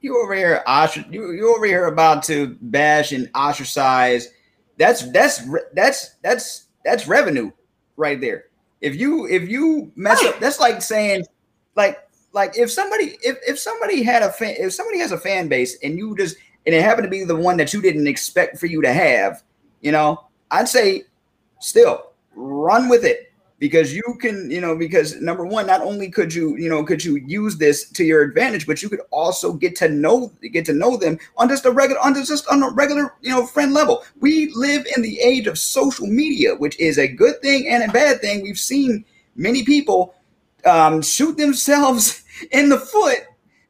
you 0.00 0.22
over 0.22 0.34
here 0.34 0.62
ostr- 0.66 1.12
you, 1.12 1.32
you 1.32 1.54
over 1.54 1.66
here 1.66 1.86
about 1.86 2.22
to 2.24 2.56
bash 2.60 3.12
and 3.12 3.30
ostracize 3.34 4.28
that's 4.76 5.10
that's 5.12 5.48
that's 5.72 6.10
that's 6.22 6.64
that's 6.84 7.08
revenue 7.08 7.50
right 7.96 8.20
there 8.20 8.44
if 8.80 8.94
you 8.96 9.26
if 9.26 9.48
you 9.48 9.90
mess 9.96 10.22
up 10.24 10.38
that's 10.40 10.60
like 10.60 10.82
saying 10.82 11.24
like 11.74 11.98
like 12.32 12.56
if 12.58 12.70
somebody 12.70 13.16
if, 13.22 13.38
if 13.46 13.58
somebody 13.58 14.02
had 14.02 14.22
a 14.22 14.30
fan 14.30 14.54
if 14.58 14.72
somebody 14.72 14.98
has 14.98 15.12
a 15.12 15.18
fan 15.18 15.48
base 15.48 15.78
and 15.82 15.96
you 15.96 16.16
just 16.16 16.36
and 16.66 16.74
it 16.74 16.82
happened 16.82 17.04
to 17.04 17.10
be 17.10 17.24
the 17.24 17.36
one 17.36 17.56
that 17.56 17.72
you 17.72 17.80
didn't 17.80 18.06
expect 18.06 18.58
for 18.58 18.66
you 18.66 18.82
to 18.82 18.92
have 18.92 19.42
you 19.80 19.92
know 19.92 20.26
i'd 20.54 20.68
say 20.68 21.04
still 21.60 22.12
run 22.34 22.88
with 22.88 23.04
it 23.04 23.32
because 23.58 23.94
you 23.94 24.02
can 24.20 24.50
you 24.50 24.60
know 24.60 24.76
because 24.76 25.20
number 25.20 25.46
one 25.46 25.66
not 25.66 25.80
only 25.80 26.10
could 26.10 26.34
you 26.34 26.56
you 26.56 26.68
know 26.68 26.84
could 26.84 27.04
you 27.04 27.16
use 27.16 27.56
this 27.56 27.88
to 27.88 28.04
your 28.04 28.22
advantage 28.22 28.66
but 28.66 28.82
you 28.82 28.88
could 28.88 29.00
also 29.10 29.52
get 29.52 29.76
to 29.76 29.88
know 29.88 30.30
get 30.52 30.64
to 30.64 30.72
know 30.72 30.96
them 30.96 31.18
on 31.36 31.48
just 31.48 31.64
a 31.64 31.70
regular 31.70 32.00
on 32.00 32.14
just 32.14 32.46
on 32.48 32.62
a 32.62 32.70
regular 32.70 33.14
you 33.22 33.30
know 33.30 33.46
friend 33.46 33.72
level. 33.72 34.04
We 34.20 34.52
live 34.54 34.86
in 34.96 35.02
the 35.02 35.18
age 35.20 35.46
of 35.46 35.58
social 35.58 36.06
media 36.06 36.54
which 36.56 36.78
is 36.80 36.98
a 36.98 37.08
good 37.08 37.40
thing 37.40 37.68
and 37.68 37.88
a 37.88 37.92
bad 37.92 38.20
thing. 38.20 38.42
We've 38.42 38.58
seen 38.58 39.04
many 39.36 39.64
people 39.64 40.14
um, 40.66 41.00
shoot 41.00 41.36
themselves 41.36 42.24
in 42.50 42.68
the 42.68 42.78
foot 42.78 43.20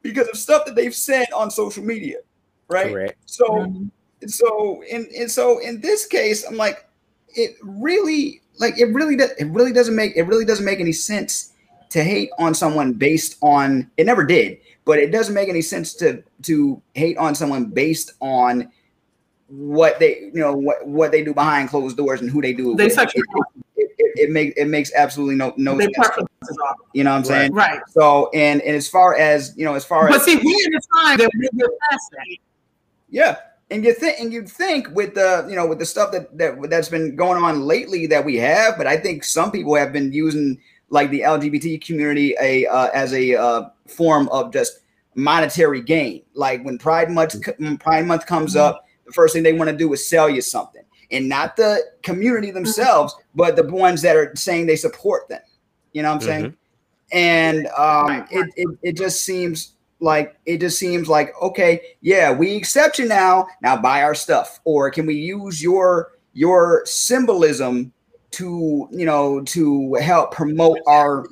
because 0.02 0.28
of 0.28 0.36
stuff 0.36 0.64
that 0.64 0.74
they've 0.74 0.94
said 0.94 1.26
on 1.32 1.50
social 1.50 1.84
media 1.84 2.18
right? 2.68 2.92
Correct. 2.92 3.18
so 3.26 3.72
So 4.30 4.82
in 4.88 5.08
and 5.18 5.30
so 5.30 5.58
in 5.58 5.80
this 5.80 6.06
case 6.06 6.44
i'm 6.46 6.56
like 6.56 6.88
it 7.28 7.56
really 7.62 8.40
like 8.58 8.78
it 8.78 8.86
really 8.86 9.16
does 9.16 9.30
it 9.32 9.46
really 9.46 9.72
doesn't 9.72 9.96
make 9.96 10.16
it 10.16 10.22
really 10.22 10.44
doesn't 10.44 10.64
make 10.64 10.80
any 10.80 10.92
sense 10.92 11.52
to 11.90 12.02
hate 12.02 12.30
on 12.38 12.54
someone 12.54 12.92
based 12.92 13.36
on 13.42 13.90
it 13.96 14.04
never 14.06 14.24
did 14.24 14.58
but 14.84 14.98
it 14.98 15.10
doesn't 15.10 15.34
make 15.34 15.48
any 15.48 15.62
sense 15.62 15.94
to 15.94 16.22
to 16.42 16.80
hate 16.94 17.16
on 17.18 17.34
someone 17.34 17.66
based 17.66 18.12
on 18.20 18.70
what 19.48 19.98
they 19.98 20.18
you 20.32 20.40
know 20.40 20.54
what 20.54 20.86
what 20.86 21.12
they 21.12 21.22
do 21.22 21.34
behind 21.34 21.68
closed 21.68 21.96
doors 21.96 22.20
and 22.20 22.30
who 22.30 22.40
they 22.40 22.52
do 22.52 22.72
it 22.72 22.76
They 22.76 22.86
with. 22.86 22.98
it, 22.98 23.24
it, 23.76 23.90
it, 23.98 24.20
it 24.24 24.30
makes 24.30 24.56
it 24.56 24.66
makes 24.66 24.92
absolutely 24.94 25.36
no 25.36 25.52
no 25.56 25.76
Their 25.76 25.88
sense 25.92 26.26
you 26.92 27.04
know 27.04 27.10
what 27.10 27.16
i'm 27.18 27.24
saying 27.24 27.52
right. 27.52 27.80
so 27.90 28.30
and 28.34 28.60
and 28.62 28.74
as 28.76 28.88
far 28.88 29.16
as 29.16 29.52
you 29.56 29.64
know 29.64 29.74
as 29.74 29.84
far 29.84 30.08
But 30.08 30.16
as 30.16 30.24
see, 30.24 30.36
we're 30.36 30.66
in 30.66 30.74
a 30.74 30.80
time 31.02 31.18
that 31.18 31.30
we're 31.36 31.48
we're 31.52 31.76
past 31.90 32.10
that. 32.12 32.36
yeah 33.10 33.36
and 33.74 33.84
you 33.84 33.92
think 33.92 34.20
and 34.20 34.32
you 34.32 34.46
think 34.46 34.88
with 34.94 35.14
the 35.14 35.44
you 35.48 35.56
know 35.56 35.66
with 35.66 35.80
the 35.80 35.84
stuff 35.84 36.12
that 36.12 36.38
that 36.38 36.70
that's 36.70 36.88
been 36.88 37.16
going 37.16 37.42
on 37.42 37.62
lately 37.62 38.06
that 38.06 38.24
we 38.24 38.36
have, 38.36 38.78
but 38.78 38.86
I 38.86 38.96
think 38.96 39.24
some 39.24 39.50
people 39.50 39.74
have 39.74 39.92
been 39.92 40.12
using 40.12 40.60
like 40.90 41.10
the 41.10 41.22
LGBT 41.22 41.84
community 41.84 42.36
a 42.40 42.66
uh, 42.66 42.90
as 42.94 43.12
a 43.12 43.34
uh, 43.34 43.68
form 43.88 44.28
of 44.28 44.52
just 44.52 44.78
monetary 45.16 45.80
gain. 45.80 46.22
Like 46.34 46.62
when 46.62 46.78
Pride 46.78 47.10
Month 47.10 47.34
when 47.58 47.76
Pride 47.76 48.06
Month 48.06 48.26
comes 48.26 48.54
up, 48.54 48.86
the 49.06 49.12
first 49.12 49.34
thing 49.34 49.42
they 49.42 49.52
want 49.52 49.70
to 49.70 49.76
do 49.76 49.92
is 49.92 50.08
sell 50.08 50.30
you 50.30 50.40
something, 50.40 50.84
and 51.10 51.28
not 51.28 51.56
the 51.56 51.82
community 52.04 52.52
themselves, 52.52 53.16
but 53.34 53.56
the 53.56 53.64
ones 53.64 54.02
that 54.02 54.14
are 54.14 54.32
saying 54.36 54.66
they 54.66 54.76
support 54.76 55.28
them. 55.28 55.42
You 55.92 56.02
know 56.02 56.10
what 56.10 56.22
I'm 56.22 56.28
saying? 56.28 56.56
And 57.10 57.66
um, 57.76 58.24
it, 58.30 58.52
it 58.56 58.78
it 58.82 58.96
just 58.96 59.22
seems 59.22 59.73
like 60.04 60.36
it 60.46 60.60
just 60.60 60.78
seems 60.78 61.08
like 61.08 61.34
okay, 61.42 61.80
yeah, 62.00 62.30
we 62.30 62.56
accept 62.56 62.98
you 62.98 63.08
now. 63.08 63.48
Now 63.62 63.76
buy 63.76 64.02
our 64.02 64.14
stuff, 64.14 64.60
or 64.64 64.90
can 64.90 65.06
we 65.06 65.14
use 65.14 65.62
your 65.62 66.12
your 66.34 66.82
symbolism 66.84 67.92
to 68.32 68.88
you 68.92 69.06
know 69.06 69.42
to 69.42 69.94
help 69.94 70.32
promote 70.32 70.78
our 70.86 71.26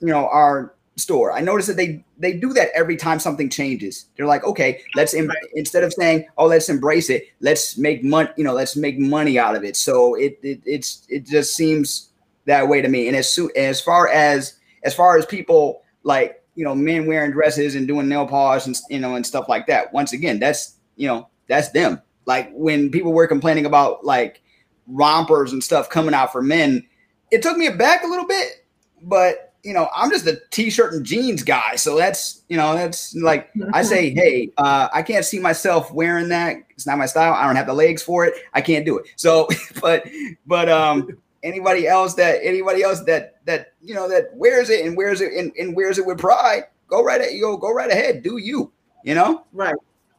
you 0.00 0.08
know 0.08 0.28
our 0.28 0.74
store. 0.96 1.32
I 1.32 1.40
notice 1.40 1.66
that 1.66 1.76
they 1.76 2.04
they 2.18 2.34
do 2.34 2.52
that 2.52 2.68
every 2.74 2.96
time 2.96 3.18
something 3.18 3.48
changes. 3.48 4.06
They're 4.16 4.26
like, 4.26 4.44
okay, 4.44 4.82
let's 4.94 5.14
em- 5.14 5.30
instead 5.54 5.84
of 5.84 5.92
saying, 5.92 6.26
oh, 6.36 6.46
let's 6.46 6.68
embrace 6.68 7.10
it, 7.10 7.24
let's 7.40 7.78
make 7.78 8.04
money, 8.04 8.28
you 8.36 8.44
know, 8.44 8.52
let's 8.52 8.76
make 8.76 8.98
money 8.98 9.38
out 9.38 9.56
of 9.56 9.64
it. 9.64 9.76
So 9.76 10.14
it, 10.14 10.38
it 10.42 10.60
it's 10.64 11.06
it 11.08 11.26
just 11.26 11.54
seems 11.54 12.10
that 12.46 12.68
way 12.68 12.82
to 12.82 12.88
me. 12.88 13.08
And 13.08 13.16
as 13.16 13.32
soon 13.32 13.50
as 13.56 13.80
far 13.80 14.08
as 14.08 14.58
as 14.84 14.94
far 14.94 15.16
as 15.16 15.26
people 15.26 15.82
like 16.02 16.41
you 16.54 16.64
know 16.64 16.74
men 16.74 17.06
wearing 17.06 17.30
dresses 17.30 17.74
and 17.74 17.88
doing 17.88 18.08
nail 18.08 18.26
polish 18.26 18.66
and 18.66 18.76
you 18.90 18.98
know 18.98 19.14
and 19.14 19.26
stuff 19.26 19.48
like 19.48 19.66
that. 19.66 19.92
Once 19.92 20.12
again, 20.12 20.38
that's 20.38 20.76
you 20.96 21.08
know 21.08 21.28
that's 21.48 21.70
them. 21.70 22.00
Like 22.26 22.50
when 22.52 22.90
people 22.90 23.12
were 23.12 23.26
complaining 23.26 23.66
about 23.66 24.04
like 24.04 24.42
rompers 24.86 25.52
and 25.52 25.62
stuff 25.62 25.88
coming 25.88 26.14
out 26.14 26.32
for 26.32 26.42
men, 26.42 26.86
it 27.30 27.42
took 27.42 27.56
me 27.56 27.66
aback 27.66 28.04
a 28.04 28.06
little 28.06 28.26
bit, 28.26 28.66
but 29.02 29.52
you 29.62 29.72
know, 29.72 29.88
I'm 29.94 30.10
just 30.10 30.26
a 30.26 30.40
t-shirt 30.50 30.92
and 30.92 31.04
jeans 31.06 31.42
guy. 31.42 31.76
So 31.76 31.96
that's, 31.96 32.42
you 32.48 32.56
know, 32.56 32.74
that's 32.74 33.14
like 33.14 33.50
I 33.72 33.82
say, 33.82 34.10
hey, 34.14 34.50
uh, 34.58 34.88
I 34.92 35.02
can't 35.02 35.24
see 35.24 35.38
myself 35.38 35.92
wearing 35.92 36.28
that. 36.30 36.56
It's 36.70 36.86
not 36.86 36.98
my 36.98 37.06
style. 37.06 37.32
I 37.32 37.46
don't 37.46 37.56
have 37.56 37.66
the 37.66 37.74
legs 37.74 38.02
for 38.02 38.24
it. 38.24 38.34
I 38.54 38.60
can't 38.60 38.84
do 38.84 38.98
it. 38.98 39.06
So, 39.16 39.48
but, 39.80 40.04
but 40.46 40.68
um, 40.68 41.08
anybody 41.42 41.86
else 41.86 42.14
that 42.14 42.40
anybody 42.42 42.82
else 42.82 43.00
that 43.04 43.44
that 43.44 43.74
you 43.80 43.94
know 43.94 44.08
that 44.08 44.30
wears 44.34 44.70
it 44.70 44.86
and 44.86 44.96
wears 44.96 45.20
it 45.20 45.32
and, 45.32 45.52
and 45.58 45.74
wears 45.76 45.98
it 45.98 46.06
with 46.06 46.18
pride, 46.18 46.64
go 46.86 47.02
right 47.02 47.20
at 47.20 47.32
you 47.32 47.58
go 47.60 47.72
right 47.72 47.90
ahead. 47.90 48.22
Do 48.22 48.38
you, 48.38 48.72
you 49.04 49.14
know? 49.14 49.44
Right. 49.52 49.74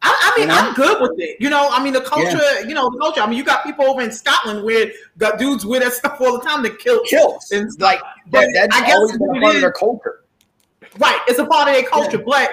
I, 0.05 0.33
I 0.35 0.39
mean, 0.39 0.49
You 0.49 0.53
know? 0.53 0.59
I'm 0.59 0.73
good 0.73 1.01
with 1.01 1.19
it. 1.19 1.37
You 1.39 1.49
know, 1.49 1.69
I 1.71 1.81
mean, 1.81 1.93
the 1.93 2.01
culture, 2.01 2.61
you 2.67 2.73
know, 2.73 2.89
the 2.89 2.97
culture. 2.97 3.21
I 3.21 3.27
mean, 3.27 3.37
you 3.37 3.45
got 3.45 3.63
people 3.63 3.85
over 3.85 4.01
in 4.01 4.11
Scotland 4.11 4.65
where 4.65 4.91
got 5.17 5.39
dudes 5.39 5.65
wear 5.65 5.79
that 5.79 5.93
stuff 5.93 6.19
all 6.19 6.37
the 6.37 6.43
time 6.43 6.61
to 6.63 6.69
kill. 6.75 7.01
Kills. 7.05 7.51
And 7.51 7.71
Like 7.79 8.01
But 8.29 8.41
that, 8.41 8.69
that's 8.69 8.75
I 8.75 8.85
guess 8.85 8.95
always 8.95 9.17
been 9.17 9.41
part 9.41 9.55
of 9.55 9.61
their 9.61 9.71
culture. 9.71 10.23
Right. 10.99 11.19
It's 11.27 11.39
a 11.39 11.45
part 11.45 11.69
of 11.69 11.75
their 11.75 11.83
culture. 11.83 12.17
But 12.17 12.51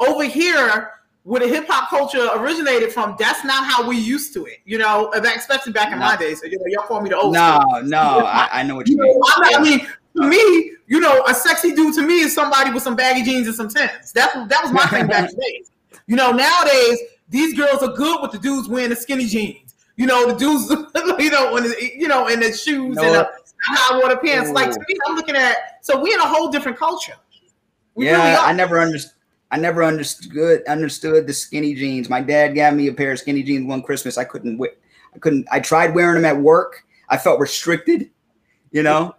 over 0.00 0.24
here, 0.24 0.90
where 1.26 1.40
the 1.40 1.48
hip 1.48 1.66
hop 1.68 1.90
culture 1.90 2.28
originated 2.36 2.92
from, 2.92 3.16
that's 3.18 3.44
not 3.44 3.64
how 3.64 3.86
we 3.88 3.96
used 3.98 4.32
to 4.34 4.44
it. 4.46 4.58
You 4.64 4.78
know, 4.78 5.10
especially 5.12 5.72
back 5.72 5.92
in 5.92 5.98
No. 5.98 6.04
my 6.06 6.16
days. 6.16 6.40
So, 6.40 6.46
you 6.46 6.56
know, 6.56 6.64
y'all 6.68 6.86
call 6.86 7.00
me 7.00 7.10
the 7.10 7.16
old 7.18 7.34
No, 7.34 7.58
school. 7.60 7.82
no, 7.82 7.98
I, 8.24 8.48
I 8.52 8.62
know 8.62 8.76
what 8.76 8.86
you 8.88 8.96
You 8.96 9.02
mean. 9.02 9.18
know, 9.20 9.48
Yeah. 9.50 9.58
I 9.58 9.60
mean, 9.62 9.80
to 9.80 10.22
me, 10.28 10.72
you 10.86 11.00
know, 11.00 11.24
a 11.26 11.34
sexy 11.34 11.74
dude 11.74 11.94
to 11.96 12.02
me 12.02 12.20
is 12.20 12.32
somebody 12.32 12.70
with 12.70 12.84
some 12.84 12.94
baggy 12.94 13.24
jeans 13.24 13.48
and 13.48 13.56
some 13.56 13.68
Timbs. 13.68 14.12
That's 14.12 14.34
that 14.34 14.60
was 14.62 14.70
my 14.72 14.86
thing 14.86 15.08
back 15.08 15.30
in 15.30 15.36
the 15.36 15.42
days. 15.52 15.70
You 16.06 16.14
know, 16.14 16.30
nowadays 16.30 16.98
these 17.28 17.54
girls 17.54 17.82
are 17.82 17.92
good 17.92 18.22
with 18.22 18.30
the 18.30 18.38
dudes 18.38 18.68
wearing 18.68 18.90
the 18.90 18.96
skinny 18.96 19.26
jeans. 19.26 19.74
You 19.96 20.06
know, 20.06 20.28
the 20.30 20.34
dudes, 20.38 20.70
you 21.18 21.30
know, 21.30 21.52
when 21.52 21.64
the, 21.64 21.90
you 21.96 22.06
know, 22.06 22.28
in 22.28 22.38
the 22.38 22.52
shoes 22.52 22.94
No. 22.96 23.02
and 23.02 23.14
the 23.14 23.30
high 23.64 23.98
water 23.98 24.16
pants. 24.16 24.50
Like 24.50 24.70
to 24.70 24.78
me, 24.78 24.94
I'm 25.08 25.16
looking 25.16 25.34
at. 25.34 25.56
So 25.82 26.00
we 26.00 26.14
in 26.14 26.20
a 26.20 26.26
whole 26.28 26.48
different 26.50 26.78
culture. 26.78 27.14
We 27.96 28.04
yeah, 28.06 28.12
really. 28.34 28.36
I 28.36 28.52
never 28.52 28.78
understood. 28.80 29.14
I 29.50 29.58
never 29.58 29.84
understood 29.84 30.64
understood 30.66 31.26
the 31.26 31.32
skinny 31.32 31.74
jeans. 31.74 32.08
My 32.10 32.20
dad 32.20 32.54
got 32.54 32.74
me 32.74 32.88
a 32.88 32.92
pair 32.92 33.12
of 33.12 33.18
skinny 33.18 33.42
jeans 33.42 33.66
one 33.66 33.82
Christmas. 33.82 34.18
I 34.18 34.24
couldn't 34.24 34.58
wear. 34.58 34.72
I 35.14 35.18
couldn't. 35.18 35.46
I 35.50 35.60
tried 35.60 35.94
wearing 35.94 36.22
them 36.22 36.24
at 36.24 36.40
work. 36.40 36.84
I 37.08 37.16
felt 37.16 37.38
restricted. 37.40 38.10
You 38.72 38.82
know, 38.82 39.14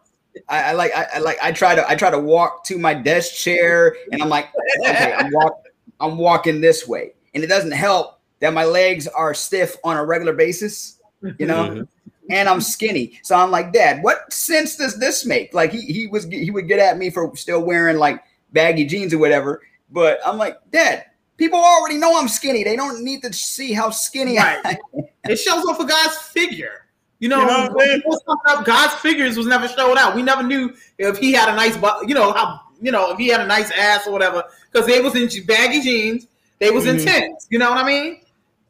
I, 0.50 0.64
I 0.64 0.72
like. 0.74 0.92
I, 0.96 1.08
I 1.16 1.20
like. 1.20 1.38
I 1.42 1.52
try 1.52 1.76
to. 1.76 1.90
I 1.90 1.96
try 1.96 2.10
to 2.12 2.20
walk 2.20 2.64
to 2.66 2.78
my 2.78 2.94
desk 2.94 3.34
chair, 3.36 3.96
and 4.12 4.22
I'm 4.22 4.30
like, 4.30 4.50
okay, 4.82 5.14
I'm 5.18 5.32
walk. 5.32 5.64
I'm 6.00 6.18
walking 6.18 6.62
this 6.62 6.88
way, 6.88 7.14
and 7.34 7.44
it 7.44 7.48
doesn't 7.48 7.72
help 7.72 8.20
that 8.40 8.54
my 8.54 8.66
legs 8.66 9.08
are 9.08 9.34
stiff 9.34 9.78
on 9.84 9.98
a 9.98 10.06
regular 10.06 10.34
basis. 10.34 11.00
You 11.40 11.48
know, 11.48 11.70
Mhm. 11.70 11.88
and 12.30 12.48
I'm 12.48 12.62
skinny. 12.62 13.20
So 13.24 13.36
I'm 13.36 13.50
like, 13.50 13.74
Dad, 13.74 14.04
what 14.04 14.32
sense 14.32 14.76
does 14.76 15.00
this 15.00 15.26
make? 15.26 15.54
Like 15.56 15.72
he 15.72 15.82
he 15.82 16.06
was 16.06 16.26
he 16.26 16.52
would 16.52 16.68
get 16.68 16.80
at 16.80 16.98
me 17.00 17.10
for 17.10 17.36
still 17.36 17.64
wearing 17.64 17.98
like 17.98 18.22
baggy 18.52 18.86
jeans 18.86 19.14
or 19.14 19.18
whatever. 19.18 19.62
But 19.90 20.20
I'm 20.26 20.38
like, 20.38 20.58
Dad, 20.72 21.06
people 21.38 21.60
already 21.60 21.98
know 21.98 22.18
I'm 22.20 22.28
skinny. 22.28 22.64
They 22.64 22.76
don't 22.76 23.04
need 23.04 23.22
to 23.24 23.32
see 23.34 23.74
how 23.74 23.90
skinny 23.90 24.38
I 24.38 24.62
Right. 24.62 24.78
It 25.30 25.36
shows 25.38 25.66
off 25.66 25.80
a 25.80 25.86
guy's 25.86 26.18
figure. 26.18 26.86
You 27.20 27.30
know, 27.30 27.42
You 27.42 27.48
know 27.48 27.70
what 27.74 27.82
I'm 27.90 28.00
saying? 28.02 28.02
up, 28.46 28.64
God's 28.66 28.94
figures 28.96 29.36
was 29.38 29.48
never 29.48 29.68
showed 29.68 29.98
out. 29.98 30.16
We 30.16 30.22
never 30.22 30.44
knew 30.44 30.74
if 31.00 31.18
he 31.18 31.34
had 31.34 31.50
a 31.50 31.56
nice, 31.56 31.76
bu- 31.76 32.08
you 32.08 32.14
know, 32.14 32.32
how 32.32 32.62
you 32.82 32.92
know 32.92 33.12
if 33.12 33.18
he 33.18 33.28
had 33.28 33.42
a 33.42 33.46
nice 33.48 33.72
ass 33.72 34.06
or 34.08 34.14
whatever, 34.14 34.44
because 34.72 34.88
they 34.88 35.02
was 35.02 35.16
in 35.16 35.28
baggy 35.46 35.82
jeans, 35.82 36.28
they 36.60 36.70
was 36.70 36.86
Mhm. 36.86 37.00
intense. 37.00 37.48
You 37.50 37.58
know 37.60 37.70
what 37.72 37.80
I 37.80 37.88
mean? 37.88 38.22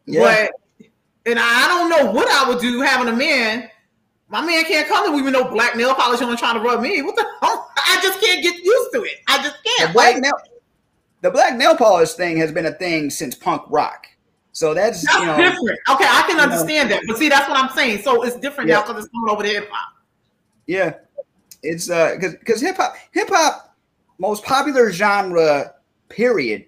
Yeah. 0.06 0.48
But 0.80 0.90
and 1.26 1.38
I 1.38 1.68
don't 1.68 1.90
know 1.90 2.12
what 2.12 2.30
I 2.30 2.48
would 2.50 2.60
do 2.60 2.80
having 2.82 3.14
a 3.14 3.16
man. 3.16 3.70
My 4.30 4.42
man 4.42 4.64
can't 4.66 4.88
come 4.88 5.06
to 5.06 5.16
me 5.16 5.22
with 5.22 5.34
no 5.34 5.44
black 5.44 5.76
nail 5.76 5.94
polish 5.94 6.22
on 6.22 6.36
trying 6.38 6.56
to 6.56 6.62
rub 6.62 6.82
me. 6.82 7.02
What 7.02 7.16
the 7.18 7.26
hell? 7.42 7.70
I 7.78 8.00
just 8.02 8.20
can't 8.22 8.42
get 8.42 8.56
used 8.56 8.94
to 8.94 9.04
it. 9.04 9.18
I 9.28 9.44
just 9.44 9.56
can't. 9.78 9.94
black 9.94 10.14
Like, 10.16 10.24
nail 10.24 10.34
the 11.22 11.32
black 11.32 11.56
nail 11.56 11.76
polish 11.76 12.14
thing 12.14 12.38
has 12.38 12.52
been 12.52 12.66
a 12.66 12.72
thing 12.74 13.10
since 13.10 13.36
punk 13.36 13.64
rock. 13.70 14.08
So 14.52 14.74
that's, 14.74 15.04
that's 15.06 15.20
you 15.20 15.26
know 15.26 15.38
different. 15.38 15.80
Okay, 15.90 16.06
I 16.08 16.24
can 16.28 16.38
know. 16.38 16.44
understand 16.44 16.90
that. 16.92 17.04
But 17.08 17.18
see, 17.18 17.30
that's 17.30 17.48
what 17.48 17.58
I'm 17.58 17.70
saying. 17.76 18.02
So 18.02 18.24
it's 18.24 18.38
different 18.38 18.70
now 18.70 18.80
Yeah. 18.80 18.88
because 18.88 19.06
it's 19.06 19.14
coming 19.14 19.30
over 19.30 19.44
to 19.44 19.50
hip 19.50 19.70
hop. 19.72 19.94
Yeah, 20.66 20.96
it's 21.64 21.90
uh 21.90 22.14
because 22.16 22.36
because 22.36 22.62
hip 22.62 22.78
hop 22.78 22.96
hip 23.12 23.30
hop 23.30 23.76
most 24.20 24.44
popular 24.44 24.92
genre 24.92 25.74
period 26.10 26.66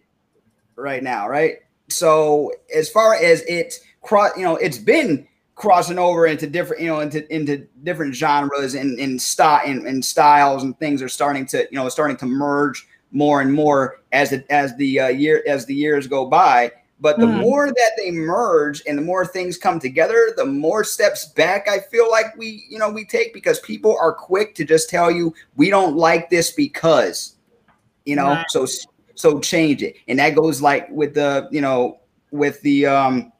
right 0.75 1.01
now, 1.01 1.27
right? 1.27 1.57
So 1.89 2.51
as 2.75 2.89
far 2.89 3.15
as 3.15 3.41
it 3.43 3.79
cross, 4.01 4.31
you 4.37 4.43
know, 4.43 4.55
it's 4.57 4.77
been 4.77 5.27
crossing 5.55 5.97
over 5.99 6.27
into 6.27 6.47
different, 6.47 6.81
you 6.81 6.87
know, 6.89 6.99
into 6.99 7.33
into 7.33 7.67
different 7.83 8.13
genres 8.15 8.75
and 8.75 8.99
and 8.99 9.19
style 9.21 9.61
and, 9.65 9.87
and 9.87 10.05
styles 10.05 10.63
and 10.63 10.77
things 10.79 11.01
are 11.01 11.09
starting 11.09 11.45
to 11.47 11.67
you 11.71 11.77
know 11.77 11.89
starting 11.89 12.17
to 12.17 12.25
merge 12.27 12.87
more 13.11 13.41
and 13.41 13.53
more 13.53 14.01
as 14.11 14.31
it 14.31 14.45
as 14.49 14.75
the 14.77 14.99
uh, 14.99 15.07
year 15.07 15.43
as 15.47 15.65
the 15.65 15.75
years 15.75 16.07
go 16.07 16.25
by. 16.25 16.71
But 17.01 17.19
the 17.19 17.27
Mhm. 17.27 17.39
more 17.39 17.67
that 17.67 17.91
they 17.97 18.11
merge 18.11 18.83
and 18.85 18.97
the 18.97 19.01
more 19.01 19.25
things 19.25 19.57
come 19.57 19.79
together, 19.79 20.33
the 20.35 20.45
more 20.45 20.83
steps 20.83 21.27
back 21.27 21.67
I 21.69 21.79
feel 21.79 22.09
like 22.11 22.35
we, 22.37 22.65
you 22.69 22.77
know, 22.77 22.89
we 22.89 23.05
take 23.05 23.33
because 23.33 23.59
people 23.61 23.97
are 23.99 24.11
quick 24.13 24.53
to 24.55 24.65
just 24.65 24.89
tell 24.89 25.09
you 25.09 25.33
we 25.55 25.69
don't 25.69 25.95
like 25.95 26.29
this 26.29 26.51
because, 26.51 27.35
you 28.05 28.15
know, 28.17 28.35
Right. 28.35 28.45
so 28.49 28.67
so 29.15 29.39
change 29.39 29.81
it. 29.81 29.95
And 30.07 30.19
that 30.19 30.35
goes 30.35 30.61
like 30.61 30.89
with 30.89 31.13
the, 31.13 31.47
you 31.51 31.61
know, 31.61 31.99
with 32.31 32.61
the 32.61 32.85
um 32.85 33.31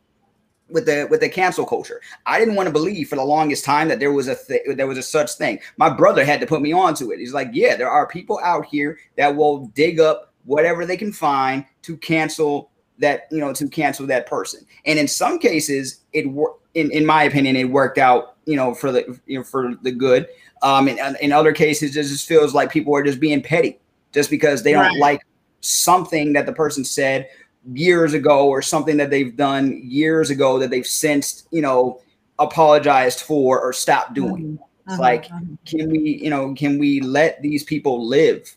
with 0.70 0.86
the 0.86 1.08
with 1.10 1.22
the 1.22 1.30
cancel 1.30 1.66
culture. 1.66 2.02
I 2.26 2.40
didn't 2.40 2.56
want 2.56 2.68
to 2.68 2.74
believe 2.74 3.10
for 3.10 3.16
the 3.16 3.24
longest 3.24 3.66
time 3.66 3.88
that 3.88 4.00
there 4.00 4.12
was 4.12 4.28
a 4.28 4.36
th- 4.36 4.62
there 4.76 4.88
was 4.88 4.98
a 4.98 5.04
such 5.04 5.34
thing. 5.34 5.60
My 5.78 5.90
brother 5.90 6.24
had 6.24 6.40
to 6.42 6.48
put 6.48 6.62
me 6.62 6.72
onto 6.74 7.12
it. 7.12 7.20
He's 7.20 7.34
like, 7.34 7.50
"Yeah, 7.54 7.76
there 7.76 7.90
are 7.90 8.08
people 8.08 8.40
out 8.44 8.66
here 8.66 9.00
that 9.18 9.36
will 9.36 9.68
dig 9.68 10.00
up 10.00 10.34
whatever 10.46 10.86
they 10.86 10.98
can 10.98 11.12
find 11.12 11.66
to 11.84 11.98
cancel 11.98 12.72
that, 13.00 13.28
you 13.32 13.40
know, 13.40 13.54
to 13.54 13.68
cancel 13.68 14.06
that 14.08 14.28
person." 14.28 14.66
And 14.86 15.00
in 15.00 15.08
some 15.08 15.40
cases, 15.40 16.02
it 16.14 16.30
wor- 16.30 16.58
in 16.74 16.92
in 16.92 17.06
my 17.06 17.24
opinion, 17.24 17.56
it 17.56 17.70
worked 17.70 17.98
out, 17.98 18.36
you 18.46 18.56
know, 18.56 18.74
for 18.74 18.92
the 18.92 19.20
you 19.26 19.40
know 19.40 19.44
for 19.44 19.76
the 19.82 19.92
good. 19.92 20.28
Um, 20.62 20.88
in, 20.88 21.00
in 21.22 21.32
other 21.32 21.54
cases, 21.54 21.96
it 21.96 22.04
just 22.04 22.28
feels 22.28 22.54
like 22.54 22.72
people 22.72 22.94
are 22.96 23.04
just 23.04 23.20
being 23.20 23.42
petty 23.42 23.80
just 24.12 24.30
because 24.30 24.64
they 24.64 24.74
don't 24.74 25.00
like 25.00 25.22
something 25.62 26.34
that 26.34 26.46
the 26.46 26.54
person 26.54 26.84
said 26.84 27.30
years 27.74 28.14
ago 28.14 28.48
or 28.48 28.62
something 28.62 28.98
that 28.98 29.10
they've 29.10 29.36
done 29.36 29.80
years 29.84 30.30
ago 30.30 30.60
that 30.60 30.70
they've 30.70 30.88
since 30.88 31.48
you 31.52 31.62
know 31.62 32.02
apologized 32.40 33.22
for 33.22 33.60
or 33.60 33.74
stopped 33.74 34.14
doing. 34.14 34.58
Mm-hmm. 34.58 34.90
it's 34.92 35.00
like 35.00 35.26
can 35.66 35.90
we 35.90 36.20
you 36.24 36.30
know 36.30 36.54
can 36.54 36.80
we 36.80 37.02
let 37.02 37.42
these 37.42 37.64
people 37.64 38.06
live? 38.06 38.56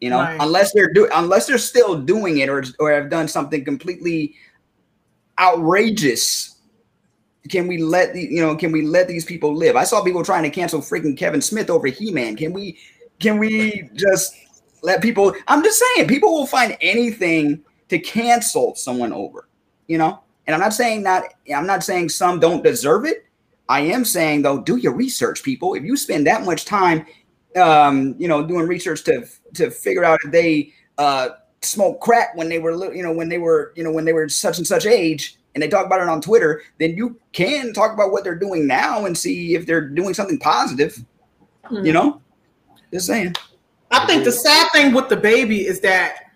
You 0.00 0.10
know 0.10 0.18
Right. 0.20 0.38
unless 0.40 0.72
they're 0.72 0.92
do 0.92 1.08
unless 1.12 1.46
they're 1.46 1.58
still 1.58 2.00
doing 2.00 2.38
it 2.38 2.48
or 2.48 2.64
or 2.78 2.92
have 2.92 3.10
done 3.10 3.28
something 3.28 3.64
completely 3.64 4.34
outrageous 5.38 6.56
can 7.48 7.66
we 7.66 7.78
let 7.78 8.12
the 8.12 8.22
you 8.22 8.40
know 8.42 8.56
can 8.56 8.72
we 8.72 8.82
let 8.82 9.08
these 9.08 9.24
people 9.24 9.54
live? 9.54 9.76
I 9.76 9.84
saw 9.84 10.02
people 10.02 10.24
trying 10.24 10.42
to 10.42 10.50
cancel 10.50 10.80
freaking 10.80 11.16
kevin 11.16 11.40
smith 11.40 11.70
over 11.70 11.86
he-man. 11.86 12.36
Can 12.36 12.52
we 12.52 12.78
can 13.20 13.38
we 13.38 13.88
just 13.94 14.34
let 14.82 15.02
people 15.02 15.34
i'm 15.48 15.62
just 15.64 15.82
saying 15.96 16.06
people 16.06 16.32
will 16.32 16.46
find 16.46 16.76
anything 16.80 17.60
to 17.88 17.98
cancel 17.98 18.74
someone 18.74 19.12
over 19.12 19.48
you 19.86 19.98
know 19.98 20.20
And 20.48 20.54
I'm 20.54 20.60
not 20.60 20.72
saying 20.72 21.02
that 21.02 21.34
I'm 21.54 21.66
not 21.66 21.84
saying 21.84 22.08
some 22.08 22.40
don't 22.40 22.64
deserve 22.64 23.04
it. 23.04 23.26
I 23.68 23.80
am 23.80 24.02
saying 24.02 24.42
though, 24.42 24.58
do 24.58 24.76
your 24.76 24.94
research, 24.94 25.42
people. 25.42 25.74
If 25.74 25.84
you 25.84 25.94
spend 25.94 26.26
that 26.26 26.44
much 26.46 26.64
time, 26.64 27.04
um, 27.54 28.14
you 28.18 28.28
know, 28.28 28.42
doing 28.42 28.66
research 28.66 29.04
to 29.04 29.26
to 29.54 29.70
figure 29.70 30.04
out 30.04 30.20
if 30.24 30.32
they 30.32 30.72
uh, 30.96 31.28
smoke 31.60 32.00
crack 32.00 32.34
when 32.34 32.48
they 32.48 32.58
were, 32.58 32.74
li- 32.74 32.96
you 32.96 33.02
know, 33.02 33.12
when 33.12 33.28
they 33.28 33.36
were, 33.36 33.74
you 33.76 33.84
know, 33.84 33.92
when 33.92 34.06
they 34.06 34.14
were 34.14 34.26
such 34.28 34.56
and 34.56 34.66
such 34.66 34.86
age, 34.86 35.36
and 35.54 35.62
they 35.62 35.68
talk 35.68 35.84
about 35.84 36.00
it 36.00 36.08
on 36.08 36.22
Twitter, 36.22 36.62
then 36.78 36.96
you 36.96 37.20
can 37.32 37.74
talk 37.74 37.92
about 37.92 38.10
what 38.10 38.24
they're 38.24 38.34
doing 38.34 38.66
now 38.66 39.04
and 39.04 39.16
see 39.16 39.54
if 39.54 39.66
they're 39.66 39.86
doing 39.86 40.14
something 40.14 40.38
positive. 40.38 41.04
You 41.70 41.92
know, 41.92 42.22
just 42.90 43.06
saying. 43.06 43.34
I 43.90 44.06
think 44.06 44.24
the 44.24 44.32
sad 44.32 44.72
thing 44.72 44.94
with 44.94 45.06
DaBaby 45.06 45.66
is 45.66 45.80
that 45.80 46.27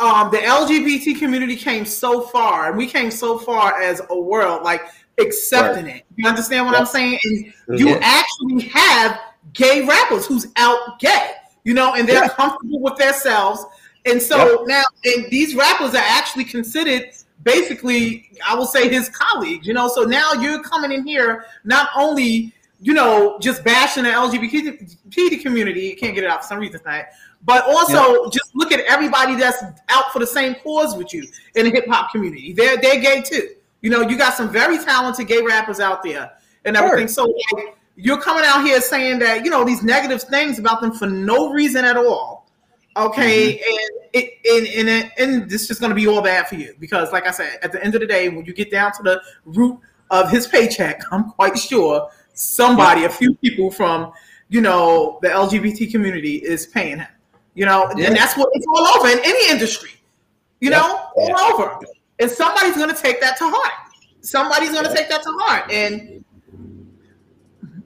um, 0.00 0.30
the 0.30 0.38
LGBT 0.38 1.18
community 1.18 1.56
came 1.56 1.84
so 1.84 2.20
far, 2.22 2.68
and 2.68 2.76
we 2.76 2.86
came 2.86 3.10
so 3.10 3.38
far 3.38 3.80
as 3.80 4.00
a 4.10 4.18
world, 4.18 4.62
like 4.62 4.82
accepting 5.18 5.86
it. 5.86 6.04
You 6.16 6.28
understand 6.28 6.66
what 6.66 6.76
I'm 6.76 6.86
saying? 6.86 7.18
And 7.24 7.80
you 7.80 7.88
Yeah. 7.88 7.98
actually 8.02 8.62
have 8.68 9.18
gay 9.52 9.84
rappers 9.84 10.26
who's 10.26 10.46
out 10.56 11.00
gay, 11.00 11.32
you 11.64 11.74
know, 11.74 11.94
and 11.94 12.08
they're 12.08 12.22
Yeah. 12.22 12.28
comfortable 12.28 12.80
with 12.80 12.96
themselves. 12.96 13.64
And 14.06 14.22
so 14.22 14.64
now, 14.66 14.84
and 15.04 15.26
these 15.30 15.54
rappers 15.54 15.94
are 15.94 16.04
actually 16.04 16.44
considered 16.44 17.10
basically, 17.42 18.30
I 18.46 18.54
will 18.54 18.66
say, 18.66 18.88
his 18.88 19.08
colleagues, 19.08 19.66
you 19.66 19.74
know. 19.74 19.88
So 19.88 20.02
now 20.02 20.32
you're 20.34 20.62
coming 20.62 20.92
in 20.92 21.04
here 21.06 21.46
not 21.64 21.88
only, 21.96 22.52
you 22.80 22.94
know, 22.94 23.38
just 23.40 23.64
bashing 23.64 24.04
the 24.04 24.10
LGBT 24.10 25.42
community, 25.42 25.80
you 25.82 25.96
can't 25.96 26.14
get 26.14 26.24
it 26.24 26.30
out 26.30 26.42
for 26.42 26.48
some 26.48 26.58
reason 26.58 26.80
tonight, 26.80 27.06
but 27.42 27.64
also 27.64 28.28
just 28.30 28.54
look 28.54 28.72
at 28.72 28.80
everybody 28.80 29.34
that's 29.34 29.62
out 29.88 30.12
for 30.12 30.18
the 30.18 30.26
same 30.26 30.54
cause 30.56 30.96
with 30.96 31.12
you 31.14 31.26
in 31.54 31.64
the 31.64 31.70
hip 31.70 31.86
hop 31.88 32.10
community. 32.10 32.52
They're 32.52 32.76
they're 32.76 33.00
gay 33.00 33.22
too. 33.22 33.50
You 33.80 33.90
know, 33.90 34.02
you 34.02 34.18
got 34.18 34.34
some 34.34 34.50
very 34.50 34.78
talented 34.78 35.28
gay 35.28 35.42
rappers 35.42 35.80
out 35.80 36.02
there 36.02 36.32
and 36.64 36.76
everything. 36.76 37.08
So 37.08 37.32
like, 37.54 37.76
you're 37.96 38.20
coming 38.20 38.44
out 38.44 38.64
here 38.64 38.80
saying 38.80 39.20
that 39.20 39.44
you 39.44 39.50
know 39.50 39.64
these 39.64 39.82
negative 39.82 40.22
things 40.22 40.58
about 40.58 40.80
them 40.80 40.92
for 40.92 41.06
no 41.06 41.50
reason 41.50 41.84
at 41.84 41.96
all. 41.96 42.48
Okay, 42.96 43.54
mm-hmm. 43.54 43.70
and 43.70 44.08
it 44.12 44.76
and 44.76 44.88
and, 44.88 45.12
and 45.18 45.50
this 45.50 45.62
is 45.62 45.68
just 45.68 45.80
going 45.80 45.90
to 45.90 45.96
be 45.96 46.08
all 46.08 46.22
bad 46.22 46.48
for 46.48 46.56
you 46.56 46.74
because, 46.80 47.12
like 47.12 47.26
I 47.26 47.30
said, 47.30 47.58
at 47.62 47.72
the 47.72 47.82
end 47.82 47.94
of 47.94 48.00
the 48.00 48.06
day, 48.06 48.28
when 48.28 48.44
you 48.44 48.52
get 48.52 48.70
down 48.70 48.92
to 48.92 49.02
the 49.02 49.22
root 49.44 49.78
of 50.10 50.30
his 50.30 50.46
paycheck, 50.46 51.02
I'm 51.12 51.30
quite 51.30 51.56
sure 51.56 52.08
somebody, 52.34 53.04
a 53.04 53.10
few 53.10 53.34
people 53.36 53.70
from 53.70 54.12
you 54.48 54.60
know 54.60 55.18
the 55.22 55.28
LGBT 55.28 55.90
community 55.90 56.36
is 56.36 56.66
paying 56.66 56.98
him. 56.98 57.08
You 57.54 57.66
know, 57.66 57.90
Yeah. 57.96 58.06
and 58.08 58.16
that's 58.16 58.36
what 58.36 58.48
it's 58.52 58.66
all 58.68 58.86
over 58.98 59.08
in 59.08 59.18
any 59.24 59.50
industry. 59.50 59.90
You 60.60 60.70
Yeah. 60.70 60.78
know, 60.78 61.00
all 61.16 61.52
over, 61.54 61.78
and 62.18 62.30
somebody's 62.30 62.76
going 62.76 62.94
to 62.94 63.00
take 63.00 63.20
that 63.20 63.36
to 63.38 63.48
heart. 63.48 63.72
Somebody's 64.20 64.70
going 64.72 64.84
to 64.84 64.94
take 64.94 65.08
that 65.08 65.22
to 65.22 65.30
heart, 65.40 65.70
and 65.72 66.24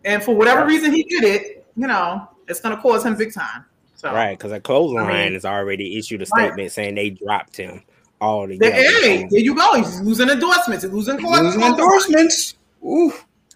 and 0.05 0.23
for 0.23 0.35
whatever 0.35 0.67
reason 0.67 0.93
he 0.93 1.05
did 1.05 1.23
it, 1.25 1.65
you 1.77 1.87
know, 1.87 2.29
it's 2.49 2.61
going 2.61 2.75
to 2.75 2.83
cause 2.83 3.05
him 3.05 3.17
big 3.17 3.33
time. 3.33 3.65
So 3.95 4.13
Right, 4.13 4.37
because 4.37 4.51
a 4.53 4.59
clothesline 4.61 5.07
I 5.07 5.25
mean- 5.25 5.33
has 5.35 5.45
already 5.45 5.97
issued 5.97 6.23
a 6.23 6.27
Right. 6.35 6.47
statement 6.47 6.73
saying 6.73 6.97
they 6.97 7.11
dropped 7.11 7.57
him 7.57 7.83
all 8.21 8.47
The, 8.49 8.55
together. 8.59 8.75
hey, 8.75 9.29
there 9.31 9.41
you 9.41 9.55
go. 9.55 9.75
He's 9.75 10.01
losing 10.01 10.29
endorsements. 10.29 10.83
He's 10.83 10.93
losing, 10.93 11.19
court- 11.21 11.41
Losing 11.43 11.63
endorsements. 11.63 12.55
Ooh. 12.85 13.13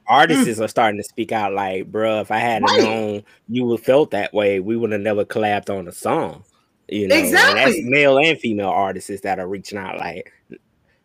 Artists 0.09 0.61
are 0.61 0.69
starting 0.69 0.99
to 1.01 1.05
speak 1.05 1.33
out 1.33 1.53
like, 1.53 1.91
bruh, 1.91 2.21
if 2.23 2.31
I 2.31 2.39
had 2.39 2.63
Right. 2.63 2.83
known 2.83 3.23
you 3.49 3.65
would 3.65 3.81
felt 3.81 4.11
that 4.13 4.33
way, 4.33 4.61
we 4.61 4.77
would 4.77 4.93
have 4.93 5.01
never 5.01 5.25
collabed 5.25 5.77
on 5.77 5.89
a 5.89 5.93
song. 5.93 6.45
You 6.89 7.09
know, 7.09 7.17
and 7.17 7.25
that's 7.35 7.49
Exactly. 7.49 7.83
male 7.85 8.19
and 8.19 8.39
female 8.39 8.69
artists 8.69 9.21
that 9.23 9.41
are 9.41 9.49
reaching 9.49 9.77
out. 9.79 9.99
Like, 9.99 10.33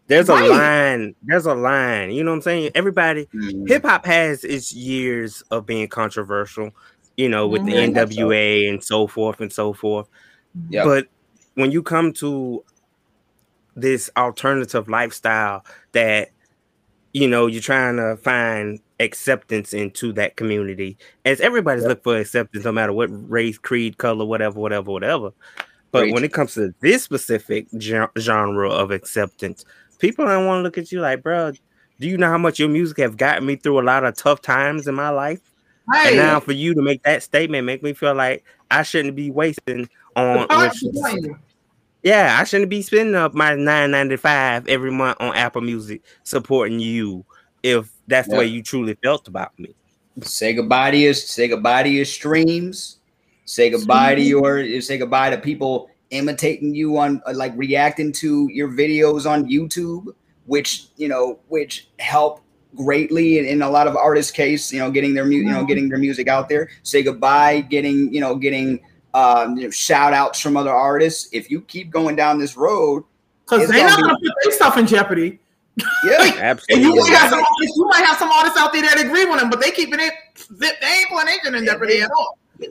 there's 0.08 0.30
a 0.30 0.34
Right. 0.34 0.50
line, 0.50 1.16
there's 1.24 1.46
a 1.48 1.56
line. 1.56 2.12
You 2.12 2.24
know 2.24 2.32
what 2.32 2.36
I'm 2.36 2.42
saying? 2.44 2.72
Everybody, 2.76 3.28
Mm. 3.34 3.68
hip 3.68 3.84
hop 3.84 4.06
has 4.06 4.44
its 4.44 4.74
years 4.74 5.42
of 5.50 5.66
being 5.66 5.88
controversial. 5.88 6.72
You 7.18 7.30
know, 7.30 7.48
with 7.48 7.66
the 7.66 7.74
Mhm. 7.74 7.94
NWA 7.96 8.68
and 8.70 8.84
so 8.84 9.06
forth 9.08 9.42
and 9.42 9.52
so 9.52 9.74
forth. 9.74 10.08
Yep. 10.70 10.86
But 10.86 11.08
when 11.56 11.70
you 11.72 11.84
come 11.84 12.14
to 12.14 12.64
this 13.76 14.10
alternative 14.18 14.88
lifestyle 14.88 15.64
that 15.94 16.30
you 17.14 17.28
know 17.28 17.48
you're 17.48 17.62
trying 17.62 17.98
to 17.98 18.18
find 18.18 18.80
acceptance 19.02 19.74
into 19.74 20.14
that 20.14 20.38
community, 20.38 20.98
as 21.26 21.42
everybody's 21.42 21.84
looking 21.84 22.04
for 22.04 22.18
acceptance, 22.18 22.64
no 22.64 22.72
matter 22.72 22.94
what 22.94 23.10
race, 23.30 23.58
creed, 23.58 23.98
color, 23.98 24.24
whatever, 24.24 24.60
whatever, 24.60 24.92
whatever. 24.92 25.32
But 25.92 26.04
Preach. 26.04 26.14
when 26.14 26.24
it 26.24 26.32
comes 26.32 26.54
to 26.54 26.74
this 26.80 27.04
specific 27.04 27.68
genre 28.18 28.70
of 28.70 28.92
acceptance, 28.92 29.66
people 30.00 30.26
don't 30.26 30.46
want 30.46 30.60
to 30.60 30.64
look 30.64 30.78
at 30.78 30.92
you 30.92 31.02
like, 31.02 31.22
bro. 31.22 31.52
Do 32.00 32.08
you 32.08 32.18
know 32.18 32.30
how 32.30 32.38
much 32.38 32.58
your 32.58 32.70
music 32.70 32.98
have 33.00 33.18
gotten 33.18 33.46
me 33.46 33.58
through 33.58 33.80
a 33.80 33.84
lot 33.84 34.04
of 34.06 34.16
tough 34.16 34.42
times 34.42 34.88
in 34.88 34.96
my 34.96 35.10
life? 35.10 35.42
And 35.94 36.16
now 36.16 36.40
for 36.40 36.54
you 36.54 36.74
to 36.74 36.82
make 36.82 37.04
that 37.04 37.22
statement 37.22 37.66
make 37.66 37.84
me 37.84 37.94
feel 37.94 38.16
like 38.16 38.46
I 38.70 38.84
shouldn't 38.84 39.16
be 39.16 39.30
wasting 39.30 39.90
on 40.16 40.34
the 40.34 40.40
which, 40.42 40.50
power 40.50 40.72
behind 40.94 41.26
you. 41.26 41.38
yeah, 42.04 42.38
I 42.40 42.46
shouldn't 42.46 42.70
be 42.70 42.82
spending 42.82 43.16
up 43.16 43.34
my 43.34 43.56
nine 43.56 43.92
ninety 43.92 44.16
five 44.16 44.68
every 44.68 44.92
month 44.92 45.18
on 45.20 45.36
Apple 45.36 45.62
Music 45.62 46.02
supporting 46.24 46.80
you 46.80 47.26
if 47.62 47.92
that's 48.12 48.28
the 48.28 48.36
way 48.36 48.46
you 48.46 48.62
truly 48.62 48.98
felt 49.04 49.28
about 49.28 49.58
me. 49.58 49.74
Say 50.22 50.54
goodbye 50.54 50.92
to 50.92 50.98
your 50.98 51.14
say 51.14 51.48
goodbye 51.48 51.84
to 51.84 51.90
your 51.90 52.06
streams. 52.06 53.00
Say 53.46 53.70
goodbye 53.70 54.16
to 54.16 54.22
your 54.22 54.82
say 54.82 54.98
goodbye 54.98 55.30
to 55.30 55.38
people 55.38 55.90
imitating 56.12 56.76
you 56.76 56.98
on 56.98 57.22
uh, 57.26 57.34
like 57.34 57.54
reacting 57.56 58.12
to 58.12 58.50
your 58.52 58.70
videos 58.70 59.30
on 59.30 59.46
YouTube, 59.46 60.14
which 60.46 60.88
you 60.98 61.08
know 61.08 61.40
which 61.48 61.90
help 62.00 62.42
greatly 62.76 63.40
in, 63.40 63.46
in 63.46 63.62
a 63.62 63.70
lot 63.70 63.88
of 63.88 63.96
artists' 63.96 64.32
case. 64.32 64.72
You 64.72 64.80
know, 64.80 64.92
getting 64.92 65.14
their 65.14 65.26
mu- 65.26 65.32
you 65.36 65.52
know 65.52 65.66
getting 65.66 65.90
their 65.90 65.98
music 65.98 66.28
out 66.28 66.50
there. 66.50 66.70
Say 66.84 67.04
goodbye, 67.04 67.62
getting 67.62 68.14
you 68.14 68.22
know 68.22 68.36
getting 68.36 68.80
um, 69.14 69.58
you 69.58 69.66
know, 69.66 69.70
shout 69.72 70.14
outs 70.14 70.40
from 70.40 70.56
other 70.56 70.72
artists. 70.72 71.30
If 71.32 71.50
you 71.52 71.62
keep 71.62 71.90
going 71.90 72.16
down 72.16 72.40
this 72.40 72.56
road, 72.56 73.04
Because 73.46 73.68
they're 73.68 73.80
gonna 73.80 73.90
not 73.90 73.98
be- 73.98 74.04
going 74.04 74.16
to 74.16 74.22
put 74.22 74.44
their 74.44 74.54
stuff 74.54 74.78
in 74.78 74.88
jeopardy. 74.88 75.40
Yeah, 76.04 76.18
And 76.24 76.40
Absolutely. 76.40 76.84
you 76.86 76.96
might, 76.96 77.10
have 77.14 77.30
some 77.30 77.40
artists, 77.40 77.78
you 77.78 77.86
might 77.92 78.06
have 78.06 78.18
some 78.18 78.30
artists 78.30 78.58
out 78.60 78.74
there 78.74 78.82
that 78.84 79.00
agree 79.00 79.26
with 79.26 79.40
them, 79.40 79.50
but 79.50 79.62
they 79.62 79.72
keeping 79.72 80.00
it, 80.00 80.14
they 80.60 80.68
ain't 80.68 81.10
putting 81.10 81.30
anything 81.30 81.56
in 81.56 81.66
jeopardy 81.66 82.02
at 82.02 82.12
all. 82.12 82.38
They 82.60 82.68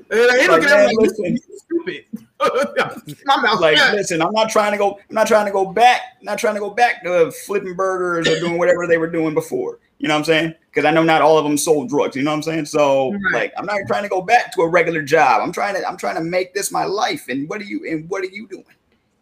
looking 0.47 0.69
at 0.69 0.71
man, 0.71 0.87
them 0.87 0.87
like, 0.87 0.97
listen. 0.99 1.25
"You 1.37 1.59
stupid. 1.59 2.05
My 3.27 3.37
mouth 3.43 3.61
like 3.61 3.77
shut. 3.77 3.95
listen 3.95 4.23
i'm 4.23 4.33
not 4.33 4.49
trying 4.49 4.73
to 4.73 4.79
go 4.79 4.95
i'm 5.09 5.15
not 5.15 5.27
trying 5.27 5.45
to 5.45 5.53
go 5.53 5.67
back 5.73 6.01
not 6.23 6.39
trying 6.39 6.55
to 6.55 6.61
go 6.61 6.71
back 6.71 7.03
to 7.05 7.31
flipping 7.45 7.75
burgers 7.75 8.27
or 8.27 8.39
doing 8.41 8.57
whatever 8.57 8.87
they 8.87 8.97
were 8.97 9.11
doing 9.11 9.35
before 9.35 9.79
you 9.99 10.09
know 10.09 10.15
what 10.15 10.21
i'm 10.21 10.25
saying 10.25 10.55
because 10.71 10.87
i 10.87 10.91
know 10.91 11.03
not 11.03 11.21
all 11.21 11.37
of 11.37 11.45
them 11.45 11.59
sold 11.59 11.91
drugs 11.91 12.17
you 12.17 12.23
know 12.23 12.31
what 12.31 12.37
i'm 12.37 12.43
saying 12.43 12.65
so 12.65 13.13
Right. 13.13 13.21
like 13.35 13.53
i'm 13.59 13.67
not 13.67 13.81
trying 13.87 14.05
to 14.05 14.09
go 14.09 14.23
back 14.23 14.53
to 14.55 14.63
a 14.63 14.69
regular 14.69 15.03
job 15.03 15.43
i'm 15.43 15.53
trying 15.53 15.75
to 15.75 15.87
i'm 15.87 15.99
trying 15.99 16.15
to 16.15 16.23
make 16.23 16.55
this 16.55 16.73
my 16.73 16.85
life 16.85 17.27
and 17.29 17.47
what 17.51 17.61
are 17.61 17.65
you 17.65 17.85
and 17.87 18.09
what 18.09 18.23
are 18.23 18.29
you 18.29 18.47
doing 18.49 18.65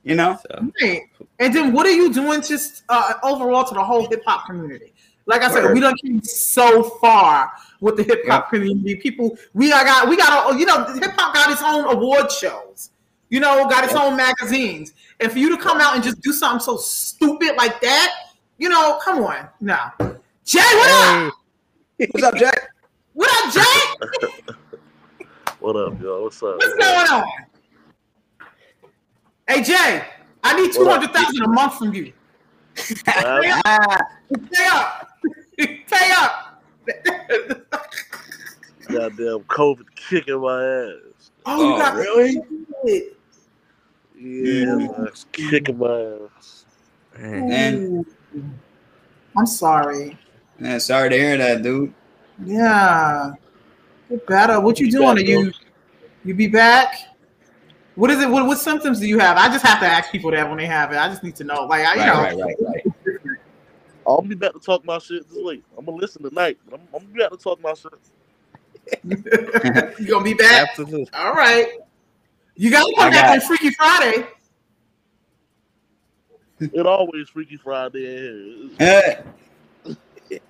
you 0.04 0.14
know 0.14 0.38
So, 0.42 0.70
Right. 0.82 1.02
And 1.38 1.54
then 1.54 1.72
what 1.72 1.86
are 1.86 1.92
you 1.92 2.12
doing 2.12 2.42
just 2.42 2.82
uh, 2.88 3.14
overall 3.22 3.64
to 3.64 3.74
the 3.74 3.82
whole 3.82 4.08
hip 4.08 4.22
hop 4.26 4.46
community? 4.46 4.92
Like 5.26 5.42
I 5.42 5.50
said, 5.50 5.64
Word. 5.64 5.74
we 5.74 5.80
don't 5.80 6.00
came 6.00 6.22
so 6.22 6.84
far 6.84 7.52
with 7.80 7.96
the 7.96 8.02
hip 8.02 8.26
hop 8.26 8.50
community. 8.50 8.96
People, 8.96 9.36
we 9.52 9.72
are 9.72 9.84
got, 9.84 10.08
we 10.08 10.16
got, 10.16 10.54
a, 10.54 10.58
you 10.58 10.64
know, 10.64 10.84
hip 10.94 11.12
hop 11.16 11.34
got 11.34 11.50
its 11.52 11.62
own 11.62 11.84
award 11.84 12.32
shows. 12.32 12.90
You 13.28 13.40
know, 13.40 13.68
got 13.68 13.84
its 13.84 13.94
own 13.94 14.16
magazines. 14.16 14.94
And 15.20 15.30
for 15.30 15.38
you 15.38 15.54
to 15.54 15.62
come 15.62 15.80
out 15.80 15.94
and 15.94 16.02
just 16.02 16.22
do 16.22 16.32
something 16.32 16.60
so 16.60 16.78
stupid 16.78 17.56
like 17.56 17.78
that, 17.82 18.14
you 18.56 18.70
know, 18.70 18.98
come 19.04 19.22
on, 19.22 19.48
no. 19.60 19.76
Jay, 20.44 20.60
what 20.60 20.90
up? 20.90 21.34
hey, 21.98 22.08
what's 22.10 22.26
up 22.26 22.36
Jay? 22.36 22.50
What 23.12 23.46
up, 23.46 23.52
Jay? 23.52 24.54
What 25.60 25.74
up, 25.74 26.00
y'all? 26.00 26.22
What's 26.22 26.40
up? 26.40 26.56
What's 26.56 26.74
going 26.74 27.08
on? 27.08 27.26
Hey, 29.48 29.62
Jay, 29.62 30.04
I 30.44 30.60
need 30.60 30.72
two 30.72 30.84
What 30.84 31.02
up? 31.02 31.10
hundred 31.10 31.14
thousand 31.14 31.42
a 31.42 31.48
month 31.48 31.78
from 31.78 31.94
you. 31.94 32.12
Man, 33.06 33.60
ah, 33.64 33.98
Pay 34.52 34.66
up. 34.66 35.10
Pay 35.58 36.12
up. 36.16 36.62
goddamn 38.88 39.40
COVID 39.48 39.86
kicking 39.96 40.40
my 40.40 40.64
ass. 40.64 41.30
Oh, 41.46 41.64
you 41.68 41.74
Oh, 41.74 41.78
got 41.78 41.94
really? 41.96 42.42
it. 42.84 43.16
Yeah, 44.20 45.04
it's 45.06 45.24
kicking 45.32 45.78
my 45.78 46.18
ass. 46.36 46.66
man. 47.18 47.48
Man. 47.48 48.06
I'm 49.36 49.46
sorry. 49.46 50.18
man 50.58 50.78
sorry 50.80 51.08
to 51.10 51.16
hear 51.16 51.36
that 51.38 51.62
dude 51.62 51.92
Yeah. 52.44 53.32
Get 54.10 54.26
better. 54.26 54.60
What 54.60 54.78
you 54.80 54.86
Be 54.86 54.92
doing? 54.92 55.16
back, 55.16 55.16
Are 55.16 55.20
you 55.26 55.52
you 56.24 56.34
be 56.34 56.46
back? 56.48 56.94
What 57.98 58.10
is 58.12 58.20
it? 58.22 58.30
What, 58.30 58.46
what 58.46 58.58
symptoms 58.58 59.00
do 59.00 59.08
you 59.08 59.18
have? 59.18 59.36
I 59.36 59.48
just 59.48 59.66
have 59.66 59.80
to 59.80 59.86
ask 59.86 60.12
people 60.12 60.30
that 60.30 60.48
when 60.48 60.56
they 60.58 60.66
have 60.66 60.92
it. 60.92 60.98
I 60.98 61.08
just 61.08 61.24
need 61.24 61.34
to 61.34 61.42
know. 61.42 61.64
Like 61.64 61.84
I, 61.84 61.94
you 61.94 62.00
right 62.12 62.36
know, 62.36 62.44
right 62.44 62.56
right 62.62 62.84
right 62.86 63.38
I'll 64.06 64.22
be 64.22 64.36
back 64.36 64.52
to 64.52 64.60
talk 64.60 64.84
my 64.84 64.98
shit 64.98 65.28
this 65.28 65.36
week. 65.44 65.64
I'm 65.76 65.84
gonna 65.84 65.96
listen 65.96 66.22
tonight. 66.22 66.58
but 66.64 66.78
I'm, 66.78 66.86
I'm 66.94 67.00
gonna 67.00 67.12
be 67.12 67.18
back 67.18 67.30
to 67.32 67.36
talk 67.36 67.60
my 67.60 67.74
shit. 67.74 67.92
you 69.98 70.06
gonna 70.06 70.22
be 70.24 70.34
back? 70.34 70.68
Absolutely. 70.70 71.08
All 71.12 71.32
right. 71.32 71.70
You 72.54 72.70
gotta 72.70 72.88
I 72.96 73.00
come 73.00 73.10
back 73.10 73.24
got- 73.24 73.42
on 73.42 73.48
Freaky 73.48 73.70
Friday. 73.70 74.26
It 76.60 76.86
always 76.86 77.28
Freaky 77.30 77.56
Friday 77.56 78.28
in 78.28 78.76
here. 78.78 79.24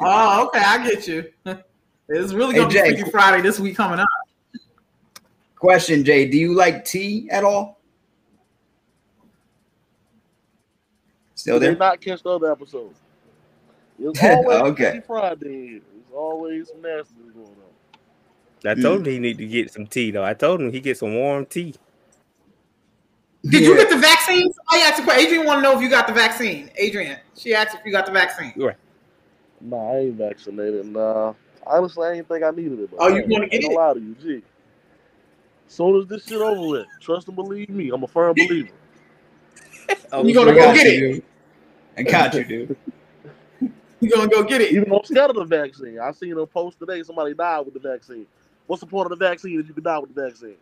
Oh, 0.00 0.46
okay, 0.46 0.60
I 0.64 0.88
get 0.88 1.06
you. 1.08 1.30
It's 2.10 2.32
really 2.32 2.54
gonna 2.54 2.70
Jay. 2.70 2.88
be 2.90 2.96
Freaky 2.96 3.10
Friday 3.10 3.42
this 3.42 3.60
week 3.60 3.76
coming 3.76 3.98
up. 3.98 4.08
Question, 5.58 6.04
Jay. 6.04 6.28
Do 6.28 6.36
you 6.38 6.54
like 6.54 6.84
tea 6.84 7.28
at 7.30 7.44
all? 7.44 7.78
Still 11.34 11.60
They 11.60 11.66
there? 11.68 11.76
not 11.76 12.00
catch 12.00 12.22
the 12.22 12.30
other 12.30 12.50
episode. 12.50 12.94
It's 14.00 14.22
always 14.22 14.58
Okay. 14.72 14.90
Freaky 14.92 15.06
Friday. 15.08 15.46
in. 15.48 15.76
It's 15.98 16.12
always 16.14 16.68
some 16.68 16.80
nasty 16.82 17.14
going 17.34 17.46
on. 17.46 18.70
I 18.70 18.74
Mm. 18.74 18.82
told 18.82 19.06
him 19.06 19.12
he 19.12 19.18
need 19.18 19.38
to 19.38 19.46
get 19.46 19.72
some 19.72 19.86
tea 19.88 20.12
though. 20.12 20.24
I 20.24 20.34
told 20.34 20.60
him 20.60 20.70
he 20.72 20.78
get 20.80 20.96
some 20.98 21.14
warm 21.16 21.46
tea. 21.46 21.74
Did 23.44 23.62
you 23.64 23.76
get 23.76 23.88
the 23.90 23.96
vaccine? 23.96 24.52
I 24.70 24.78
asked 24.78 25.00
a 25.00 25.02
question. 25.04 25.26
Adrian 25.26 25.46
want 25.46 25.58
to 25.58 25.62
know 25.62 25.76
if 25.76 25.82
you 25.82 25.88
got 25.88 26.06
the 26.06 26.12
vaccine. 26.12 26.70
Adrian, 26.76 27.18
she 27.36 27.54
asked 27.54 27.74
if 27.76 27.80
you 27.84 27.90
got 27.92 28.06
the 28.06 28.12
vaccine. 28.12 28.52
Nah, 29.60 29.92
I 29.92 29.96
ain't 29.98 30.14
vaccinated. 30.14 30.86
Nah. 30.86 31.34
Honestly, 31.66 32.06
I 32.06 32.14
didn't 32.14 32.28
think 32.28 32.44
I 32.44 32.50
needed 32.50 32.78
it. 32.80 32.90
But 32.90 32.98
Oh, 33.00 33.08
you 33.08 33.14
I 33.14 33.18
ain't- 33.18 33.28
wanna 33.30 33.46
get 33.48 33.54
ain't 33.54 33.64
it? 33.64 33.66
gonna 33.74 33.78
lie 33.88 33.94
to 33.94 34.00
you, 34.00 34.14
G. 34.20 34.42
Soon 35.68 36.00
as 36.00 36.06
this 36.06 36.26
shit 36.26 36.40
over 36.40 36.66
with, 36.68 36.86
trust 37.00 37.28
and 37.28 37.36
believe 37.36 37.68
me, 37.68 37.90
I'm 37.90 38.02
a 38.02 38.08
firm 38.08 38.34
believer. 38.34 38.68
Oh, 40.10 40.24
You 40.24 40.32
gonna 40.32 40.54
go 40.54 40.72
get 40.72 40.86
you, 40.86 40.92
it? 40.92 41.00
dude. 41.12 41.22
I 41.98 42.02
got 42.02 42.34
you, 42.34 42.44
dude. 42.44 42.76
You 44.00 44.10
gonna 44.10 44.28
go 44.28 44.44
get 44.44 44.60
it? 44.60 44.72
Even 44.72 44.88
though 44.90 44.98
I'm 44.98 45.04
scared 45.04 45.30
of 45.30 45.36
the 45.36 45.44
vaccine, 45.44 45.98
I 45.98 46.12
seen 46.12 46.38
a 46.38 46.46
post 46.46 46.78
today. 46.78 47.02
Somebody 47.02 47.34
died 47.34 47.60
with 47.66 47.74
the 47.74 47.80
vaccine. 47.80 48.26
What's 48.66 48.80
the 48.80 48.86
point 48.86 49.10
of 49.10 49.18
the 49.18 49.22
vaccine 49.24 49.58
if 49.58 49.66
you 49.66 49.74
can 49.74 49.82
die 49.82 49.98
with 49.98 50.14
the 50.14 50.22
vaccine? 50.22 50.54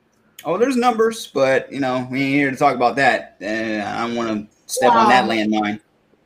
Oh, 0.44 0.56
there's 0.56 0.76
numbers, 0.76 1.26
but 1.26 1.70
you 1.70 1.78
know, 1.80 2.08
we 2.10 2.22
ain't 2.22 2.34
here 2.34 2.50
to 2.50 2.56
talk 2.56 2.74
about 2.74 2.96
that. 2.96 3.36
And 3.40 3.82
I 3.82 4.06
don't 4.06 4.16
want 4.16 4.50
to 4.50 4.56
step 4.72 4.92
on 4.94 5.08
that 5.10 5.26
Wow. 5.26 5.30
landmine. 5.30 5.80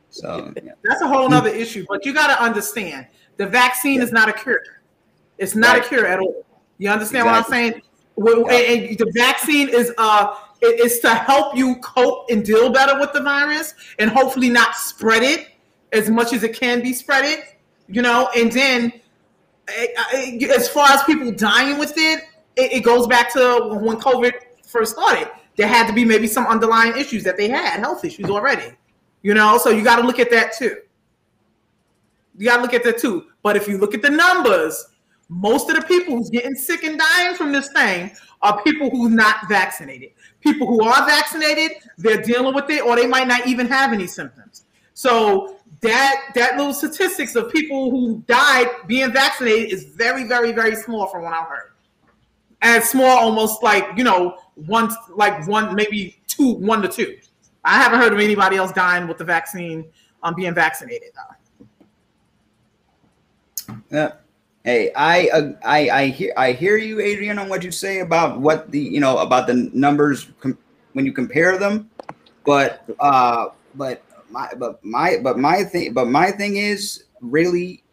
So 0.09 0.53
yeah. 0.63 0.71
That's 0.85 1.01
a 1.01 1.07
whole 1.07 1.31
other 1.33 1.49
issue. 1.49 1.85
But 1.89 2.05
you 2.05 2.13
got 2.13 2.27
to 2.27 2.41
understand, 2.41 3.07
the 3.37 3.45
vaccine 3.47 4.01
is 4.01 4.11
not 4.13 4.29
a 4.29 4.33
cure. 4.33 4.61
It's 5.37 5.53
not 5.55 5.75
Right. 5.75 5.85
a 5.85 5.87
cure 5.89 6.07
at 6.07 6.19
all. 6.19 6.45
You 6.77 6.89
understand 6.89 7.25
what 7.25 7.35
I'm 7.35 7.43
saying? 7.43 7.81
Well, 8.15 8.45
Yeah. 8.49 8.57
and- 8.57 8.97
the 8.97 9.11
vaccine 9.15 9.69
is 9.69 9.91
uh, 9.97 10.35
it- 10.61 10.79
it's 10.79 10.99
to 10.99 11.09
help 11.09 11.55
you 11.57 11.75
cope 11.77 12.29
and 12.29 12.43
deal 12.45 12.69
better 12.69 12.99
with 12.99 13.13
the 13.13 13.21
virus, 13.21 13.73
and 13.99 14.09
hopefully 14.11 14.49
not 14.49 14.75
spread 14.75 15.23
it 15.23 15.47
as 15.91 16.09
much 16.09 16.33
as 16.33 16.43
it 16.43 16.55
can 16.55 16.81
be 16.81 16.93
spread 16.93 17.25
it. 17.25 17.57
You 17.87 18.01
know, 18.01 18.29
and 18.35 18.51
then 18.51 18.93
eh, 19.67 19.87
eh, 20.13 20.45
as 20.55 20.69
far 20.69 20.89
as 20.91 21.03
people 21.03 21.31
dying 21.31 21.77
with 21.77 21.93
it, 21.97 22.23
it, 22.55 22.73
it 22.73 22.79
goes 22.83 23.07
back 23.07 23.31
to 23.33 23.77
when 23.81 23.97
COVID 23.97 24.33
first 24.65 24.93
started. 24.93 25.29
There 25.57 25.67
had 25.67 25.87
to 25.87 25.93
be 25.93 26.05
maybe 26.05 26.27
some 26.27 26.47
underlying 26.47 26.97
issues 26.97 27.23
that 27.23 27.37
they 27.37 27.49
had, 27.49 27.79
health 27.79 28.05
issues 28.05 28.29
already. 28.29 28.73
You 29.21 29.33
know, 29.33 29.57
so 29.57 29.69
you 29.69 29.83
got 29.83 29.97
to 29.97 30.03
look 30.03 30.19
at 30.19 30.29
that 30.31 30.53
too. 30.57 30.77
You 32.37 32.47
got 32.47 32.57
to 32.57 32.61
look 32.61 32.73
at 32.73 32.83
that 32.85 32.97
too. 32.97 33.25
But 33.43 33.55
if 33.55 33.67
you 33.67 33.77
look 33.77 33.93
at 33.93 34.01
the 34.01 34.09
numbers, 34.09 34.85
most 35.31 35.69
of 35.69 35.77
the 35.77 35.81
people 35.83 36.17
who's 36.17 36.29
getting 36.29 36.55
sick 36.55 36.83
and 36.83 36.99
dying 36.99 37.35
from 37.35 37.53
this 37.53 37.69
thing 37.69 38.11
are 38.41 38.61
people 38.63 38.89
who's 38.89 39.13
not 39.13 39.47
vaccinated. 39.47 40.09
People 40.41 40.67
who 40.67 40.83
are 40.83 41.07
vaccinated, 41.07 41.77
they're 41.97 42.21
dealing 42.21 42.53
with 42.53 42.69
it, 42.69 42.83
or 42.83 42.97
they 42.97 43.07
might 43.07 43.29
not 43.29 43.47
even 43.47 43.65
have 43.67 43.93
any 43.93 44.07
symptoms. 44.07 44.65
So 44.93 45.57
that 45.79 46.31
that 46.35 46.57
little 46.57 46.73
statistics 46.73 47.35
of 47.35 47.49
people 47.49 47.91
who 47.91 48.21
died 48.27 48.67
being 48.87 49.13
vaccinated 49.13 49.71
is 49.71 49.85
very, 49.85 50.25
very, 50.25 50.51
very 50.51 50.75
small 50.75 51.07
from 51.07 51.23
what 51.23 51.33
I've 51.33 51.47
heard. 51.47 51.71
And 52.61 52.83
small, 52.83 53.17
almost 53.17 53.63
like 53.63 53.85
you 53.95 54.03
know, 54.03 54.37
one 54.55 54.93
like 55.15 55.47
one, 55.47 55.73
maybe 55.75 56.17
two, 56.27 56.55
one 56.55 56.81
to 56.81 56.89
two. 56.89 57.17
I 57.63 57.81
haven't 57.81 58.01
heard 58.01 58.11
of 58.11 58.19
anybody 58.19 58.57
else 58.57 58.73
dying 58.73 59.07
with 59.07 59.17
the 59.17 59.23
vaccine 59.23 59.85
um, 60.23 60.35
being 60.35 60.53
vaccinated 60.53 61.11
though. 61.15 61.35
Yeah. 63.89 64.11
Hey, 64.63 64.91
I, 64.95 65.27
uh, 65.29 65.51
I 65.65 65.89
I 65.89 66.05
hear 66.07 66.33
I 66.37 66.51
hear 66.51 66.77
you, 66.77 66.99
Adrian, 66.99 67.39
on 67.39 67.49
what 67.49 67.63
you 67.63 67.71
say 67.71 67.99
about 67.99 68.39
what 68.39 68.69
the 68.69 68.79
you 68.79 68.99
know 68.99 69.17
about 69.17 69.47
the 69.47 69.55
numbers 69.73 70.29
com- 70.39 70.57
when 70.93 71.05
you 71.05 71.13
compare 71.13 71.57
them, 71.57 71.89
but 72.45 72.83
uh, 72.99 73.47
but 73.75 74.03
my 74.29 74.49
but 74.57 74.83
my 74.85 75.17
but 75.23 75.39
my 75.39 75.63
thing 75.63 75.93
but 75.93 76.07
my 76.09 76.29
thing 76.31 76.57
is 76.57 77.05
really 77.21 77.83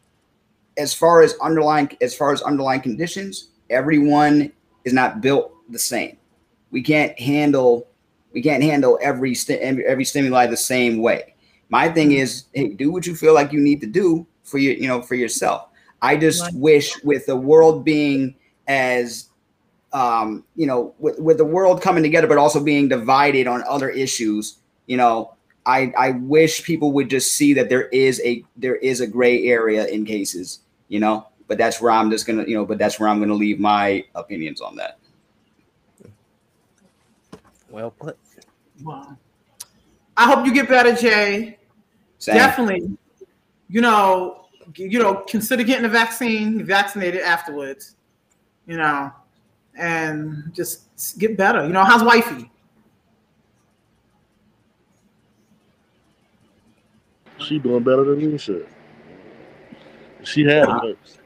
as 0.78 0.94
far 0.94 1.22
as 1.22 1.34
underlying 1.42 1.90
as 2.02 2.14
far 2.14 2.32
as 2.32 2.42
underlying 2.42 2.80
conditions, 2.82 3.48
everyone 3.70 4.52
is 4.84 4.92
not 4.92 5.20
built 5.22 5.52
the 5.70 5.78
same. 5.78 6.18
We 6.70 6.82
can't 6.82 7.18
handle 7.18 7.86
we 8.32 8.42
can't 8.42 8.62
handle 8.62 8.98
every 9.02 9.34
st- 9.34 9.60
every 9.60 10.04
stimuli 10.04 10.46
the 10.46 10.56
same 10.56 10.98
way. 11.02 11.34
My 11.70 11.88
thing 11.88 12.12
is, 12.12 12.44
hey, 12.54 12.68
do 12.74 12.90
what 12.92 13.06
you 13.06 13.16
feel 13.16 13.34
like 13.34 13.52
you 13.52 13.60
need 13.60 13.80
to 13.82 13.86
do 13.86 14.26
for 14.44 14.58
your 14.58 14.74
you 14.74 14.88
know 14.88 15.02
for 15.02 15.14
yourself. 15.14 15.67
I 16.02 16.16
just 16.16 16.42
Right. 16.42 16.54
wish 16.54 17.02
with 17.02 17.26
the 17.26 17.36
world 17.36 17.84
being 17.84 18.34
as 18.66 19.28
um, 19.92 20.44
you 20.54 20.66
know, 20.66 20.94
with, 20.98 21.18
with 21.18 21.38
the 21.38 21.44
world 21.44 21.80
coming 21.80 22.02
together, 22.02 22.26
but 22.26 22.38
also 22.38 22.62
being 22.62 22.88
divided 22.88 23.46
on 23.46 23.64
other 23.68 23.88
issues, 23.88 24.58
you 24.86 24.96
know, 24.96 25.34
I, 25.64 25.92
I 25.98 26.10
wish 26.10 26.62
people 26.62 26.92
would 26.92 27.10
just 27.10 27.34
see 27.34 27.52
that 27.54 27.68
there 27.68 27.88
is 27.88 28.20
a 28.24 28.42
there 28.56 28.76
is 28.76 29.00
a 29.00 29.06
gray 29.06 29.46
area 29.46 29.86
in 29.86 30.04
cases, 30.04 30.60
you 30.88 30.98
know, 31.00 31.26
but 31.46 31.58
that's 31.58 31.80
where 31.80 31.90
I'm 31.90 32.10
just 32.10 32.26
gonna, 32.26 32.44
you 32.44 32.54
know, 32.54 32.64
but 32.64 32.78
that's 32.78 32.98
where 32.98 33.08
I'm 33.08 33.20
gonna 33.20 33.34
leave 33.34 33.60
my 33.60 34.04
opinions 34.14 34.60
on 34.60 34.76
that. 34.76 34.98
Well 37.70 37.90
put. 37.90 38.18
Wow. 38.82 39.16
I 40.16 40.24
hope 40.24 40.46
you 40.46 40.54
get 40.54 40.68
better, 40.68 40.94
Jay. 40.94 41.58
Same. 42.18 42.34
Definitely. 42.34 42.96
You 43.68 43.80
know, 43.82 44.37
you 44.74 44.98
know, 44.98 45.24
consider 45.28 45.62
getting 45.62 45.84
a 45.84 45.88
vaccine, 45.88 46.64
vaccinated 46.64 47.22
afterwards. 47.22 47.96
You 48.66 48.76
know, 48.76 49.10
and 49.78 50.50
just 50.52 51.18
get 51.18 51.36
better. 51.36 51.66
You 51.66 51.72
know, 51.72 51.84
how's 51.84 52.02
wifey? 52.02 52.50
She 57.38 57.58
doing 57.58 57.82
better 57.82 58.04
than 58.04 58.18
me, 58.18 58.36
shit. 58.36 58.68
She 60.24 60.44
had 60.44 60.68
it 60.68 60.82
worse. 60.82 61.18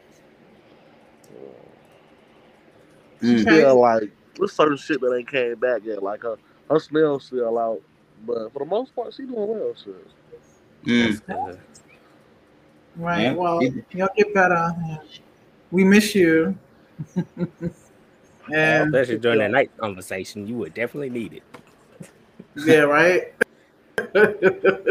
Mm. 3.22 3.40
Okay. 3.46 3.62
Yeah, 3.62 3.70
like 3.70 4.10
there's 4.36 4.52
certain 4.52 4.76
shit 4.76 5.00
that 5.00 5.14
ain't 5.16 5.30
came 5.30 5.54
back 5.56 5.82
yet. 5.84 6.02
Like 6.02 6.22
her, 6.22 6.36
her 6.70 6.78
smell 6.78 7.18
still 7.18 7.58
out, 7.58 7.80
but 8.26 8.52
for 8.52 8.58
the 8.60 8.64
most 8.64 8.94
part, 8.94 9.14
she 9.14 9.24
doing 9.24 9.48
well. 9.48 9.74
Shit. 9.74 10.06
Mm. 10.84 11.58
Right. 12.96 13.22
Yeah. 13.22 13.32
Well, 13.32 13.62
you'll 13.62 14.08
get 14.16 14.34
better. 14.34 14.74
We 15.70 15.84
miss 15.84 16.14
you. 16.14 16.56
and 18.52 18.94
especially 18.94 19.18
during 19.18 19.38
that 19.38 19.50
night 19.50 19.76
conversation, 19.78 20.46
you 20.46 20.56
would 20.56 20.74
definitely 20.74 21.10
need 21.10 21.32
it. 21.32 21.42
yeah, 22.56 22.80
right. 22.80 23.32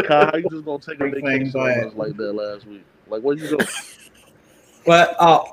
Kai, 0.06 0.26
how 0.26 0.36
you 0.36 0.50
just 0.50 0.66
gonna 0.66 0.80
take 0.80 1.00
a 1.00 1.06
Big 1.06 1.16
thing, 1.16 1.26
vacation 1.26 1.52
go 1.52 1.62
on 1.62 1.70
ahead. 1.70 1.88
us 1.88 1.94
like 1.96 2.16
that 2.18 2.34
last 2.34 2.66
week? 2.66 2.84
Like, 3.08 3.22
where 3.22 3.36
you 3.36 3.58
go? 3.58 3.66
But 4.86 5.16
uh, 5.20 5.44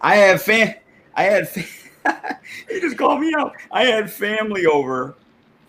I 0.00 0.16
had 0.16 0.40
fam. 0.40 0.74
I 1.14 1.22
had. 1.24 1.48
Fa- 1.48 2.38
he 2.68 2.80
just 2.80 2.98
called 2.98 3.20
me 3.20 3.32
out. 3.36 3.54
I 3.70 3.84
had 3.84 4.10
family 4.12 4.66
over 4.66 5.14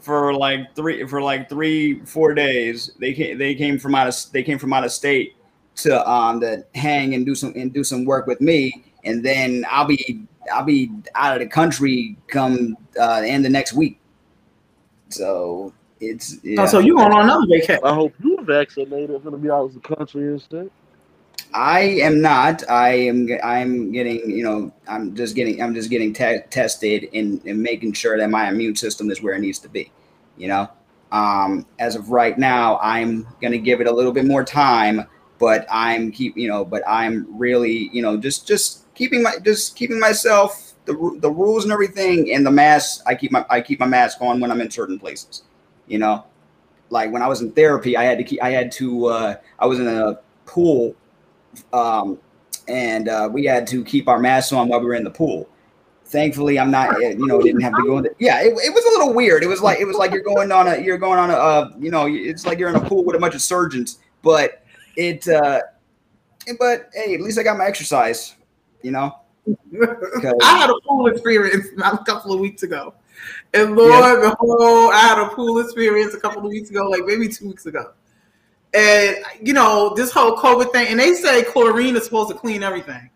for 0.01 0.33
like 0.33 0.75
three 0.75 1.05
for 1.07 1.21
like 1.21 1.49
three 1.49 1.99
four 2.05 2.33
days. 2.33 2.91
They 2.99 3.13
came. 3.13 3.37
They 3.37 3.53
came 3.55 3.77
from 3.77 3.95
out 3.95 4.07
of. 4.07 4.31
They 4.31 4.43
came 4.43 4.57
from 4.59 4.73
out 4.73 4.83
of 4.85 4.91
state 4.91 5.35
to 5.77 6.09
um 6.09 6.39
to 6.41 6.65
hang 6.75 7.13
and 7.15 7.25
do 7.25 7.35
some 7.35 7.53
and 7.55 7.73
do 7.73 7.83
some 7.83 8.05
work 8.05 8.27
with 8.27 8.41
me. 8.41 8.83
And 9.03 9.23
then 9.23 9.65
I'll 9.69 9.85
be 9.85 10.25
I'll 10.51 10.63
be 10.63 10.91
out 11.15 11.33
of 11.35 11.39
the 11.39 11.47
country 11.47 12.17
come 12.27 12.77
uh, 12.99 13.21
end 13.25 13.45
of 13.45 13.51
next 13.51 13.73
week. 13.73 13.99
So 15.09 15.73
it's 15.99 16.43
yeah. 16.43 16.61
Oh, 16.61 16.65
so 16.65 16.79
you 16.79 16.95
going 16.95 17.11
on 17.11 17.23
another 17.23 17.47
vacation? 17.47 17.79
I 17.83 17.93
hope 17.93 18.13
you're 18.23 18.43
vaccinated. 18.43 19.11
I'm 19.11 19.23
Gonna 19.23 19.37
be 19.37 19.49
out 19.49 19.65
of 19.65 19.73
the 19.73 19.79
country 19.79 20.27
and 20.27 20.41
shit. 20.41 20.71
I 21.53 21.79
am 21.79 22.21
not. 22.21 22.69
I 22.69 22.89
am. 22.89 23.29
I'm 23.43 23.91
getting. 23.91 24.29
You 24.29 24.43
know. 24.43 24.73
I'm 24.87 25.15
just 25.15 25.35
getting. 25.35 25.61
I'm 25.61 25.73
just 25.73 25.89
getting 25.89 26.13
te- 26.13 26.41
tested 26.49 27.09
and, 27.13 27.43
and 27.45 27.61
making 27.61 27.93
sure 27.93 28.17
that 28.17 28.29
my 28.29 28.49
immune 28.49 28.75
system 28.75 29.09
is 29.09 29.21
where 29.21 29.33
it 29.33 29.39
needs 29.39 29.59
to 29.59 29.69
be. 29.69 29.91
You 30.37 30.49
know. 30.49 30.69
Um, 31.11 31.65
as 31.79 31.95
of 31.95 32.09
right 32.09 32.37
now, 32.37 32.77
I'm 32.79 33.27
gonna 33.41 33.57
give 33.57 33.79
it 33.79 33.87
a 33.87 33.91
little 33.91 34.11
bit 34.11 34.25
more 34.25 34.43
time, 34.43 35.07
but 35.39 35.65
I'm 35.71 36.11
keep. 36.11 36.37
You 36.37 36.47
know. 36.47 36.65
But 36.65 36.83
I'm 36.87 37.27
really. 37.37 37.89
You 37.91 38.01
know. 38.01 38.17
Just 38.17 38.47
just 38.47 38.93
keeping 38.95 39.23
my 39.23 39.37
just 39.43 39.75
keeping 39.75 39.99
myself 39.99 40.73
the 40.85 41.17
the 41.19 41.29
rules 41.29 41.63
and 41.63 41.73
everything 41.73 42.33
and 42.33 42.45
the 42.45 42.51
mask. 42.51 43.01
I 43.05 43.15
keep 43.15 43.31
my 43.31 43.45
I 43.49 43.61
keep 43.61 43.79
my 43.79 43.87
mask 43.87 44.21
on 44.21 44.39
when 44.39 44.51
I'm 44.51 44.61
in 44.61 44.71
certain 44.71 44.99
places. 44.99 45.43
You 45.87 45.99
know. 45.99 46.25
Like 46.89 47.11
when 47.11 47.21
I 47.21 47.27
was 47.27 47.41
in 47.41 47.51
therapy, 47.51 47.97
I 47.97 48.03
had 48.03 48.17
to 48.17 48.23
keep. 48.23 48.41
I 48.41 48.51
had 48.51 48.71
to. 48.73 49.05
Uh, 49.07 49.35
I 49.59 49.65
was 49.65 49.79
in 49.79 49.87
a 49.87 50.19
pool 50.45 50.95
um, 51.73 52.19
and 52.67 53.09
uh, 53.09 53.29
we 53.31 53.45
had 53.45 53.67
to 53.67 53.83
keep 53.83 54.07
our 54.07 54.19
masks 54.19 54.51
on 54.51 54.67
while 54.67 54.79
we 54.79 54.85
were 54.85 54.95
in 54.95 55.03
the 55.03 55.11
pool. 55.11 55.47
thankfully 56.05 56.59
I'm 56.59 56.71
not 56.71 57.01
eh, 57.01 57.11
you 57.11 57.25
know 57.25 57.41
didn't 57.41 57.61
have 57.61 57.75
to 57.75 57.83
go 57.83 57.97
in 57.97 58.07
yeah 58.19 58.41
it, 58.41 58.49
it 58.49 58.73
was 58.73 58.85
a 58.85 58.89
little 58.99 59.13
weird 59.13 59.43
it 59.43 59.47
was 59.47 59.61
like 59.61 59.79
it 59.79 59.85
was 59.85 59.97
like 59.97 60.11
you're 60.11 60.23
going 60.23 60.51
on 60.51 60.67
a 60.67 60.77
you're 60.77 60.99
going 60.99 61.17
on 61.17 61.31
a 61.31 61.33
uh, 61.33 61.71
you 61.79 61.89
know 61.89 62.05
it's 62.07 62.45
like 62.45 62.59
you're 62.59 62.69
in 62.69 62.75
a 62.75 62.89
pool 62.89 63.03
with 63.03 63.15
a 63.15 63.19
bunch 63.19 63.33
of 63.33 63.41
surgeons 63.41 63.99
but 64.21 64.63
it 64.95 65.27
uh 65.27 65.61
but 66.59 66.89
hey 66.93 67.15
at 67.15 67.21
least 67.21 67.39
I 67.39 67.43
got 67.43 67.57
my 67.57 67.65
exercise 67.65 68.35
you 68.81 68.91
know 68.91 69.15
I 69.47 70.57
had 70.57 70.69
a 70.69 70.75
pool 70.87 71.07
experience 71.07 71.67
a 71.77 71.97
couple 72.05 72.33
of 72.33 72.39
weeks 72.39 72.63
ago. 72.63 72.93
And 73.53 73.75
Lord, 73.75 74.21
behold, 74.21 74.91
I 74.93 74.99
had 74.99 75.19
a 75.19 75.29
pool 75.29 75.59
experience 75.59 76.13
a 76.13 76.19
couple 76.19 76.45
of 76.45 76.49
weeks 76.49 76.69
ago, 76.69 76.89
like 76.89 77.05
maybe 77.05 77.27
two 77.27 77.47
weeks 77.47 77.65
ago. 77.65 77.91
And 78.73 79.17
you 79.41 79.53
know, 79.53 79.93
this 79.95 80.11
whole 80.11 80.35
COVID 80.35 80.71
thing, 80.71 80.87
and 80.89 80.99
they 80.99 81.13
say 81.13 81.43
chlorine 81.43 81.95
is 81.95 82.05
supposed 82.05 82.29
to 82.31 82.35
clean 82.35 82.63
everything. 82.63 83.09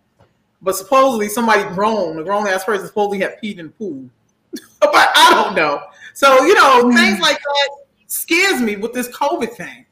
But 0.62 0.76
supposedly 0.76 1.30
somebody 1.30 1.64
grown, 1.74 2.20
a 2.20 2.24
grown 2.24 2.48
ass 2.48 2.64
person 2.64 2.88
supposedly 2.88 3.20
had 3.20 3.38
peed 3.42 3.58
in 3.58 3.68
the 3.68 3.72
pool. 3.74 4.10
but 4.80 4.92
I 4.94 5.32
don't 5.32 5.56
know. 5.56 5.82
So, 6.14 6.44
you 6.44 6.54
know, 6.56 6.92
things 6.94 7.20
like 7.20 7.38
that 7.38 7.70
scares 8.08 8.62
me 8.62 8.76
with 8.76 8.94
this 8.94 9.08
COVID 9.10 9.54
thing. 9.54 9.86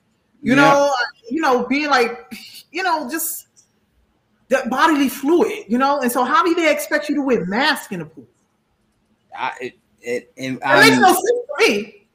You 0.48 0.56
Yeah. 0.56 0.62
know, 0.62 0.86
uh, 0.94 1.06
you 1.30 1.42
know, 1.42 1.66
being 1.68 1.90
like, 1.90 2.34
you 2.72 2.82
know, 2.84 3.10
just 3.10 3.48
that 4.48 4.70
bodily 4.70 5.10
fluid, 5.10 5.66
you 5.68 5.78
know? 5.78 6.00
And 6.00 6.10
so 6.10 6.24
how 6.24 6.42
do 6.44 6.56
they 6.56 6.72
expect 6.72 7.10
you 7.10 7.16
to 7.16 7.22
wear 7.22 7.46
mask 7.46 7.92
in 7.92 8.00
a 8.00 8.06
pool? 8.06 8.26
I, 9.38 9.52
it, 9.60 9.74
it, 10.02 10.32
it, 10.38 10.52
makes 10.52 10.64
I'm- 10.66 11.02
no 11.02 11.08
sense 11.14 11.26
to 11.26 11.54
me. 11.60 12.08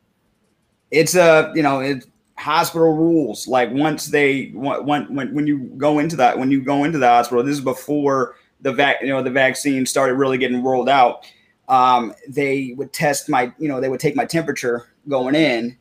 it's 0.91 1.15
a 1.15 1.53
you 1.55 1.63
know 1.63 1.81
it's 1.81 2.07
hospital 2.39 2.97
rules 2.97 3.47
like 3.47 3.71
once 3.71 4.07
they 4.07 4.47
when 4.55 5.15
when 5.15 5.35
when 5.35 5.47
you 5.47 5.59
go 5.77 5.99
into 5.99 6.17
that 6.17 6.39
when 6.39 6.51
you 6.51 6.61
go 6.63 6.85
into 6.85 6.99
the 6.99 7.07
hospital 7.07 7.43
this 7.45 7.55
is 7.55 7.61
before 7.61 8.35
the 8.63 8.73
vac 8.73 9.01
you 9.03 9.09
know 9.09 9.23
the 9.23 9.31
vaccine 9.31 9.85
started 9.87 10.15
really 10.15 10.39
getting 10.39 10.63
rolled 10.63 10.89
out 10.89 11.25
um 11.69 12.13
they 12.29 12.75
would 12.77 12.93
test 12.93 13.29
my 13.29 13.53
you 13.59 13.69
know 13.69 13.81
they 13.81 13.89
would 13.89 14.01
take 14.01 14.17
my 14.17 14.25
temperature 14.25 14.89
going 15.09 15.35
in 15.35 15.77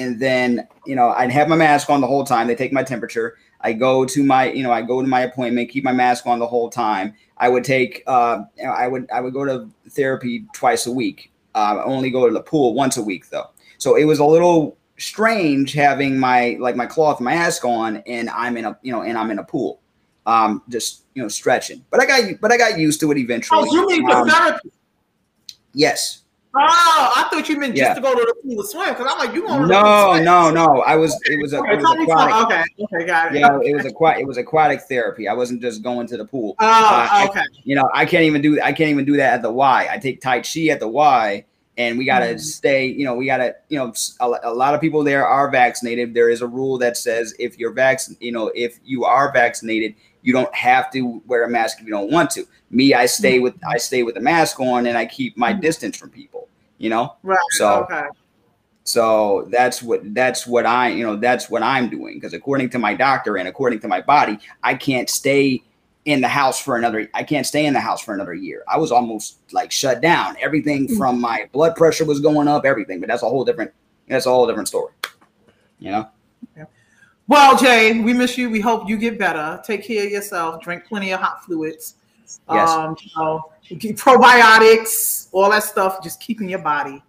and 0.00 0.18
then 0.18 0.66
you 0.86 0.94
know 0.96 1.10
i'd 1.10 1.30
have 1.30 1.48
my 1.48 1.56
mask 1.56 1.90
on 1.90 2.00
the 2.00 2.06
whole 2.06 2.24
time 2.24 2.46
they 2.46 2.54
take 2.54 2.72
my 2.72 2.82
temperature 2.82 3.36
i 3.60 3.72
go 3.72 4.04
to 4.04 4.22
my 4.24 4.50
you 4.50 4.62
know 4.62 4.72
i 4.72 4.82
go 4.82 5.00
to 5.00 5.08
my 5.08 5.20
appointment 5.20 5.68
keep 5.70 5.84
my 5.84 5.92
mask 5.92 6.26
on 6.26 6.38
the 6.38 6.46
whole 6.46 6.70
time 6.70 7.14
i 7.38 7.48
would 7.48 7.64
take 7.64 8.02
uh 8.06 8.42
i 8.68 8.88
would 8.88 9.08
i 9.10 9.20
would 9.20 9.32
go 9.32 9.44
to 9.44 9.68
therapy 9.90 10.44
twice 10.54 10.86
a 10.86 10.92
week 10.92 11.32
uh, 11.54 11.76
I 11.78 11.84
only 11.84 12.10
go 12.10 12.28
to 12.28 12.32
the 12.32 12.42
pool 12.42 12.74
once 12.74 12.96
a 12.96 13.02
week 13.02 13.28
though 13.30 13.50
so 13.78 13.96
it 13.96 14.04
was 14.04 14.18
a 14.18 14.24
little 14.24 14.76
strange 15.00 15.72
having 15.72 16.18
my 16.18 16.56
like 16.60 16.76
my 16.76 16.86
cloth 16.86 17.20
mask 17.20 17.64
on 17.64 17.96
and 18.06 18.28
I'm 18.30 18.56
in 18.56 18.66
a 18.66 18.78
you 18.82 18.92
know 18.92 19.02
and 19.02 19.16
I'm 19.16 19.30
in 19.30 19.38
a 19.38 19.44
pool, 19.44 19.80
um, 20.26 20.62
just 20.68 21.04
you 21.14 21.22
know 21.22 21.28
stretching. 21.28 21.84
But 21.90 22.00
I 22.00 22.06
got 22.06 22.40
but 22.40 22.52
I 22.52 22.58
got 22.58 22.78
used 22.78 23.00
to 23.00 23.10
it 23.10 23.18
eventually. 23.18 23.60
Oh, 23.62 23.74
you 23.74 23.86
mean 23.86 24.10
Um, 24.10 24.28
therapy? 24.28 24.70
yes. 25.72 26.22
Oh, 26.52 27.12
I 27.16 27.28
thought 27.30 27.48
you 27.48 27.58
meant 27.58 27.76
just 27.76 27.88
Yeah. 27.90 27.94
to 27.94 28.00
go 28.00 28.12
to 28.12 28.20
the 28.26 28.34
pool 28.42 28.62
to 28.62 28.68
swim 28.68 28.88
because 28.88 29.06
I'm 29.08 29.18
like, 29.18 29.34
you 29.34 29.46
going 29.46 29.62
to 29.62 29.66
No, 29.68 29.80
to 29.82 30.14
swim. 30.16 30.24
no, 30.24 30.50
no. 30.50 30.80
I 30.80 30.96
was 30.96 31.16
it 31.26 31.40
was 31.40 31.52
a 31.52 31.58
Okay, 31.60 31.74
it 31.74 31.76
was 31.76 32.02
aquatic. 32.08 32.34
Okay, 32.34 32.64
okay, 32.96 33.06
got 33.06 33.34
it. 33.34 33.38
Yeah, 33.38 33.58
it 33.62 33.74
was 33.76 33.84
aquatic. 33.86 34.22
It 34.22 34.26
was 34.26 34.36
aquatic 34.36 34.80
therapy. 34.82 35.28
I 35.28 35.32
wasn't 35.34 35.60
just 35.62 35.82
going 35.82 36.08
to 36.08 36.16
the 36.16 36.24
pool. 36.24 36.56
Oh, 36.58 36.66
I- 36.66 37.28
okay. 37.30 37.42
you 37.62 37.76
know, 37.76 37.88
I 37.94 38.04
can't 38.04 38.24
even 38.24 38.42
do 38.42 38.60
I 38.60 38.72
can't 38.72 38.90
even 38.90 39.04
do 39.04 39.16
that 39.16 39.34
at 39.34 39.42
the 39.42 39.52
Y. 39.52 39.88
I 39.90 39.98
take 39.98 40.20
Tai 40.20 40.40
Chi 40.40 40.66
at 40.70 40.80
the 40.80 40.88
Y, 40.88 41.44
and 41.78 41.96
we 41.96 42.04
gotta 42.04 42.34
Mhm. 42.34 42.40
stay. 42.40 42.86
You 42.86 43.04
know, 43.04 43.14
we 43.14 43.26
gotta. 43.26 43.54
You 43.68 43.78
know, 43.78 43.92
a 44.42 44.52
lot 44.52 44.74
of 44.74 44.80
people 44.80 45.04
there 45.04 45.24
are 45.26 45.48
vaccinated. 45.52 46.14
There 46.14 46.30
is 46.30 46.42
a 46.42 46.48
rule 46.48 46.78
that 46.78 46.96
says 46.96 47.32
if 47.38 47.58
you're 47.60 47.72
vaccinated, 47.72 48.24
you 48.24 48.32
know, 48.32 48.50
if 48.56 48.80
you 48.84 49.04
are 49.04 49.30
vaccinated, 49.32 49.94
you 50.22 50.32
don't 50.32 50.54
have 50.54 50.90
to 50.92 51.22
wear 51.26 51.44
a 51.44 51.48
mask 51.48 51.80
if 51.80 51.86
you 51.86 51.92
don't 51.92 52.10
want 52.10 52.30
to. 52.30 52.44
Me, 52.70 52.94
I 52.94 53.06
stay 53.06 53.38
with 53.38 53.54
I 53.68 53.78
stay 53.78 54.02
with 54.02 54.14
the 54.14 54.20
mask 54.20 54.60
on, 54.60 54.86
and 54.86 54.96
I 54.96 55.06
keep 55.06 55.36
my 55.36 55.52
Mhm. 55.52 55.60
distance 55.60 55.96
from 55.96 56.10
people. 56.10 56.48
You 56.78 56.90
know, 56.90 57.14
Right. 57.22 57.38
So- 57.52 57.82
okay. 57.84 58.06
so 58.84 59.46
that's 59.50 59.82
what 59.82 60.14
that's 60.14 60.46
what 60.46 60.66
I 60.66 60.88
you 60.88 61.04
know 61.06 61.16
that's 61.16 61.50
what 61.50 61.62
I'm 61.62 61.88
doing 61.88 62.14
because 62.14 62.32
according 62.32 62.70
to 62.70 62.78
my 62.78 62.94
doctor 62.94 63.36
and 63.36 63.46
according 63.48 63.80
to 63.80 63.88
my 63.88 64.00
body, 64.00 64.38
I 64.62 64.74
can't 64.74 65.08
stay 65.08 65.62
in 66.06 66.22
the 66.22 66.28
house 66.28 66.58
for 66.58 66.76
another. 66.76 67.06
I 67.12 67.22
can't 67.22 67.46
stay 67.46 67.66
in 67.66 67.74
the 67.74 67.80
house 67.80 68.00
for 68.02 68.14
another 68.14 68.32
year. 68.32 68.62
I 68.66 68.78
was 68.78 68.90
almost 68.90 69.38
like 69.52 69.70
shut 69.70 70.00
down. 70.00 70.34
Everything 70.40 70.88
from 70.96 71.20
my 71.20 71.48
blood 71.52 71.76
pressure 71.76 72.06
was 72.06 72.20
going 72.20 72.48
up. 72.48 72.64
Everything, 72.64 73.00
but 73.00 73.08
that's 73.08 73.22
a 73.22 73.28
whole 73.28 73.44
different. 73.44 73.70
That's 74.08 74.24
a 74.26 74.30
whole 74.30 74.46
different 74.46 74.68
story. 74.68 74.92
You 75.78 75.90
know. 75.92 76.08
Well, 77.30 77.56
Jay, 77.56 78.00
we 78.00 78.12
miss 78.12 78.36
you. 78.36 78.50
We 78.50 78.58
hope 78.58 78.88
you 78.88 78.98
get 78.98 79.16
better. 79.16 79.62
Take 79.64 79.84
care 79.84 80.04
of 80.04 80.10
yourself. 80.10 80.60
Drink 80.64 80.84
plenty 80.84 81.12
of 81.12 81.20
hot 81.20 81.44
fluids. 81.44 81.94
Yes. 82.50 82.68
Um, 82.68 82.96
you 83.00 83.10
know, 83.16 83.52
probiotics, 83.70 85.28
all 85.30 85.48
that 85.52 85.62
stuff. 85.62 86.02
Just 86.02 86.20
keeping 86.20 86.48
your 86.48 86.58
body 86.58 87.00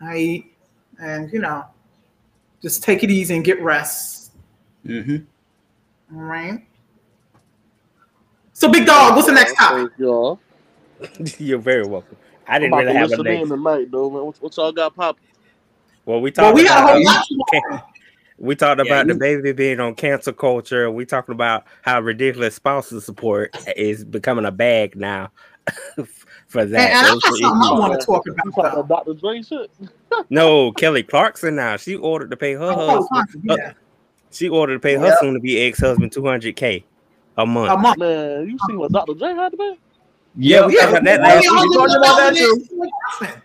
right, 0.00 0.44
and 1.00 1.32
you 1.32 1.40
know, 1.40 1.64
just 2.62 2.84
take 2.84 3.02
it 3.02 3.10
easy 3.10 3.34
and 3.34 3.44
get 3.44 3.60
rest. 3.60 4.30
Mm-hmm. 4.86 5.24
All 6.16 6.22
right. 6.22 6.64
So, 8.52 8.70
big 8.70 8.86
dog, 8.86 9.16
what's 9.16 9.26
the 9.26 9.34
next 9.34 9.56
topic? 9.56 9.90
Y'all. 9.98 10.38
You're 11.38 11.58
very 11.58 11.84
welcome. 11.84 12.16
I 12.46 12.60
didn't 12.60 12.74
about 12.74 12.84
really 12.84 12.92
to 12.92 12.98
have 13.00 13.08
a 13.08 13.10
listen 13.10 13.26
in 13.26 13.38
next. 13.38 13.50
tonight, 13.50 13.90
though, 13.90 14.08
man. 14.08 14.24
What, 14.26 14.36
what 14.40 14.56
y'all 14.56 14.70
got 14.70 14.94
popping? 14.94 15.24
Well, 16.04 16.20
we 16.20 16.30
Well, 16.36 16.46
talked 16.46 16.54
we 16.54 16.62
got 16.62 16.78
a 16.78 16.82
about 16.84 16.94
whole 16.94 17.04
lot 17.04 17.26
more. 17.70 17.84
we 18.38 18.54
talked 18.54 18.80
Yeah, 18.84 19.00
about 19.02 19.06
DaBaby 19.16 19.54
being 19.56 19.80
on 19.80 19.94
cancer 19.94 20.32
culture. 20.32 20.90
We 20.90 21.04
talking 21.04 21.32
about 21.34 21.64
how 21.82 22.00
ridiculous 22.00 22.54
spousal 22.54 23.00
support 23.00 23.56
is 23.76 24.04
becoming 24.04 24.44
a 24.44 24.50
bag 24.52 24.96
now 24.96 25.30
for 26.46 26.64
that. 26.64 26.90
and 26.90 27.06
I 27.06 27.10
Those 27.10 27.22
got 27.22 27.32
are 27.32 27.36
something 27.36 27.44
I 27.46 27.72
want 27.78 28.00
to 28.00 28.06
talk 28.06 28.26
about. 28.26 28.54
talking 28.54 28.80
about 28.80 28.88
Dr. 29.06 29.14
Dre 29.14 29.42
shit? 29.42 29.70
No, 30.30 30.72
Kelly 30.72 31.02
Clarkson 31.02 31.54
now. 31.56 31.76
She 31.76 31.94
ordered 31.94 32.30
to 32.30 32.36
pay 32.36 32.54
her 32.54 32.62
Oh, 32.64 32.76
oh 32.78 33.08
husband. 33.12 33.42
yeah. 33.44 33.54
Uh, 33.54 33.72
she 34.30 34.48
ordered 34.48 34.74
to 34.74 34.80
pay 34.80 34.94
her 34.94 35.06
Yep. 35.06 35.18
soon 35.20 35.34
to 35.34 35.40
be 35.40 35.60
ex 35.60 35.80
husband 35.80 36.12
two 36.12 36.24
hundred 36.26 36.56
k 36.56 36.84
a 37.36 37.44
month. 37.46 37.70
A 37.72 37.76
month. 37.76 37.98
Man, 37.98 38.48
you 38.48 38.58
see 38.68 38.74
what 38.76 38.90
Dr. 38.92 39.14
Dre 39.14 39.34
had 39.34 39.50
to 39.50 39.56
pay? 39.56 39.78
Yeah, 40.36 40.66
we 40.66 40.76
talked 40.76 40.90
about 40.90 41.04
that 41.04 41.20
last 41.20 41.42
week. 41.42 41.60
We 41.70 41.76
talked 41.76 41.90
about 41.96 42.16
that 42.18 42.34
too. 42.36 42.66
Kelly 42.68 42.90
Clarkson. 43.18 43.42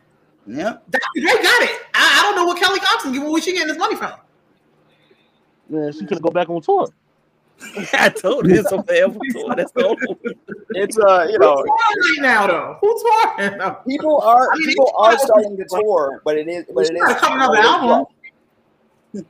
Yep. 0.48 0.84
Dr. 0.92 1.02
Dre 1.22 1.32
got 1.44 1.62
it. 1.64 1.82
I, 1.94 2.20
I 2.20 2.22
don't 2.24 2.36
know 2.36 2.46
what 2.46 2.60
Kelly 2.60 2.80
Clarkson 2.80 3.22
Where 3.32 3.42
she 3.42 3.54
getting 3.54 3.68
this 3.68 3.78
money 3.78 3.96
from? 3.96 4.12
Man, 5.70 5.92
she 5.94 6.06
could 6.06 6.22
go 6.22 6.30
back 6.30 6.50
on 6.50 6.62
tour. 6.62 6.88
I 7.94 8.10
told 8.10 8.48
you 8.48 8.60
it's 8.60 8.72
a 8.72 8.84
forever 8.84 9.18
tour. 9.32 9.56
That's 9.56 9.72
the 9.72 9.86
only 9.86 10.06
one. 10.08 10.34
It's 10.72 10.98
uh, 10.98 11.28
you 11.30 11.38
Who's 11.40 11.40
touring 11.40 11.68
right 11.68 12.18
now, 12.20 12.48
though? 12.48 12.78
Who's 12.82 13.04
touring? 13.04 13.58
though? 13.60 13.78
people 13.88 14.22
are 14.22 14.50
I 14.52 14.58
mean, 14.58 14.68
people 14.70 14.92
are 14.98 15.18
starting 15.20 15.56
to 15.58 15.66
tour, 15.70 16.22
but 16.26 16.38
it 16.38 16.48
is 16.48 16.66
but 16.74 16.88
She 16.88 16.94
it 16.94 17.00
gotta 17.00 17.16
is 17.16 17.22
another 17.32 17.58
but 17.58 19.24
it 19.24 19.24
is 19.24 19.26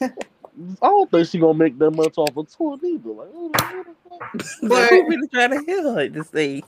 album. 0.00 0.16
I 0.82 0.86
don't 0.86 1.10
think 1.10 1.28
she's 1.28 1.40
gonna 1.40 1.54
make 1.54 1.78
that 1.78 1.90
much 1.92 2.14
off 2.18 2.36
a 2.36 2.42
tour 2.44 2.78
either. 2.82 3.10
Like, 3.10 3.28
what 3.28 3.52
the- 3.52 3.94
fuck? 4.08 4.58
But- 4.62 4.90
Who 4.90 5.08
really 5.08 5.28
trying 5.28 5.50
to 5.50 5.60
hear 5.64 5.82
her 5.82 6.00
at 6.00 6.12
this 6.14 6.28
stage? 6.28 6.64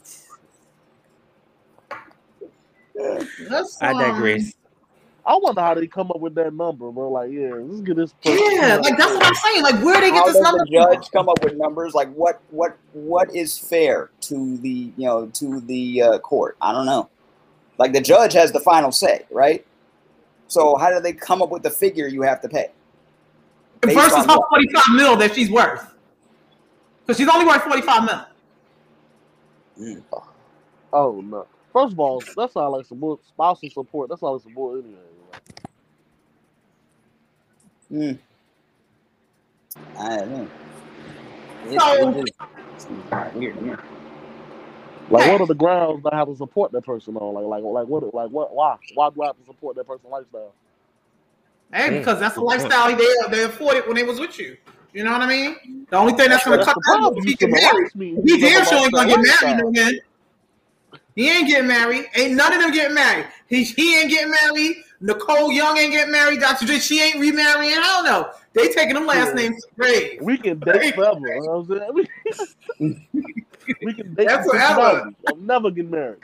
I 3.80 3.92
digress. 3.92 4.52
I 5.28 5.36
wonder 5.36 5.60
how 5.60 5.74
they 5.74 5.86
come 5.86 6.10
up 6.10 6.20
with 6.20 6.34
that 6.36 6.54
number, 6.54 6.90
bro. 6.90 7.10
Like, 7.10 7.30
yeah, 7.30 7.52
let's 7.54 7.82
get 7.82 7.96
this. 7.96 8.14
Yeah, 8.24 8.80
like 8.82 8.96
that's 8.96 9.12
what 9.12 9.26
I'm 9.26 9.34
saying. 9.34 9.62
Like, 9.62 9.84
where 9.84 10.00
they 10.00 10.08
how 10.10 10.24
get 10.24 10.26
this 10.26 10.36
does 10.36 10.42
number 10.42 10.64
the 10.64 10.70
judge 10.72 11.10
come 11.12 11.28
up 11.28 11.44
with 11.44 11.54
numbers 11.54 11.94
like 11.94 12.10
what 12.14 12.40
what 12.50 12.76
what 12.94 13.34
is 13.34 13.58
fair 13.58 14.10
to 14.22 14.56
the 14.56 14.92
you 14.96 15.06
know 15.06 15.26
to 15.26 15.60
the 15.60 16.02
uh, 16.02 16.18
court 16.20 16.56
i 16.60 16.72
don't 16.72 16.86
know 16.86 17.08
like 17.78 17.92
the 17.92 18.00
judge 18.00 18.32
has 18.32 18.52
the 18.52 18.60
final 18.60 18.90
say 18.90 19.26
right 19.30 19.66
so 20.46 20.76
how 20.76 20.90
do 20.90 20.98
they 21.00 21.12
come 21.12 21.42
up 21.42 21.50
with 21.50 21.62
the 21.62 21.70
figure 21.70 22.08
you 22.08 22.22
have 22.22 22.40
to 22.40 22.48
pay 22.48 22.70
Versus 23.82 24.12
on 24.12 24.28
her 24.28 24.36
45 24.48 24.84
mil 24.94 25.16
that 25.16 25.34
she's 25.34 25.50
worth. 25.50 25.94
Because 27.06 27.18
she's 27.18 27.28
only 27.28 27.46
worth 27.46 27.62
45 27.62 28.04
mil. 29.76 30.04
Oh 30.92 31.20
no! 31.20 31.46
First 31.72 31.92
of 31.92 32.00
all, 32.00 32.20
that 32.20 32.50
sounds 32.52 32.72
like 32.72 32.86
some 32.86 32.98
bull. 32.98 33.20
Spousal 33.28 33.70
support. 33.70 34.08
That 34.08 34.18
sounds 34.18 34.32
like 34.32 34.42
some 34.42 34.54
bull 34.54 34.72
anyway. 34.72 34.98
Hmm. 37.90 38.12
i 39.98 40.16
don't 40.16 40.30
know 40.30 40.48
It- 41.70 41.80
So- 41.80 42.08
it 42.10 42.34
just 42.74 42.88
seems 42.88 43.34
weird 43.34 43.54
to 43.56 43.62
me. 43.62 43.70
Like, 45.10 45.26
what 45.32 45.40
are 45.40 45.46
the 45.46 45.54
grounds 45.54 46.02
that 46.04 46.12
I 46.12 46.18
have 46.18 46.28
to 46.28 46.36
support 46.36 46.70
that 46.72 46.84
person 46.84 47.16
on? 47.16 47.32
Like, 47.34 47.44
like, 47.46 47.62
like, 47.64 47.86
what? 47.86 48.14
Like, 48.14 48.30
what? 48.30 48.54
Why? 48.54 48.76
Why 48.94 49.08
do 49.10 49.22
I 49.22 49.26
have 49.28 49.36
to 49.38 49.44
support 49.46 49.74
that 49.76 49.86
person's 49.86 50.10
lifestyle? 50.12 50.52
Hey, 51.72 51.98
because 51.98 52.20
that's 52.20 52.34
the 52.34 52.42
lifestyle 52.42 52.94
they 52.94 53.04
they 53.30 53.44
afforded 53.44 53.86
when 53.86 53.96
they 53.96 54.02
was 54.02 54.20
with 54.20 54.38
you. 54.38 54.56
You 54.92 55.04
know 55.04 55.12
what 55.12 55.22
I 55.22 55.26
mean? 55.26 55.86
The 55.90 55.96
only 55.96 56.12
thing 56.12 56.28
that's 56.28 56.44
gonna 56.44 56.58
That's 56.58 56.66
cut 56.68 56.74
the 56.76 56.82
that 56.86 56.98
problem. 56.98 57.18
is 57.20 57.24
You 57.24 57.30
he 57.30 57.36
get 57.36 57.38
can 57.40 57.50
married. 57.52 57.74
relax 57.74 57.94
me. 57.94 58.18
He 58.24 58.38
damn 58.40 58.56
about 58.62 58.68
sure 58.68 58.78
ain't 58.78 58.92
gonna 58.92 59.08
get 59.08 59.16
married 59.16 59.28
lifestyle. 59.28 59.56
no 59.56 59.70
man. 59.72 60.00
He 61.18 61.28
ain't 61.28 61.48
getting 61.48 61.66
married. 61.66 62.04
Ain't 62.14 62.34
none 62.36 62.52
of 62.52 62.60
them 62.60 62.70
getting 62.70 62.94
married. 62.94 63.26
He 63.48 63.64
he 63.64 63.98
ain't 63.98 64.08
getting 64.08 64.30
married. 64.30 64.76
Nicole 65.00 65.50
Young 65.50 65.76
ain't 65.76 65.90
getting 65.90 66.12
married. 66.12 66.38
Dr. 66.38 66.64
Dre, 66.64 66.78
she 66.78 67.00
ain't 67.02 67.18
remarrying. 67.18 67.72
Hell 67.74 68.04
no. 68.04 68.30
They 68.52 68.68
taking 68.68 68.94
them 68.94 69.04
last 69.04 69.30
Yeah. 69.30 69.32
names 69.34 69.64
to 69.64 69.68
grave. 69.76 70.20
We 70.22 70.38
can 70.38 70.60
date 70.60 70.94
forever. 70.94 71.18
You 71.18 71.40
know 71.42 71.60
what 71.62 71.76
I'm 71.76 71.78
saying? 71.80 72.06
We- 72.78 73.06
We 73.84 73.92
can 73.94 74.14
date 74.14 74.28
That's 74.28 74.48
forever. 74.48 75.02
90. 75.06 75.16
I'm 75.32 75.44
never 75.46 75.70
getting 75.72 75.90
married. 75.90 76.20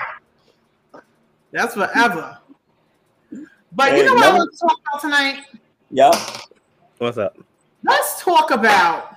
That's 1.51 1.75
forever. 1.75 2.39
But 3.73 3.89
Hey, 3.91 3.99
you 3.99 4.05
know 4.05 4.15
what 4.15 4.25
I 4.27 4.31
no- 4.31 4.37
want 4.37 4.53
to 4.53 4.59
talk 4.59 4.79
about 4.89 5.01
tonight? 5.03 5.39
Yep. 5.91 6.15
What's 6.99 7.19
up? 7.19 7.37
Let's 7.83 8.23
talk 8.23 8.53
about 8.53 9.17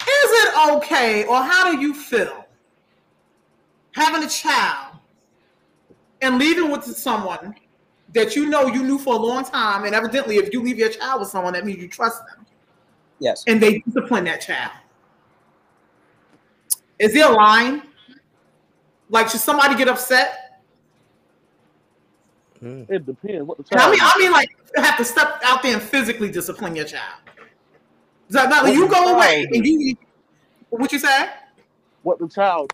is 0.00 0.06
it 0.08 0.68
okay 0.72 1.24
or 1.24 1.36
how 1.40 1.70
do 1.70 1.80
you 1.80 1.94
feel 1.94 2.41
having 3.92 4.22
a 4.24 4.28
child 4.28 4.96
and 6.20 6.38
leaving 6.38 6.70
with 6.70 6.84
someone 6.84 7.54
that 8.14 8.36
you 8.36 8.46
know 8.46 8.66
you 8.66 8.82
knew 8.82 8.98
for 8.98 9.14
a 9.14 9.16
long 9.18 9.44
time? 9.44 9.84
And 9.84 9.94
evidently, 9.94 10.36
if 10.36 10.52
you 10.52 10.62
leave 10.62 10.78
your 10.78 10.88
child 10.90 11.20
with 11.20 11.28
someone, 11.30 11.52
that 11.54 11.64
means 11.64 11.78
you 11.78 11.88
trust 11.88 12.20
them 12.26 12.46
Yes. 13.18 13.44
and 13.46 13.60
they 13.62 13.78
discipline 13.80 14.24
that 14.24 14.40
child. 14.40 14.72
Is 16.98 17.14
there 17.14 17.30
a 17.30 17.34
line? 17.34 17.82
Like, 19.08 19.28
should 19.28 19.40
somebody 19.40 19.74
get 19.76 19.88
upset? 19.88 20.60
Mm. 22.62 22.88
It 22.88 23.04
depends 23.04 23.42
what 23.44 23.58
the 23.58 23.64
And 23.72 23.80
I 23.80 23.84
child. 23.84 23.92
mean, 23.92 24.00
I 24.02 24.18
mean, 24.18 24.32
like, 24.32 24.50
have 24.76 24.96
to 24.96 25.04
step 25.04 25.40
out 25.44 25.62
there 25.62 25.74
and 25.74 25.82
physically 25.82 26.30
discipline 26.30 26.76
your 26.76 26.84
child. 26.84 27.20
Is 28.28 28.34
that 28.34 28.48
not, 28.48 28.72
you 28.72 28.88
go 28.88 29.14
away 29.14 29.46
and 29.52 29.66
you, 29.66 29.96
what 30.70 30.92
you 30.92 30.98
say? 30.98 31.28
what 32.02 32.18
the 32.18 32.28
child. 32.28 32.72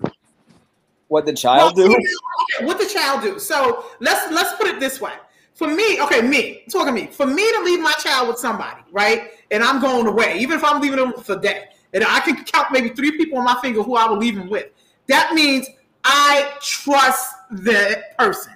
What 1.08 1.26
the 1.26 1.32
child 1.32 1.76
Well, 1.76 1.88
do? 1.88 1.94
okay, 1.94 2.66
what 2.66 2.78
the 2.78 2.86
child 2.86 3.22
do? 3.22 3.38
So 3.38 3.86
let's 4.00 4.30
let's 4.32 4.54
put 4.56 4.66
it 4.68 4.78
this 4.78 5.00
way. 5.00 5.12
For 5.54 5.66
me, 5.66 6.00
okay, 6.02 6.20
me 6.22 6.62
talking 6.70 6.94
me. 6.94 7.06
For 7.06 7.26
me 7.26 7.50
to 7.52 7.62
leave 7.64 7.80
my 7.80 7.92
child 7.94 8.28
with 8.28 8.38
somebody, 8.38 8.80
right? 8.92 9.30
And 9.50 9.62
I'm 9.64 9.80
going 9.80 10.06
away, 10.06 10.38
even 10.38 10.56
if 10.56 10.64
I'm 10.64 10.80
leaving 10.80 10.98
them 10.98 11.14
for 11.14 11.32
a 11.32 11.40
day, 11.40 11.64
and 11.94 12.04
I 12.04 12.20
can 12.20 12.44
count 12.44 12.68
maybe 12.70 12.90
three 12.90 13.12
people 13.12 13.38
on 13.38 13.44
my 13.44 13.58
finger 13.60 13.82
who 13.82 13.96
I 13.96 14.06
will 14.08 14.18
leave 14.18 14.36
them 14.36 14.48
with. 14.48 14.66
That 15.08 15.34
means 15.34 15.66
I 16.04 16.52
trust 16.60 17.34
that 17.50 18.16
person. 18.18 18.52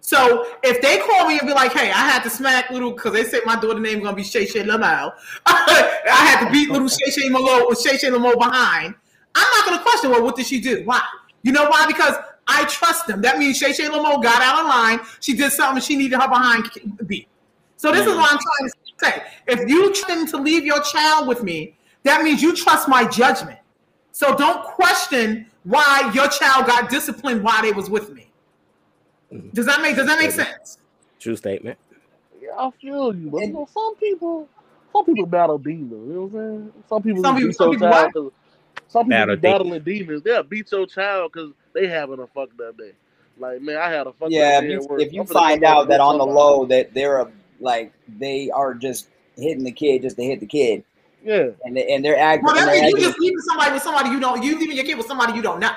So 0.00 0.46
if 0.62 0.82
they 0.82 0.98
call 0.98 1.26
me 1.26 1.38
and 1.38 1.48
be 1.48 1.54
like, 1.54 1.72
"Hey, 1.72 1.90
I 1.90 2.06
had 2.06 2.22
to 2.24 2.30
smack 2.30 2.68
little," 2.70 2.92
because 2.92 3.14
they 3.14 3.24
said 3.24 3.40
my 3.46 3.56
daughter 3.56 3.80
name 3.80 4.02
gonna 4.02 4.14
be 4.14 4.22
Shay 4.22 4.44
Shay 4.46 4.62
Lamau. 4.62 5.12
I 5.46 5.96
had 6.06 6.44
to 6.44 6.52
beat 6.52 6.68
little 6.70 6.88
Shay 6.88 7.10
Shay 7.10 7.30
Malo 7.30 7.66
with 7.68 7.80
Shay 7.80 7.96
Shay 7.96 8.10
Lamo 8.10 8.36
behind. 8.36 8.94
I'm 9.34 9.48
not 9.56 9.64
gonna 9.64 9.82
question, 9.82 10.10
well, 10.10 10.22
what 10.22 10.36
did 10.36 10.46
she 10.46 10.60
do? 10.60 10.82
Why? 10.84 11.00
You 11.44 11.52
know 11.52 11.68
why? 11.68 11.86
Because 11.86 12.16
I 12.48 12.64
trust 12.64 13.06
them. 13.06 13.20
That 13.22 13.38
means 13.38 13.58
Shay 13.58 13.72
Shay 13.72 13.88
Lamo 13.88 14.18
got 14.20 14.42
out 14.42 14.60
of 14.60 14.66
line. 14.66 15.00
She 15.20 15.36
did 15.36 15.52
something 15.52 15.80
she 15.80 15.94
needed 15.94 16.20
her 16.20 16.26
behind 16.28 16.68
beat. 17.06 17.28
So 17.76 17.92
this 17.92 18.06
is 18.06 18.12
mm. 18.12 18.16
what 18.16 18.32
I'm 18.32 18.38
trying 18.38 18.70
to 18.70 18.74
say. 18.98 19.22
If 19.46 19.68
you 19.68 19.92
trust 19.94 20.30
to 20.32 20.38
leave 20.38 20.64
your 20.64 20.80
child 20.82 21.28
with 21.28 21.42
me, 21.42 21.76
that 22.02 22.22
means 22.22 22.42
you 22.42 22.56
trust 22.56 22.88
my 22.88 23.04
judgment. 23.06 23.58
So 24.12 24.34
don't 24.34 24.64
question 24.64 25.46
why 25.64 26.10
your 26.14 26.28
child 26.28 26.66
got 26.66 26.88
disciplined 26.88 27.42
while 27.42 27.62
they 27.62 27.72
was 27.72 27.90
with 27.90 28.12
me. 28.12 28.30
Mm-hmm. 29.32 29.50
Does 29.50 29.66
that 29.66 29.82
make 29.82 29.96
Does 29.96 30.06
that 30.06 30.18
make 30.18 30.30
sense? 30.30 30.78
True 31.20 31.36
statement. 31.36 31.78
Yeah, 32.40 32.50
I 32.58 32.70
feel 32.80 33.14
you, 33.14 33.30
but 33.30 33.42
you 33.42 33.52
know, 33.52 33.68
some 33.72 33.96
people, 33.96 34.48
some 34.92 35.04
people 35.04 35.26
battle 35.26 35.58
demons. 35.58 35.90
You 35.90 36.14
know 36.14 36.22
what 36.24 36.40
I'm 36.40 36.72
saying? 36.72 36.72
Some 36.88 37.02
people 37.02 37.22
Some 37.22 37.36
just 37.36 37.40
people- 37.40 37.48
beat 37.48 37.56
some 37.56 37.70
people 37.70 37.90
child. 37.90 38.12
'cause- 38.12 38.32
Some 38.94 39.06
people 39.06 39.18
Battle 39.18 39.34
be 39.34 39.42
battling 39.42 39.82
demons. 39.82 40.22
They'll 40.22 40.44
beat 40.44 40.70
your 40.70 40.86
child 40.86 41.32
because 41.32 41.50
they 41.72 41.88
having 41.88 42.20
a 42.20 42.28
fucked 42.28 42.60
up 42.60 42.78
day. 42.78 42.92
Like 43.40 43.60
man, 43.60 43.76
I 43.76 43.90
had 43.90 44.06
a 44.06 44.12
fucked 44.12 44.30
Yeah, 44.30 44.58
up 44.58 44.62
if 44.62 44.68
day 44.68 44.74
you, 44.74 44.94
at 44.94 45.00
if 45.00 45.12
you 45.12 45.20
I'm 45.22 45.26
find 45.26 45.64
out 45.64 45.88
that 45.88 45.98
on 45.98 46.16
the 46.16 46.24
low 46.24 46.64
that 46.66 46.94
they're 46.94 47.18
a, 47.18 47.32
like 47.58 47.92
they 48.20 48.52
are 48.52 48.72
just 48.72 49.08
hitting 49.36 49.64
the 49.64 49.72
kid 49.72 50.02
just 50.02 50.14
to 50.18 50.22
hit 50.22 50.38
the 50.38 50.46
kid, 50.46 50.84
yeah, 51.24 51.48
and 51.64 51.76
they, 51.76 51.92
and 51.92 52.04
they're 52.04 52.16
acting. 52.16 52.44
Well, 52.44 52.56
and 52.56 52.68
that 52.68 52.72
means 52.72 52.92
you 52.92 53.00
just 53.00 53.18
leaving 53.18 53.40
somebody 53.40 53.72
with 53.72 53.82
somebody 53.82 54.10
you 54.10 54.20
don't. 54.20 54.40
You 54.44 54.60
leaving 54.60 54.76
your 54.76 54.84
kid 54.84 54.96
with 54.96 55.08
somebody 55.08 55.32
you 55.32 55.42
don't 55.42 55.58
know. 55.58 55.72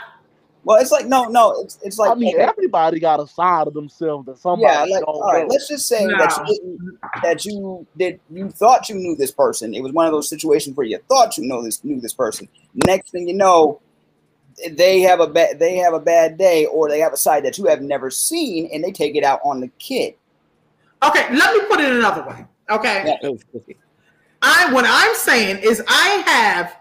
Well, 0.67 0.81
it's 0.81 0.91
like 0.91 1.05
no, 1.07 1.25
no, 1.25 1.61
it's 1.63 1.79
it's 1.81 1.97
like 1.97 2.11
I 2.11 2.15
mean, 2.15 2.35
okay, 2.35 2.43
everybody 2.43 2.99
got 2.99 3.19
a 3.21 3.27
side 3.27 3.67
of 3.67 3.73
themselves 3.73 4.25
that 4.25 4.37
somebody 4.37 4.63
yeah, 4.63 4.81
like 4.97 5.05
don't 5.05 5.15
all 5.15 5.21
right. 5.31 5.47
know. 5.47 5.53
Let's 5.53 5.67
just 5.69 5.87
say 5.87 6.05
No. 6.05 6.17
that 6.17 6.37
you 6.47 6.99
that 7.23 7.45
you 7.45 7.87
did 7.97 8.19
you 8.29 8.49
thought 8.49 8.89
you 8.89 8.95
knew 8.95 9.15
this 9.15 9.31
person. 9.31 9.73
It 9.73 9.81
was 9.81 9.93
one 9.93 10.05
of 10.05 10.11
those 10.11 10.29
situations 10.29 10.75
where 10.75 10.85
you 10.85 10.99
thought 11.09 11.37
you 11.37 11.47
know 11.47 11.63
this 11.63 11.83
knew 11.83 12.01
this 12.01 12.13
person. 12.13 12.49
Next 12.85 13.11
thing 13.11 13.27
you 13.29 13.33
know, 13.33 13.79
they 14.71 14.99
have 15.01 15.21
a 15.21 15.27
bad 15.27 15.57
they 15.57 15.77
have 15.77 15.93
a 15.93 15.99
bad 15.99 16.37
day, 16.37 16.65
or 16.65 16.89
they 16.89 16.99
have 16.99 17.13
a 17.13 17.17
side 17.17 17.45
that 17.45 17.57
you 17.57 17.65
have 17.67 17.81
never 17.81 18.09
seen, 18.11 18.69
and 18.73 18.83
they 18.83 18.91
take 18.91 19.15
it 19.15 19.23
out 19.23 19.39
on 19.45 19.61
the 19.61 19.69
kid. 19.79 20.15
Okay, 21.01 21.33
let 21.33 21.53
me 21.55 21.65
put 21.69 21.79
it 21.79 21.91
another 21.91 22.27
way. 22.27 22.45
Okay, 22.69 23.17
Yeah. 23.21 23.31
I 24.41 24.71
what 24.73 24.85
I'm 24.87 25.15
saying 25.15 25.59
is 25.63 25.81
I 25.87 26.23
have 26.25 26.75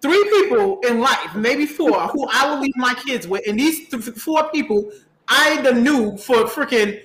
three 0.00 0.22
people 0.30 0.80
in 0.80 1.00
life, 1.00 1.34
maybe 1.34 1.66
four, 1.66 2.08
who 2.08 2.28
I 2.32 2.50
will 2.50 2.60
leave 2.60 2.76
my 2.76 2.94
kids 2.94 3.26
with, 3.26 3.46
and 3.46 3.58
these 3.58 3.88
th- 3.88 4.04
four 4.16 4.48
people 4.50 4.90
I 5.28 5.60
done 5.62 5.82
knew 5.82 6.16
for 6.16 6.44
freaking 6.44 7.02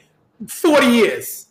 forty 0.47 0.87
years. 0.87 1.47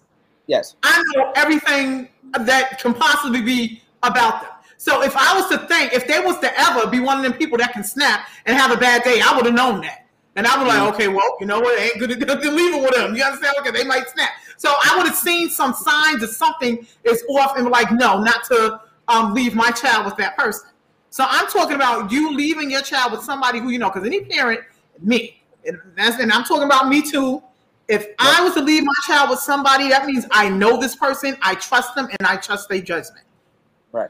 Yes. 0.46 0.76
I 0.82 1.02
know 1.14 1.32
everything 1.36 2.08
that 2.40 2.78
can 2.80 2.94
possibly 2.94 3.42
be 3.42 3.82
about 4.02 4.42
them. 4.42 4.50
So 4.76 5.02
if 5.02 5.16
I 5.16 5.34
was 5.36 5.48
to 5.50 5.58
think, 5.68 5.92
if 5.92 6.08
they 6.08 6.18
was 6.18 6.38
to 6.40 6.60
ever 6.60 6.88
be 6.88 6.98
one 6.98 7.18
of 7.18 7.22
them 7.22 7.34
people 7.34 7.56
that 7.58 7.72
can 7.72 7.84
snap 7.84 8.28
and 8.46 8.56
have 8.56 8.72
a 8.72 8.76
bad 8.76 9.04
day, 9.04 9.20
I 9.24 9.34
would 9.36 9.46
have 9.46 9.54
known 9.54 9.80
that. 9.82 10.06
And 10.34 10.46
I 10.46 10.58
was 10.58 10.66
like, 10.66 10.94
okay, 10.94 11.08
well, 11.08 11.36
you 11.40 11.46
know 11.46 11.60
what? 11.60 11.78
It 11.78 11.92
ain't 11.92 11.98
good 11.98 12.10
to, 12.10 12.16
to 12.42 12.50
leave 12.50 12.74
it 12.74 12.82
with 12.82 12.94
them. 12.94 13.14
You 13.14 13.22
understand? 13.22 13.54
Okay, 13.60 13.70
they 13.70 13.84
might 13.84 14.08
snap. 14.08 14.30
So 14.56 14.72
I 14.84 14.96
would 14.96 15.06
have 15.06 15.16
seen 15.16 15.50
some 15.50 15.72
signs 15.72 16.20
that 16.20 16.30
something 16.30 16.86
is 17.04 17.22
off 17.28 17.56
and 17.56 17.68
like, 17.68 17.92
no, 17.92 18.20
not 18.20 18.44
to 18.44 18.80
um, 19.08 19.34
leave 19.34 19.54
my 19.54 19.70
child 19.70 20.06
with 20.06 20.16
that 20.16 20.36
person. 20.36 20.70
So 21.12 21.26
I'm 21.28 21.46
talking 21.48 21.76
about 21.76 22.10
you 22.10 22.34
leaving 22.34 22.70
your 22.70 22.80
child 22.80 23.12
with 23.12 23.20
somebody 23.22 23.58
who 23.58 23.68
you 23.68 23.78
know, 23.78 23.90
because 23.90 24.06
any 24.06 24.22
parent, 24.24 24.60
me, 25.02 25.42
and 25.66 25.78
that's 25.94 26.18
and 26.18 26.32
I'm 26.32 26.42
talking 26.42 26.62
about 26.62 26.88
me 26.88 27.02
too. 27.02 27.42
If 27.86 28.06
I 28.18 28.42
was 28.42 28.54
to 28.54 28.62
leave 28.62 28.82
my 28.82 28.92
child 29.06 29.28
with 29.28 29.40
somebody, 29.40 29.90
that 29.90 30.06
means 30.06 30.24
I 30.30 30.48
know 30.48 30.80
this 30.80 30.96
person, 30.96 31.36
I 31.42 31.54
trust 31.56 31.94
them, 31.94 32.08
and 32.18 32.26
I 32.26 32.36
trust 32.36 32.70
their 32.70 32.80
judgment. 32.80 33.26
Right. 33.92 34.08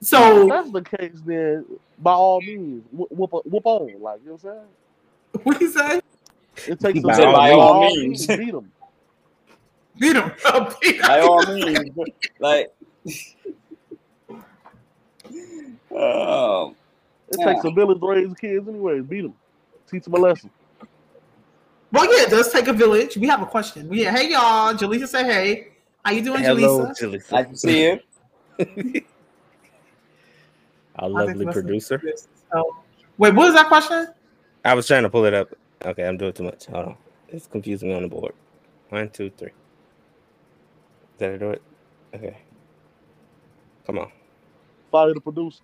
So 0.00 0.42
if 0.42 0.48
that's 0.48 0.72
the 0.72 0.82
case, 0.82 1.20
then 1.24 1.64
by 2.00 2.14
all 2.14 2.40
means, 2.40 2.82
whoop, 2.90 3.12
whoop, 3.12 3.46
whoop 3.46 3.62
on. 3.64 4.00
Like 4.02 4.22
you 4.24 4.30
know 4.30 4.38
what 4.40 4.50
I'm 4.52 4.58
saying? 5.36 5.40
what 5.44 5.58
do 5.60 5.64
you 5.66 5.70
say? 5.70 6.00
It 6.66 6.80
takes 6.80 6.98
a 6.98 7.02
By 7.02 7.14
village. 7.16 7.20
all 7.20 7.32
By 7.32 7.50
means. 7.50 7.60
all 7.60 7.90
means, 7.90 8.26
beat 8.26 8.50
them. 8.50 8.72
Beat 10.00 10.16
him. 10.16 10.32
Beat 10.82 11.00
By 11.02 11.20
him. 11.20 11.28
all 11.28 11.46
means, 11.46 11.90
like. 12.40 12.72
Oh, 15.92 16.74
It 17.28 17.38
Yeah. 17.38 17.52
takes 17.52 17.64
a 17.64 17.70
village 17.70 18.00
to 18.00 18.06
raise 18.08 18.34
kids, 18.34 18.68
anyways. 18.68 19.04
Beat 19.04 19.22
them, 19.22 19.34
teach 19.90 20.04
them 20.04 20.14
a 20.14 20.18
lesson. 20.18 20.50
Well, 21.92 22.04
yeah, 22.16 22.24
it 22.24 22.30
does 22.30 22.52
take 22.52 22.68
a 22.68 22.72
village. 22.72 23.16
We 23.16 23.26
have 23.28 23.42
a 23.42 23.46
question. 23.46 23.88
We 23.88 24.04
hey 24.04 24.30
y'all. 24.30 24.74
Jaleesa 24.74 25.08
say 25.08 25.24
hey. 25.24 25.68
How 26.04 26.12
you 26.12 26.22
doing, 26.22 26.42
Hello, 26.42 26.86
Jaleesa? 26.86 26.98
Jalisa. 26.98 27.32
nice 27.32 27.48
to 27.48 27.56
see 27.56 27.82
you. 27.82 28.00
Our 30.96 31.08
lovely 31.08 31.46
producer. 31.46 31.98
to 31.98 32.06
this. 32.06 32.28
So, 32.52 32.76
wait, 33.18 33.34
what 33.34 33.48
is 33.48 33.54
that 33.54 33.68
question? 33.68 34.08
I 34.64 34.74
was 34.74 34.86
trying 34.86 35.02
to 35.04 35.10
pull 35.10 35.24
it 35.24 35.34
up. 35.34 35.48
Okay, 35.84 36.06
I'm 36.06 36.16
doing 36.16 36.32
too 36.32 36.42
much. 36.44 36.66
Hold 36.66 36.86
on. 36.86 36.96
It's 37.28 37.46
confusing 37.46 37.88
me 37.88 37.94
on 37.94 38.02
the 38.02 38.08
board. 38.08 38.34
One, 38.90 39.08
two, 39.10 39.30
three. 39.30 39.50
Did 41.18 41.34
I 41.34 41.36
do 41.38 41.50
it? 41.50 41.62
Okay. 42.14 42.36
Come 43.86 43.98
on. 43.98 44.10
Fire 44.90 45.14
the 45.14 45.20
producer. 45.20 45.62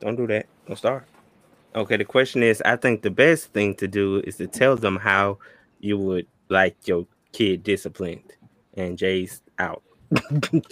Don't 0.00 0.16
do 0.16 0.26
that. 0.28 0.46
Don't 0.66 0.76
start. 0.76 1.06
Okay, 1.74 1.96
the 1.96 2.04
question 2.04 2.42
is 2.42 2.62
I 2.64 2.76
think 2.76 3.02
the 3.02 3.10
best 3.10 3.52
thing 3.52 3.74
to 3.76 3.88
do 3.88 4.18
is 4.26 4.36
to 4.36 4.46
tell 4.46 4.76
them 4.76 4.96
how 4.96 5.38
you 5.80 5.96
would 5.98 6.26
like 6.48 6.76
your 6.86 7.06
kid 7.32 7.62
disciplined. 7.62 8.34
And 8.74 8.98
Jay's 8.98 9.42
out. 9.58 9.82
the 10.10 10.62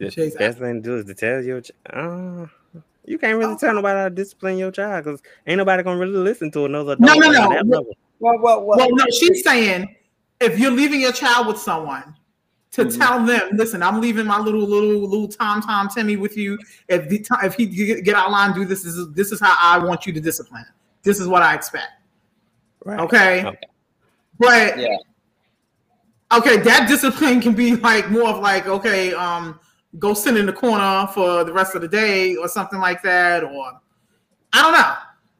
Jay's 0.00 0.36
best 0.36 0.58
thing 0.58 0.82
to 0.82 0.88
do 0.88 0.96
is 0.98 1.04
to 1.06 1.14
tell 1.14 1.42
your 1.42 1.60
ch- 1.60 1.72
uh, 1.90 2.46
you 3.04 3.18
can't 3.18 3.38
really 3.38 3.56
tell 3.56 3.74
nobody 3.74 3.98
how 3.98 4.04
to 4.08 4.14
discipline 4.14 4.58
your 4.58 4.70
child 4.70 5.04
because 5.04 5.22
ain't 5.46 5.58
nobody 5.58 5.82
gonna 5.82 5.98
really 5.98 6.18
listen 6.18 6.50
to 6.52 6.64
another 6.64 6.92
adult 6.92 7.18
No, 7.18 7.30
no, 7.30 7.60
no. 7.62 7.86
Well, 8.18 8.38
well, 8.40 8.64
well. 8.64 8.78
Well, 8.78 8.88
no, 8.90 9.04
she's 9.10 9.44
saying 9.44 9.94
if 10.40 10.58
you're 10.58 10.70
leaving 10.70 11.00
your 11.00 11.12
child 11.12 11.46
with 11.46 11.58
someone, 11.58 12.14
to 12.76 12.84
Mhm. 12.84 12.98
tell 12.98 13.24
them, 13.26 13.50
listen, 13.54 13.82
I'm 13.82 14.00
leaving 14.00 14.26
my 14.26 14.38
little 14.38 14.60
little 14.60 15.08
little 15.08 15.28
Tom 15.28 15.60
Tom 15.60 15.88
Timmy 15.88 16.16
with 16.16 16.36
you. 16.36 16.58
If 16.88 17.08
the 17.08 17.26
if 17.42 17.54
he 17.54 17.66
get, 17.66 18.04
get 18.04 18.14
out 18.14 18.26
of 18.26 18.32
line, 18.32 18.54
do 18.54 18.64
this. 18.64 18.82
This 18.84 18.94
is 18.94 19.12
this 19.14 19.32
is 19.32 19.40
how 19.40 19.56
I 19.60 19.78
want 19.84 20.06
you 20.06 20.12
to 20.12 20.20
discipline. 20.20 20.62
him. 20.62 20.72
This 21.02 21.18
is 21.20 21.26
what 21.28 21.42
I 21.42 21.54
expect. 21.54 21.88
Right. 22.84 23.00
Okay. 23.00 23.44
Okay. 23.44 23.58
But 24.38 24.78
Yeah. 24.78 24.96
okay, 26.32 26.58
that 26.58 26.88
discipline 26.88 27.40
can 27.40 27.54
be 27.54 27.76
like 27.76 28.10
more 28.10 28.28
of 28.28 28.40
like, 28.40 28.66
okay, 28.66 29.14
um, 29.14 29.58
go 29.98 30.12
sit 30.14 30.36
in 30.36 30.46
the 30.46 30.52
corner 30.52 31.06
for 31.14 31.44
the 31.44 31.52
rest 31.52 31.74
of 31.74 31.80
the 31.80 31.88
day 31.88 32.36
or 32.36 32.48
something 32.48 32.78
like 32.80 33.02
that, 33.02 33.42
or 33.44 33.72
I 34.52 34.62
don't 34.62 34.72
know. 34.72 34.94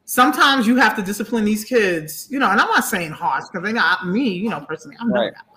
Sometimes 0.05 0.65
you 0.65 0.77
have 0.77 0.95
to 0.95 1.01
discipline 1.01 1.43
these 1.45 1.63
kids, 1.65 2.27
you 2.31 2.39
know, 2.39 2.49
and 2.49 2.59
I'm 2.59 2.67
not 2.69 2.85
saying 2.85 3.11
harsh 3.11 3.43
because 3.51 3.63
they 3.65 3.73
not 3.73 4.07
me, 4.07 4.29
you 4.29 4.49
know, 4.49 4.61
personally, 4.61 4.97
I'm 4.99 5.11
Right. 5.11 5.33
not 5.35 5.45
beat 5.53 5.56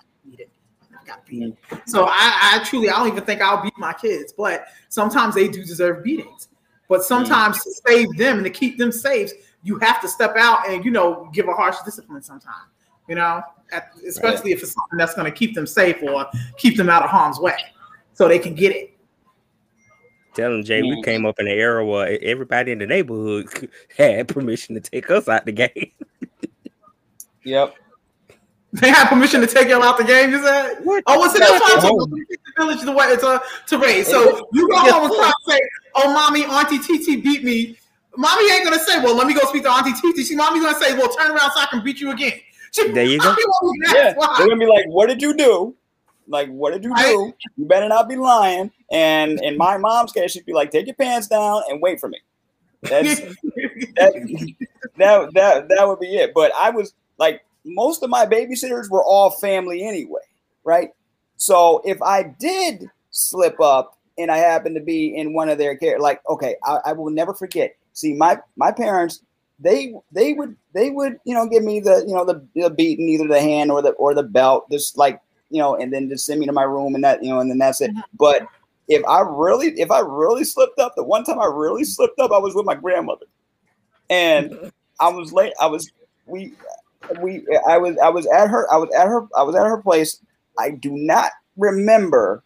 I 1.11 1.15
got 1.15 1.25
beat. 1.25 1.55
So 1.85 2.05
I, 2.05 2.59
I 2.61 2.63
truly 2.65 2.89
I 2.89 2.97
don't 2.97 3.07
even 3.07 3.23
think 3.23 3.41
I'll 3.41 3.61
beat 3.61 3.77
my 3.77 3.93
kids, 3.93 4.33
but 4.33 4.65
sometimes 4.89 5.35
they 5.35 5.47
do 5.47 5.63
deserve 5.63 6.03
beatings. 6.03 6.47
But 6.87 7.03
sometimes 7.03 7.63
to 7.63 7.71
save 7.87 8.17
them 8.17 8.37
and 8.37 8.43
to 8.43 8.49
keep 8.49 8.77
them 8.77 8.91
safe, 8.91 9.31
you 9.63 9.77
have 9.79 10.01
to 10.01 10.07
step 10.07 10.35
out 10.37 10.67
and 10.67 10.83
you 10.83 10.91
know 10.91 11.29
give 11.33 11.47
a 11.47 11.53
harsh 11.53 11.77
discipline 11.85 12.21
sometimes. 12.21 12.69
You 13.07 13.15
know, 13.15 13.41
at, 13.71 13.91
especially 14.07 14.51
if 14.51 14.61
it's 14.61 14.73
something 14.73 14.97
that's 14.97 15.13
going 15.13 15.31
to 15.31 15.37
keep 15.37 15.55
them 15.55 15.65
safe 15.65 16.01
or 16.03 16.27
keep 16.57 16.77
them 16.77 16.89
out 16.89 17.03
of 17.03 17.09
harm's 17.09 17.39
way, 17.39 17.57
so 18.13 18.27
they 18.27 18.39
can 18.39 18.55
get 18.55 18.75
it. 18.75 18.97
Tell 20.33 20.51
them, 20.51 20.63
Jay, 20.63 20.81
we 20.81 20.95
Mm. 20.95 21.03
came 21.03 21.25
up 21.25 21.39
in 21.39 21.47
an 21.47 21.57
era 21.57 21.85
where 21.85 22.17
everybody 22.21 22.71
in 22.71 22.79
the 22.79 22.87
neighborhood 22.87 23.69
had 23.97 24.29
permission 24.29 24.75
to 24.75 24.81
take 24.81 25.09
us 25.11 25.27
out 25.27 25.45
the 25.45 25.51
game. 25.51 25.91
Yep. 27.43 27.73
They 28.81 28.89
have 28.89 29.09
permission 29.09 29.41
to 29.41 29.47
take 29.47 29.67
y'all 29.67 29.83
out 29.83 29.97
the 29.97 30.03
game. 30.05 30.31
You 30.31 30.41
said? 30.41 30.75
What? 30.83 31.03
Oh, 31.05 31.19
what's 31.19 31.35
it? 31.35 31.39
That's 31.39 31.51
why 31.59 31.73
I'm 31.73 31.79
Oh. 31.79 31.81
saying 31.81 32.25
the 32.29 32.37
village 32.57 32.81
to 32.85 32.91
what 32.93 33.19
to 33.19 33.41
to 33.67 33.77
raise. 33.77 34.07
So 34.07 34.47
you 34.53 34.69
go 34.69 34.77
home 34.77 35.03
and 35.05 35.13
try 35.13 35.27
to 35.27 35.51
say, 35.51 35.59
"Oh, 35.95 36.13
mommy, 36.13 36.45
Auntie 36.45 36.79
TT 36.79 37.21
beat 37.21 37.43
me." 37.43 37.77
Mommy 38.15 38.49
ain't 38.51 38.63
gonna 38.63 38.79
say, 38.79 39.03
"Well, 39.03 39.13
let 39.15 39.27
me 39.27 39.33
go 39.33 39.41
speak 39.47 39.63
to 39.63 39.69
Auntie 39.69 39.91
TT." 39.91 40.25
She, 40.25 40.35
mommy's 40.35 40.63
gonna 40.63 40.79
say, 40.79 40.93
"Well, 40.97 41.09
turn 41.09 41.31
around 41.31 41.51
so 41.51 41.59
I 41.59 41.65
can 41.69 41.83
beat 41.83 41.99
you 41.99 42.11
again." 42.11 42.33
She, 42.73 42.89
There 42.93 43.03
you 43.03 43.19
go. 43.19 43.35
be 43.35 43.43
Yeah. 43.93 44.13
why. 44.15 44.35
They're 44.37 44.47
gonna 44.47 44.57
be 44.59 44.65
like, 44.65 44.85
"What 44.87 45.09
did 45.09 45.21
you 45.21 45.33
do? 45.33 45.75
Like, 46.29 46.47
what 46.47 46.71
did 46.71 46.85
you 46.85 46.91
Right. 46.91 47.07
do? 47.07 47.33
You 47.57 47.65
better 47.65 47.89
not 47.89 48.07
be 48.07 48.15
lying." 48.15 48.71
And 48.89 49.37
in 49.43 49.57
my 49.57 49.75
mom's 49.77 50.13
case, 50.13 50.31
she'd 50.31 50.45
be 50.45 50.53
like, 50.53 50.71
"Take 50.71 50.85
your 50.85 50.95
pants 50.95 51.27
down 51.27 51.63
and 51.67 51.81
wait 51.81 51.99
for 51.99 52.07
me." 52.07 52.19
That's 52.83 53.19
that, 53.97 54.13
that 54.97 55.33
that 55.33 55.67
that 55.67 55.87
would 55.87 55.99
be 55.99 56.15
it. 56.15 56.33
But 56.33 56.53
I 56.57 56.69
was 56.69 56.93
like, 57.17 57.41
most 57.65 58.03
of 58.03 58.09
my 58.09 58.25
babysitters 58.25 58.89
were 58.89 59.03
all 59.03 59.29
family 59.29 59.83
anyway, 59.83 60.21
right? 60.63 60.89
So 61.37 61.81
if 61.85 62.01
I 62.01 62.23
did 62.23 62.89
slip 63.11 63.59
up 63.59 63.97
and 64.17 64.31
I 64.31 64.37
happened 64.37 64.75
to 64.75 64.81
be 64.81 65.15
in 65.15 65.33
one 65.33 65.49
of 65.49 65.57
their 65.57 65.75
care, 65.75 65.99
like, 65.99 66.21
okay, 66.29 66.55
I, 66.63 66.79
I 66.87 66.93
will 66.93 67.09
never 67.09 67.33
forget. 67.33 67.75
See, 67.93 68.13
my 68.13 68.39
my 68.55 68.71
parents, 68.71 69.21
they 69.59 69.93
they 70.11 70.33
would 70.33 70.55
they 70.73 70.89
would 70.89 71.19
you 71.23 71.33
know 71.33 71.45
give 71.47 71.63
me 71.63 71.79
the 71.79 72.03
you 72.07 72.13
know 72.13 72.25
the, 72.25 72.45
the 72.55 72.69
beating 72.69 73.09
either 73.09 73.27
the 73.27 73.41
hand 73.41 73.71
or 73.71 73.81
the 73.81 73.91
or 73.91 74.13
the 74.13 74.23
belt, 74.23 74.69
just 74.71 74.97
like 74.97 75.19
you 75.49 75.59
know, 75.59 75.75
and 75.75 75.91
then 75.93 76.09
just 76.09 76.25
send 76.25 76.39
me 76.39 76.45
to 76.45 76.53
my 76.53 76.63
room 76.63 76.95
and 76.95 77.03
that 77.03 77.23
you 77.23 77.29
know, 77.29 77.39
and 77.39 77.49
then 77.49 77.57
that's 77.57 77.81
it. 77.81 77.91
Uh-huh. 77.91 78.03
But 78.17 78.47
if 78.87 79.05
I 79.05 79.21
really 79.21 79.67
if 79.79 79.91
I 79.91 79.99
really 79.99 80.43
slipped 80.43 80.79
up, 80.79 80.93
the 80.95 81.03
one 81.03 81.23
time 81.23 81.39
I 81.39 81.45
really 81.45 81.83
slipped 81.83 82.19
up, 82.19 82.31
I 82.31 82.37
was 82.39 82.55
with 82.55 82.65
my 82.65 82.75
grandmother, 82.75 83.25
and 84.09 84.71
I 84.99 85.09
was 85.09 85.33
late. 85.33 85.53
I 85.59 85.67
was 85.67 85.91
we 86.25 86.53
we 87.19 87.45
I 87.67 87.77
was 87.77 87.97
I 87.97 88.09
was 88.09 88.27
at 88.27 88.49
her 88.49 88.71
I 88.71 88.77
was 88.77 88.89
at 88.95 89.07
her 89.07 89.27
I 89.35 89.43
was 89.43 89.55
at 89.55 89.65
her 89.65 89.77
place. 89.77 90.21
I 90.57 90.71
do 90.71 90.91
not 90.91 91.31
remember 91.57 92.43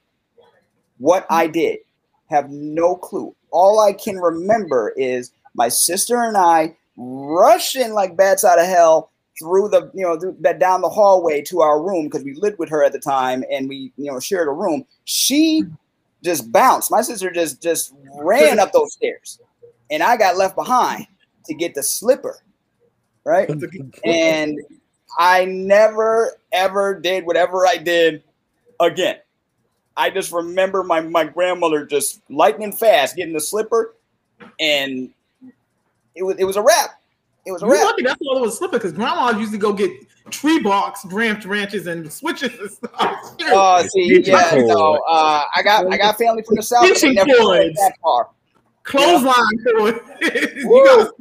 what 0.98 1.26
I 1.30 1.48
did. 1.48 1.80
Have 2.30 2.50
no 2.50 2.96
clue. 2.96 3.36
All 3.52 3.80
I 3.80 3.94
can 3.94 4.18
remember 4.18 4.94
is 4.98 5.32
my 5.54 5.70
sister 5.70 6.22
and 6.24 6.38
I 6.38 6.76
rushing 6.98 7.94
like 7.94 8.16
bats 8.16 8.44
out 8.44 8.60
of 8.60 8.66
hell 8.66 9.12
through 9.38 9.70
the 9.70 9.92
you 9.94 10.04
know 10.04 10.18
through, 10.20 10.38
down 10.58 10.82
the 10.82 10.90
hallway 10.90 11.42
to 11.42 11.62
our 11.62 11.82
room 11.82 12.06
because 12.06 12.24
we 12.24 12.34
lived 12.34 12.58
with 12.58 12.70
her 12.70 12.84
at 12.84 12.94
the 12.94 13.00
time 13.00 13.44
and 13.52 13.68
we 13.68 13.92
you 13.98 14.12
know 14.12 14.20
shared 14.20 14.48
a 14.48 14.52
room. 14.52 14.86
She 15.06 15.64
just 16.24 16.52
bounced. 16.52 16.92
My 16.92 17.02
sister 17.02 17.32
just 17.32 17.62
just 17.62 17.94
ran 18.14 18.60
up 18.60 18.72
those 18.72 18.94
stairs, 18.94 19.40
and 19.92 20.02
I 20.02 20.18
got 20.18 20.38
left 20.38 20.56
behind 20.56 21.08
to 21.46 21.54
get 21.54 21.76
the 21.76 21.84
slipper, 21.84 22.40
right? 23.26 23.50
and 24.04 24.60
I 25.20 25.46
never 25.46 26.38
ever 26.52 27.00
did 27.00 27.26
whatever 27.26 27.66
I 27.68 27.78
did 27.78 28.24
again. 28.80 29.18
I 29.98 30.10
just 30.10 30.32
remember 30.32 30.84
my 30.84 31.02
my 31.02 31.24
grandmother 31.24 31.86
just 31.86 32.22
lightning 32.30 32.72
fast 32.74 33.16
getting 33.16 33.34
the 33.34 33.40
slipper, 33.40 33.96
and 34.60 35.10
it 36.16 36.24
was 36.24 36.36
it 36.38 36.44
was 36.46 36.58
a 36.58 36.62
wrap. 36.62 37.02
It 37.46 37.52
was 37.52 37.62
a 37.64 37.66
You 37.66 37.74
wrap. 37.74 37.84
lucky 37.86 38.04
that's 38.04 38.20
all 38.28 38.38
it 38.38 38.42
was 38.42 38.58
slipping 38.58 38.80
because 38.80 38.92
grandma 38.92 39.30
used 39.38 39.52
to 39.54 39.58
go 39.58 39.72
get 39.72 39.92
tree 40.32 40.60
barks, 40.60 41.06
branch 41.06 41.44
branches, 41.46 41.88
and 41.88 42.12
switches 42.12 42.60
and 42.60 42.72
stuff. 42.72 42.92
Shoot. 43.40 43.50
Oh, 43.54 43.82
see, 43.88 44.06
Stitching 44.10 44.34
yeah, 44.34 44.50
cord. 44.50 44.66
no, 44.68 44.94
uh, 45.08 45.44
I 45.56 45.62
got 45.64 45.92
I 45.94 45.98
got 45.98 46.18
family 46.18 46.44
from 46.44 46.56
the 46.58 46.64
south. 46.64 46.82
but 46.82 46.88
they 46.90 46.96
Stitching 46.96 47.16
never 47.16 47.30
went 47.48 47.78
cords. 48.02 48.28
Clothesline 48.84 49.64
cord. 49.78 50.00
you 50.22 50.84
gotta 50.86 51.12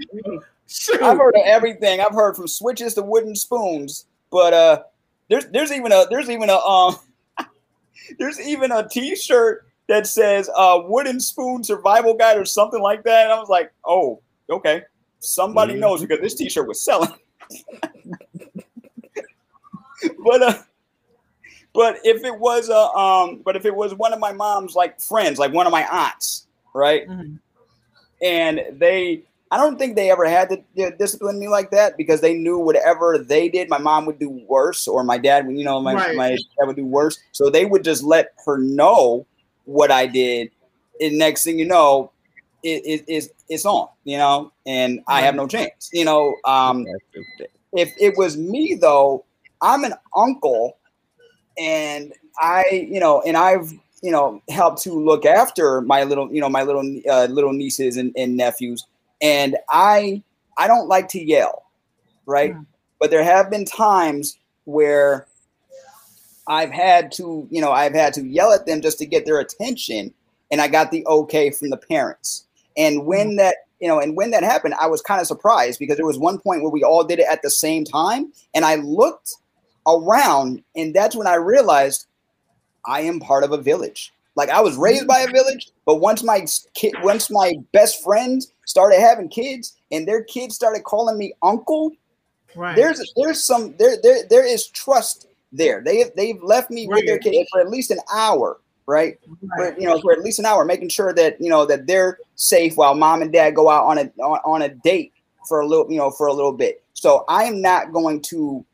shoot. 0.68 1.02
I've 1.02 1.18
heard 1.18 1.34
of 1.36 1.42
everything. 1.44 2.00
I've 2.00 2.14
heard 2.14 2.36
from 2.36 2.48
switches 2.48 2.94
to 2.94 3.02
wooden 3.02 3.34
spoons, 3.36 4.06
but 4.30 4.52
uh, 4.54 4.82
there's 5.28 5.46
there's 5.46 5.72
even 5.72 5.92
a 5.92 6.06
there's 6.10 6.30
even 6.30 6.50
a 6.50 6.56
um 6.56 6.96
there's 8.18 8.40
even 8.40 8.72
a 8.72 8.88
T-shirt 8.88 9.66
that 9.88 10.06
says 10.06 10.48
uh 10.56 10.80
wooden 10.84 11.20
spoon 11.20 11.62
survival 11.64 12.14
guide 12.14 12.38
or 12.38 12.44
something 12.44 12.80
like 12.80 13.02
that. 13.04 13.24
And 13.24 13.32
I 13.32 13.38
was 13.38 13.48
like, 13.48 13.72
oh, 13.84 14.20
okay, 14.50 14.82
somebody 15.20 15.74
Mhm. 15.74 15.80
knows 15.80 16.00
because 16.00 16.20
this 16.20 16.34
T-shirt 16.34 16.66
was 16.68 16.84
selling. 16.84 17.12
but 20.24 20.42
uh, 20.42 20.54
but 21.72 21.98
if 22.04 22.24
it 22.24 22.38
was 22.38 22.68
a 22.68 22.76
um, 22.98 23.42
but 23.44 23.56
if 23.56 23.64
it 23.64 23.74
was 23.74 23.94
one 23.94 24.12
of 24.12 24.20
my 24.20 24.32
mom's 24.32 24.74
like 24.74 25.00
friends, 25.00 25.38
like 25.38 25.52
one 25.52 25.66
of 25.66 25.72
my 25.72 25.84
aunts, 25.86 26.46
right? 26.74 27.08
Mhm. 27.08 27.38
and 28.22 28.60
they 28.78 29.22
i 29.50 29.56
don't 29.56 29.78
think 29.78 29.94
they 29.96 30.10
ever 30.10 30.26
had 30.26 30.48
to 30.48 30.56
you 30.74 30.88
know, 30.88 30.96
discipline 30.96 31.38
me 31.38 31.48
like 31.48 31.70
that 31.70 31.96
because 31.96 32.20
they 32.20 32.34
knew 32.34 32.58
whatever 32.58 33.18
they 33.18 33.48
did 33.48 33.68
my 33.68 33.78
mom 33.78 34.06
would 34.06 34.18
do 34.18 34.30
worse 34.48 34.88
or 34.88 35.04
my 35.04 35.18
dad 35.18 35.46
would 35.46 35.56
you 35.56 35.64
know 35.64 35.80
my, 35.80 35.94
Right. 35.94 36.16
my 36.16 36.30
dad 36.30 36.66
would 36.66 36.76
do 36.76 36.86
worse. 36.86 37.18
So 37.32 37.50
they 37.50 37.64
would 37.64 37.84
just 37.84 38.02
let 38.02 38.32
her 38.46 38.58
know 38.58 39.26
what 39.64 39.90
i 39.90 40.06
did. 40.06 40.50
And 41.00 41.18
next 41.18 41.44
thing 41.44 41.58
you 41.58 41.66
know 41.66 42.10
it, 42.62 42.82
it, 42.84 43.04
it's, 43.08 43.28
it's 43.48 43.66
on 43.66 43.88
you 44.04 44.16
know 44.16 44.52
and 44.66 45.00
i 45.06 45.20
have 45.20 45.34
no 45.34 45.46
chance 45.46 45.90
you 45.92 46.04
know 46.04 46.34
um 46.44 46.86
if 47.74 47.92
it 48.00 48.16
was 48.16 48.36
me 48.36 48.74
though 48.74 49.24
i'm 49.60 49.84
an 49.84 49.94
uncle 50.16 50.78
and 51.58 52.12
i 52.40 52.64
you 52.90 52.98
know 53.00 53.20
and 53.22 53.36
i've 53.36 53.70
you 54.02 54.10
know 54.10 54.40
helped 54.48 54.82
to 54.82 54.92
look 54.92 55.24
after 55.26 55.80
my 55.82 56.04
little 56.04 56.32
you 56.32 56.40
know 56.40 56.48
my 56.48 56.62
little 56.62 56.82
uh, 57.10 57.26
little 57.26 57.52
nieces 57.52 57.96
and, 57.96 58.12
and 58.16 58.36
nephews 58.36 58.86
and 59.20 59.56
i 59.70 60.22
i 60.58 60.66
don't 60.66 60.88
like 60.88 61.08
to 61.08 61.22
yell 61.22 61.64
right? 62.26 62.54
Mm. 62.54 62.66
but 62.98 63.10
there 63.10 63.24
have 63.24 63.50
been 63.50 63.64
times 63.64 64.38
where 64.64 65.26
i've 66.48 66.70
had 66.70 67.12
to 67.12 67.46
you 67.50 67.60
know 67.60 67.72
i've 67.72 67.94
had 67.94 68.12
to 68.14 68.26
yell 68.26 68.52
at 68.52 68.66
them 68.66 68.80
just 68.80 68.98
to 68.98 69.06
get 69.06 69.26
their 69.26 69.38
attention 69.38 70.12
and 70.50 70.60
i 70.60 70.68
got 70.68 70.90
the 70.90 71.06
okay 71.06 71.50
from 71.50 71.70
the 71.70 71.76
parents. 71.76 72.46
And 72.76 73.06
when 73.06 73.36
that 73.36 73.56
you 73.80 73.88
know 73.88 74.00
and 74.00 74.16
when 74.16 74.30
that 74.30 74.42
happened 74.42 74.74
i 74.80 74.86
was 74.86 75.02
kind 75.02 75.20
of 75.20 75.26
surprised 75.26 75.78
because 75.78 75.96
there 75.96 76.06
was 76.06 76.18
one 76.18 76.38
point 76.38 76.62
where 76.62 76.70
we 76.70 76.82
all 76.82 77.04
did 77.04 77.18
it 77.18 77.26
at 77.30 77.42
the 77.42 77.50
same 77.50 77.84
time 77.84 78.32
and 78.54 78.64
i 78.64 78.76
looked 78.76 79.34
around 79.86 80.62
and 80.74 80.94
that's 80.94 81.14
when 81.14 81.26
i 81.26 81.34
realized 81.34 82.06
i 82.86 83.02
am 83.02 83.20
part 83.20 83.44
of 83.44 83.52
a 83.52 83.58
village 83.58 84.13
like 84.36 84.48
i 84.50 84.60
was 84.60 84.76
raised 84.76 85.06
by 85.06 85.20
a 85.20 85.30
village 85.30 85.70
but 85.86 85.96
once 85.96 86.22
my 86.22 86.44
kid 86.74 86.94
once 87.02 87.30
my 87.30 87.52
best 87.72 88.02
friends 88.02 88.52
started 88.64 89.00
having 89.00 89.28
kids 89.28 89.76
and 89.92 90.06
their 90.06 90.22
kids 90.24 90.54
started 90.54 90.82
calling 90.84 91.18
me 91.18 91.32
uncle 91.42 91.92
Right. 92.56 92.76
there's 92.76 93.12
there's 93.16 93.44
some 93.44 93.74
there 93.78 93.96
there 94.00 94.28
there 94.30 94.46
is 94.46 94.68
trust 94.68 95.26
there. 95.54 95.82
They 95.82 96.04
they've 96.16 96.42
left 96.42 96.70
me 96.70 96.86
with 96.86 97.06
their 97.06 97.18
kids 97.18 97.48
for 97.50 97.60
at 97.60 97.70
least 97.70 97.90
an 97.90 98.00
hour 98.12 98.60
right? 98.86 99.18
For, 99.56 99.74
you 99.78 99.86
know 99.86 99.98
for 100.00 100.12
at 100.12 100.20
least 100.20 100.38
an 100.38 100.44
hour 100.46 100.64
making 100.64 100.90
sure 100.90 101.14
that 101.14 101.40
you 101.40 101.48
know 101.48 101.64
that 101.66 101.86
they're 101.86 102.18
safe 102.34 102.76
while 102.76 102.94
mom 102.94 103.22
and 103.22 103.32
dad 103.32 103.54
go 103.54 103.70
out 103.70 103.84
on 103.84 103.98
a 103.98 104.02
on, 104.22 104.40
on 104.44 104.62
a 104.62 104.68
date 104.68 105.12
for 105.48 105.60
a 105.60 105.66
little 105.66 105.90
you 105.90 105.96
know 105.96 106.10
for 106.10 106.26
a 106.26 106.32
little 106.32 106.52
bit. 106.52 106.82
So 106.92 107.24
i 107.28 107.44
am 107.44 107.62
not 107.62 107.92
going 107.92 108.20
to 108.22 108.64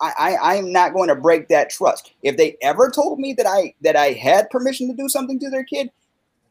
I, 0.00 0.12
I 0.18 0.34
I 0.34 0.54
am 0.56 0.72
not 0.72 0.92
going 0.92 1.08
to 1.08 1.14
break 1.14 1.48
that 1.48 1.70
trust. 1.70 2.12
If 2.22 2.36
they 2.36 2.56
ever 2.62 2.90
told 2.90 3.18
me 3.18 3.32
that 3.34 3.46
I 3.46 3.74
that 3.82 3.96
I 3.96 4.12
had 4.12 4.50
permission 4.50 4.88
to 4.88 4.94
do 4.94 5.08
something 5.08 5.38
to 5.40 5.50
their 5.50 5.64
kid, 5.64 5.90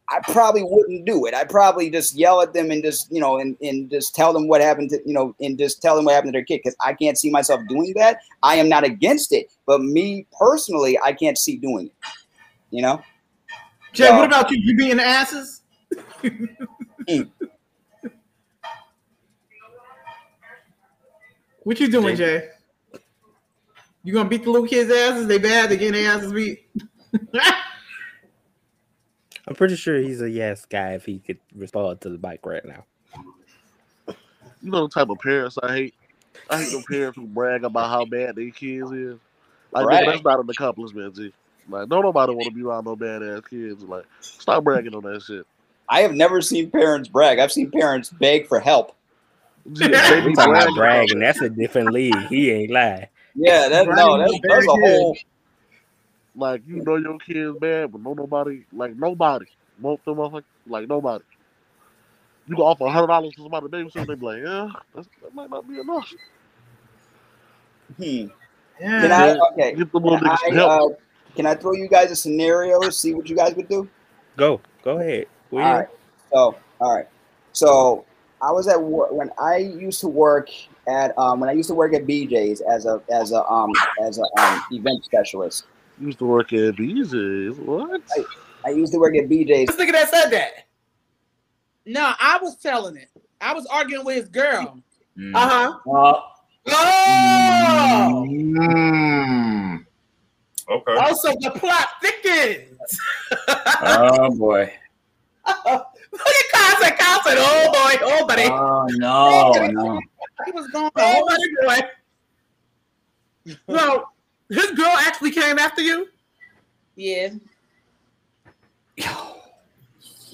I 0.10 0.20
probably 0.20 0.64
wouldn't 0.64 1.06
do 1.06 1.26
it. 1.26 1.34
I'd 1.34 1.50
probably 1.50 1.90
just 1.90 2.16
yell 2.16 2.42
at 2.42 2.54
them 2.54 2.72
and 2.72 2.84
just 2.84 3.12
you 3.12 3.20
know 3.20 3.38
and, 3.40 3.56
and 3.62 3.90
just 3.90 4.16
tell 4.16 4.34
them 4.34 4.48
what 4.48 4.62
happened 4.62 4.90
to 4.92 5.00
you 5.06 5.14
know 5.14 5.36
and 5.40 5.58
just 5.58 5.82
tell 5.82 5.96
them 5.96 6.06
what 6.06 6.16
happened 6.16 6.34
to 6.34 6.38
their 6.38 6.46
kid 6.46 6.62
because 6.64 6.76
I 6.84 6.94
can't 6.94 7.18
see 7.18 7.30
myself 7.30 7.62
doing 7.68 7.94
that. 7.98 8.20
I 8.44 8.56
am 8.56 8.70
not 8.70 8.84
against 8.84 9.32
it, 9.32 9.52
but 9.66 9.82
me 9.82 10.26
personally, 10.40 10.98
I 11.04 11.14
can't 11.14 11.38
see 11.38 11.58
doing 11.58 11.88
it. 11.88 11.94
You 12.72 12.82
know. 12.82 13.04
Jay, 13.94 14.10
No. 14.10 14.18
what 14.18 14.26
about 14.26 14.52
you? 14.52 14.58
You 14.62 14.76
being 14.76 15.00
asses? 15.00 15.62
Mm. 17.08 17.30
what 21.64 21.80
you 21.80 21.88
doing, 21.88 22.16
Jay? 22.16 22.50
You 24.06 24.14
gonna 24.14 24.30
beat 24.30 24.44
the 24.44 24.52
little 24.52 24.68
kids' 24.68 24.92
asses? 24.92 25.28
They 25.28 25.40
bad. 25.40 25.70
They 25.70 25.78
getting 25.78 25.94
their 26.02 26.12
asses 26.16 26.32
beat. 26.32 26.70
I'm 29.48 29.56
pretty 29.56 29.76
sure 29.76 29.98
he's 29.98 30.22
a 30.22 30.30
yes 30.30 30.66
guy 30.66 30.94
if 30.94 31.06
he 31.06 31.20
could 31.20 31.40
respond 31.56 32.02
to 32.02 32.10
the 32.10 32.18
bike 32.20 32.46
right 32.46 32.64
now. 32.66 32.86
You 34.62 34.72
know 34.72 34.88
the 34.88 34.94
type 34.94 35.10
of 35.10 35.20
parents 35.20 35.58
I 35.62 35.74
hate. 35.74 35.94
I 36.50 36.62
hate 36.62 36.72
them 36.72 36.84
parents 36.84 37.18
who 37.18 37.26
brag 37.26 37.64
about 37.64 37.90
how 37.90 38.06
bad 38.06 38.36
their 38.36 38.52
kids 38.52 38.92
is. 38.92 39.18
Like 39.72 39.86
Right. 39.88 40.06
that's 40.08 40.24
not 40.24 40.40
an 40.40 40.50
accomplishment, 40.50 41.16
G. 41.16 41.34
Like 41.68 41.90
don't 41.90 42.04
nobody 42.04 42.34
want 42.34 42.48
to 42.50 42.54
be 42.54 42.62
around 42.64 42.86
no 42.86 42.96
badass 42.96 43.50
kids. 43.50 43.84
Like 43.84 44.06
stop 44.22 44.64
bragging 44.64 44.94
on 44.94 45.04
that 45.04 45.22
shit. 45.24 45.46
I 45.90 46.02
have 46.02 46.14
never 46.14 46.42
seen 46.42 46.70
parents 46.72 47.10
brag. 47.10 47.40
I've 47.40 47.52
seen 47.52 47.72
parents 47.72 48.10
beg 48.10 48.48
for 48.48 48.60
help. 48.60 48.96
Yeah, 49.66 50.10
they 50.10 50.22
We 50.22 50.30
be 50.30 50.36
talking 50.36 50.54
about 50.54 50.76
bragging. 50.76 50.76
bragging. 50.76 51.20
That's 51.20 51.42
a 51.42 51.50
different 51.50 51.92
league. 51.92 52.28
He 52.28 52.52
ain't 52.52 52.72
lying. 52.72 53.08
Yeah, 53.36 53.68
that 53.70 53.88
no, 53.88 54.18
that's, 54.18 54.40
that's 54.42 54.68
a 54.68 54.72
whole. 54.72 55.18
Like 56.36 56.64
you 56.68 56.84
know 56.84 56.96
your 56.96 57.18
kids 57.20 57.58
bad, 57.60 57.92
but 57.92 58.02
no 58.02 58.14
nobody 58.14 58.66
like 58.74 58.96
nobody 58.96 59.46
want 59.80 60.04
them 60.06 60.16
motherfuckers 60.16 60.44
like 60.68 60.88
nobody. 60.88 61.24
You 62.48 62.56
can 62.56 62.64
offer 62.64 62.86
a 62.86 62.92
hundred 62.92 63.08
dollars 63.08 63.34
to 63.36 63.42
somebody 63.42 63.68
to 63.68 63.72
babysit, 63.72 64.08
they 64.08 64.16
be 64.16 64.26
like, 64.26 64.44
yeah, 64.44 64.70
that's, 64.94 65.08
that 65.22 65.34
might 65.34 65.50
not 65.50 65.68
be 65.68 65.80
enough. 65.80 66.14
Hmm. 67.98 68.28
Yeah. 68.80 69.02
Can 69.02 69.12
I? 69.12 69.38
Okay. 69.54 69.76
Give 69.76 69.92
them 69.92 70.04
little 70.04 70.20
Can 70.20 70.28
I, 70.28 70.36
some 70.36 70.54
help. 70.54 70.92
uh, 70.92 70.96
can 71.36 71.46
I 71.46 71.56
throw 71.56 71.74
you 71.74 71.88
guys 71.88 72.12
a 72.12 72.16
scenario? 72.16 72.90
See 72.90 73.14
what 73.14 73.30
you 73.30 73.36
guys 73.36 73.56
would 73.56 73.68
do. 73.68 73.90
Go. 74.38 74.62
Go 74.84 75.00
ahead. 75.00 75.28
We 75.50 75.62
All 75.62 75.74
right. 75.74 75.88
So, 76.32 76.56
all 76.80 76.96
right. 76.96 77.08
So, 77.54 78.06
I 78.42 78.52
was 78.52 78.68
at 78.68 78.82
work 78.82 79.12
when 79.12 79.32
I 79.40 79.58
used 79.58 80.02
to 80.02 80.08
work 80.08 80.50
at 80.88 81.18
um, 81.18 81.40
when 81.40 81.50
I 81.50 81.54
used 81.54 81.70
to 81.70 81.76
work 81.76 81.94
at 81.94 82.06
BJ's 82.06 82.62
as 82.62 82.86
a 82.86 83.02
as 83.12 83.32
a 83.32 83.44
um 83.46 83.72
as 84.04 84.20
a 84.20 84.42
um, 84.42 84.62
event 84.72 85.04
specialist. 85.04 85.66
Used 86.00 86.20
to 86.20 86.26
work 86.26 86.52
at 86.54 86.76
BJ's. 86.76 87.58
What? 87.60 88.02
I 88.66 88.70
used 88.70 88.92
to 88.94 89.00
work 89.00 89.16
at 89.16 89.30
BJ's. 89.30 89.68
This 89.68 89.76
nigga 89.76 89.92
that 89.94 90.10
said 90.10 90.30
that. 90.32 90.52
No, 91.86 92.14
I 92.20 92.40
was 92.42 92.58
telling 92.58 92.98
it. 92.98 93.10
I 93.40 93.54
was 93.54 93.66
arguing 93.68 94.06
with 94.06 94.16
his 94.16 94.30
girl. 94.30 94.80
Uh 95.34 95.50
huh. 95.50 95.92
Uh, 95.92 96.22
Oh. 96.68 98.26
mm, 98.28 99.86
okay. 100.68 100.96
Also, 100.98 101.30
the 101.40 101.52
plot 101.52 101.88
thickens. 102.02 103.00
Oh 103.84 104.32
boy. 104.36 104.74
Look 106.18 106.28
at 106.28 106.52
Concept. 106.54 107.00
Concept. 107.00 107.38
Oh 107.40 107.72
boy. 107.72 108.00
Oh 108.04 108.26
buddy. 108.26 108.44
Oh 108.44 108.88
no, 108.92 109.52
no. 109.68 110.00
He 110.46 110.52
was 110.52 110.68
going 110.68 110.92
Oh 110.96 111.26
buddy 111.28 111.82
boy. 113.48 113.56
No, 113.68 114.06
his 114.50 114.72
girl 114.72 114.96
actually 115.00 115.32
came 115.32 115.60
after 115.60 115.82
you. 115.82 116.08
Yeah. 116.96 117.34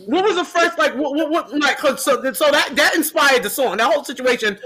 What 0.05 0.23
was 0.23 0.35
the 0.35 0.45
first 0.45 0.77
like? 0.77 0.95
What, 0.95 1.15
what, 1.15 1.29
what 1.29 1.59
like? 1.59 1.77
'cause 1.77 2.03
So, 2.03 2.31
so 2.33 2.51
that 2.51 2.75
that 2.75 2.95
inspired 2.95 3.43
the 3.43 3.49
song. 3.49 3.77
That 3.77 3.91
whole 3.91 4.03
situation 4.03 4.57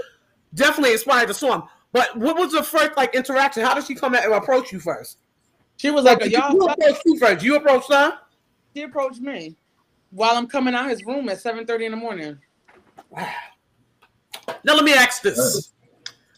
definitely 0.54 0.92
inspired 0.92 1.28
the 1.28 1.34
song. 1.34 1.68
But 1.92 2.16
what 2.16 2.36
was 2.36 2.52
the 2.52 2.62
first 2.62 2.96
like 2.96 3.14
interaction? 3.14 3.62
How 3.64 3.74
did 3.74 3.84
she 3.86 3.94
come 3.94 4.14
at 4.14 4.24
and 4.24 4.34
approach 4.34 4.72
you 4.72 4.80
first? 4.80 5.18
She 5.76 5.90
was 5.90 6.04
like, 6.04 6.20
Like, 6.20 6.28
"Are 6.28 6.30
you 6.30 6.38
y'all 6.58 6.70
approached 6.70 7.02
you 7.04 7.18
first. 7.18 7.44
You 7.44 7.56
approached 7.56 7.92
her. 7.92 8.18
She 8.74 8.82
approached 8.82 9.20
me 9.20 9.56
while 10.16 10.36
I'm 10.36 10.46
coming 10.46 10.74
out 10.74 10.88
his 10.88 11.04
room 11.04 11.28
at 11.28 11.38
7:30 11.38 11.84
in 11.84 11.90
the 11.90 11.96
morning. 11.96 12.38
Wow. 13.10 13.30
Now 14.64 14.74
let 14.74 14.84
me 14.84 14.94
ask 14.94 15.22
this. 15.22 15.72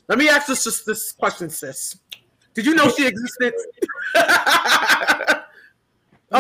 Let 0.09 0.19
me 0.19 0.29
ask 0.29 0.49
this 0.49 0.65
this, 0.65 0.83
this 0.83 1.13
question, 1.13 1.49
sis. 1.49 1.97
Did 2.55 2.67
you 2.67 2.75
know 2.75 2.91
she 2.91 3.07
existed? 3.07 3.55
oh, 4.17 5.45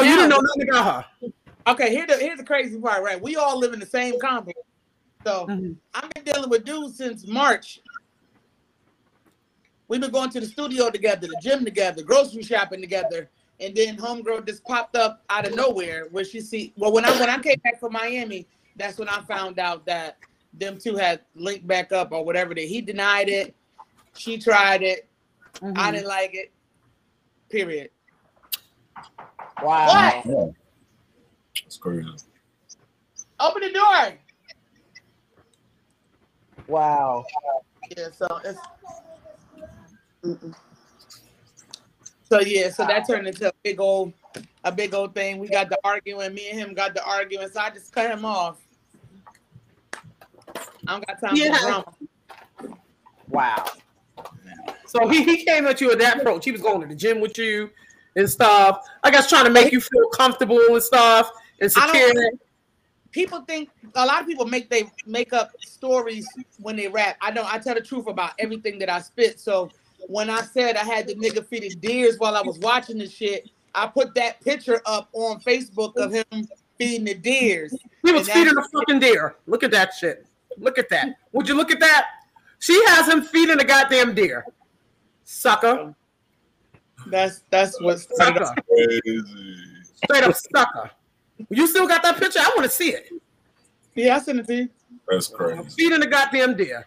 you 0.03 0.17
didn't 0.17 0.31
know 0.31 0.41
nothing 0.41 0.69
about 0.69 1.07
her. 1.23 1.29
Okay, 1.69 1.91
here 1.91 2.07
the 2.07 2.17
here's 2.17 2.39
the 2.39 2.45
crazy 2.45 2.81
part, 2.81 3.05
right? 3.05 3.23
We 3.23 3.37
all 3.37 3.57
live 3.57 3.73
in 3.73 3.79
the 3.79 3.87
same 3.87 4.19
complex. 4.19 4.59
So 5.25 5.47
Mhm. 5.47 5.77
I've 5.95 6.11
been 6.11 6.25
dealing 6.25 6.51
with 6.51 6.65
dudes 6.65 6.97
since 6.97 7.25
March. 7.27 7.81
We've 9.87 10.01
been 10.01 10.11
going 10.11 10.31
to 10.31 10.41
the 10.41 10.47
studio 10.47 10.91
together, 10.91 11.29
the 11.29 11.39
gym 11.41 11.65
together, 11.65 12.03
grocery 12.03 12.43
shopping 12.43 12.81
together, 12.81 13.31
and 13.61 13.75
then 13.75 13.97
homegirl 13.97 14.47
just 14.47 14.65
popped 14.65 14.97
up 14.97 15.25
out 15.31 15.47
of 15.47 15.55
nowhere 15.55 16.07
where 16.11 16.25
she 16.25 16.41
see 16.41 16.73
well 16.77 16.93
when 16.93 17.05
I 17.05 17.19
when 17.19 17.31
I 17.31 17.39
came 17.39 17.59
back 17.65 17.81
from 17.81 17.93
Miami, 17.93 18.47
that's 18.77 18.99
when 18.99 19.09
I 19.09 19.21
found 19.23 19.59
out 19.59 19.85
that 19.87 20.19
them 20.53 20.79
two 20.79 20.97
had 20.97 21.21
linked 21.35 21.67
back 21.67 21.93
up 21.93 22.13
or 22.13 22.25
whatever 22.25 22.55
that 22.55 22.65
he 22.65 22.81
denied 22.81 23.29
it. 23.29 23.55
She 24.17 24.39
tried 24.39 24.83
it. 24.83 25.09
I 25.63 25.67
mm-hmm. 25.67 25.93
didn't 25.93 26.09
like 26.09 26.35
it. 26.35 26.53
Period. 27.51 27.91
Wow. 29.63 30.23
What? 30.25 30.55
That's 31.63 31.77
crazy. 31.77 32.09
Open 33.41 33.63
the 33.63 33.71
door. 33.71 34.19
Wow. 36.67 37.25
Yeah, 37.97 38.09
so 38.13 38.27
it's 38.45 38.59
Mm-mm. 40.25 40.55
So 42.29 42.41
yeah, 42.41 42.71
so 42.71 42.85
that 42.87 43.07
turned 43.07 43.27
into 43.27 43.49
a 43.49 43.53
big 43.63 43.81
old 43.81 44.13
a 44.65 44.73
big 44.73 44.95
old 44.95 45.15
thing. 45.15 45.39
We 45.39 45.49
got 45.49 45.71
the 45.71 45.79
arguing, 45.85 46.35
me 46.35 46.51
and 46.51 46.59
him 46.59 46.75
got 46.75 46.95
the 46.95 47.05
arguing, 47.05 47.49
so 47.49 47.61
I 47.61 47.71
just 47.71 47.93
cut 47.93 48.11
him 48.11 48.25
off. 48.25 48.61
I 50.87 50.93
don't 50.93 51.07
got 51.07 51.21
time 51.21 51.37
Yeah. 51.37 51.57
for 51.57 51.67
drama. 51.67 52.79
Wow. 53.29 53.65
So 54.87 55.07
he, 55.09 55.23
he 55.23 55.45
came 55.45 55.67
at 55.67 55.81
you 55.81 55.89
with 55.89 55.99
that 56.01 56.19
approach. 56.19 56.45
He 56.45 56.53
was 56.53 56.63
going 56.63 56.81
to 56.81 56.87
the 56.87 56.95
gym 56.95 57.21
with 57.21 57.37
you 57.37 57.71
and 58.17 58.29
stuff. 58.29 58.87
I 59.05 59.11
guess 59.11 59.29
trying 59.29 59.45
to 59.45 59.51
make 59.51 59.73
you 59.73 59.81
feel 59.81 60.09
comfortable 60.09 60.59
and 60.69 60.83
stuff 60.83 61.31
and 61.61 61.71
secure. 61.71 62.31
People 63.11 63.41
think 63.43 63.71
a 63.95 64.05
lot 64.05 64.21
of 64.21 64.27
people 64.27 64.47
make 64.47 64.69
they 64.69 64.91
make 65.07 65.33
up 65.33 65.53
stories 65.61 66.27
when 66.61 66.77
they 66.77 66.89
rap. 66.89 67.17
I 67.21 67.31
don't 67.31 67.53
I 67.53 67.59
tell 67.59 67.75
the 67.75 67.81
truth 67.81 68.07
about 68.07 68.33
everything 68.39 68.79
that 68.81 68.91
I 68.91 69.01
spit. 69.01 69.41
So 69.41 69.71
when 70.09 70.31
I 70.31 70.41
said 70.41 70.77
I 70.77 70.85
had 70.85 71.07
the 71.07 71.15
nigga 71.15 71.47
feeding 71.47 71.79
deers 71.81 72.19
while 72.19 72.35
I 72.35 72.41
was 72.41 72.59
watching 72.59 72.99
the 72.99 73.09
shit, 73.09 73.51
I 73.75 73.87
put 73.87 74.15
that 74.15 74.41
picture 74.41 74.81
up 74.87 75.11
on 75.13 75.39
Facebook 75.41 75.95
of 75.97 76.13
him 76.13 76.49
feeding 76.79 77.05
the 77.05 77.15
deers. 77.15 77.75
He 78.03 78.13
was 78.13 78.29
feeding 78.29 78.57
a 78.57 78.69
fucking 78.73 79.01
deer. 79.01 79.37
Look 79.47 79.63
at 79.63 79.71
that 79.73 79.93
shit. 79.93 80.27
Look 80.57 80.79
at 80.79 80.89
that. 80.89 81.17
Would 81.33 81.47
you 81.47 81.55
look 81.55 81.71
at 81.71 81.79
that? 81.81 82.07
She 82.59 82.83
has 82.87 83.07
him 83.07 83.23
feeding 83.23 83.61
a 83.61 83.65
goddamn 83.65 84.15
deer. 84.15 84.47
Sucker. 85.25 85.95
That's 87.07 87.43
that's 87.51 87.81
what 87.81 88.01
started 88.01 88.47
Sucker. 88.47 88.63
Crazy. 88.75 89.57
Straight 90.05 90.25
up 90.25 90.35
sucker. 90.35 90.91
You 91.51 91.67
still 91.67 91.87
got 91.87 92.03
that 92.03 92.19
picture? 92.19 92.41
I 92.41 92.51
want 92.57 92.65
to 92.65 92.75
see 92.75 92.95
it. 92.95 93.11
Yeah, 93.95 94.17
I 94.17 94.19
sent 94.21 94.41
it 94.41 94.47
to 94.47 94.55
you. 94.55 94.69
That's 95.07 95.29
crazy. 95.29 95.63
Feeding 95.77 96.03
a 96.03 96.07
goddamn 96.07 96.57
deer. 96.57 96.87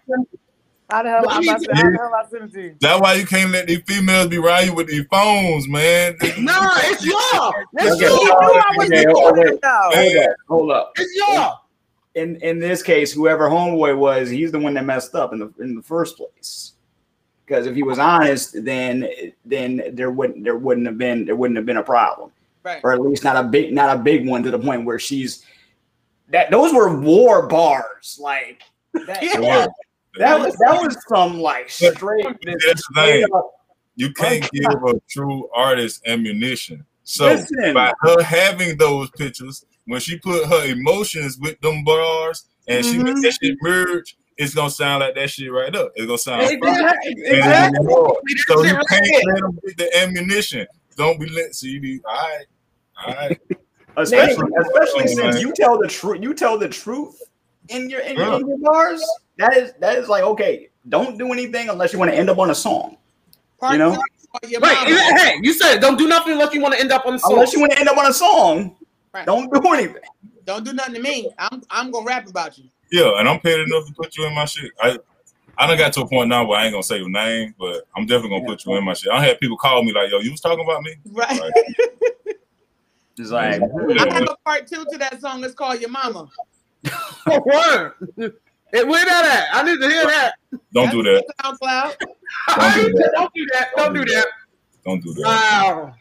How 0.91 1.03
the 1.03 1.09
hell 1.09 1.21
Well, 1.25 1.29
I 1.31 1.37
I, 1.37 1.39
mean, 1.39 1.93
how 1.95 2.13
I 2.13 2.25
sent 2.29 2.43
it 2.43 2.51
to 2.51 2.61
you? 2.61 2.75
That's 2.81 2.99
why 3.01 3.13
you 3.13 3.25
can't 3.25 3.49
let 3.51 3.67
these 3.67 3.81
females 3.87 4.27
be 4.27 4.39
riding 4.39 4.71
you 4.71 4.75
with 4.75 4.87
these 4.87 5.05
phones, 5.09 5.67
man. 5.69 6.17
Nah, 6.39 6.73
it's 6.79 7.05
y'all. 7.05 7.53
It's 7.73 7.95
Okay. 7.95 8.07
y'all. 8.07 8.83
Okay, 8.83 9.05
hold, 9.09 9.37
wait, 9.37 9.63
hold 9.63 10.17
up, 10.17 10.35
hold 10.49 10.71
up. 10.71 10.91
It's 10.97 11.15
y'all. 11.17 11.59
In 12.15 12.35
in 12.41 12.59
this 12.59 12.83
case, 12.83 13.13
whoever 13.13 13.47
homeboy 13.49 13.97
was, 13.97 14.29
he's 14.29 14.51
the 14.51 14.59
one 14.59 14.73
that 14.73 14.85
messed 14.85 15.15
up 15.15 15.31
in 15.31 15.39
the 15.39 15.53
in 15.59 15.75
the 15.75 15.81
first 15.81 16.17
place. 16.17 16.73
Because 17.45 17.67
if 17.67 17.75
he 17.75 17.83
was 17.83 17.97
honest, 17.97 18.63
then 18.65 19.07
then 19.45 19.81
there 19.93 20.11
wouldn't 20.11 20.43
there 20.43 20.57
wouldn't 20.57 20.87
have 20.87 20.97
been 20.97 21.23
there 21.23 21.37
wouldn't 21.37 21.55
have 21.57 21.65
been 21.65 21.77
a 21.77 21.83
problem. 21.83 22.31
Right. 22.63 22.79
or 22.83 22.91
at 22.93 23.01
least 23.01 23.23
not 23.23 23.37
a 23.37 23.47
big 23.47 23.73
not 23.73 23.95
a 23.97 23.99
big 23.99 24.27
one 24.27 24.43
to 24.43 24.51
the 24.51 24.59
point 24.59 24.85
where 24.85 24.99
she's 24.99 25.43
that 26.29 26.51
those 26.51 26.71
were 26.73 26.99
war 26.99 27.47
bars 27.47 28.19
like 28.21 28.61
that, 28.93 29.23
Yeah. 29.23 29.65
That 30.17 30.39
was 30.39 30.55
that 30.57 30.81
was 30.81 30.97
some 31.07 31.39
like 31.39 31.69
straight 31.69 31.97
straight 31.97 33.23
up, 33.33 33.51
You 33.95 34.13
can't 34.13 34.49
give 34.51 34.65
a 34.65 34.93
true 35.09 35.49
artist 35.55 36.01
ammunition. 36.07 36.85
So 37.03 37.25
Listen. 37.25 37.73
by 37.73 37.93
her 38.01 38.21
having 38.21 38.77
those 38.77 39.09
pictures, 39.11 39.65
when 39.85 39.99
she 39.99 40.17
put 40.19 40.45
her 40.45 40.65
emotions 40.65 41.37
with 41.39 41.59
them 41.61 41.83
bars 41.83 42.45
and 42.67 42.85
she 42.85 42.97
make 42.97 43.15
that 43.15 43.33
mm-hmm. 43.41 43.45
shit 43.45 43.57
merge, 43.61 44.17
it's 44.37 44.53
gonna 44.53 44.69
sound 44.69 45.01
like 45.01 45.15
that 45.15 45.29
shit 45.29 45.51
right 45.51 45.75
up. 45.75 45.91
It's 45.95 46.05
gonna 46.05 46.17
sound 46.17 46.43
exactly, 46.43 47.15
exactly. 47.25 47.85
So 48.47 48.63
you 48.63 48.77
can't 48.89 49.25
let 49.27 49.41
them 49.41 49.59
get 49.65 49.77
the 49.77 49.97
ammunition. 49.97 50.67
Don't 50.95 51.19
be 51.19 51.29
let 51.29 51.55
see 51.55 51.79
you. 51.81 52.01
All 52.05 52.15
right, 52.15 52.45
all 53.05 53.13
right. 53.13 53.41
especially 53.97 54.47
especially 54.59 55.07
since 55.07 55.41
you 55.41 55.51
tell 55.53 55.77
the 55.77 55.87
truth 55.87 56.21
you 56.21 56.33
tell 56.33 56.57
the 56.57 56.69
truth 56.69 57.21
in 57.71 57.89
your 57.89 58.01
in, 58.01 58.17
Yeah. 58.17 58.35
in 58.35 58.47
your 58.47 58.57
bars 58.59 59.03
that 59.37 59.55
is 59.57 59.73
that 59.79 59.97
is 59.97 60.07
like 60.07 60.23
okay 60.23 60.69
don't 60.89 61.17
do 61.17 61.31
anything 61.31 61.69
unless 61.69 61.93
you 61.93 61.99
want 61.99 62.11
to 62.11 62.17
end 62.17 62.29
up 62.29 62.37
on 62.37 62.49
a 62.51 62.55
song 62.55 62.97
Part 63.59 63.73
You 63.73 63.79
know? 63.79 63.93
two, 63.93 63.99
or 64.57 64.61
Wait, 64.61 64.77
hey, 65.19 65.39
you 65.41 65.53
said 65.53 65.79
don't 65.79 65.97
do 65.97 66.07
nothing 66.07 66.33
unless 66.33 66.53
you 66.53 66.61
want 66.61 66.73
to 66.73 66.79
end 66.79 66.91
up 66.91 67.05
on 67.05 67.13
the 67.13 67.19
song. 67.19 67.33
unless 67.33 67.53
you 67.53 67.59
want 67.59 67.71
to 67.73 67.79
end 67.79 67.89
up 67.89 67.97
on 67.97 68.05
a 68.07 68.13
song 68.13 68.75
Right. 69.13 69.25
don't 69.25 69.51
do 69.53 69.73
anything 69.73 70.01
Don't 70.45 70.63
do 70.65 70.73
nothing 70.73 70.95
to 70.95 71.01
me. 71.01 71.29
I'm 71.37 71.61
I'm 71.69 71.91
gonna 71.91 72.05
rap 72.05 72.27
about 72.27 72.57
you. 72.57 72.65
Yeah, 72.91 73.19
and 73.19 73.27
I'm 73.29 73.39
paid 73.39 73.59
enough 73.59 73.85
to 73.87 73.93
put 73.93 74.17
you 74.17 74.25
in 74.25 74.33
my 74.33 74.45
shit. 74.45 74.71
I 74.81 74.97
I 75.57 75.67
done 75.67 75.77
got 75.77 75.93
to 75.93 76.01
a 76.01 76.07
point 76.07 76.29
now 76.29 76.45
where 76.45 76.57
I 76.59 76.63
ain't 76.65 76.73
gonna 76.73 76.81
say 76.83 76.97
your 76.97 77.09
name, 77.09 77.53
but 77.59 77.83
I'm 77.95 78.05
definitely 78.05 78.39
gonna 78.39 78.45
put 78.51 78.65
you 78.65 78.75
in 78.75 78.83
my 78.83 78.93
shit. 78.93 79.11
I 79.11 79.23
had 79.23 79.39
people 79.39 79.55
call 79.57 79.83
me 79.83 79.93
like, 79.93 80.09
"Yo, 80.09 80.19
you 80.19 80.31
was 80.31 80.41
talking 80.41 80.65
about 80.65 80.81
me." 80.81 80.95
Right. 81.11 81.39
Right. 81.39 81.51
it's 83.17 83.29
like 83.29 83.61
I 83.61 84.13
have 84.13 84.23
a 84.29 84.35
part 84.45 84.65
two 84.67 84.83
to 84.91 84.97
that 84.97 85.21
song. 85.21 85.43
It's 85.43 85.53
called 85.53 85.79
Your 85.79 85.89
Mama. 85.91 86.27
Oh, 87.27 87.39
word. 87.45 88.33
Hey, 88.73 88.83
where 88.83 89.05
that 89.05 89.47
at? 89.51 89.55
I 89.55 89.63
need 89.63 89.79
to 89.79 89.87
hear 89.87 90.05
that. 90.05 90.33
Don't 90.73 90.89
do 90.91 91.03
that. 91.03 91.23
SoundCloud. 91.43 91.95
Don't 92.57 92.75
do 92.75 92.93
that. 92.97 93.11
Don't 93.15 93.33
do 93.33 93.45
that. 93.53 93.69
Don't 93.77 93.93
do 93.93 94.05
that. 94.05 94.25
Don't 94.85 95.03
do 95.03 95.13
that. 95.13 95.23
Wow. 95.23 95.75
Don't 95.83 95.95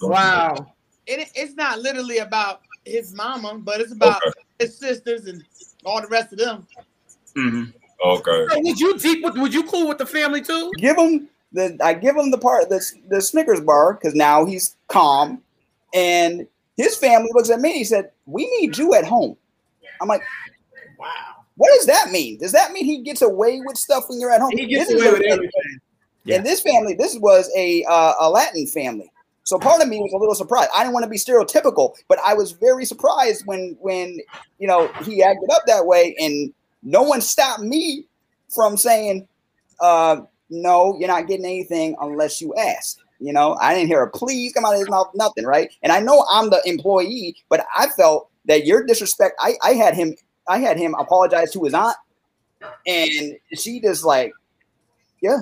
do 0.00 0.08
Wow. 0.08 0.72
It, 1.06 1.30
it's 1.34 1.54
not 1.54 1.78
literally 1.78 2.18
about 2.18 2.60
his 2.84 3.14
mama, 3.14 3.58
but 3.58 3.80
it's 3.80 3.92
about 3.92 4.20
Okay. 4.26 4.40
his 4.58 4.76
sisters 4.76 5.26
and 5.26 5.42
all 5.84 6.02
the 6.02 6.08
rest 6.08 6.32
of 6.32 6.38
them. 6.40 6.66
Mhm. 7.36 7.72
Okay. 8.04 8.46
So 8.50 8.60
would 8.60 8.78
you 8.78 8.98
deep 8.98 9.24
with? 9.24 9.36
Would 9.38 9.54
you 9.54 9.62
cool 9.64 9.88
with 9.88 9.98
the 9.98 10.06
family 10.06 10.42
too? 10.42 10.72
Give 10.76 10.96
him 10.98 11.28
the. 11.52 11.78
I 11.82 11.94
give 11.94 12.16
him 12.16 12.30
the 12.30 12.38
part 12.38 12.68
the 12.68 12.84
the 13.08 13.22
Snickers 13.22 13.60
bar 13.60 13.94
because 13.94 14.14
now 14.14 14.44
he's 14.44 14.76
calm, 14.88 15.42
and 15.94 16.46
his 16.76 16.96
family 16.96 17.30
looks 17.32 17.48
at 17.50 17.60
me. 17.60 17.72
He 17.72 17.84
said, 17.84 18.10
"We 18.26 18.46
need 18.60 18.76
you 18.76 18.94
at 18.94 19.04
home." 19.04 19.36
I'm 20.00 20.08
like, 20.08 20.22
Wow. 20.98 21.06
what 21.56 21.70
does 21.76 21.86
that 21.86 22.10
mean? 22.10 22.38
Does 22.38 22.52
that 22.52 22.72
mean 22.72 22.84
he 22.84 23.02
gets 23.02 23.22
away 23.22 23.60
with 23.64 23.76
stuff 23.76 24.04
when 24.08 24.20
you're 24.20 24.32
at 24.32 24.40
home? 24.40 24.52
He 24.52 24.66
gets 24.66 24.90
This 24.90 25.00
away 25.00 25.12
with 25.12 25.22
everything. 25.22 25.80
Yeah. 26.24 26.36
And 26.36 26.46
this 26.46 26.60
family, 26.60 26.94
this 26.94 27.16
was 27.18 27.50
a 27.56 27.84
uh, 27.84 28.14
a 28.20 28.30
Latin 28.30 28.66
family. 28.66 29.10
So 29.44 29.60
part 29.60 29.80
of 29.80 29.88
me 29.88 30.00
was 30.00 30.12
a 30.12 30.16
little 30.16 30.34
surprised. 30.34 30.70
I 30.74 30.80
didn't 30.80 30.92
want 30.92 31.04
to 31.04 31.08
be 31.08 31.16
stereotypical, 31.18 31.94
but 32.08 32.18
I 32.26 32.34
was 32.34 32.50
very 32.52 32.84
surprised 32.84 33.46
when 33.46 33.76
when 33.80 34.18
you 34.58 34.66
know 34.66 34.88
he 35.04 35.22
acted 35.22 35.48
up 35.52 35.62
that 35.68 35.86
way, 35.86 36.16
and 36.18 36.52
no 36.82 37.02
one 37.02 37.20
stopped 37.20 37.62
me 37.62 38.06
from 38.52 38.76
saying, 38.76 39.28
uh, 39.80 40.22
"No, 40.50 40.96
you're 40.98 41.06
not 41.06 41.28
getting 41.28 41.46
anything 41.46 41.94
unless 42.00 42.40
you 42.40 42.54
ask." 42.56 42.98
You 43.20 43.32
know, 43.32 43.56
I 43.60 43.72
didn't 43.72 43.86
hear 43.86 44.02
a 44.02 44.10
please 44.10 44.52
come 44.52 44.64
out 44.64 44.74
of 44.74 44.80
his 44.80 44.90
mouth, 44.90 45.10
nothing, 45.14 45.46
right? 45.46 45.72
And 45.84 45.92
I 45.92 46.00
know 46.00 46.26
I'm 46.28 46.50
the 46.50 46.60
employee, 46.66 47.36
but 47.48 47.64
I 47.74 47.86
felt 47.86 48.28
that 48.46 48.64
your 48.66 48.84
disrespect. 48.84 49.34
I 49.40 49.54
I 49.62 49.72
had 49.72 49.94
him, 49.94 50.14
I 50.48 50.58
had 50.58 50.76
him 50.76 50.94
apologize 50.98 51.52
to 51.52 51.62
his 51.64 51.74
aunt, 51.74 51.96
and 52.86 53.36
she 53.54 53.80
just 53.80 54.04
like, 54.04 54.32
yeah. 55.22 55.38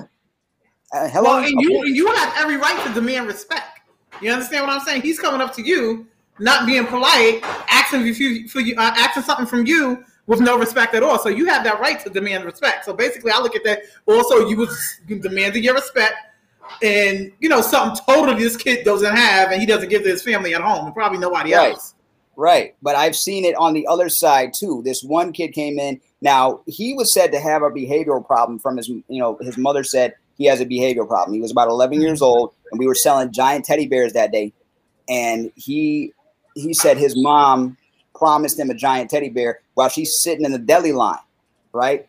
Uh, 0.93 1.07
hello. 1.09 1.35
Well, 1.35 1.43
and 1.43 1.59
you 1.61 1.81
and 1.81 1.95
you 1.95 2.07
have 2.13 2.33
every 2.37 2.57
right 2.57 2.85
to 2.85 2.93
demand 2.93 3.27
respect. 3.27 3.79
You 4.21 4.31
understand 4.31 4.65
what 4.65 4.73
I'm 4.73 4.85
saying? 4.85 5.01
He's 5.01 5.19
coming 5.19 5.41
up 5.41 5.53
to 5.55 5.61
you, 5.61 6.05
not 6.39 6.65
being 6.65 6.85
polite, 6.85 7.41
asking 7.69 8.07
if 8.07 8.19
you 8.19 8.47
for 8.47 8.59
you 8.61 8.75
uh, 8.77 8.91
asking 8.95 9.23
something 9.23 9.45
from 9.47 9.65
you 9.65 10.05
with 10.27 10.39
no 10.39 10.57
respect 10.57 10.95
at 10.95 11.03
all. 11.03 11.19
So 11.19 11.29
you 11.29 11.45
have 11.47 11.63
that 11.65 11.79
right 11.79 11.99
to 12.01 12.09
demand 12.09 12.45
respect. 12.45 12.85
So 12.85 12.93
basically, 12.93 13.31
I 13.31 13.39
look 13.39 13.55
at 13.55 13.63
that. 13.65 13.81
Also, 14.05 14.47
you 14.47 14.57
was 14.57 14.99
demanding 15.07 15.63
your 15.63 15.73
respect, 15.73 16.13
and 16.81 17.31
you 17.39 17.49
know 17.49 17.61
something 17.61 17.99
totally 18.07 18.41
this 18.41 18.55
kid 18.55 18.85
doesn't 18.85 19.15
have, 19.15 19.51
and 19.51 19.59
he 19.59 19.65
doesn't 19.65 19.89
give 19.89 20.03
to 20.03 20.09
his 20.09 20.21
family 20.21 20.53
at 20.53 20.61
home, 20.61 20.85
and 20.85 20.93
probably 20.93 21.17
nobody 21.17 21.53
Right. 21.53 21.71
else. 21.73 21.94
Right, 22.37 22.75
but 22.81 22.95
I've 22.95 23.15
seen 23.15 23.45
it 23.45 23.55
on 23.55 23.73
the 23.73 23.87
other 23.87 24.09
side 24.09 24.53
too. 24.53 24.81
This 24.83 25.03
one 25.03 25.31
kid 25.31 25.53
came 25.53 25.79
in. 25.79 26.01
Now 26.21 26.61
he 26.67 26.93
was 26.93 27.13
said 27.13 27.31
to 27.31 27.39
have 27.39 27.61
a 27.61 27.69
behavioral 27.69 28.25
problem 28.25 28.59
from 28.59 28.77
his, 28.77 28.89
you 28.89 29.03
know, 29.09 29.37
his 29.41 29.57
mother 29.57 29.83
said 29.83 30.15
he 30.37 30.45
has 30.45 30.59
a 30.59 30.65
behavioral 30.65 31.07
problem. 31.07 31.33
He 31.33 31.41
was 31.41 31.51
about 31.51 31.69
11 31.69 32.01
years 32.01 32.19
mm-hmm. 32.19 32.25
old, 32.25 32.53
and 32.71 32.79
we 32.79 32.87
were 32.87 32.95
selling 32.95 33.31
giant 33.31 33.65
teddy 33.65 33.87
bears 33.87 34.13
that 34.13 34.31
day. 34.31 34.53
And 35.07 35.51
he 35.55 36.13
he 36.55 36.73
said 36.73 36.97
his 36.97 37.15
mom 37.15 37.77
promised 38.13 38.59
him 38.59 38.69
a 38.69 38.73
giant 38.73 39.09
teddy 39.09 39.29
bear 39.29 39.59
while 39.75 39.89
she's 39.89 40.19
sitting 40.19 40.45
in 40.45 40.51
the 40.51 40.59
deli 40.59 40.91
line, 40.91 41.19
right? 41.73 42.07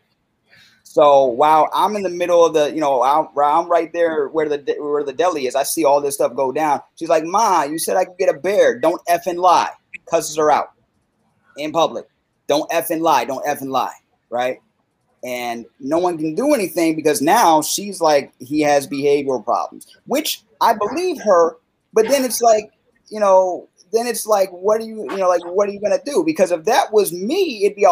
So 0.96 1.26
while 1.26 1.68
I'm 1.74 1.94
in 1.94 2.02
the 2.02 2.08
middle 2.08 2.46
of 2.46 2.54
the, 2.54 2.72
you 2.72 2.80
know, 2.80 3.02
I'm, 3.02 3.28
I'm 3.36 3.68
right 3.68 3.92
there 3.92 4.28
where 4.28 4.48
the 4.48 4.76
where 4.78 5.04
the 5.04 5.12
deli 5.12 5.46
is. 5.46 5.54
I 5.54 5.62
see 5.62 5.84
all 5.84 6.00
this 6.00 6.14
stuff 6.14 6.34
go 6.34 6.52
down. 6.52 6.80
She's 6.94 7.10
like, 7.10 7.24
"Ma, 7.24 7.64
you 7.64 7.78
said 7.78 7.98
I 7.98 8.06
could 8.06 8.16
get 8.16 8.34
a 8.34 8.38
bear. 8.38 8.78
Don't 8.78 9.04
effing 9.06 9.36
lie." 9.36 9.68
Cusses 10.08 10.36
her 10.36 10.50
out 10.50 10.72
in 11.56 11.72
public. 11.72 12.06
Don't 12.46 12.70
effing 12.70 13.00
lie. 13.00 13.24
Don't 13.24 13.44
effing 13.44 13.70
lie. 13.70 13.94
Right? 14.30 14.60
And 15.24 15.66
no 15.80 15.98
one 15.98 16.18
can 16.18 16.34
do 16.34 16.54
anything 16.54 16.94
because 16.94 17.20
now 17.20 17.62
she's 17.62 18.00
like 18.00 18.32
he 18.38 18.60
has 18.60 18.86
behavioral 18.86 19.44
problems, 19.44 19.86
which 20.06 20.42
I 20.60 20.74
believe 20.74 21.20
her. 21.22 21.56
But 21.92 22.08
then 22.08 22.24
it's 22.24 22.40
like, 22.40 22.70
you 23.08 23.18
know, 23.18 23.68
then 23.92 24.06
it's 24.06 24.26
like, 24.26 24.50
what 24.50 24.80
are 24.80 24.84
you, 24.84 25.10
you 25.10 25.16
know, 25.16 25.28
like 25.28 25.44
what 25.44 25.68
are 25.68 25.72
you 25.72 25.80
gonna 25.80 26.00
do? 26.04 26.22
Because 26.24 26.50
if 26.52 26.64
that 26.64 26.92
was 26.92 27.12
me, 27.12 27.64
it'd 27.64 27.76
be 27.76 27.84
a 27.84 27.84